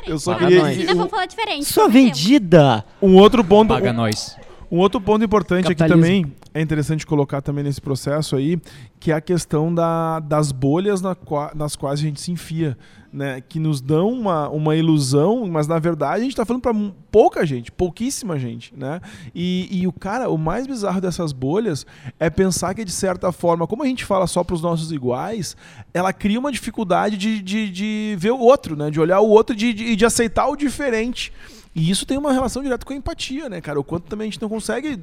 Eu 0.05 0.17
só 0.17 0.33
Fala 0.33 0.47
queria. 0.47 0.63
nós. 0.63 0.77
Ainda 0.79 0.95
vou 0.95 1.09
falar 1.09 1.25
diferente. 1.25 1.65
Sua 1.65 1.87
vendida! 1.89 2.83
Um 3.01 3.15
outro 3.17 3.43
ponto. 3.43 3.67
Paga 3.69 3.91
um, 3.91 3.93
nós. 3.93 4.37
Um 4.69 4.79
outro 4.79 4.99
ponto 4.99 5.23
importante 5.23 5.71
aqui 5.71 5.87
também, 5.87 6.33
é 6.53 6.61
interessante 6.61 7.05
colocar 7.05 7.41
também 7.41 7.63
nesse 7.63 7.79
processo 7.79 8.35
aí, 8.35 8.59
que 8.99 9.11
é 9.11 9.15
a 9.15 9.21
questão 9.21 9.73
da, 9.73 10.19
das 10.19 10.51
bolhas 10.51 11.01
na 11.01 11.15
nas 11.55 11.75
quais 11.75 11.99
a 11.99 12.03
gente 12.03 12.19
se 12.19 12.31
enfia, 12.31 12.77
né? 13.11 13.41
Que 13.41 13.59
nos 13.59 13.79
dão 13.79 14.09
uma, 14.09 14.49
uma 14.49 14.75
ilusão, 14.75 15.47
mas 15.47 15.67
na 15.67 15.79
verdade 15.79 16.15
a 16.15 16.23
gente 16.23 16.31
está 16.31 16.45
falando 16.45 16.61
para 16.61 16.73
pouca 17.11 17.45
gente, 17.45 17.71
pouquíssima 17.71 18.37
gente, 18.37 18.73
né? 18.75 18.99
E, 19.33 19.69
e 19.71 19.87
o 19.87 19.93
cara, 19.93 20.29
o 20.29 20.37
mais 20.37 20.67
bizarro 20.67 20.99
dessas 20.99 21.31
bolhas 21.31 21.85
é 22.19 22.29
pensar 22.29 22.73
que 22.73 22.83
de 22.83 22.91
certa 22.91 23.31
forma, 23.31 23.65
como 23.67 23.83
a 23.83 23.87
gente 23.87 24.03
fala 24.03 24.27
só 24.27 24.43
para 24.43 24.55
os 24.55 24.61
nossos 24.61 24.91
iguais, 24.91 25.55
ela 25.93 26.11
cria 26.11 26.39
uma 26.39 26.51
dificuldade 26.51 27.17
de, 27.17 27.41
de, 27.41 27.69
de 27.69 28.15
ver 28.19 28.31
o 28.31 28.39
outro, 28.39 28.75
né? 28.75 28.89
De 28.89 28.99
olhar 28.99 29.21
o 29.21 29.29
outro 29.29 29.55
e 29.55 29.57
de, 29.57 29.73
de, 29.73 29.95
de 29.95 30.05
aceitar 30.05 30.47
o 30.47 30.55
diferente. 30.55 31.31
E 31.77 31.91
isso 31.91 32.07
tem 32.07 32.17
uma 32.17 32.33
relação 32.33 32.63
direta 32.63 32.83
com 32.83 32.91
a 32.91 32.95
empatia, 32.95 33.47
né, 33.47 33.61
cara? 33.61 33.79
O 33.79 33.83
quanto 33.83 34.05
também 34.07 34.27
a 34.27 34.31
gente 34.31 34.41
não 34.41 34.49
consegue. 34.49 34.99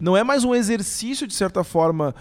Não 0.00 0.16
é 0.16 0.22
mais 0.22 0.44
um 0.44 0.54
exercício, 0.54 1.26
de 1.26 1.34
certa 1.34 1.64
forma, 1.64 2.14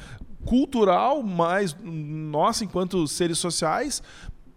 cultural, 0.43 1.21
mas 1.21 1.75
nós, 1.83 2.63
enquanto 2.63 3.07
seres 3.07 3.37
sociais, 3.37 4.01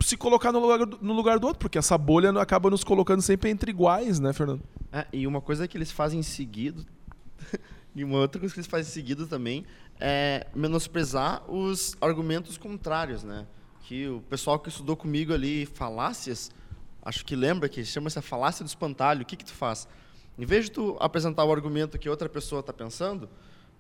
se 0.01 0.17
colocar 0.17 0.51
no 0.51 0.59
lugar, 0.59 0.87
do- 0.87 0.99
no 1.03 1.13
lugar 1.13 1.39
do 1.39 1.47
outro, 1.47 1.59
porque 1.61 1.77
essa 1.77 1.99
bolha 1.99 2.31
acaba 2.41 2.71
nos 2.71 2.83
colocando 2.83 3.21
sempre 3.21 3.51
entre 3.51 3.71
iguais, 3.71 4.19
né, 4.19 4.33
Fernando? 4.33 4.63
É, 4.91 5.07
e 5.13 5.27
uma 5.27 5.43
coisa 5.43 5.69
que 5.69 5.77
eles 5.77 5.93
fazem 5.93 6.23
seguido, 6.23 6.87
e 7.95 8.03
uma 8.03 8.21
outra 8.21 8.41
coisa 8.41 8.55
que 8.55 8.61
eles 8.61 8.67
fazem 8.71 8.91
seguido 8.91 9.27
também, 9.27 9.67
é 10.01 10.47
menosprezar 10.55 11.43
os 11.51 11.95
argumentos 12.01 12.57
contrários, 12.57 13.23
né? 13.23 13.45
Que 13.83 14.09
o 14.09 14.23
pessoal 14.23 14.59
que 14.59 14.71
estudou 14.71 14.97
comigo 14.97 15.35
ali 15.35 15.67
falácias, 15.67 16.51
acho 17.05 17.25
que 17.25 17.37
lembra 17.37 17.69
que 17.69 17.85
chama-se 17.85 18.19
a 18.19 18.23
falácia 18.23 18.65
do 18.65 18.69
espantalho. 18.69 19.23
O 19.23 19.25
que 19.25 19.37
que 19.37 19.45
tu 19.45 19.53
faz? 19.53 19.87
Em 20.39 20.45
vez 20.47 20.65
de 20.65 20.73
tu 20.73 20.97
apresentar 20.99 21.45
o 21.45 21.53
argumento 21.53 21.99
que 21.99 22.09
outra 22.09 22.29
pessoa 22.29 22.61
está 22.61 22.73
pensando, 22.73 23.29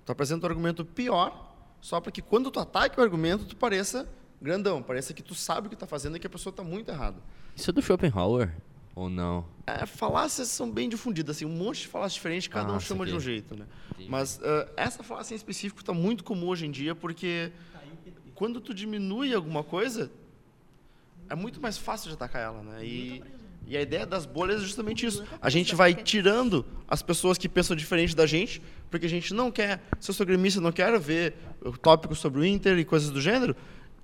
tu 0.04 0.12
apresenta 0.12 0.46
o 0.46 0.50
argumento 0.50 0.84
pior, 0.84 1.52
só 1.80 2.00
para 2.00 2.12
que 2.12 2.22
quando 2.22 2.50
tu 2.50 2.60
ataque 2.60 2.98
o 3.00 3.02
argumento, 3.02 3.44
tu 3.44 3.56
pareça 3.56 4.08
grandão, 4.40 4.82
pareça 4.82 5.14
que 5.14 5.22
tu 5.22 5.34
sabe 5.34 5.66
o 5.66 5.70
que 5.70 5.74
está 5.74 5.86
fazendo 5.86 6.16
e 6.16 6.20
que 6.20 6.26
a 6.26 6.30
pessoa 6.30 6.50
está 6.50 6.62
muito 6.62 6.90
errada. 6.90 7.16
Isso 7.56 7.70
é 7.70 7.72
do 7.72 7.80
Schopenhauer? 7.82 8.54
Ou 8.94 9.08
não? 9.08 9.44
É, 9.66 9.84
falácias 9.86 10.48
são 10.48 10.70
bem 10.70 10.88
difundidas, 10.88 11.36
assim, 11.36 11.44
um 11.44 11.48
monte 11.56 11.80
de 11.80 11.88
falácias 11.88 12.14
diferentes, 12.14 12.46
cada 12.46 12.72
Ah, 12.72 12.76
um 12.76 12.80
chama 12.80 13.04
de 13.04 13.14
um 13.14 13.18
jeito, 13.18 13.56
né? 13.56 13.66
Mas 14.08 14.40
ah, 14.44 14.68
essa 14.76 15.02
falácia 15.02 15.34
em 15.34 15.36
específico 15.36 15.80
está 15.80 15.92
muito 15.92 16.22
comum 16.22 16.46
hoje 16.48 16.66
em 16.66 16.70
dia, 16.70 16.94
porque 16.94 17.50
quando 18.34 18.60
tu 18.60 18.72
diminui 18.72 19.34
alguma 19.34 19.64
coisa, 19.64 20.12
é 21.28 21.34
muito 21.34 21.60
mais 21.60 21.76
fácil 21.78 22.08
de 22.08 22.14
atacar 22.14 22.42
ela, 22.42 22.62
né? 22.62 22.84
E, 22.84 23.22
e 23.66 23.76
a 23.76 23.80
ideia 23.82 24.04
das 24.06 24.26
bolhas 24.26 24.60
é 24.60 24.64
justamente 24.64 25.06
isso. 25.06 25.24
A 25.40 25.48
gente 25.50 25.74
vai 25.74 25.94
tirando 25.94 26.64
as 26.86 27.02
pessoas 27.02 27.38
que 27.38 27.48
pensam 27.48 27.74
diferente 27.76 28.14
da 28.14 28.26
gente, 28.26 28.60
porque 28.90 29.06
a 29.06 29.08
gente 29.08 29.32
não 29.32 29.50
quer, 29.50 29.82
se 29.98 30.10
eu 30.10 30.14
sou 30.14 30.26
gremista, 30.26 30.60
não 30.60 30.72
quero 30.72 31.00
ver 31.00 31.34
tópicos 31.82 32.18
sobre 32.18 32.40
o 32.40 32.44
Inter 32.44 32.78
e 32.78 32.84
coisas 32.84 33.10
do 33.10 33.20
gênero, 33.20 33.56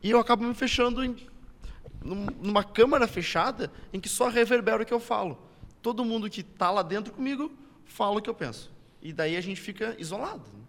e 0.03 0.11
eu 0.11 0.19
acabo 0.19 0.45
me 0.45 0.55
fechando 0.55 1.05
em 1.05 1.15
num- 2.03 2.27
numa 2.41 2.65
câmara 2.65 3.07
fechada 3.07 3.71
em 3.93 4.01
que 4.01 4.09
só 4.09 4.29
reverbera 4.29 4.83
o 4.83 4.87
que 4.87 4.95
eu 4.95 5.01
falo. 5.01 5.39
Todo 5.83 6.05
mundo 6.05 6.31
que 6.31 6.41
está 6.41 6.71
lá 6.71 6.83
dentro 6.83 7.13
comigo 7.13 7.53
fala 7.85 8.19
o 8.19 8.23
que 8.23 8.31
eu 8.31 8.35
penso. 8.35 8.71
E 9.03 9.13
daí 9.13 9.37
a 9.37 9.41
gente 9.43 9.61
fica 9.61 9.95
isolado. 9.99 10.39
né? 10.55 10.61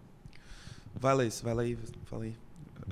Vai, 0.94 1.14
Laís, 1.14 1.40
vai 1.40 1.54
lá 1.54 1.62
aí, 1.62 1.78
fala 2.04 2.24
aí. 2.24 2.34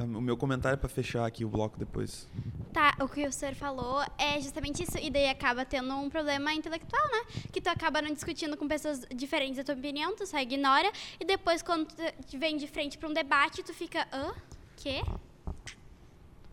O 0.02 0.20
meu 0.20 0.36
comentário 0.36 0.74
é 0.74 0.78
para 0.78 0.88
fechar 0.88 1.26
aqui 1.26 1.44
o 1.44 1.48
bloco 1.48 1.78
depois. 1.78 2.26
Tá, 2.72 2.94
o 3.00 3.08
que 3.08 3.26
o 3.26 3.32
senhor 3.32 3.54
falou 3.54 4.02
é 4.16 4.40
justamente 4.40 4.82
isso, 4.82 4.96
e 4.98 5.10
daí 5.10 5.28
acaba 5.28 5.64
tendo 5.64 5.94
um 5.94 6.08
problema 6.08 6.54
intelectual, 6.54 7.02
né? 7.10 7.42
Que 7.52 7.60
tu 7.60 7.68
acaba 7.68 8.00
não 8.00 8.12
discutindo 8.12 8.56
com 8.56 8.66
pessoas 8.66 9.06
diferentes 9.14 9.58
da 9.58 9.64
tua 9.64 9.74
opinião, 9.74 10.16
tu 10.16 10.26
só 10.26 10.38
ignora, 10.38 10.90
e 11.18 11.24
depois 11.24 11.60
quando 11.62 11.86
tu 11.86 12.38
vem 12.38 12.56
de 12.56 12.66
frente 12.66 12.96
pra 12.96 13.08
um 13.08 13.12
debate, 13.12 13.62
tu 13.62 13.74
fica, 13.74 14.08
hã? 14.12 14.32
Quê? 14.76 15.02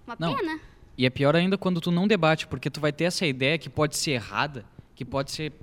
Uma 0.06 0.18
Não. 0.20 0.36
pena. 0.36 0.60
E 0.98 1.06
é 1.06 1.10
pior 1.10 1.36
ainda 1.36 1.58
quando 1.58 1.80
tu 1.80 1.92
não 1.92 2.08
debate, 2.08 2.48
porque 2.48 2.70
tu 2.70 2.82
vai 2.82 2.92
ter 2.92 3.06
essa 3.06 3.26
ideia 3.26 3.58
que 3.58 3.70
pode 3.70 3.96
ser 3.96 4.12
errada, 4.12 4.66
que 4.96 5.06
pode 5.06 5.32
ser 5.32 5.54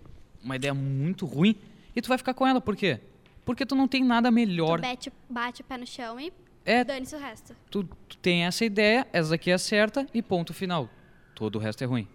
uma 0.43 0.57
ideia 0.57 0.73
muito 0.73 1.27
ruim, 1.27 1.57
e 1.95 2.01
tu 2.01 2.09
vai 2.09 2.17
ficar 2.17 2.33
com 2.33 2.47
ela. 2.47 2.61
Por 2.61 2.77
quê? 2.77 3.01
Porque 3.45 3.67
tu 3.67 3.75
não 3.75 3.87
tem 3.87 4.03
nada 4.03 4.31
melhor. 4.31 4.79
Tu 4.79 4.83
bate, 4.83 5.13
bate 5.29 5.61
o 5.61 5.65
pé 5.65 5.77
no 5.77 5.87
chão 5.87 6.19
e 6.19 6.33
É. 6.65 6.83
dane-se 6.85 7.15
o 7.15 7.19
resto. 7.19 7.55
Tu, 7.71 7.85
tu 8.09 8.17
tem 8.19 8.45
essa 8.45 8.65
ideia, 8.65 9.07
essa 9.13 9.35
aqui 9.35 9.51
é 9.51 9.59
certa 9.59 10.07
e 10.15 10.23
ponto 10.23 10.53
final. 10.55 10.89
Todo 11.35 11.57
o 11.57 11.59
resto 11.59 11.83
é 11.83 11.87
ruim. 11.87 12.09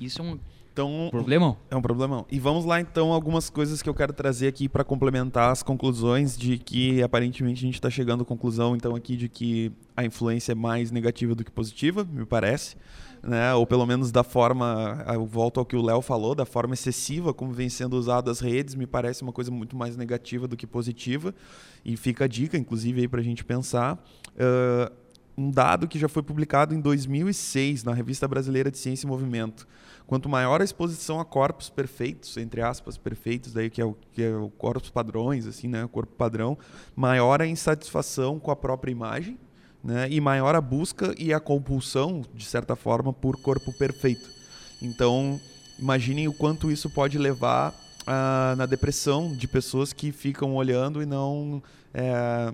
Isso 0.00 0.20
é 0.20 0.24
um 0.24 0.38
Então, 0.72 1.08
problemão. 1.10 1.56
É 1.70 1.74
um 1.76 1.82
problemão. 1.82 2.24
E 2.30 2.38
vamos 2.38 2.64
lá 2.64 2.80
então 2.80 3.12
algumas 3.12 3.50
coisas 3.50 3.82
que 3.82 3.88
eu 3.88 3.94
quero 3.94 4.12
trazer 4.12 4.46
aqui 4.46 4.68
para 4.68 4.84
complementar 4.84 5.50
as 5.50 5.62
conclusões 5.62 6.36
de 6.38 6.56
que 6.56 7.02
aparentemente 7.02 7.58
a 7.58 7.66
gente 7.66 7.74
está 7.74 7.90
chegando 7.90 8.22
à 8.22 8.24
conclusão 8.24 8.76
então 8.76 8.94
aqui 8.94 9.16
de 9.16 9.28
que 9.28 9.72
a 9.96 10.04
influência 10.04 10.52
é 10.52 10.54
mais 10.54 10.92
negativa 10.92 11.34
do 11.34 11.42
que 11.44 11.50
positiva, 11.50 12.04
me 12.04 12.24
parece, 12.24 12.76
né? 13.22 13.54
Ou 13.54 13.66
pelo 13.66 13.86
menos 13.86 14.10
da 14.10 14.22
forma, 14.22 15.04
eu 15.12 15.26
volto 15.26 15.60
ao 15.60 15.66
que 15.66 15.76
o 15.76 15.82
Léo 15.82 16.00
falou, 16.00 16.34
da 16.34 16.44
forma 16.44 16.74
excessiva 16.74 17.32
como 17.34 17.52
vem 17.52 17.68
sendo 17.68 17.94
usado 17.94 18.30
as 18.30 18.40
redes, 18.40 18.74
me 18.74 18.86
parece 18.86 19.22
uma 19.22 19.32
coisa 19.32 19.50
muito 19.50 19.76
mais 19.76 19.96
negativa 19.96 20.46
do 20.46 20.56
que 20.56 20.66
positiva. 20.66 21.34
E 21.84 21.96
fica 21.96 22.24
a 22.24 22.28
dica, 22.28 22.56
inclusive, 22.56 23.00
aí 23.00 23.08
para 23.08 23.20
a 23.20 23.24
gente 23.24 23.44
pensar. 23.44 24.02
Ah, 24.38 24.92
um 25.38 25.52
dado 25.52 25.86
que 25.86 26.00
já 26.00 26.08
foi 26.08 26.20
publicado 26.20 26.74
em 26.74 26.80
2006 26.80 27.84
na 27.84 27.94
Revista 27.94 28.26
Brasileira 28.26 28.72
de 28.72 28.76
Ciência 28.76 29.06
e 29.06 29.08
Movimento. 29.08 29.68
Quanto 30.04 30.28
maior 30.28 30.60
a 30.60 30.64
exposição 30.64 31.20
a 31.20 31.24
corpos 31.24 31.70
perfeitos, 31.70 32.36
entre 32.36 32.60
aspas, 32.60 32.98
perfeitos, 32.98 33.52
daí 33.52 33.70
que 33.70 33.80
é 33.80 33.84
o 33.84 33.96
que 34.12 34.22
é 34.24 34.36
o 34.36 34.50
corpos 34.50 34.90
padrões, 34.90 35.46
assim, 35.46 35.68
né, 35.68 35.84
o 35.84 35.88
corpo 35.88 36.12
padrão, 36.16 36.58
maior 36.96 37.40
a 37.40 37.46
insatisfação 37.46 38.40
com 38.40 38.50
a 38.50 38.56
própria 38.56 38.90
imagem, 38.90 39.38
né, 39.88 40.06
e 40.10 40.20
maior 40.20 40.54
a 40.54 40.60
busca 40.60 41.14
e 41.18 41.32
a 41.32 41.40
compulsão, 41.40 42.22
de 42.34 42.44
certa 42.44 42.76
forma, 42.76 43.10
por 43.12 43.40
corpo 43.40 43.72
perfeito. 43.72 44.28
Então, 44.82 45.40
imaginem 45.78 46.28
o 46.28 46.32
quanto 46.32 46.70
isso 46.70 46.90
pode 46.90 47.16
levar 47.18 47.74
ah, 48.06 48.54
na 48.58 48.66
depressão 48.66 49.34
de 49.34 49.48
pessoas 49.48 49.92
que 49.92 50.12
ficam 50.12 50.54
olhando 50.54 51.02
e 51.02 51.06
não 51.06 51.62
eh, 51.94 52.52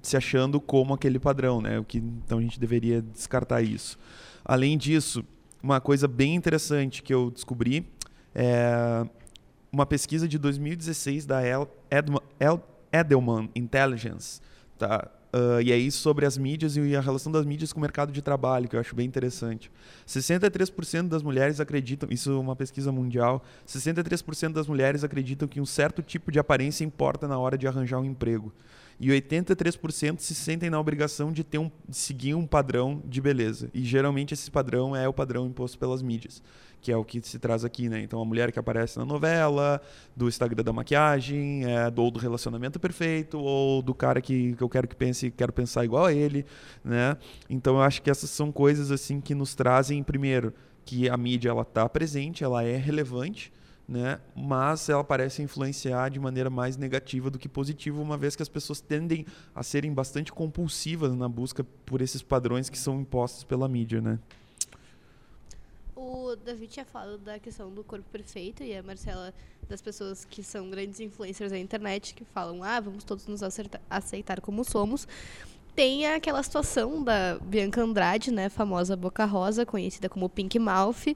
se 0.00 0.16
achando 0.16 0.60
como 0.60 0.94
aquele 0.94 1.18
padrão, 1.18 1.60
né? 1.60 1.78
O 1.78 1.84
que 1.84 1.98
então 1.98 2.38
a 2.38 2.40
gente 2.42 2.58
deveria 2.60 3.02
descartar 3.02 3.62
isso. 3.62 3.98
Além 4.44 4.78
disso, 4.78 5.24
uma 5.62 5.80
coisa 5.80 6.06
bem 6.06 6.34
interessante 6.36 7.02
que 7.02 7.12
eu 7.12 7.30
descobri 7.30 7.84
é 8.34 9.04
uma 9.72 9.84
pesquisa 9.84 10.28
de 10.28 10.38
2016 10.38 11.26
da 11.26 11.42
El- 11.44 11.68
Edma- 11.90 12.22
El- 12.38 12.62
Edelman 12.92 13.50
Intelligence, 13.54 14.40
tá? 14.78 15.08
Ah, 15.36 15.60
e 15.60 15.70
aí 15.70 15.90
sobre 15.90 16.24
as 16.24 16.38
mídias 16.38 16.76
e 16.76 16.96
a 16.96 17.00
relação 17.00 17.30
das 17.30 17.44
mídias 17.44 17.70
com 17.70 17.78
o 17.78 17.82
mercado 17.82 18.10
de 18.10 18.22
trabalho, 18.22 18.66
que 18.68 18.74
eu 18.74 18.80
acho 18.80 18.96
bem 18.96 19.06
interessante. 19.06 19.70
63% 20.06 21.08
das 21.08 21.22
mulheres 21.22 21.60
acreditam, 21.60 22.08
isso 22.10 22.32
é 22.32 22.38
uma 22.38 22.56
pesquisa 22.56 22.90
mundial, 22.90 23.44
63% 23.68 24.52
das 24.54 24.66
mulheres 24.66 25.04
acreditam 25.04 25.46
que 25.46 25.60
um 25.60 25.66
certo 25.66 26.02
tipo 26.02 26.32
de 26.32 26.38
aparência 26.38 26.84
importa 26.84 27.28
na 27.28 27.38
hora 27.38 27.58
de 27.58 27.66
arranjar 27.68 28.00
um 28.00 28.04
emprego. 28.06 28.50
E 28.98 29.08
83% 29.08 30.20
se 30.20 30.34
sentem 30.34 30.70
na 30.70 30.80
obrigação 30.80 31.30
de 31.30 31.44
ter 31.44 31.58
um, 31.58 31.70
seguir 31.90 32.34
um 32.34 32.46
padrão 32.46 33.02
de 33.04 33.20
beleza. 33.20 33.70
E 33.74 33.84
geralmente 33.84 34.32
esse 34.32 34.50
padrão 34.50 34.96
é 34.96 35.06
o 35.06 35.12
padrão 35.12 35.46
imposto 35.46 35.78
pelas 35.78 36.00
mídias, 36.00 36.42
que 36.80 36.90
é 36.90 36.96
o 36.96 37.04
que 37.04 37.20
se 37.20 37.38
traz 37.38 37.64
aqui, 37.64 37.90
né? 37.90 38.00
Então 38.00 38.20
a 38.20 38.24
mulher 38.24 38.50
que 38.50 38.58
aparece 38.58 38.98
na 38.98 39.04
novela, 39.04 39.82
do 40.16 40.28
Instagram 40.28 40.64
da 40.64 40.72
maquiagem, 40.72 41.64
é, 41.64 41.90
do, 41.90 42.10
do 42.10 42.18
relacionamento 42.18 42.80
perfeito, 42.80 43.38
ou 43.38 43.82
do 43.82 43.94
cara 43.94 44.20
que, 44.22 44.54
que 44.54 44.62
eu 44.62 44.68
quero 44.68 44.88
que 44.88 44.96
pense, 44.96 45.30
quero 45.30 45.52
pensar 45.52 45.84
igual 45.84 46.06
a 46.06 46.12
ele, 46.12 46.46
né? 46.82 47.18
Então 47.50 47.76
eu 47.76 47.82
acho 47.82 48.00
que 48.00 48.10
essas 48.10 48.30
são 48.30 48.50
coisas 48.50 48.90
assim 48.90 49.20
que 49.20 49.34
nos 49.34 49.54
trazem 49.54 50.02
primeiro 50.02 50.54
que 50.86 51.10
a 51.10 51.16
mídia 51.16 51.50
ela 51.50 51.62
está 51.62 51.86
presente, 51.88 52.44
ela 52.44 52.62
é 52.62 52.76
relevante, 52.76 53.52
né? 53.88 54.20
mas 54.34 54.88
ela 54.88 55.04
parece 55.04 55.42
influenciar 55.42 56.10
de 56.10 56.18
maneira 56.18 56.50
mais 56.50 56.76
negativa 56.76 57.30
do 57.30 57.38
que 57.38 57.48
positiva, 57.48 58.00
uma 58.00 58.16
vez 58.16 58.34
que 58.34 58.42
as 58.42 58.48
pessoas 58.48 58.80
tendem 58.80 59.24
a 59.54 59.62
serem 59.62 59.92
bastante 59.92 60.32
compulsivas 60.32 61.14
na 61.14 61.28
busca 61.28 61.64
por 61.84 62.00
esses 62.00 62.22
padrões 62.22 62.68
que 62.68 62.78
são 62.78 63.00
impostos 63.00 63.44
pela 63.44 63.68
mídia. 63.68 64.00
Né? 64.00 64.18
O 65.94 66.34
David 66.36 66.72
tinha 66.72 66.84
falado 66.84 67.18
da 67.18 67.38
questão 67.38 67.70
do 67.70 67.84
corpo 67.84 68.04
perfeito 68.10 68.62
e 68.62 68.76
a 68.76 68.82
Marcela 68.82 69.32
das 69.68 69.80
pessoas 69.80 70.24
que 70.24 70.42
são 70.42 70.68
grandes 70.68 71.00
influencers 71.00 71.50
da 71.50 71.58
internet 71.58 72.14
que 72.14 72.24
falam, 72.24 72.62
ah, 72.62 72.80
vamos 72.80 73.04
todos 73.04 73.26
nos 73.26 73.40
aceitar 73.88 74.40
como 74.40 74.64
somos. 74.64 75.06
Tem 75.74 76.06
aquela 76.06 76.42
situação 76.42 77.04
da 77.04 77.38
Bianca 77.38 77.82
Andrade, 77.82 78.30
né, 78.30 78.48
famosa 78.48 78.96
Boca 78.96 79.26
Rosa, 79.26 79.66
conhecida 79.66 80.08
como 80.08 80.28
Pink 80.28 80.58
Mouth, 80.58 81.14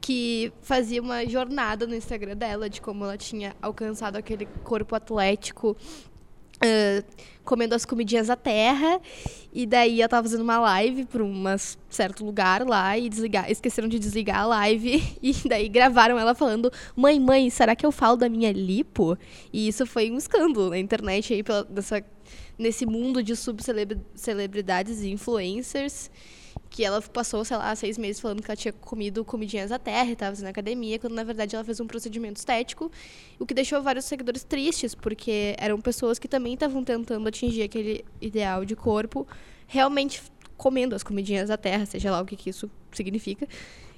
que 0.00 0.52
fazia 0.62 1.02
uma 1.02 1.26
jornada 1.26 1.86
no 1.86 1.94
Instagram 1.94 2.36
dela 2.36 2.70
de 2.70 2.80
como 2.80 3.04
ela 3.04 3.18
tinha 3.18 3.54
alcançado 3.60 4.16
aquele 4.16 4.46
corpo 4.64 4.94
atlético 4.94 5.76
Uh, 6.62 7.02
comendo 7.42 7.74
as 7.74 7.86
comidinhas 7.86 8.26
da 8.26 8.36
terra. 8.36 9.00
E 9.50 9.64
daí 9.64 10.02
ela 10.02 10.10
tava 10.10 10.28
fazendo 10.28 10.42
uma 10.42 10.58
live 10.58 11.06
para 11.06 11.24
um 11.24 11.42
certo 11.88 12.22
lugar 12.22 12.66
lá 12.66 12.98
e 12.98 13.08
desligar, 13.08 13.50
esqueceram 13.50 13.88
de 13.88 13.98
desligar 13.98 14.40
a 14.40 14.44
live. 14.44 15.02
E 15.22 15.32
daí 15.48 15.70
gravaram 15.70 16.18
ela 16.18 16.34
falando: 16.34 16.70
Mãe, 16.94 17.18
mãe, 17.18 17.48
será 17.48 17.74
que 17.74 17.86
eu 17.86 17.90
falo 17.90 18.18
da 18.18 18.28
minha 18.28 18.52
lipo? 18.52 19.16
E 19.50 19.68
isso 19.68 19.86
foi 19.86 20.10
um 20.10 20.18
escândalo 20.18 20.68
na 20.68 20.78
internet 20.78 21.32
aí, 21.32 21.42
pela, 21.42 21.64
dessa, 21.64 22.04
nesse 22.58 22.84
mundo 22.84 23.22
de 23.22 23.34
subcelebridades 23.34 25.02
e 25.02 25.10
influencers 25.10 26.10
que 26.70 26.84
ela 26.84 27.02
passou, 27.02 27.44
sei 27.44 27.56
lá, 27.56 27.74
seis 27.74 27.98
meses 27.98 28.20
falando 28.20 28.40
que 28.42 28.50
ela 28.50 28.56
tinha 28.56 28.72
comido 28.72 29.24
comidinhas 29.24 29.70
da 29.70 29.78
terra 29.78 30.08
e 30.08 30.12
estava 30.12 30.30
fazendo 30.30 30.48
academia, 30.48 30.98
quando 31.00 31.14
na 31.14 31.24
verdade 31.24 31.56
ela 31.56 31.64
fez 31.64 31.80
um 31.80 31.86
procedimento 31.86 32.36
estético, 32.36 32.90
o 33.38 33.44
que 33.44 33.52
deixou 33.52 33.82
vários 33.82 34.04
seguidores 34.04 34.44
tristes, 34.44 34.94
porque 34.94 35.56
eram 35.58 35.80
pessoas 35.80 36.18
que 36.18 36.28
também 36.28 36.54
estavam 36.54 36.84
tentando 36.84 37.28
atingir 37.28 37.64
aquele 37.64 38.04
ideal 38.20 38.64
de 38.64 38.76
corpo, 38.76 39.26
realmente 39.66 40.22
comendo 40.56 40.94
as 40.94 41.02
comidinhas 41.02 41.48
da 41.48 41.56
terra, 41.56 41.84
seja 41.86 42.10
lá 42.10 42.20
o 42.20 42.24
que, 42.24 42.36
que 42.36 42.50
isso 42.50 42.70
significa. 42.92 43.48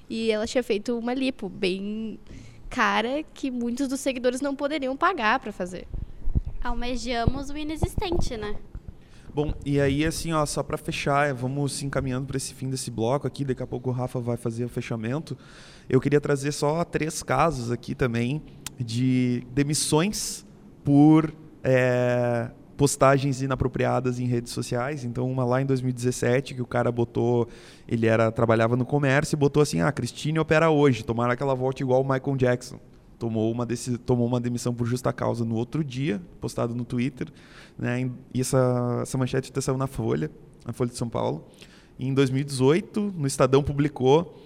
E 0.09 0.31
ela 0.31 0.47
tinha 0.47 0.63
feito 0.63 0.97
uma 0.97 1.13
lipo 1.13 1.47
bem 1.47 2.19
cara 2.69 3.21
que 3.35 3.51
muitos 3.51 3.87
dos 3.87 3.99
seguidores 3.99 4.41
não 4.41 4.55
poderiam 4.55 4.97
pagar 4.97 5.39
para 5.39 5.51
fazer. 5.51 5.87
Almejamos 6.63 7.51
o 7.51 7.57
inexistente, 7.57 8.35
né? 8.35 8.55
Bom, 9.33 9.51
e 9.65 9.81
aí, 9.81 10.05
assim, 10.05 10.31
ó, 10.31 10.45
só 10.45 10.61
para 10.61 10.77
fechar, 10.77 11.33
vamos 11.33 11.73
se 11.73 11.85
encaminhando 11.87 12.27
para 12.27 12.37
esse 12.37 12.53
fim 12.53 12.69
desse 12.69 12.91
bloco 12.91 13.25
aqui. 13.25 13.43
Daqui 13.43 13.63
a 13.63 13.67
pouco 13.67 13.89
o 13.89 13.93
Rafa 13.93 14.19
vai 14.19 14.37
fazer 14.37 14.63
o 14.63 14.69
fechamento. 14.69 15.35
Eu 15.89 15.99
queria 15.99 16.21
trazer 16.21 16.51
só 16.51 16.83
três 16.83 17.23
casos 17.23 17.71
aqui 17.71 17.95
também 17.95 18.43
de 18.79 19.43
demissões 19.51 20.45
por 20.83 21.33
é, 21.63 22.51
postagens 22.77 23.41
inapropriadas 23.41 24.19
em 24.19 24.27
redes 24.27 24.53
sociais. 24.53 25.03
Então, 25.03 25.29
uma 25.31 25.43
lá 25.43 25.59
em 25.59 25.65
2017 25.65 26.53
que 26.53 26.61
o 26.61 26.67
cara 26.67 26.91
botou, 26.91 27.47
ele 27.87 28.05
era 28.05 28.31
trabalhava 28.31 28.75
no 28.75 28.85
comércio 28.85 29.35
e 29.35 29.37
botou 29.37 29.63
assim: 29.63 29.81
"Ah, 29.81 29.91
Cristine 29.91 30.37
opera 30.37 30.69
hoje, 30.69 31.03
tomara 31.03 31.35
que 31.35 31.41
ela 31.41 31.55
volte 31.55 31.81
igual 31.81 32.01
o 32.01 32.07
Michael 32.07 32.37
Jackson" 32.37 32.79
tomou 33.23 33.49
uma, 33.49 33.65
tomou 34.05 34.27
uma 34.27 34.41
demissão 34.41 34.73
por 34.73 34.85
justa 34.85 35.13
causa 35.13 35.45
no 35.45 35.55
outro 35.55 35.81
dia, 35.81 36.21
postado 36.41 36.75
no 36.75 36.83
Twitter. 36.83 37.29
Né? 37.79 38.11
E 38.33 38.41
essa, 38.41 38.99
essa 39.01 39.17
manchete 39.17 39.49
até 39.49 39.61
saiu 39.61 39.77
na 39.77 39.87
Folha, 39.87 40.29
na 40.65 40.73
Folha 40.73 40.89
de 40.89 40.97
São 40.97 41.07
Paulo. 41.07 41.47
E 41.97 42.05
em 42.05 42.13
2018, 42.13 43.13
no 43.15 43.25
Estadão 43.25 43.63
publicou 43.63 44.37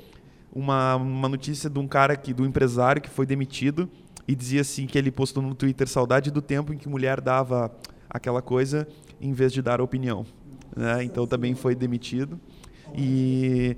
uma, 0.53 0.95
uma 0.95 1.27
notícia 1.27 1.71
de 1.71 1.79
um 1.79 1.87
cara, 1.87 2.15
que, 2.15 2.35
do 2.35 2.45
empresário 2.45 3.01
que 3.01 3.09
foi 3.09 3.25
demitido 3.25 3.89
e 4.27 4.35
dizia 4.35 4.61
assim 4.61 4.85
que 4.85 4.95
ele 4.95 5.09
postou 5.09 5.41
no 5.41 5.55
Twitter 5.55 5.87
saudade 5.87 6.29
do 6.29 6.41
tempo 6.41 6.71
em 6.71 6.77
que 6.77 6.87
mulher 6.87 7.19
dava 7.19 7.75
aquela 8.07 8.43
coisa 8.43 8.87
em 9.19 9.33
vez 9.33 9.51
de 9.51 9.63
dar 9.63 9.81
opinião. 9.81 10.23
Né? 10.75 11.03
Então 11.03 11.25
também 11.25 11.55
foi 11.55 11.73
demitido. 11.73 12.39
E 12.95 13.75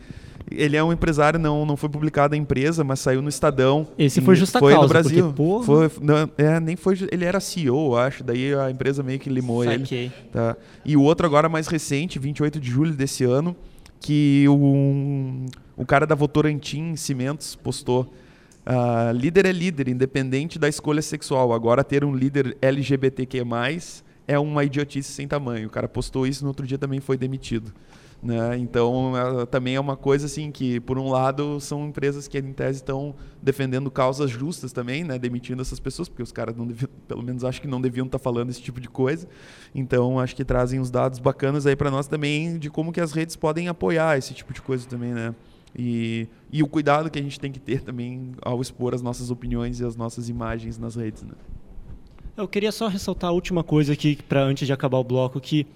ele 0.51 0.75
é 0.75 0.83
um 0.83 0.91
empresário, 0.91 1.39
não, 1.39 1.65
não 1.65 1.77
foi 1.77 1.89
publicado 1.89 2.35
a 2.35 2.37
empresa, 2.37 2.83
mas 2.83 2.99
saiu 2.99 3.21
no 3.21 3.29
Estadão. 3.29 3.87
Esse 3.97 4.21
foi 4.21 4.35
justa 4.35 4.59
foi 4.59 4.73
causa, 4.73 4.87
no 4.87 4.93
Brasil. 4.93 5.33
porque. 5.33 5.65
Foi, 5.65 5.91
não, 6.01 6.29
é, 6.37 6.59
nem 6.59 6.75
foi, 6.75 6.97
ele 7.11 7.25
era 7.25 7.39
CEO, 7.39 7.95
acho, 7.97 8.23
daí 8.23 8.53
a 8.53 8.69
empresa 8.69 9.03
meio 9.03 9.19
que 9.19 9.29
limou 9.29 9.63
Saquei. 9.63 10.05
ele. 10.05 10.11
Tá? 10.31 10.55
E 10.83 10.95
o 10.95 11.01
outro 11.01 11.25
agora 11.25 11.49
mais 11.49 11.67
recente, 11.67 12.19
28 12.19 12.59
de 12.59 12.69
julho 12.69 12.93
desse 12.93 13.23
ano, 13.23 13.55
que 13.99 14.45
um, 14.47 15.45
o 15.75 15.85
cara 15.85 16.05
da 16.05 16.15
Votorantim 16.15 16.95
Cimentos 16.95 17.55
postou 17.55 18.11
uh, 18.65 19.11
líder 19.13 19.45
é 19.45 19.51
líder, 19.51 19.87
independente 19.87 20.57
da 20.57 20.67
escolha 20.67 21.01
sexual. 21.01 21.53
Agora 21.53 21.83
ter 21.83 22.03
um 22.03 22.15
líder 22.15 22.57
LGBTQ+, 22.61 23.43
é 24.27 24.37
uma 24.37 24.63
idiotice 24.63 25.11
sem 25.11 25.27
tamanho. 25.27 25.67
O 25.67 25.71
cara 25.71 25.87
postou 25.87 26.25
isso, 26.27 26.43
no 26.43 26.49
outro 26.49 26.65
dia 26.65 26.77
também 26.77 26.99
foi 26.99 27.17
demitido. 27.17 27.73
Né? 28.21 28.57
Então, 28.57 29.13
é, 29.17 29.45
também 29.45 29.75
é 29.75 29.79
uma 29.79 29.95
coisa 29.95 30.25
assim 30.25 30.51
que, 30.51 30.79
por 30.81 30.97
um 30.99 31.09
lado, 31.09 31.59
são 31.61 31.87
empresas 31.87 32.27
que, 32.27 32.37
em 32.37 32.51
tese, 32.51 32.79
estão 32.79 33.15
defendendo 33.41 33.89
causas 33.89 34.29
justas 34.29 34.73
também, 34.73 35.05
né? 35.05 35.17
demitindo 35.17 35.61
essas 35.61 35.79
pessoas, 35.79 36.09
porque 36.09 36.23
os 36.23 36.31
caras, 36.31 36.55
não 36.55 36.67
deviam, 36.67 36.89
pelo 37.07 37.23
menos, 37.23 37.45
acho 37.45 37.61
que 37.61 37.67
não 37.67 37.79
deviam 37.79 38.05
estar 38.05 38.19
falando 38.19 38.49
esse 38.49 38.61
tipo 38.61 38.81
de 38.81 38.89
coisa. 38.89 39.27
Então, 39.73 40.19
acho 40.19 40.35
que 40.35 40.43
trazem 40.43 40.79
os 40.79 40.91
dados 40.91 41.19
bacanas 41.19 41.65
aí 41.65 41.75
para 41.75 41.89
nós 41.89 42.07
também 42.07 42.57
de 42.57 42.69
como 42.69 42.91
que 42.91 42.99
as 42.99 43.13
redes 43.13 43.35
podem 43.37 43.69
apoiar 43.69 44.17
esse 44.17 44.33
tipo 44.33 44.53
de 44.53 44.61
coisa 44.61 44.85
também, 44.87 45.13
né? 45.13 45.33
E, 45.77 46.27
e 46.51 46.63
o 46.63 46.67
cuidado 46.67 47.09
que 47.09 47.19
a 47.19 47.21
gente 47.21 47.39
tem 47.39 47.51
que 47.51 47.59
ter 47.59 47.81
também 47.81 48.31
ao 48.41 48.59
expor 48.59 48.95
as 48.95 49.01
nossas 49.01 49.29
opiniões 49.29 49.79
e 49.79 49.85
as 49.85 49.95
nossas 49.95 50.27
imagens 50.27 50.77
nas 50.77 50.95
redes, 50.95 51.23
né? 51.23 51.33
Eu 52.35 52.47
queria 52.47 52.71
só 52.71 52.87
ressaltar 52.87 53.29
a 53.29 53.33
última 53.33 53.63
coisa 53.63 53.93
aqui, 53.93 54.17
para 54.27 54.41
antes 54.41 54.65
de 54.65 54.73
acabar 54.73 54.97
o 54.97 55.03
bloco, 55.03 55.39
que 55.39 55.67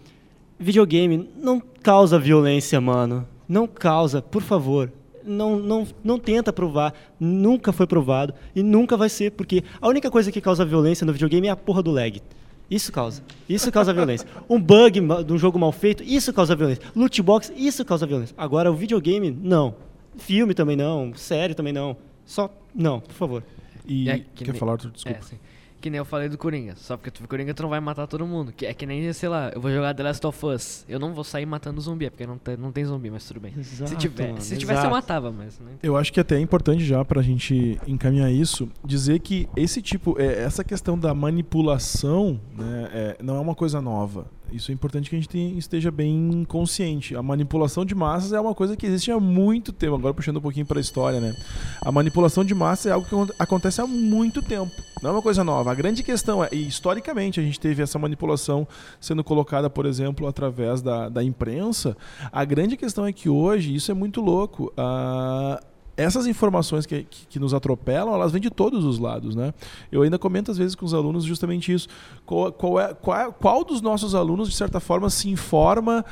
videogame 0.64 1.30
não 1.38 1.62
causa 1.82 2.18
violência, 2.18 2.80
mano. 2.82 3.28
Não 3.48 3.68
causa, 3.68 4.22
por 4.22 4.42
favor. 4.42 4.92
Não, 5.26 5.58
não, 5.60 5.88
não 6.04 6.18
tenta 6.20 6.52
provar. 6.52 6.94
Nunca 7.20 7.72
foi 7.72 7.86
provado 7.86 8.34
e 8.56 8.64
nunca 8.64 8.98
vai 8.98 9.10
ser, 9.10 9.32
porque 9.32 9.64
a 9.80 9.88
única 9.88 10.10
coisa 10.10 10.32
que 10.32 10.42
causa 10.42 10.66
violência 10.66 11.06
no 11.06 11.14
videogame 11.14 11.48
é 11.48 11.52
a 11.52 11.56
porra 11.56 11.84
do 11.84 11.92
lag. 11.92 12.22
Isso 12.70 12.92
causa. 12.92 13.22
Isso 13.48 13.72
causa 13.72 13.94
violência. 13.94 14.28
Um 14.50 14.60
bug 14.60 15.00
de 15.26 15.34
um 15.34 15.38
jogo 15.38 15.60
mal 15.60 15.72
feito, 15.72 16.04
isso 16.04 16.34
causa 16.34 16.56
violência. 16.56 16.84
Loot 16.96 17.22
box, 17.22 17.54
isso 17.56 17.86
causa 17.86 18.06
violência. 18.08 18.34
Agora, 18.38 18.72
o 18.72 18.76
videogame, 18.76 19.30
não. 19.32 19.76
Filme 20.18 20.54
também 20.54 20.76
não. 20.76 21.14
Série 21.16 21.54
também 21.54 21.74
não. 21.74 21.96
Só, 22.26 22.50
não, 22.74 23.00
por 23.00 23.14
favor. 23.14 23.44
E 23.86 24.10
É, 24.10 24.22
quer 24.34 24.48
nem- 24.52 24.60
falar? 24.60 24.78
Desculpa. 24.78 25.20
É. 25.32 25.53
Que 25.84 25.90
nem 25.90 25.98
eu 25.98 26.06
falei 26.06 26.30
do 26.30 26.38
Coringa. 26.38 26.78
Só 26.78 26.96
porque 26.96 27.12
tu 27.12 27.20
for 27.20 27.28
Coringa, 27.28 27.54
tu 27.54 27.62
não 27.62 27.70
vai 27.70 27.82
matar 27.82 28.08
todo 28.08 28.26
mundo. 28.26 28.54
Que 28.54 28.66
é 28.66 28.74
que 28.74 28.86
nem, 28.86 29.12
sei 29.12 29.28
lá, 29.28 29.52
eu 29.54 29.60
vou 29.60 29.70
jogar 29.70 29.94
The 29.94 30.02
Last 30.02 30.26
of 30.26 30.46
Us. 30.46 30.86
Eu 30.88 30.98
não 30.98 31.14
vou 31.14 31.26
sair 31.26 31.46
matando 31.46 31.82
zumbi, 31.82 32.06
é 32.06 32.10
porque 32.10 32.26
não 32.26 32.38
tem, 32.38 32.56
não 32.56 32.72
tem 32.72 32.86
zumbi, 32.86 33.12
mas 33.12 33.28
tudo 33.28 33.42
bem. 33.42 33.52
se 33.62 33.84
Exato, 33.84 33.98
tiver, 33.98 34.30
mano, 34.30 34.42
se 34.42 34.56
tivesse 34.56 34.80
eu 34.80 34.84
exato. 34.84 34.96
matava, 34.96 35.30
mas. 35.30 35.60
Eu 35.84 35.98
acho 35.98 36.14
que 36.14 36.22
até 36.22 36.38
é 36.38 36.40
importante 36.40 36.86
já 36.86 37.04
para 37.04 37.20
a 37.20 37.24
gente 37.24 37.78
encaminhar 37.86 38.32
isso, 38.32 38.70
dizer 38.82 39.20
que 39.20 39.50
esse 39.58 39.82
tipo, 39.82 40.16
é, 40.18 40.44
essa 40.44 40.64
questão 40.64 40.98
da 40.98 41.14
manipulação, 41.14 42.40
né, 42.58 42.90
é, 42.94 43.18
não 43.22 43.36
é 43.36 43.42
uma 43.42 43.54
coisa 43.54 43.82
nova. 43.82 44.26
Isso 44.54 44.72
é 44.72 44.74
importante 44.74 45.10
que 45.10 45.16
a 45.16 45.20
gente 45.20 45.58
esteja 45.58 45.90
bem 45.90 46.46
consciente. 46.48 47.16
A 47.16 47.24
manipulação 47.24 47.84
de 47.84 47.96
massas 47.96 48.34
é 48.34 48.40
uma 48.40 48.54
coisa 48.54 48.78
que 48.78 48.86
existe 48.86 49.12
há 49.12 49.20
muito 49.20 49.74
tempo. 49.74 49.96
Agora 49.96 50.14
puxando 50.14 50.38
um 50.38 50.42
pouquinho 50.42 50.66
para 50.66 50.80
a 50.80 50.82
história, 50.82 51.20
né? 51.20 51.36
A 51.82 51.92
manipulação 51.92 52.46
de 52.46 52.54
massa 52.54 52.90
é 52.90 52.92
algo 52.92 53.08
que 53.08 53.14
acon- 53.16 53.34
acontece 53.40 53.82
há 53.82 53.88
muito 53.88 54.42
tempo. 54.42 54.72
Não 55.02 55.10
é 55.10 55.14
uma 55.14 55.22
coisa 55.22 55.44
nova. 55.44 55.72
A 55.72 55.76
grande 55.76 56.04
questão 56.04 56.44
é, 56.44 56.50
e 56.52 56.68
historicamente 56.68 57.40
a 57.40 57.44
gente 57.44 57.60
teve 57.60 57.82
essa 57.82 57.98
manipulação 58.00 58.68
sendo 59.02 59.24
colocada, 59.24 59.70
por 59.70 59.86
exemplo, 59.86 60.28
através 60.28 60.82
da, 60.82 61.10
da 61.10 61.24
imprensa. 61.24 61.98
A 62.32 62.46
grande 62.46 62.78
questão 62.78 63.06
é 63.06 63.12
que 63.12 63.28
hoje 63.30 63.74
isso 63.76 63.92
é 63.92 63.94
muito 63.94 64.22
louco. 64.22 64.72
Ah, 64.78 65.62
essas 65.96 66.28
informações 66.28 66.86
que, 66.86 67.04
que, 67.04 67.28
que 67.28 67.40
nos 67.40 67.54
atropelam, 67.54 68.14
elas 68.14 68.32
vêm 68.32 68.42
de 68.42 68.50
todos 68.50 68.84
os 68.84 69.00
lados, 69.00 69.36
né? 69.36 69.54
Eu 69.92 70.02
ainda 70.02 70.18
comento 70.18 70.52
às 70.52 70.58
vezes 70.58 70.76
com 70.76 70.86
os 70.86 70.94
alunos 70.94 71.24
justamente 71.24 71.72
isso. 71.72 71.88
Qual, 72.26 72.52
qual, 72.52 72.80
é, 72.80 72.94
qual, 72.94 73.34
qual 73.34 73.64
dos 73.64 73.82
nossos 73.82 74.16
alunos, 74.16 74.50
de 74.50 74.56
certa 74.56 74.80
forma, 74.80 75.10
se 75.10 75.30
informa 75.30 76.04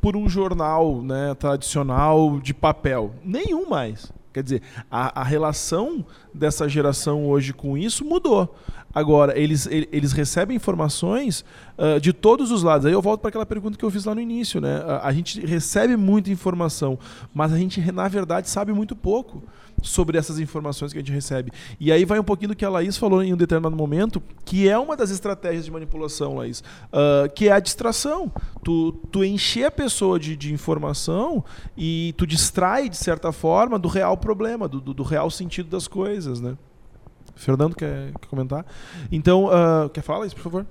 por 0.00 0.16
um 0.16 0.28
jornal 0.28 1.00
né, 1.02 1.34
tradicional 1.34 2.40
de 2.40 2.52
papel? 2.52 3.14
Nenhum 3.24 3.68
mais. 3.68 4.12
Quer 4.32 4.42
dizer, 4.42 4.62
a, 4.90 5.20
a 5.20 5.24
relação 5.24 6.04
dessa 6.32 6.68
geração 6.68 7.26
hoje 7.26 7.52
com 7.52 7.76
isso 7.76 8.04
mudou. 8.04 8.56
Agora, 8.94 9.38
eles, 9.38 9.66
ele- 9.66 9.88
eles 9.92 10.12
recebem 10.12 10.56
informações 10.56 11.44
ah, 11.78 11.98
de 11.98 12.12
todos 12.12 12.50
os 12.50 12.62
lados. 12.62 12.86
Aí 12.86 12.92
eu 12.92 13.00
volto 13.02 13.20
para 13.20 13.28
aquela 13.28 13.46
pergunta 13.46 13.76
que 13.78 13.84
eu 13.84 13.90
fiz 13.90 14.04
lá 14.04 14.14
no 14.14 14.20
início. 14.20 14.60
Né? 14.60 14.82
A, 14.86 15.08
a 15.08 15.12
gente 15.12 15.44
recebe 15.44 15.96
muita 15.96 16.30
informação, 16.30 16.98
mas 17.34 17.52
a 17.52 17.58
gente, 17.58 17.80
na 17.92 18.08
verdade, 18.08 18.48
sabe 18.50 18.72
muito 18.72 18.94
pouco 18.96 19.42
sobre 19.82 20.16
essas 20.16 20.38
informações 20.38 20.92
que 20.92 20.98
a 20.98 21.02
gente 21.02 21.12
recebe. 21.12 21.50
E 21.78 21.92
aí 21.92 22.04
vai 22.04 22.18
um 22.18 22.24
pouquinho 22.24 22.48
do 22.50 22.56
que 22.56 22.64
a 22.64 22.70
Laís 22.70 22.96
falou 22.96 23.22
em 23.22 23.32
um 23.32 23.36
determinado 23.36 23.76
momento, 23.76 24.22
que 24.44 24.68
é 24.68 24.78
uma 24.78 24.96
das 24.96 25.10
estratégias 25.10 25.64
de 25.64 25.70
manipulação, 25.70 26.36
Laís, 26.36 26.62
ah, 26.92 27.28
que 27.28 27.48
é 27.48 27.52
a 27.52 27.60
distração. 27.60 28.32
Tu, 28.62 28.92
tu 29.10 29.24
encher 29.24 29.64
a 29.66 29.70
pessoa 29.70 30.18
de, 30.18 30.36
de 30.36 30.52
informação 30.52 31.44
e 31.76 32.14
tu 32.16 32.26
distrai, 32.26 32.88
de 32.88 32.96
certa 32.96 33.32
forma, 33.32 33.78
do 33.78 33.88
real 33.88 34.16
problema, 34.16 34.68
do, 34.68 34.80
do, 34.80 34.94
do 34.94 35.02
real 35.02 35.30
sentido 35.30 35.68
das 35.68 35.86
coisas, 35.88 36.40
né? 36.40 36.56
Fernando, 37.34 37.74
quer, 37.74 38.12
quer 38.20 38.28
comentar? 38.28 38.64
Então, 39.10 39.48
ah, 39.50 39.90
quer 39.92 40.02
falar, 40.02 40.20
Laís, 40.20 40.34
por 40.34 40.42
favor? 40.42 40.66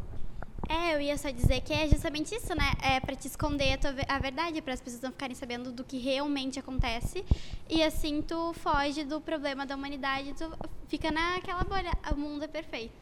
É, 0.70 0.96
eu 0.96 1.02
ia 1.02 1.18
só 1.18 1.30
dizer 1.30 1.62
que 1.62 1.74
é 1.74 1.88
justamente 1.88 2.34
isso, 2.34 2.56
né? 2.56 2.72
É 2.82 3.00
pra 3.00 3.16
te 3.16 3.28
esconder 3.28 3.74
a, 3.74 3.78
tua 3.78 3.94
a 4.08 4.20
verdade, 4.20 4.62
para 4.62 4.74
as 4.74 4.82
pessoas 4.82 5.02
não 5.02 5.12
ficarem 5.12 5.36
sabendo 5.36 5.72
do 5.72 5.84
que 5.84 5.98
realmente 5.98 6.60
acontece. 6.60 7.26
E 7.70 7.84
assim 7.84 8.22
tu 8.22 8.54
foge 8.54 9.04
do 9.04 9.20
problema 9.20 9.66
da 9.66 9.76
humanidade, 9.76 10.34
tu 10.38 10.50
fica 10.88 11.12
naquela 11.12 11.64
bolha. 11.64 11.92
O 12.14 12.16
mundo 12.16 12.44
é 12.44 12.48
perfeito. 12.48 12.94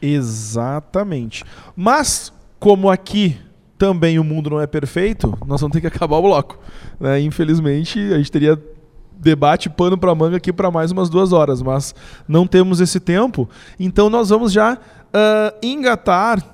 Exatamente. 0.00 1.44
Mas, 1.76 2.32
como 2.58 2.90
aqui 2.90 3.38
também 3.78 4.18
o 4.18 4.24
mundo 4.24 4.50
não 4.50 4.60
é 4.60 4.66
perfeito, 4.66 5.36
nós 5.46 5.60
vamos 5.60 5.74
ter 5.74 5.80
que 5.80 5.86
acabar 5.86 6.16
o 6.16 6.22
bloco. 6.22 6.58
né? 6.98 7.20
Infelizmente, 7.20 7.98
a 8.12 8.16
gente 8.16 8.32
teria 8.32 8.60
debate 9.12 9.70
pano 9.70 9.96
para 9.96 10.14
manga 10.14 10.36
aqui 10.36 10.52
para 10.52 10.70
mais 10.70 10.90
umas 10.90 11.08
duas 11.08 11.32
horas, 11.32 11.62
mas 11.62 11.94
não 12.26 12.46
temos 12.46 12.80
esse 12.80 13.00
tempo. 13.00 13.48
Então, 13.78 14.10
nós 14.10 14.28
vamos 14.30 14.52
já 14.52 14.78
ah, 15.12 15.54
engatar 15.62 16.53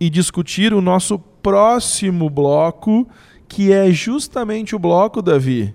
e 0.00 0.08
discutir 0.08 0.72
o 0.72 0.80
nosso 0.80 1.18
próximo 1.18 2.28
bloco, 2.30 3.06
que 3.46 3.70
é 3.72 3.90
justamente 3.92 4.74
o 4.74 4.78
bloco, 4.78 5.20
Davi. 5.20 5.74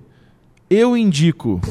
Eu 0.69 0.97
indico. 0.97 1.61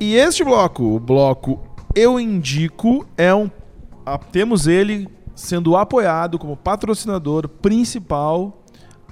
E 0.00 0.16
este 0.16 0.44
bloco, 0.44 0.82
o 0.84 1.00
bloco 1.00 1.58
Eu 1.94 2.18
Indico, 2.18 3.06
é 3.16 3.34
um. 3.34 3.48
a- 4.04 4.18
temos 4.18 4.66
ele 4.66 5.08
sendo 5.34 5.76
apoiado 5.76 6.38
como 6.38 6.56
patrocinador 6.56 7.48
principal 7.48 8.64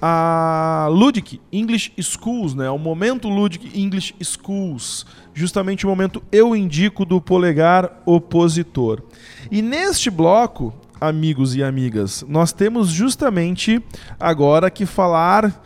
a 0.05 0.87
Ludic 0.91 1.39
English 1.49 1.93
Schools, 2.01 2.53
né? 2.53 2.69
O 2.69 2.77
momento 2.77 3.29
Ludic 3.29 3.71
English 3.79 4.13
Schools, 4.21 5.05
justamente 5.33 5.85
o 5.85 5.89
momento 5.89 6.21
eu 6.29 6.53
indico 6.53 7.05
do 7.05 7.21
polegar 7.21 8.01
opositor. 8.05 9.01
E 9.49 9.61
neste 9.61 10.09
bloco, 10.09 10.73
amigos 10.99 11.55
e 11.55 11.63
amigas, 11.63 12.25
nós 12.27 12.51
temos 12.51 12.89
justamente 12.89 13.81
agora 14.19 14.69
que 14.69 14.85
falar 14.85 15.63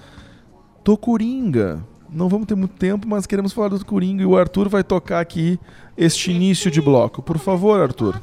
do 0.83 0.95
Coringa. 0.95 1.83
Não 2.09 2.29
vamos 2.29 2.45
ter 2.45 2.55
muito 2.55 2.75
tempo, 2.75 3.07
mas 3.07 3.25
queremos 3.25 3.53
falar 3.53 3.69
do 3.69 3.83
Coringa 3.83 4.21
e 4.21 4.25
o 4.25 4.37
Arthur 4.37 4.69
vai 4.69 4.83
tocar 4.83 5.19
aqui 5.19 5.59
este 5.97 6.31
início 6.31 6.69
de 6.69 6.79
bloco. 6.79 7.21
Por 7.21 7.39
favor, 7.39 7.81
Arthur. 7.81 8.21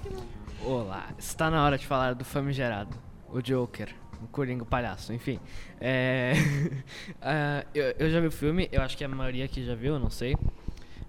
Olá, 0.65 1.04
está 1.19 1.51
na 1.51 1.65
hora 1.65 1.79
de 1.79 1.87
falar 1.87 2.15
do 2.15 2.25
famigerado, 2.25 2.97
o 3.29 3.41
Joker, 3.41 3.95
o 4.23 4.27
Coringa, 4.29 4.63
o 4.63 4.67
palhaço, 4.67 5.13
enfim. 5.13 5.39
É... 5.81 6.33
ah, 7.21 7.65
eu, 7.75 7.95
eu 7.99 8.11
já 8.11 8.21
vi 8.21 8.27
o 8.27 8.33
filme, 8.33 8.69
eu 8.73 8.83
acho 8.83 8.97
que 8.97 9.05
a 9.05 9.09
maioria 9.09 9.45
aqui 9.45 9.65
já 9.65 9.75
viu, 9.75 9.95
eu 9.95 10.01
não 10.01 10.11
sei. 10.11 10.37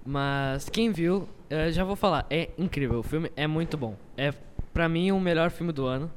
Mas 0.05 0.69
quem 0.69 0.91
viu, 0.91 1.27
eu 1.49 1.71
já 1.71 1.83
vou 1.83 1.95
falar, 1.95 2.25
é 2.29 2.49
incrível, 2.57 2.99
o 2.99 3.03
filme 3.03 3.31
é 3.35 3.47
muito 3.47 3.77
bom. 3.77 3.95
É, 4.15 4.31
pra 4.73 4.87
mim, 4.87 5.11
o 5.11 5.19
melhor 5.19 5.49
filme 5.49 5.71
do 5.71 5.85
ano, 5.85 6.11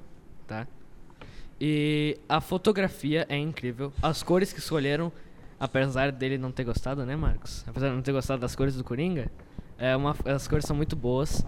tá? 0.47 0.66
E 1.60 2.19
a 2.28 2.40
fotografia 2.40 3.27
é 3.28 3.36
incrível, 3.36 3.93
as 4.02 4.23
cores 4.23 4.52
que 4.52 4.59
escolheram, 4.59 5.10
apesar 5.59 6.12
dele 6.12 6.39
não 6.39 6.52
ter 6.52 6.65
gostado, 6.65 7.05
né, 7.05 7.16
Marcos? 7.16 7.65
Apesar 7.66 7.89
de 7.89 7.94
não 7.94 8.02
ter 8.02 8.12
gostado 8.12 8.40
das 8.40 8.55
cores 8.55 8.77
do 8.77 8.85
Coringa, 8.85 9.31
é 9.78 9.97
uma, 9.97 10.15
as 10.24 10.47
cores 10.47 10.65
são 10.65 10.77
muito 10.77 10.94
boas. 10.94 11.44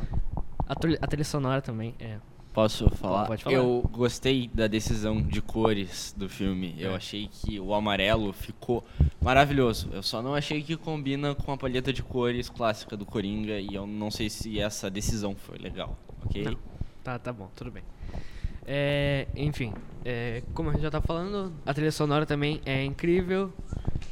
A, 0.70 0.74
trilha- 0.76 0.98
a 1.02 1.06
trilha 1.08 1.24
sonora 1.24 1.60
também 1.60 1.94
é. 1.98 2.18
Posso 2.52 2.88
falar? 2.90 3.26
Pode 3.26 3.42
falar. 3.44 3.56
Eu 3.56 3.82
gostei 3.92 4.48
da 4.54 4.66
decisão 4.68 5.20
de 5.20 5.40
cores 5.42 6.14
do 6.16 6.28
filme. 6.28 6.74
Eu 6.78 6.92
É. 6.92 6.96
achei 6.96 7.28
que 7.28 7.58
o 7.58 7.74
amarelo 7.74 8.32
ficou 8.32 8.84
maravilhoso. 9.20 9.88
Eu 9.92 10.02
só 10.02 10.20
não 10.22 10.34
achei 10.34 10.62
que 10.62 10.76
combina 10.76 11.34
com 11.34 11.52
a 11.52 11.56
palheta 11.56 11.92
de 11.92 12.02
cores 12.02 12.48
clássica 12.48 12.96
do 12.96 13.04
Coringa 13.04 13.58
e 13.58 13.74
eu 13.74 13.86
não 13.86 14.10
sei 14.12 14.30
se 14.30 14.60
essa 14.60 14.88
decisão 14.90 15.34
foi 15.36 15.58
legal, 15.58 15.96
ok? 16.24 16.42
Não. 16.44 16.56
Tá, 17.02 17.18
tá 17.18 17.32
bom, 17.32 17.48
tudo 17.56 17.70
bem. 17.70 17.82
É, 18.66 19.26
enfim, 19.36 19.72
é, 20.04 20.42
como 20.54 20.70
a 20.70 20.72
gente 20.72 20.82
já 20.82 20.90
tá 20.90 21.00
falando, 21.00 21.52
a 21.66 21.74
trilha 21.74 21.92
sonora 21.92 22.24
também 22.26 22.60
é 22.64 22.84
incrível. 22.84 23.50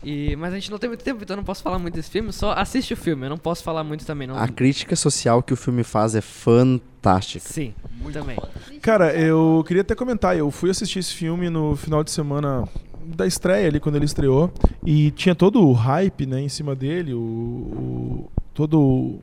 E, 0.02 0.36
mas 0.36 0.52
a 0.52 0.56
gente 0.56 0.70
não 0.70 0.78
tem 0.78 0.88
muito 0.88 1.02
tempo, 1.02 1.22
então 1.22 1.34
eu 1.34 1.38
não 1.38 1.44
posso 1.44 1.62
falar 1.62 1.78
muito 1.78 1.94
desse 1.94 2.10
filme. 2.10 2.32
Só 2.32 2.52
assiste 2.52 2.92
o 2.94 2.96
filme, 2.96 3.26
eu 3.26 3.30
não 3.30 3.38
posso 3.38 3.62
falar 3.64 3.82
muito 3.84 4.04
também. 4.06 4.28
Não, 4.28 4.36
A 4.38 4.46
crítica 4.48 4.94
social 4.94 5.42
que 5.42 5.52
o 5.52 5.56
filme 5.56 5.82
faz 5.82 6.14
é 6.14 6.20
fantástica. 6.20 7.46
Sim, 7.48 7.74
também. 8.12 8.38
Cara, 8.80 9.12
eu 9.14 9.64
queria 9.66 9.82
até 9.82 9.94
comentar, 9.94 10.36
eu 10.36 10.50
fui 10.50 10.70
assistir 10.70 11.00
esse 11.00 11.14
filme 11.14 11.50
no 11.50 11.74
final 11.76 12.04
de 12.04 12.10
semana 12.10 12.64
da 13.04 13.26
estreia 13.26 13.66
ali, 13.68 13.80
quando 13.80 13.96
ele 13.96 14.04
estreou, 14.04 14.52
e 14.84 15.10
tinha 15.12 15.34
todo 15.34 15.66
o 15.66 15.72
hype, 15.72 16.26
né, 16.26 16.40
em 16.40 16.48
cima 16.48 16.74
dele, 16.74 17.14
o, 17.14 17.18
o- 17.18 18.30
todo 18.54 19.18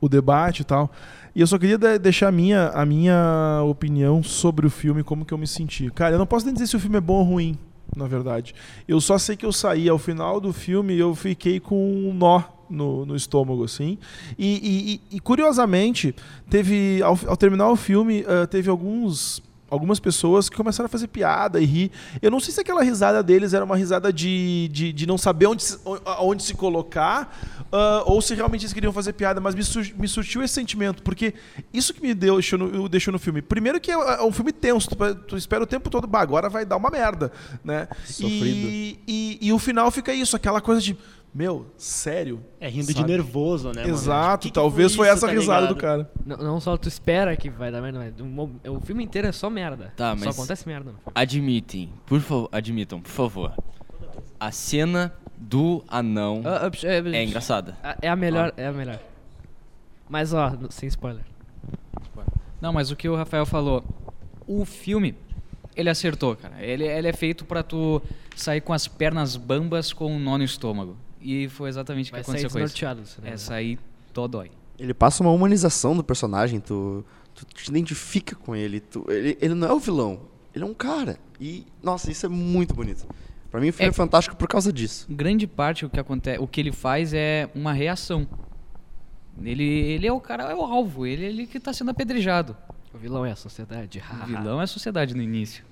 o 0.00 0.08
debate 0.08 0.60
e 0.62 0.64
tal. 0.64 0.90
E 1.34 1.40
eu 1.40 1.46
só 1.46 1.58
queria 1.58 1.78
de- 1.78 1.98
deixar 1.98 2.28
a 2.28 2.32
minha, 2.32 2.68
a 2.68 2.84
minha 2.84 3.62
opinião 3.64 4.22
sobre 4.22 4.66
o 4.66 4.70
filme, 4.70 5.02
como 5.02 5.24
que 5.24 5.32
eu 5.32 5.38
me 5.38 5.46
senti. 5.46 5.90
Cara, 5.90 6.14
eu 6.14 6.18
não 6.18 6.26
posso 6.26 6.44
nem 6.44 6.52
dizer 6.54 6.66
se 6.66 6.76
o 6.76 6.80
filme 6.80 6.98
é 6.98 7.00
bom 7.00 7.14
ou 7.14 7.22
ruim, 7.24 7.56
na 7.96 8.06
verdade. 8.06 8.54
Eu 8.86 9.00
só 9.00 9.16
sei 9.18 9.36
que 9.36 9.46
eu 9.46 9.52
saí 9.52 9.88
ao 9.88 9.98
final 9.98 10.40
do 10.40 10.52
filme 10.52 10.94
e 10.94 10.98
eu 10.98 11.14
fiquei 11.14 11.58
com 11.58 11.76
um 12.08 12.12
nó 12.12 12.42
no, 12.68 13.06
no 13.06 13.16
estômago, 13.16 13.64
assim. 13.64 13.98
E, 14.38 15.00
e- 15.10 15.16
e- 15.16 15.20
curiosamente, 15.20 16.14
teve 16.50 17.02
ao, 17.02 17.18
ao 17.26 17.36
terminar 17.36 17.70
o 17.70 17.76
filme, 17.76 18.24
ah, 18.28 18.46
teve 18.46 18.68
alguns 18.70 19.42
algumas 19.72 19.98
pessoas 19.98 20.50
que 20.50 20.56
começaram 20.56 20.84
a 20.84 20.88
fazer 20.88 21.08
piada 21.08 21.58
e 21.58 21.64
rir. 21.64 21.90
Eu 22.20 22.30
não 22.30 22.38
sei 22.38 22.52
se 22.52 22.60
aquela 22.60 22.82
risada 22.82 23.22
deles 23.22 23.54
era 23.54 23.64
uma 23.64 23.74
risada 23.74 24.12
de, 24.12 24.68
de, 24.70 24.92
de 24.92 25.06
não 25.06 25.16
saber 25.16 25.46
onde 25.46 25.62
se, 25.62 25.78
onde 26.20 26.42
se 26.42 26.52
colocar 26.52 27.34
ah, 27.72 28.02
ou 28.04 28.20
se 28.20 28.34
realmente 28.34 28.62
eles 28.62 28.74
queriam 28.74 28.92
fazer 28.92 29.14
piada, 29.14 29.40
mas 29.40 29.54
me, 29.54 29.64
sur- 29.64 29.94
me 29.96 30.06
surtiu 30.06 30.42
esse 30.42 30.52
sentimento, 30.52 31.02
porque 31.02 31.32
isso 31.72 31.94
que 31.94 32.02
me 32.02 32.12
deu, 32.12 32.34
deixou 32.34 32.58
no, 32.58 32.86
deixou 32.86 33.12
no 33.12 33.18
filme. 33.18 33.40
Primeiro 33.40 33.80
que 33.80 33.90
é, 33.90 33.94
é 33.94 34.22
um 34.22 34.30
filme 34.30 34.52
tenso, 34.52 34.90
tu, 34.90 35.14
tu 35.26 35.36
espera 35.38 35.64
o 35.64 35.66
tempo 35.66 35.88
todo, 35.88 36.06
bah, 36.06 36.20
agora 36.20 36.50
vai 36.50 36.66
dar 36.66 36.76
uma 36.76 36.90
merda, 36.90 37.32
né? 37.64 37.88
Sofrido. 38.04 38.68
E, 38.68 38.98
e, 39.08 39.38
e 39.40 39.52
o 39.54 39.58
final 39.58 39.90
fica 39.90 40.12
isso, 40.12 40.36
aquela 40.36 40.60
coisa 40.60 40.82
de, 40.82 40.94
meu, 41.34 41.66
sério? 41.78 42.42
É 42.60 42.68
rindo 42.68 42.88
de 42.88 42.92
Sabe? 42.92 43.08
nervoso, 43.10 43.72
né? 43.72 43.88
Exato, 43.88 44.42
Que 44.42 44.48
que 44.48 44.54
talvez 44.54 44.94
foi 44.94 45.06
foi 45.06 45.14
isso, 45.14 45.24
essa 45.24 45.26
tá 45.26 45.32
risada 45.40 45.60
ligado? 45.62 45.74
do 45.74 45.80
cara. 45.80 46.10
Não, 46.26 46.36
não 46.36 46.60
só 46.60 46.76
tu 46.76 46.88
espera 46.88 47.34
que 47.36 47.48
vai 47.48 47.72
dar 47.72 47.80
merda, 47.80 47.98
mas 47.98 48.12
o 48.70 48.80
filme 48.80 49.02
inteiro 49.02 49.28
é 49.28 49.32
só 49.32 49.48
merda. 49.48 49.92
Tá, 49.96 50.10
Só 50.16 50.24
mas 50.26 50.36
acontece 50.38 50.68
merda. 50.68 50.94
Admitem, 51.14 51.90
por 52.06 52.20
favor, 52.20 52.48
admitam, 52.52 53.00
por 53.00 53.10
favor. 53.10 53.54
A 54.38 54.50
cena 54.52 55.12
do 55.38 55.82
anão 55.88 56.42
Ah, 56.44 56.66
ah, 56.66 56.70
psh, 56.70 56.84
é, 56.84 56.98
é 56.98 57.24
engraçada. 57.24 57.76
Ah, 57.82 57.96
É 58.02 58.08
a 58.08 58.14
melhor, 58.16 58.52
é 58.56 58.66
a 58.66 58.72
melhor. 58.72 58.98
Mas 60.08 60.34
ó, 60.34 60.52
sem 60.68 60.86
spoiler. 60.88 61.24
Não, 62.60 62.72
mas 62.72 62.90
o 62.90 62.96
que 62.96 63.08
o 63.08 63.16
Rafael 63.16 63.44
falou, 63.46 63.82
o 64.46 64.64
filme, 64.64 65.16
ele 65.74 65.88
acertou, 65.90 66.36
cara. 66.36 66.56
Ele, 66.60 66.84
ele 66.86 67.08
é 67.08 67.12
feito 67.12 67.44
pra 67.44 67.62
tu 67.62 68.00
sair 68.36 68.60
com 68.60 68.72
as 68.72 68.86
pernas 68.86 69.36
bambas 69.36 69.92
com 69.92 70.12
um 70.14 70.18
nó 70.18 70.36
no 70.38 70.44
estômago. 70.44 70.96
E 71.22 71.48
foi 71.48 71.68
exatamente 71.68 72.06
o 72.06 72.08
que 72.08 72.12
Vai 72.12 72.20
aconteceu 72.22 72.50
sair 72.50 72.60
com 72.62 72.66
isso. 72.66 73.06
cinema. 73.14 73.34
É 73.34 73.36
sair 73.36 73.78
dodói. 74.12 74.50
Ele 74.78 74.92
passa 74.94 75.22
uma 75.22 75.30
humanização 75.32 75.94
do 75.96 76.02
personagem, 76.02 76.58
tu, 76.60 77.04
tu 77.34 77.44
te 77.46 77.68
identifica 77.68 78.34
com 78.34 78.56
ele, 78.56 78.80
tu- 78.80 79.04
ele. 79.08 79.38
Ele 79.40 79.54
não 79.54 79.68
é 79.68 79.72
o 79.72 79.78
vilão, 79.78 80.20
ele 80.54 80.64
é 80.64 80.66
um 80.66 80.74
cara. 80.74 81.18
E, 81.40 81.64
nossa, 81.82 82.10
isso 82.10 82.26
é 82.26 82.28
muito 82.28 82.74
bonito. 82.74 83.06
Pra 83.50 83.60
mim 83.60 83.68
o 83.68 83.72
filme 83.72 83.86
é, 83.86 83.90
É- 83.90 83.92
fantástico 83.92 84.34
por 84.34 84.48
causa 84.48 84.72
disso. 84.72 85.06
Grande 85.10 85.46
parte 85.46 85.84
o 85.84 85.90
que 85.90 86.00
acontece, 86.00 86.38
o 86.40 86.46
que 86.48 86.60
ele 86.60 86.72
faz 86.72 87.12
é 87.14 87.48
uma 87.54 87.72
reação. 87.72 88.26
Ele, 89.42 89.64
ele 89.64 90.06
é 90.06 90.12
o 90.12 90.20
cara, 90.20 90.44
é 90.50 90.54
o 90.54 90.62
alvo, 90.62 91.06
ele 91.06 91.24
é 91.24 91.28
ele 91.28 91.46
que 91.46 91.58
tá 91.58 91.72
sendo 91.72 91.90
apedrejado. 91.90 92.56
O 92.92 92.98
vilão 92.98 93.24
é 93.24 93.32
a 93.32 93.36
sociedade. 93.36 94.02
O 94.22 94.26
vilão 94.26 94.60
é 94.60 94.64
a 94.64 94.66
sociedade 94.66 95.14
no 95.14 95.22
início. 95.22 95.64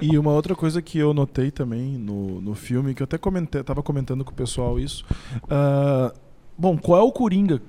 E 0.00 0.18
uma 0.18 0.32
outra 0.32 0.54
coisa 0.54 0.82
que 0.82 0.98
eu 0.98 1.14
notei 1.14 1.50
também 1.50 1.98
no, 1.98 2.40
no 2.40 2.54
filme, 2.54 2.94
que 2.94 3.02
eu 3.02 3.04
até 3.04 3.18
comentei, 3.18 3.62
tava 3.62 3.82
comentando 3.82 4.24
com 4.24 4.32
o 4.32 4.34
pessoal 4.34 4.78
isso. 4.78 5.04
ah, 5.48 6.12
bom, 6.56 6.76
qual 6.76 7.00
é 7.00 7.02
o 7.02 7.12
Coringa 7.12 7.60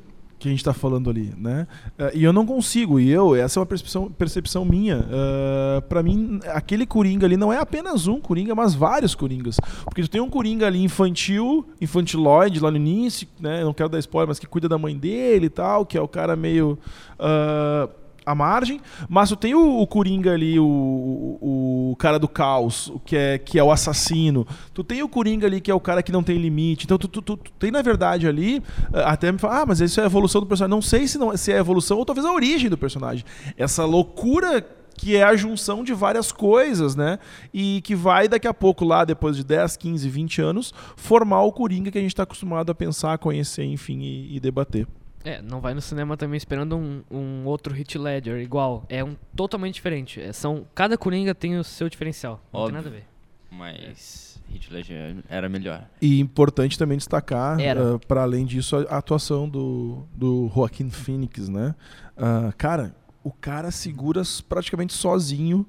que 0.44 0.50
a 0.50 0.52
gente 0.52 0.64
tá 0.64 0.74
falando 0.74 1.10
ali, 1.10 1.34
né? 1.38 1.66
Eh, 1.98 2.12
e 2.16 2.24
eu 2.26 2.34
não 2.34 2.46
consigo, 2.46 3.00
e 3.00 3.10
eu, 3.10 3.34
essa 3.34 3.58
é 3.58 3.62
uma 3.62 3.66
percepção, 3.66 4.12
percepção 4.12 4.66
minha. 4.66 4.98
Uh, 4.98 5.82
para 5.84 6.04
mim, 6.04 6.42
aquele 6.48 6.86
Coringa 6.86 7.26
ali 7.26 7.38
não 7.38 7.54
é 7.54 7.58
apenas 7.58 8.08
um 8.08 8.20
Coringa, 8.20 8.54
mas 8.54 8.76
vários 8.76 9.16
Coringas. 9.16 9.58
Porque 9.86 10.02
tu 10.02 10.10
tem 10.10 10.20
um 10.20 10.30
Coringa 10.30 10.68
ali 10.68 10.84
infantil, 10.84 11.66
infantiloide 11.80 12.60
lá 12.60 12.70
no 12.70 12.76
início, 12.76 13.26
né? 13.40 13.62
Eu 13.62 13.68
não 13.68 13.74
quero 13.74 13.88
dar 13.88 14.00
spoiler, 14.00 14.28
mas 14.28 14.38
que 14.38 14.46
cuida 14.46 14.68
da 14.68 14.78
mãe 14.78 14.98
dele 14.98 15.46
e 15.46 15.50
tal, 15.50 15.86
que 15.86 15.98
é 15.98 16.02
o 16.02 16.10
cara 16.10 16.36
meio. 16.36 16.78
Uh, 17.18 18.03
à 18.26 18.34
margem, 18.34 18.80
mas 19.10 19.30
tu 19.30 19.36
tem 19.36 19.54
o, 19.54 19.80
o 19.80 19.88
Coringa 19.88 20.34
ali, 20.34 20.60
o, 20.60 20.66
o, 20.66 21.92
o, 21.92 21.96
cara 21.98 22.18
do 22.18 22.28
caos, 22.28 22.92
que 23.06 23.16
é, 23.16 23.38
que 23.38 23.60
é 23.60 23.64
o 23.64 23.72
assassino. 23.72 24.48
Tu 24.74 24.84
tem 24.84 25.04
o 25.04 25.10
Coringa 25.10 25.48
ali, 25.48 25.60
que 25.62 25.72
é 25.72 25.74
o 25.74 25.80
cara 25.80 26.02
que 26.02 26.12
não 26.12 26.24
tem 26.24 26.38
limite. 26.38 26.86
Então 26.86 26.98
tu, 26.98 27.08
tu, 27.08 27.22
tu, 27.22 27.38
tu 27.38 27.52
tem, 27.54 27.72
na 27.72 27.82
verdade, 27.82 28.28
ali, 28.28 28.62
eh, 28.94 29.04
até 29.04 29.32
me 29.32 29.38
fala, 29.38 29.62
ah, 29.62 29.66
mas 29.66 29.80
isso 29.82 30.00
é 30.00 30.04
a 30.04 30.06
evolução 30.06 30.42
do 30.42 30.48
personagem. 30.48 30.76
Não 30.76 30.82
sei 30.82 31.08
se, 31.08 31.18
não, 31.18 31.36
se 31.36 31.52
é 31.52 31.56
a 31.56 31.60
evolução 31.60 31.98
ou 31.98 32.06
talvez 32.06 32.26
a 32.26 32.32
origem 32.32 32.70
do 32.70 32.78
personagem. 32.78 33.26
Essa 33.58 33.86
loucura 33.86 34.66
que 34.96 35.16
é 35.16 35.24
a 35.24 35.36
junção 35.36 35.84
de 35.84 35.94
várias 35.94 36.32
coisas, 36.32 36.96
né? 36.96 37.20
E 37.54 37.82
que 37.82 37.96
vai 37.96 38.28
daqui 38.28 38.48
a 38.48 38.54
pouco 38.54 38.86
lá, 38.86 39.04
depois 39.04 39.36
de 39.36 39.44
10, 39.44 39.78
15, 39.78 40.08
20 40.08 40.42
anos, 40.42 40.74
formar 40.96 41.42
o 41.42 41.52
Coringa 41.52 41.92
que 41.92 41.98
a 41.98 42.02
gente 42.02 42.12
está 42.12 42.24
acostumado 42.24 42.72
a 42.72 42.76
pensar, 42.76 43.18
conhecer, 43.18 43.64
enfim, 43.64 44.00
e, 44.02 44.36
e 44.36 44.40
debater. 44.40 44.88
É, 45.24 45.42
não 45.42 45.62
vai 45.62 45.74
no 45.74 45.82
cinema 45.82 46.18
também 46.18 46.38
esperando 46.38 46.78
um, 46.78 47.04
um 47.10 47.46
outro 47.46 47.74
Hit 47.74 47.98
Ledger 47.98 48.40
igual. 48.42 48.86
É 48.90 49.04
um 49.04 49.16
totalmente 49.36 49.76
diferente. 49.76 50.20
É, 50.22 50.34
são, 50.34 50.66
cada 50.76 50.98
Coringa 50.98 51.34
tem 51.34 51.58
o 51.58 51.64
seu 51.64 51.88
diferencial. 51.88 52.42
Não 52.52 52.62
Óbvio, 52.62 52.76
tem 52.76 52.84
nada 52.84 52.96
a 52.96 53.00
ver. 53.00 53.08
Mas 53.50 54.42
Hit 54.50 54.72
Ledger 54.72 55.24
era 55.30 55.48
melhor. 55.48 55.88
E 56.02 56.20
importante 56.20 56.78
também 56.78 56.98
destacar, 56.98 57.58
uh, 57.58 58.00
para 58.08 58.24
além 58.24 58.46
disso, 58.46 58.76
a 58.90 58.98
atuação 58.98 59.48
do, 59.48 60.04
do 60.14 60.52
Joaquim 60.54 60.90
Phoenix, 60.90 61.48
né? 61.48 61.74
Uh, 62.18 62.54
cara, 62.58 62.96
o 63.24 63.32
cara 63.32 63.72
segura 63.72 64.22
praticamente 64.48 64.94
sozinho 64.94 65.66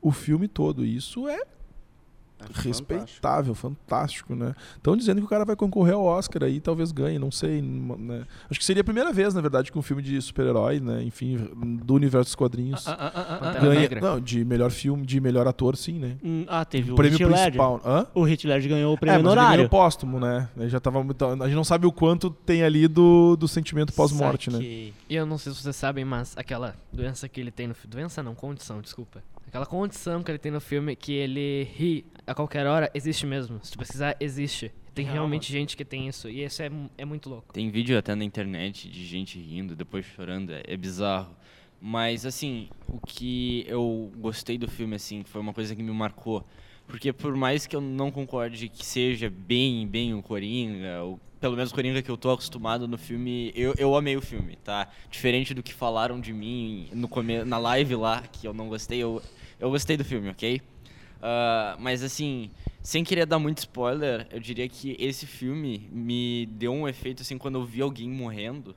o 0.00 0.10
filme 0.10 0.48
todo. 0.48 0.84
E 0.84 0.96
isso 0.96 1.28
é 1.28 1.42
respeitável, 2.54 3.54
fantástico. 3.54 4.28
fantástico, 4.28 4.34
né? 4.34 4.54
Estão 4.76 4.96
dizendo 4.96 5.20
que 5.20 5.26
o 5.26 5.28
cara 5.28 5.44
vai 5.44 5.56
concorrer 5.56 5.94
ao 5.94 6.04
Oscar 6.04 6.44
aí, 6.44 6.60
talvez 6.60 6.92
ganhe, 6.92 7.18
não 7.18 7.30
sei. 7.30 7.62
Né? 7.62 8.24
Acho 8.50 8.60
que 8.60 8.64
seria 8.64 8.82
a 8.82 8.84
primeira 8.84 9.12
vez, 9.12 9.34
na 9.34 9.40
verdade, 9.40 9.72
que 9.72 9.78
um 9.78 9.82
filme 9.82 10.02
de 10.02 10.20
super-herói, 10.20 10.80
né? 10.80 11.02
Enfim, 11.02 11.36
do 11.84 11.94
universo 11.94 12.28
dos 12.28 12.34
quadrinhos. 12.34 12.86
Ah, 12.86 12.96
ah, 12.98 13.12
ah, 13.14 13.38
ah, 13.40 13.50
ah. 13.50 13.60
ganha, 13.60 13.88
não, 14.00 14.20
de 14.20 14.44
melhor 14.44 14.70
filme, 14.70 15.04
de 15.06 15.20
melhor 15.20 15.46
ator, 15.46 15.76
sim, 15.76 15.98
né? 15.98 16.16
Hum, 16.22 16.44
ah, 16.48 16.64
teve 16.64 16.90
o, 16.90 16.94
o 16.94 16.96
prêmio 16.96 17.18
Heath 17.20 17.28
principal. 17.28 17.80
Hã? 17.84 18.06
O 18.14 18.26
Heath 18.26 18.44
Ledger 18.44 18.70
ganhou 18.70 18.94
o 18.94 18.98
prêmio 18.98 19.14
é, 19.14 19.22
mas 19.22 19.26
honorário. 19.26 19.50
Ele 19.50 19.56
ganhou 19.56 19.70
póstumo, 19.70 20.20
né? 20.20 20.48
Ele 20.56 20.68
já 20.68 20.80
tava 20.80 21.02
muito, 21.02 21.24
a 21.24 21.46
gente 21.46 21.54
não 21.54 21.64
sabe 21.64 21.86
o 21.86 21.92
quanto 21.92 22.30
tem 22.30 22.62
ali 22.62 22.86
do, 22.86 23.36
do 23.36 23.48
sentimento 23.48 23.92
pós-morte, 23.92 24.50
né? 24.50 24.58
E 24.62 24.92
eu 25.08 25.24
não 25.24 25.38
sei 25.38 25.52
se 25.52 25.62
vocês 25.62 25.76
sabem, 25.76 26.04
mas 26.04 26.34
aquela 26.36 26.74
doença 26.92 27.28
que 27.28 27.40
ele 27.40 27.50
tem 27.50 27.66
no 27.66 27.76
doença 27.86 28.22
não, 28.22 28.34
condição, 28.34 28.80
desculpa. 28.80 29.22
Aquela 29.46 29.66
condição 29.66 30.22
que 30.22 30.30
ele 30.30 30.38
tem 30.38 30.52
no 30.52 30.60
filme 30.60 30.96
que 30.96 31.12
ele 31.12 31.64
ri 31.74 32.04
a 32.26 32.34
qualquer 32.34 32.66
hora 32.66 32.90
existe 32.92 33.26
mesmo. 33.26 33.60
Se 33.62 33.72
tu 33.72 33.78
precisar, 33.78 34.16
existe. 34.18 34.72
Tem 34.94 35.04
realmente 35.04 35.52
gente 35.52 35.76
que 35.76 35.84
tem 35.84 36.08
isso. 36.08 36.28
E 36.28 36.42
isso 36.42 36.62
é, 36.62 36.70
é 36.96 37.04
muito 37.04 37.28
louco. 37.28 37.52
Tem 37.52 37.70
vídeo 37.70 37.98
até 37.98 38.14
na 38.14 38.24
internet 38.24 38.88
de 38.88 39.04
gente 39.04 39.38
rindo, 39.38 39.76
depois 39.76 40.04
chorando. 40.06 40.52
É, 40.52 40.62
é 40.66 40.76
bizarro. 40.76 41.36
Mas, 41.80 42.24
assim, 42.24 42.68
o 42.88 42.98
que 42.98 43.64
eu 43.68 44.10
gostei 44.16 44.56
do 44.56 44.66
filme, 44.66 44.96
assim, 44.96 45.22
foi 45.24 45.40
uma 45.40 45.52
coisa 45.52 45.76
que 45.76 45.82
me 45.82 45.92
marcou. 45.92 46.44
Porque 46.86 47.12
por 47.12 47.34
mais 47.34 47.66
que 47.66 47.74
eu 47.74 47.80
não 47.80 48.10
concorde 48.10 48.68
que 48.68 48.86
seja 48.86 49.28
bem, 49.28 49.86
bem 49.86 50.14
o 50.14 50.22
Coringa, 50.22 51.02
ou 51.02 51.20
pelo 51.40 51.56
menos 51.56 51.70
o 51.70 51.74
Coringa 51.74 52.00
que 52.00 52.10
eu 52.10 52.16
tô 52.16 52.30
acostumado 52.30 52.86
no 52.88 52.96
filme, 52.96 53.52
eu, 53.54 53.74
eu 53.76 53.94
amei 53.96 54.16
o 54.16 54.22
filme, 54.22 54.56
tá? 54.56 54.88
Diferente 55.10 55.52
do 55.52 55.62
que 55.62 55.74
falaram 55.74 56.20
de 56.20 56.32
mim 56.32 56.88
no 56.92 57.08
na 57.44 57.58
live 57.58 57.96
lá, 57.96 58.22
que 58.22 58.46
eu 58.46 58.54
não 58.54 58.68
gostei, 58.68 58.98
eu, 58.98 59.20
eu 59.58 59.70
gostei 59.70 59.96
do 59.96 60.04
filme, 60.04 60.28
ok? 60.30 60.60
Uh, 61.16 61.80
mas 61.80 62.02
assim, 62.02 62.50
sem 62.82 63.02
querer 63.02 63.26
dar 63.26 63.38
muito 63.38 63.58
spoiler, 63.58 64.26
eu 64.30 64.38
diria 64.38 64.68
que 64.68 64.96
esse 64.98 65.26
filme 65.26 65.88
me 65.90 66.46
deu 66.52 66.72
um 66.72 66.86
efeito 66.86 67.22
assim 67.22 67.38
quando 67.38 67.58
eu 67.58 67.64
vi 67.64 67.82
alguém 67.82 68.08
morrendo. 68.08 68.74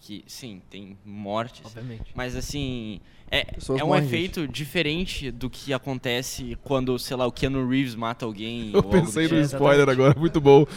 Que, 0.00 0.22
sim, 0.26 0.60
tem 0.68 0.98
mortes. 1.02 1.64
Obviamente. 1.64 2.12
Mas 2.14 2.36
assim, 2.36 3.00
é, 3.30 3.46
é 3.78 3.84
um 3.84 3.96
efeito 3.96 4.42
gente. 4.42 4.52
diferente 4.52 5.30
do 5.30 5.48
que 5.48 5.72
acontece 5.72 6.58
quando, 6.62 6.98
sei 6.98 7.16
lá, 7.16 7.26
o 7.26 7.32
Keanu 7.32 7.66
Reeves 7.66 7.94
mata 7.94 8.26
alguém. 8.26 8.70
Eu 8.74 8.82
pensei 8.82 9.28
no 9.28 9.40
spoiler 9.40 9.88
agora, 9.88 10.18
muito 10.18 10.42
bom. 10.42 10.66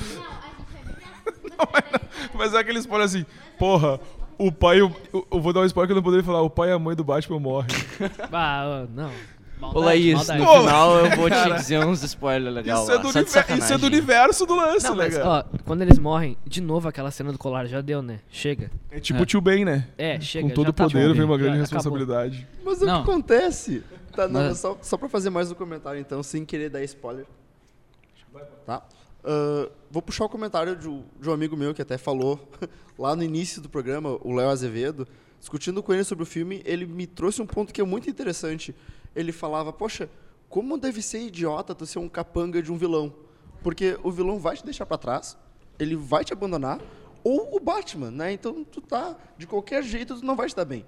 Não, 1.43 1.67
mas 2.35 2.53
é 2.53 2.59
aquele 2.59 2.79
spoiler 2.79 3.05
assim, 3.05 3.25
porra, 3.57 3.99
o 4.37 4.51
pai. 4.51 4.79
Eu, 4.79 4.95
eu, 5.11 5.41
vou 5.41 5.51
dar 5.51 5.61
um 5.61 5.65
spoiler 5.65 5.87
que 5.87 5.91
eu 5.93 5.95
não 5.95 6.03
poderia 6.03 6.23
falar. 6.23 6.41
O 6.41 6.49
pai 6.49 6.69
e 6.69 6.71
a 6.71 6.79
mãe 6.79 6.95
do 6.95 7.03
Batman 7.03 7.39
morrem. 7.39 7.69
Ah, 8.31 8.85
não. 8.93 9.11
Maldade, 9.59 9.77
Ô 9.77 9.85
Laís, 9.85 10.13
maldade. 10.13 10.39
no 10.39 10.47
final 10.47 11.05
eu 11.05 11.17
vou 11.17 11.29
te 11.29 11.53
dizer 11.55 11.83
uns 11.83 12.03
spoilers 12.03 12.53
legais. 12.53 12.79
Isso, 12.79 12.91
é 12.91 12.97
do, 12.99 13.07
isso 13.57 13.73
é 13.73 13.77
do 13.77 13.85
universo 13.87 14.45
do 14.45 14.55
lance, 14.55 14.87
não, 14.87 14.95
mas, 14.95 15.17
ó, 15.17 15.43
quando 15.65 15.81
eles 15.81 15.97
morrem, 15.97 16.37
de 16.45 16.61
novo 16.61 16.87
aquela 16.87 17.09
cena 17.09 17.31
do 17.31 17.39
colar 17.39 17.65
já 17.65 17.81
deu, 17.81 18.03
né? 18.03 18.19
Chega. 18.29 18.69
É 18.91 18.99
tipo 18.99 19.21
o 19.21 19.25
tio 19.25 19.41
Ben, 19.41 19.65
né? 19.65 19.87
É, 19.97 20.19
chega. 20.19 20.47
Com 20.47 20.53
todo 20.53 20.69
o 20.69 20.73
tá 20.73 20.83
poder 20.83 21.07
bom, 21.07 21.13
vem 21.15 21.23
uma 21.23 21.37
grande 21.37 21.55
já 21.55 21.61
responsabilidade. 21.61 22.47
Acabou. 22.51 22.71
Mas 22.71 22.81
não. 22.81 23.01
o 23.01 23.03
que 23.03 23.09
acontece? 23.09 23.83
Tá, 24.15 24.27
não, 24.27 24.41
mas... 24.41 24.59
só, 24.59 24.77
só 24.81 24.95
pra 24.95 25.09
fazer 25.09 25.31
mais 25.31 25.51
um 25.51 25.55
comentário, 25.55 25.99
então, 25.99 26.21
sem 26.21 26.45
querer 26.45 26.69
dar 26.69 26.83
spoiler. 26.83 27.25
Tá? 28.65 28.83
Uh, 29.23 29.71
vou 29.89 30.01
puxar 30.01 30.25
o 30.25 30.29
comentário 30.29 30.75
de, 30.75 30.87
de 31.19 31.29
um 31.29 31.33
amigo 31.33 31.57
meu 31.57 31.73
que 31.73 31.81
até 31.81 31.97
falou 31.97 32.39
lá 32.97 33.15
no 33.15 33.23
início 33.23 33.61
do 33.61 33.69
programa, 33.69 34.17
o 34.21 34.33
Léo 34.33 34.49
Azevedo, 34.49 35.07
discutindo 35.39 35.81
com 35.81 35.93
ele 35.93 36.03
sobre 36.03 36.23
o 36.23 36.25
filme, 36.25 36.61
ele 36.65 36.85
me 36.85 37.07
trouxe 37.07 37.41
um 37.41 37.45
ponto 37.45 37.73
que 37.73 37.81
é 37.81 37.83
muito 37.83 38.09
interessante. 38.09 38.75
Ele 39.17 39.31
falava, 39.31 39.73
poxa, 39.73 40.09
como 40.47 40.77
deve 40.77 41.01
ser 41.01 41.19
idiota 41.19 41.75
tu 41.75 41.85
ser 41.85 41.99
um 41.99 42.07
capanga 42.07 42.61
de 42.61 42.71
um 42.71 42.77
vilão? 42.77 43.13
Porque 43.63 43.99
o 44.03 44.11
vilão 44.11 44.39
vai 44.39 44.55
te 44.55 44.63
deixar 44.63 44.85
para 44.85 44.97
trás, 44.97 45.37
ele 45.79 45.95
vai 45.95 46.23
te 46.23 46.31
abandonar, 46.31 46.79
ou 47.23 47.55
o 47.55 47.59
Batman, 47.59 48.11
né? 48.11 48.31
Então 48.31 48.63
tu 48.63 48.79
tá, 48.79 49.17
de 49.37 49.47
qualquer 49.47 49.83
jeito, 49.83 50.15
tu 50.19 50.25
não 50.25 50.35
vai 50.35 50.47
te 50.47 50.55
dar 50.55 50.65
bem. 50.65 50.85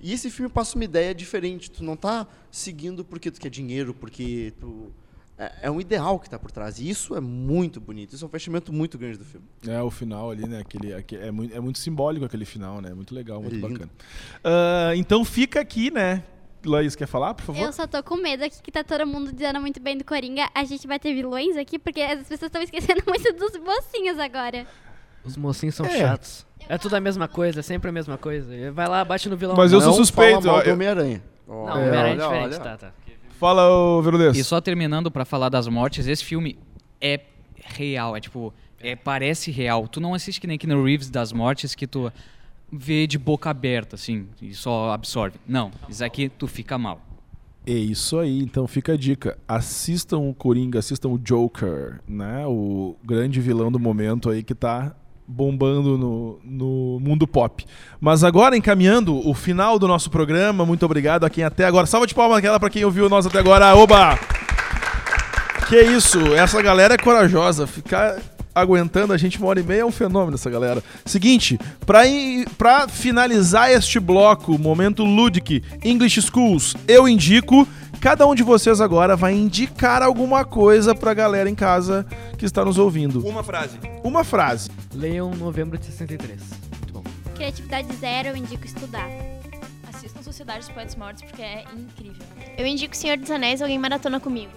E 0.00 0.12
esse 0.12 0.30
filme 0.30 0.50
passa 0.50 0.76
uma 0.76 0.84
ideia 0.84 1.14
diferente, 1.14 1.70
tu 1.70 1.84
não 1.84 1.96
tá 1.96 2.26
seguindo 2.50 3.04
porque 3.04 3.30
tu 3.30 3.40
quer 3.40 3.50
dinheiro, 3.50 3.94
porque 3.94 4.52
tu 4.58 4.92
é, 5.40 5.52
é 5.62 5.70
um 5.70 5.80
ideal 5.80 6.18
que 6.18 6.26
está 6.26 6.38
por 6.38 6.50
trás. 6.50 6.78
E 6.78 6.88
isso 6.88 7.14
é 7.14 7.20
muito 7.20 7.80
bonito. 7.80 8.14
Isso 8.14 8.24
é 8.24 8.28
um 8.28 8.30
fechamento 8.30 8.72
muito 8.72 8.98
grande 8.98 9.16
do 9.16 9.24
filme. 9.24 9.46
É, 9.66 9.80
o 9.82 9.90
final 9.90 10.30
ali, 10.30 10.46
né? 10.46 10.60
Aquele, 10.60 10.92
aquele 10.92 11.22
é, 11.22 11.30
muito, 11.30 11.56
é 11.56 11.60
muito 11.60 11.78
simbólico 11.78 12.26
aquele 12.26 12.44
final, 12.44 12.82
né? 12.82 12.92
Muito 12.92 13.14
legal, 13.14 13.40
muito 13.40 13.56
é 13.56 13.58
bacana. 13.58 13.90
Uh, 14.44 14.94
então 14.96 15.24
fica 15.24 15.60
aqui, 15.60 15.90
né? 15.90 16.22
Laís, 16.64 16.94
quer 16.94 17.06
falar, 17.06 17.34
por 17.34 17.44
favor? 17.44 17.62
Eu 17.62 17.72
só 17.72 17.86
tô 17.86 18.02
com 18.02 18.16
medo 18.16 18.44
aqui 18.44 18.62
que 18.62 18.70
tá 18.70 18.84
todo 18.84 19.06
mundo 19.06 19.32
dizendo 19.32 19.60
muito 19.60 19.80
bem 19.80 19.96
do 19.96 20.04
Coringa. 20.04 20.48
A 20.54 20.64
gente 20.64 20.86
vai 20.86 20.98
ter 20.98 21.14
vilões 21.14 21.56
aqui, 21.56 21.78
porque 21.78 22.00
as 22.00 22.20
pessoas 22.20 22.42
estão 22.42 22.62
esquecendo 22.62 23.02
muito 23.08 23.32
dos 23.32 23.58
mocinhos 23.60 24.18
agora. 24.18 24.66
Os 25.24 25.36
mocinhos 25.36 25.74
são 25.74 25.86
é. 25.86 25.98
chatos. 25.98 26.46
É 26.68 26.78
tudo 26.78 26.94
a 26.96 27.00
mesma 27.00 27.26
coisa, 27.26 27.62
sempre 27.62 27.88
a 27.88 27.92
mesma 27.92 28.16
coisa. 28.16 28.70
Vai 28.72 28.88
lá, 28.88 29.04
bate 29.04 29.28
no 29.28 29.36
vilão. 29.36 29.56
Mas 29.56 29.72
eu 29.72 29.80
sou 29.80 29.92
suspeito. 29.92 30.42
Fala 30.42 30.56
mal 30.56 30.64
do 30.64 30.70
Homem-Aranha. 30.70 31.22
Não, 31.48 31.68
é, 31.68 31.72
Homem-Aranha 31.72 32.14
é 32.14 32.16
diferente, 32.16 32.44
olha. 32.44 32.60
tá, 32.60 32.76
tá. 32.76 32.92
Fala, 33.38 33.68
ô 33.70 34.02
Veronês. 34.02 34.36
E 34.36 34.44
só 34.44 34.60
terminando 34.60 35.10
para 35.10 35.24
falar 35.24 35.48
das 35.48 35.66
mortes, 35.66 36.06
esse 36.06 36.22
filme 36.24 36.58
é 37.00 37.20
real, 37.56 38.16
é 38.16 38.20
tipo, 38.20 38.52
é, 38.78 38.94
parece 38.94 39.50
real. 39.50 39.88
Tu 39.88 40.00
não 40.00 40.14
assiste 40.14 40.40
que 40.40 40.46
nem 40.46 40.56
aqui 40.56 40.66
no 40.66 40.84
Reeves 40.84 41.10
das 41.10 41.32
mortes 41.32 41.74
que 41.74 41.86
tu 41.86 42.12
vê 42.72 43.06
de 43.06 43.18
boca 43.18 43.50
aberta, 43.50 43.96
assim, 43.96 44.26
e 44.40 44.54
só 44.54 44.92
absorve. 44.92 45.38
Não, 45.46 45.70
isso 45.88 46.04
aqui 46.04 46.28
tu 46.28 46.46
fica 46.46 46.78
mal. 46.78 47.00
É 47.66 47.72
isso 47.72 48.18
aí, 48.18 48.40
então 48.40 48.66
fica 48.66 48.92
a 48.92 48.96
dica. 48.96 49.36
Assistam 49.46 50.18
o 50.18 50.34
Coringa, 50.34 50.78
assistam 50.78 51.08
o 51.10 51.18
Joker, 51.18 52.00
né? 52.08 52.46
O 52.46 52.96
grande 53.04 53.40
vilão 53.40 53.70
do 53.70 53.78
momento 53.78 54.30
aí 54.30 54.42
que 54.42 54.54
tá 54.54 54.94
bombando 55.26 55.96
no, 55.96 56.40
no 56.42 57.00
mundo 57.00 57.26
pop. 57.26 57.64
Mas 58.00 58.24
agora, 58.24 58.56
encaminhando 58.56 59.16
o 59.28 59.34
final 59.34 59.78
do 59.78 59.86
nosso 59.86 60.10
programa, 60.10 60.66
muito 60.66 60.84
obrigado 60.84 61.24
a 61.24 61.30
quem 61.30 61.44
até 61.44 61.64
agora. 61.64 61.86
Salva 61.86 62.06
de 62.06 62.14
palmas 62.14 62.38
aquela 62.38 62.58
para 62.58 62.70
quem 62.70 62.84
ouviu 62.84 63.08
nós 63.08 63.26
até 63.26 63.38
agora. 63.38 63.74
Oba! 63.76 64.18
Que 65.68 65.80
isso, 65.82 66.18
essa 66.34 66.60
galera 66.60 66.94
é 66.94 66.98
corajosa. 66.98 67.66
Ficar 67.66 68.20
aguentando 68.60 69.12
a 69.12 69.16
gente 69.16 69.38
uma 69.38 69.48
hora 69.48 69.60
e 69.60 69.62
meia 69.62 69.80
é 69.80 69.84
um 69.84 69.92
fenômeno 69.92 70.34
essa 70.34 70.50
galera. 70.50 70.82
Seguinte, 71.04 71.58
pra, 71.84 72.02
pra 72.56 72.88
finalizar 72.88 73.70
este 73.70 73.98
bloco, 73.98 74.58
momento 74.58 75.04
Ludic 75.04 75.62
English 75.84 76.22
Schools, 76.22 76.74
eu 76.86 77.08
indico 77.08 77.66
Cada 78.00 78.26
um 78.26 78.34
de 78.34 78.42
vocês 78.42 78.80
agora 78.80 79.14
vai 79.14 79.34
indicar 79.34 80.02
alguma 80.02 80.42
coisa 80.42 80.94
pra 80.94 81.12
galera 81.12 81.50
em 81.50 81.54
casa 81.54 82.06
que 82.38 82.46
está 82.46 82.64
nos 82.64 82.78
ouvindo. 82.78 83.20
Uma 83.28 83.44
frase. 83.44 83.78
Uma 84.02 84.24
frase. 84.24 84.70
Leiam 84.94 85.30
Novembro 85.32 85.76
de 85.76 85.84
63. 85.84 86.40
Muito 86.78 86.92
bom. 86.94 87.02
Criatividade 87.34 87.94
zero, 87.96 88.28
eu 88.28 88.36
indico 88.36 88.64
estudar. 88.64 89.06
Assistam 89.86 90.22
Sociedade 90.22 90.60
dos 90.60 90.70
Poetas 90.70 90.96
Mortos 90.96 91.22
porque 91.24 91.42
é 91.42 91.64
incrível. 91.76 92.24
Eu 92.56 92.66
indico 92.66 92.96
Senhor 92.96 93.18
dos 93.18 93.30
Anéis, 93.30 93.60
alguém 93.60 93.78
maratona 93.78 94.18
comigo. 94.18 94.52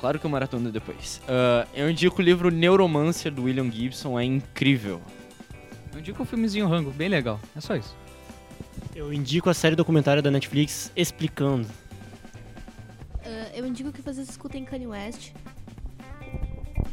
Claro 0.00 0.18
que 0.18 0.26
eu 0.26 0.30
maratono 0.30 0.70
depois. 0.70 1.20
Uh, 1.24 1.68
eu 1.74 1.90
indico 1.90 2.20
o 2.20 2.24
livro 2.24 2.50
Neuromancer 2.50 3.32
do 3.32 3.44
William 3.44 3.70
Gibson, 3.70 4.18
é 4.18 4.24
incrível. 4.24 5.00
Eu 5.92 6.00
indico 6.00 6.22
o 6.22 6.26
filmezinho 6.26 6.68
Rango, 6.68 6.90
bem 6.90 7.08
legal. 7.08 7.40
É 7.56 7.60
só 7.60 7.74
isso. 7.74 7.96
Eu 8.94 9.12
indico 9.12 9.48
a 9.48 9.54
série 9.54 9.74
documentária 9.74 10.22
da 10.22 10.30
Netflix 10.30 10.92
Explicando. 10.94 11.66
Ah, 13.24 13.50
eu 13.54 13.66
indico 13.66 13.90
que 13.90 14.02
vocês 14.02 14.28
escutem 14.28 14.64
Kanye 14.64 14.86
West. 14.86 15.32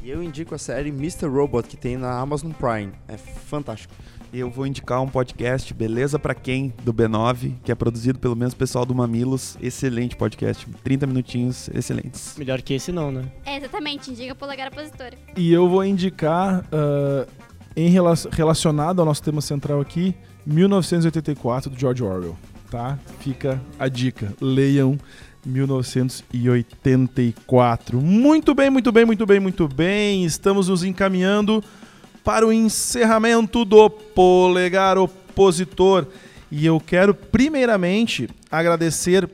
E 0.02 0.10
eu 0.10 0.22
indico 0.22 0.54
a 0.56 0.58
série 0.58 0.90
Mr. 0.90 1.28
Robot, 1.28 1.68
que 1.68 1.78
tem 1.78 1.96
na 1.96 2.20
Amazon 2.20 2.52
Prime. 2.52 2.92
É 3.08 3.16
fantástico. 3.18 3.94
Eu 4.34 4.49
vou 4.49 4.65
indicar 4.65 4.99
um 5.01 5.07
podcast, 5.07 5.72
Beleza 5.76 6.18
Pra 6.18 6.34
Quem, 6.34 6.73
do 6.84 6.91
B9, 6.91 7.53
que 7.64 7.72
é 7.72 7.76
produzido 7.76 8.18
pelo 8.18 8.35
mesmo 8.35 8.57
pessoal 8.57 8.84
do 8.84 8.95
Mamilos. 8.95 9.55
Excelente 9.61 10.15
podcast, 10.15 10.65
30 10.84 11.05
minutinhos 11.05 11.69
excelentes. 11.72 12.34
Melhor 12.35 12.60
que 12.64 12.73
esse 12.73 12.91
não, 12.91 13.11
né? 13.11 13.26
É, 13.45 13.57
exatamente, 13.57 14.10
indica 14.10 14.34
polegar 14.34 14.69
opositor. 14.69 15.11
E 15.38 15.53
eu 15.53 15.69
vou 15.69 15.85
indicar, 15.85 16.65
ah, 16.72 17.27
em 17.76 17.89
rela- 17.89 18.15
relacionado 18.31 18.99
ao 19.01 19.05
nosso 19.05 19.22
tema 19.22 19.39
central 19.39 19.80
aqui, 19.80 20.15
1984 20.47 21.69
do 21.69 21.80
George 21.80 22.03
Orwell, 22.03 22.35
tá? 22.72 22.97
Fica 23.19 23.61
a 23.77 23.88
dica. 23.88 24.34
Leiam 24.41 24.97
1984. 25.45 28.01
Muito 28.01 28.55
bem, 28.55 28.72
muito 28.72 28.91
bem, 28.91 29.05
muito 29.05 29.27
bem, 29.27 29.39
muito 29.39 29.68
bem. 29.68 30.26
Estamos 30.26 30.69
nos 30.69 30.84
encaminhando 30.84 31.64
para 32.24 32.48
o 32.48 32.54
encerramento 32.54 33.66
do 33.66 33.90
Polegar 33.90 34.98
Opositor. 34.98 36.08
E 36.50 36.66
eu 36.66 36.80
quero, 36.80 37.14
primeiramente, 37.14 38.30
agradecer 38.50 39.30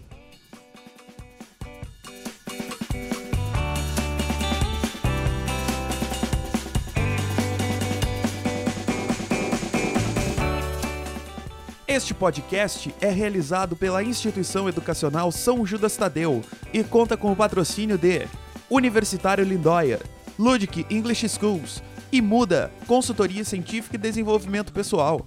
Este 11.91 12.15
podcast 12.15 12.95
é 13.01 13.11
realizado 13.11 13.75
pela 13.75 14.01
Instituição 14.01 14.69
Educacional 14.69 15.33
São 15.33 15.67
Judas 15.67 15.97
Tadeu 15.97 16.41
e 16.73 16.85
conta 16.85 17.17
com 17.17 17.33
o 17.33 17.35
patrocínio 17.35 17.99
de 17.99 18.29
Universitário 18.71 19.45
Lindóia, 19.45 19.99
Ludic 20.39 20.87
English 20.89 21.29
Schools 21.29 21.83
e 22.13 22.23
Muda 22.23 22.71
Consultoria 22.87 23.45
Científica 23.45 23.97
e 23.97 23.99
Desenvolvimento 23.99 24.73
Pessoal. 24.73 25.27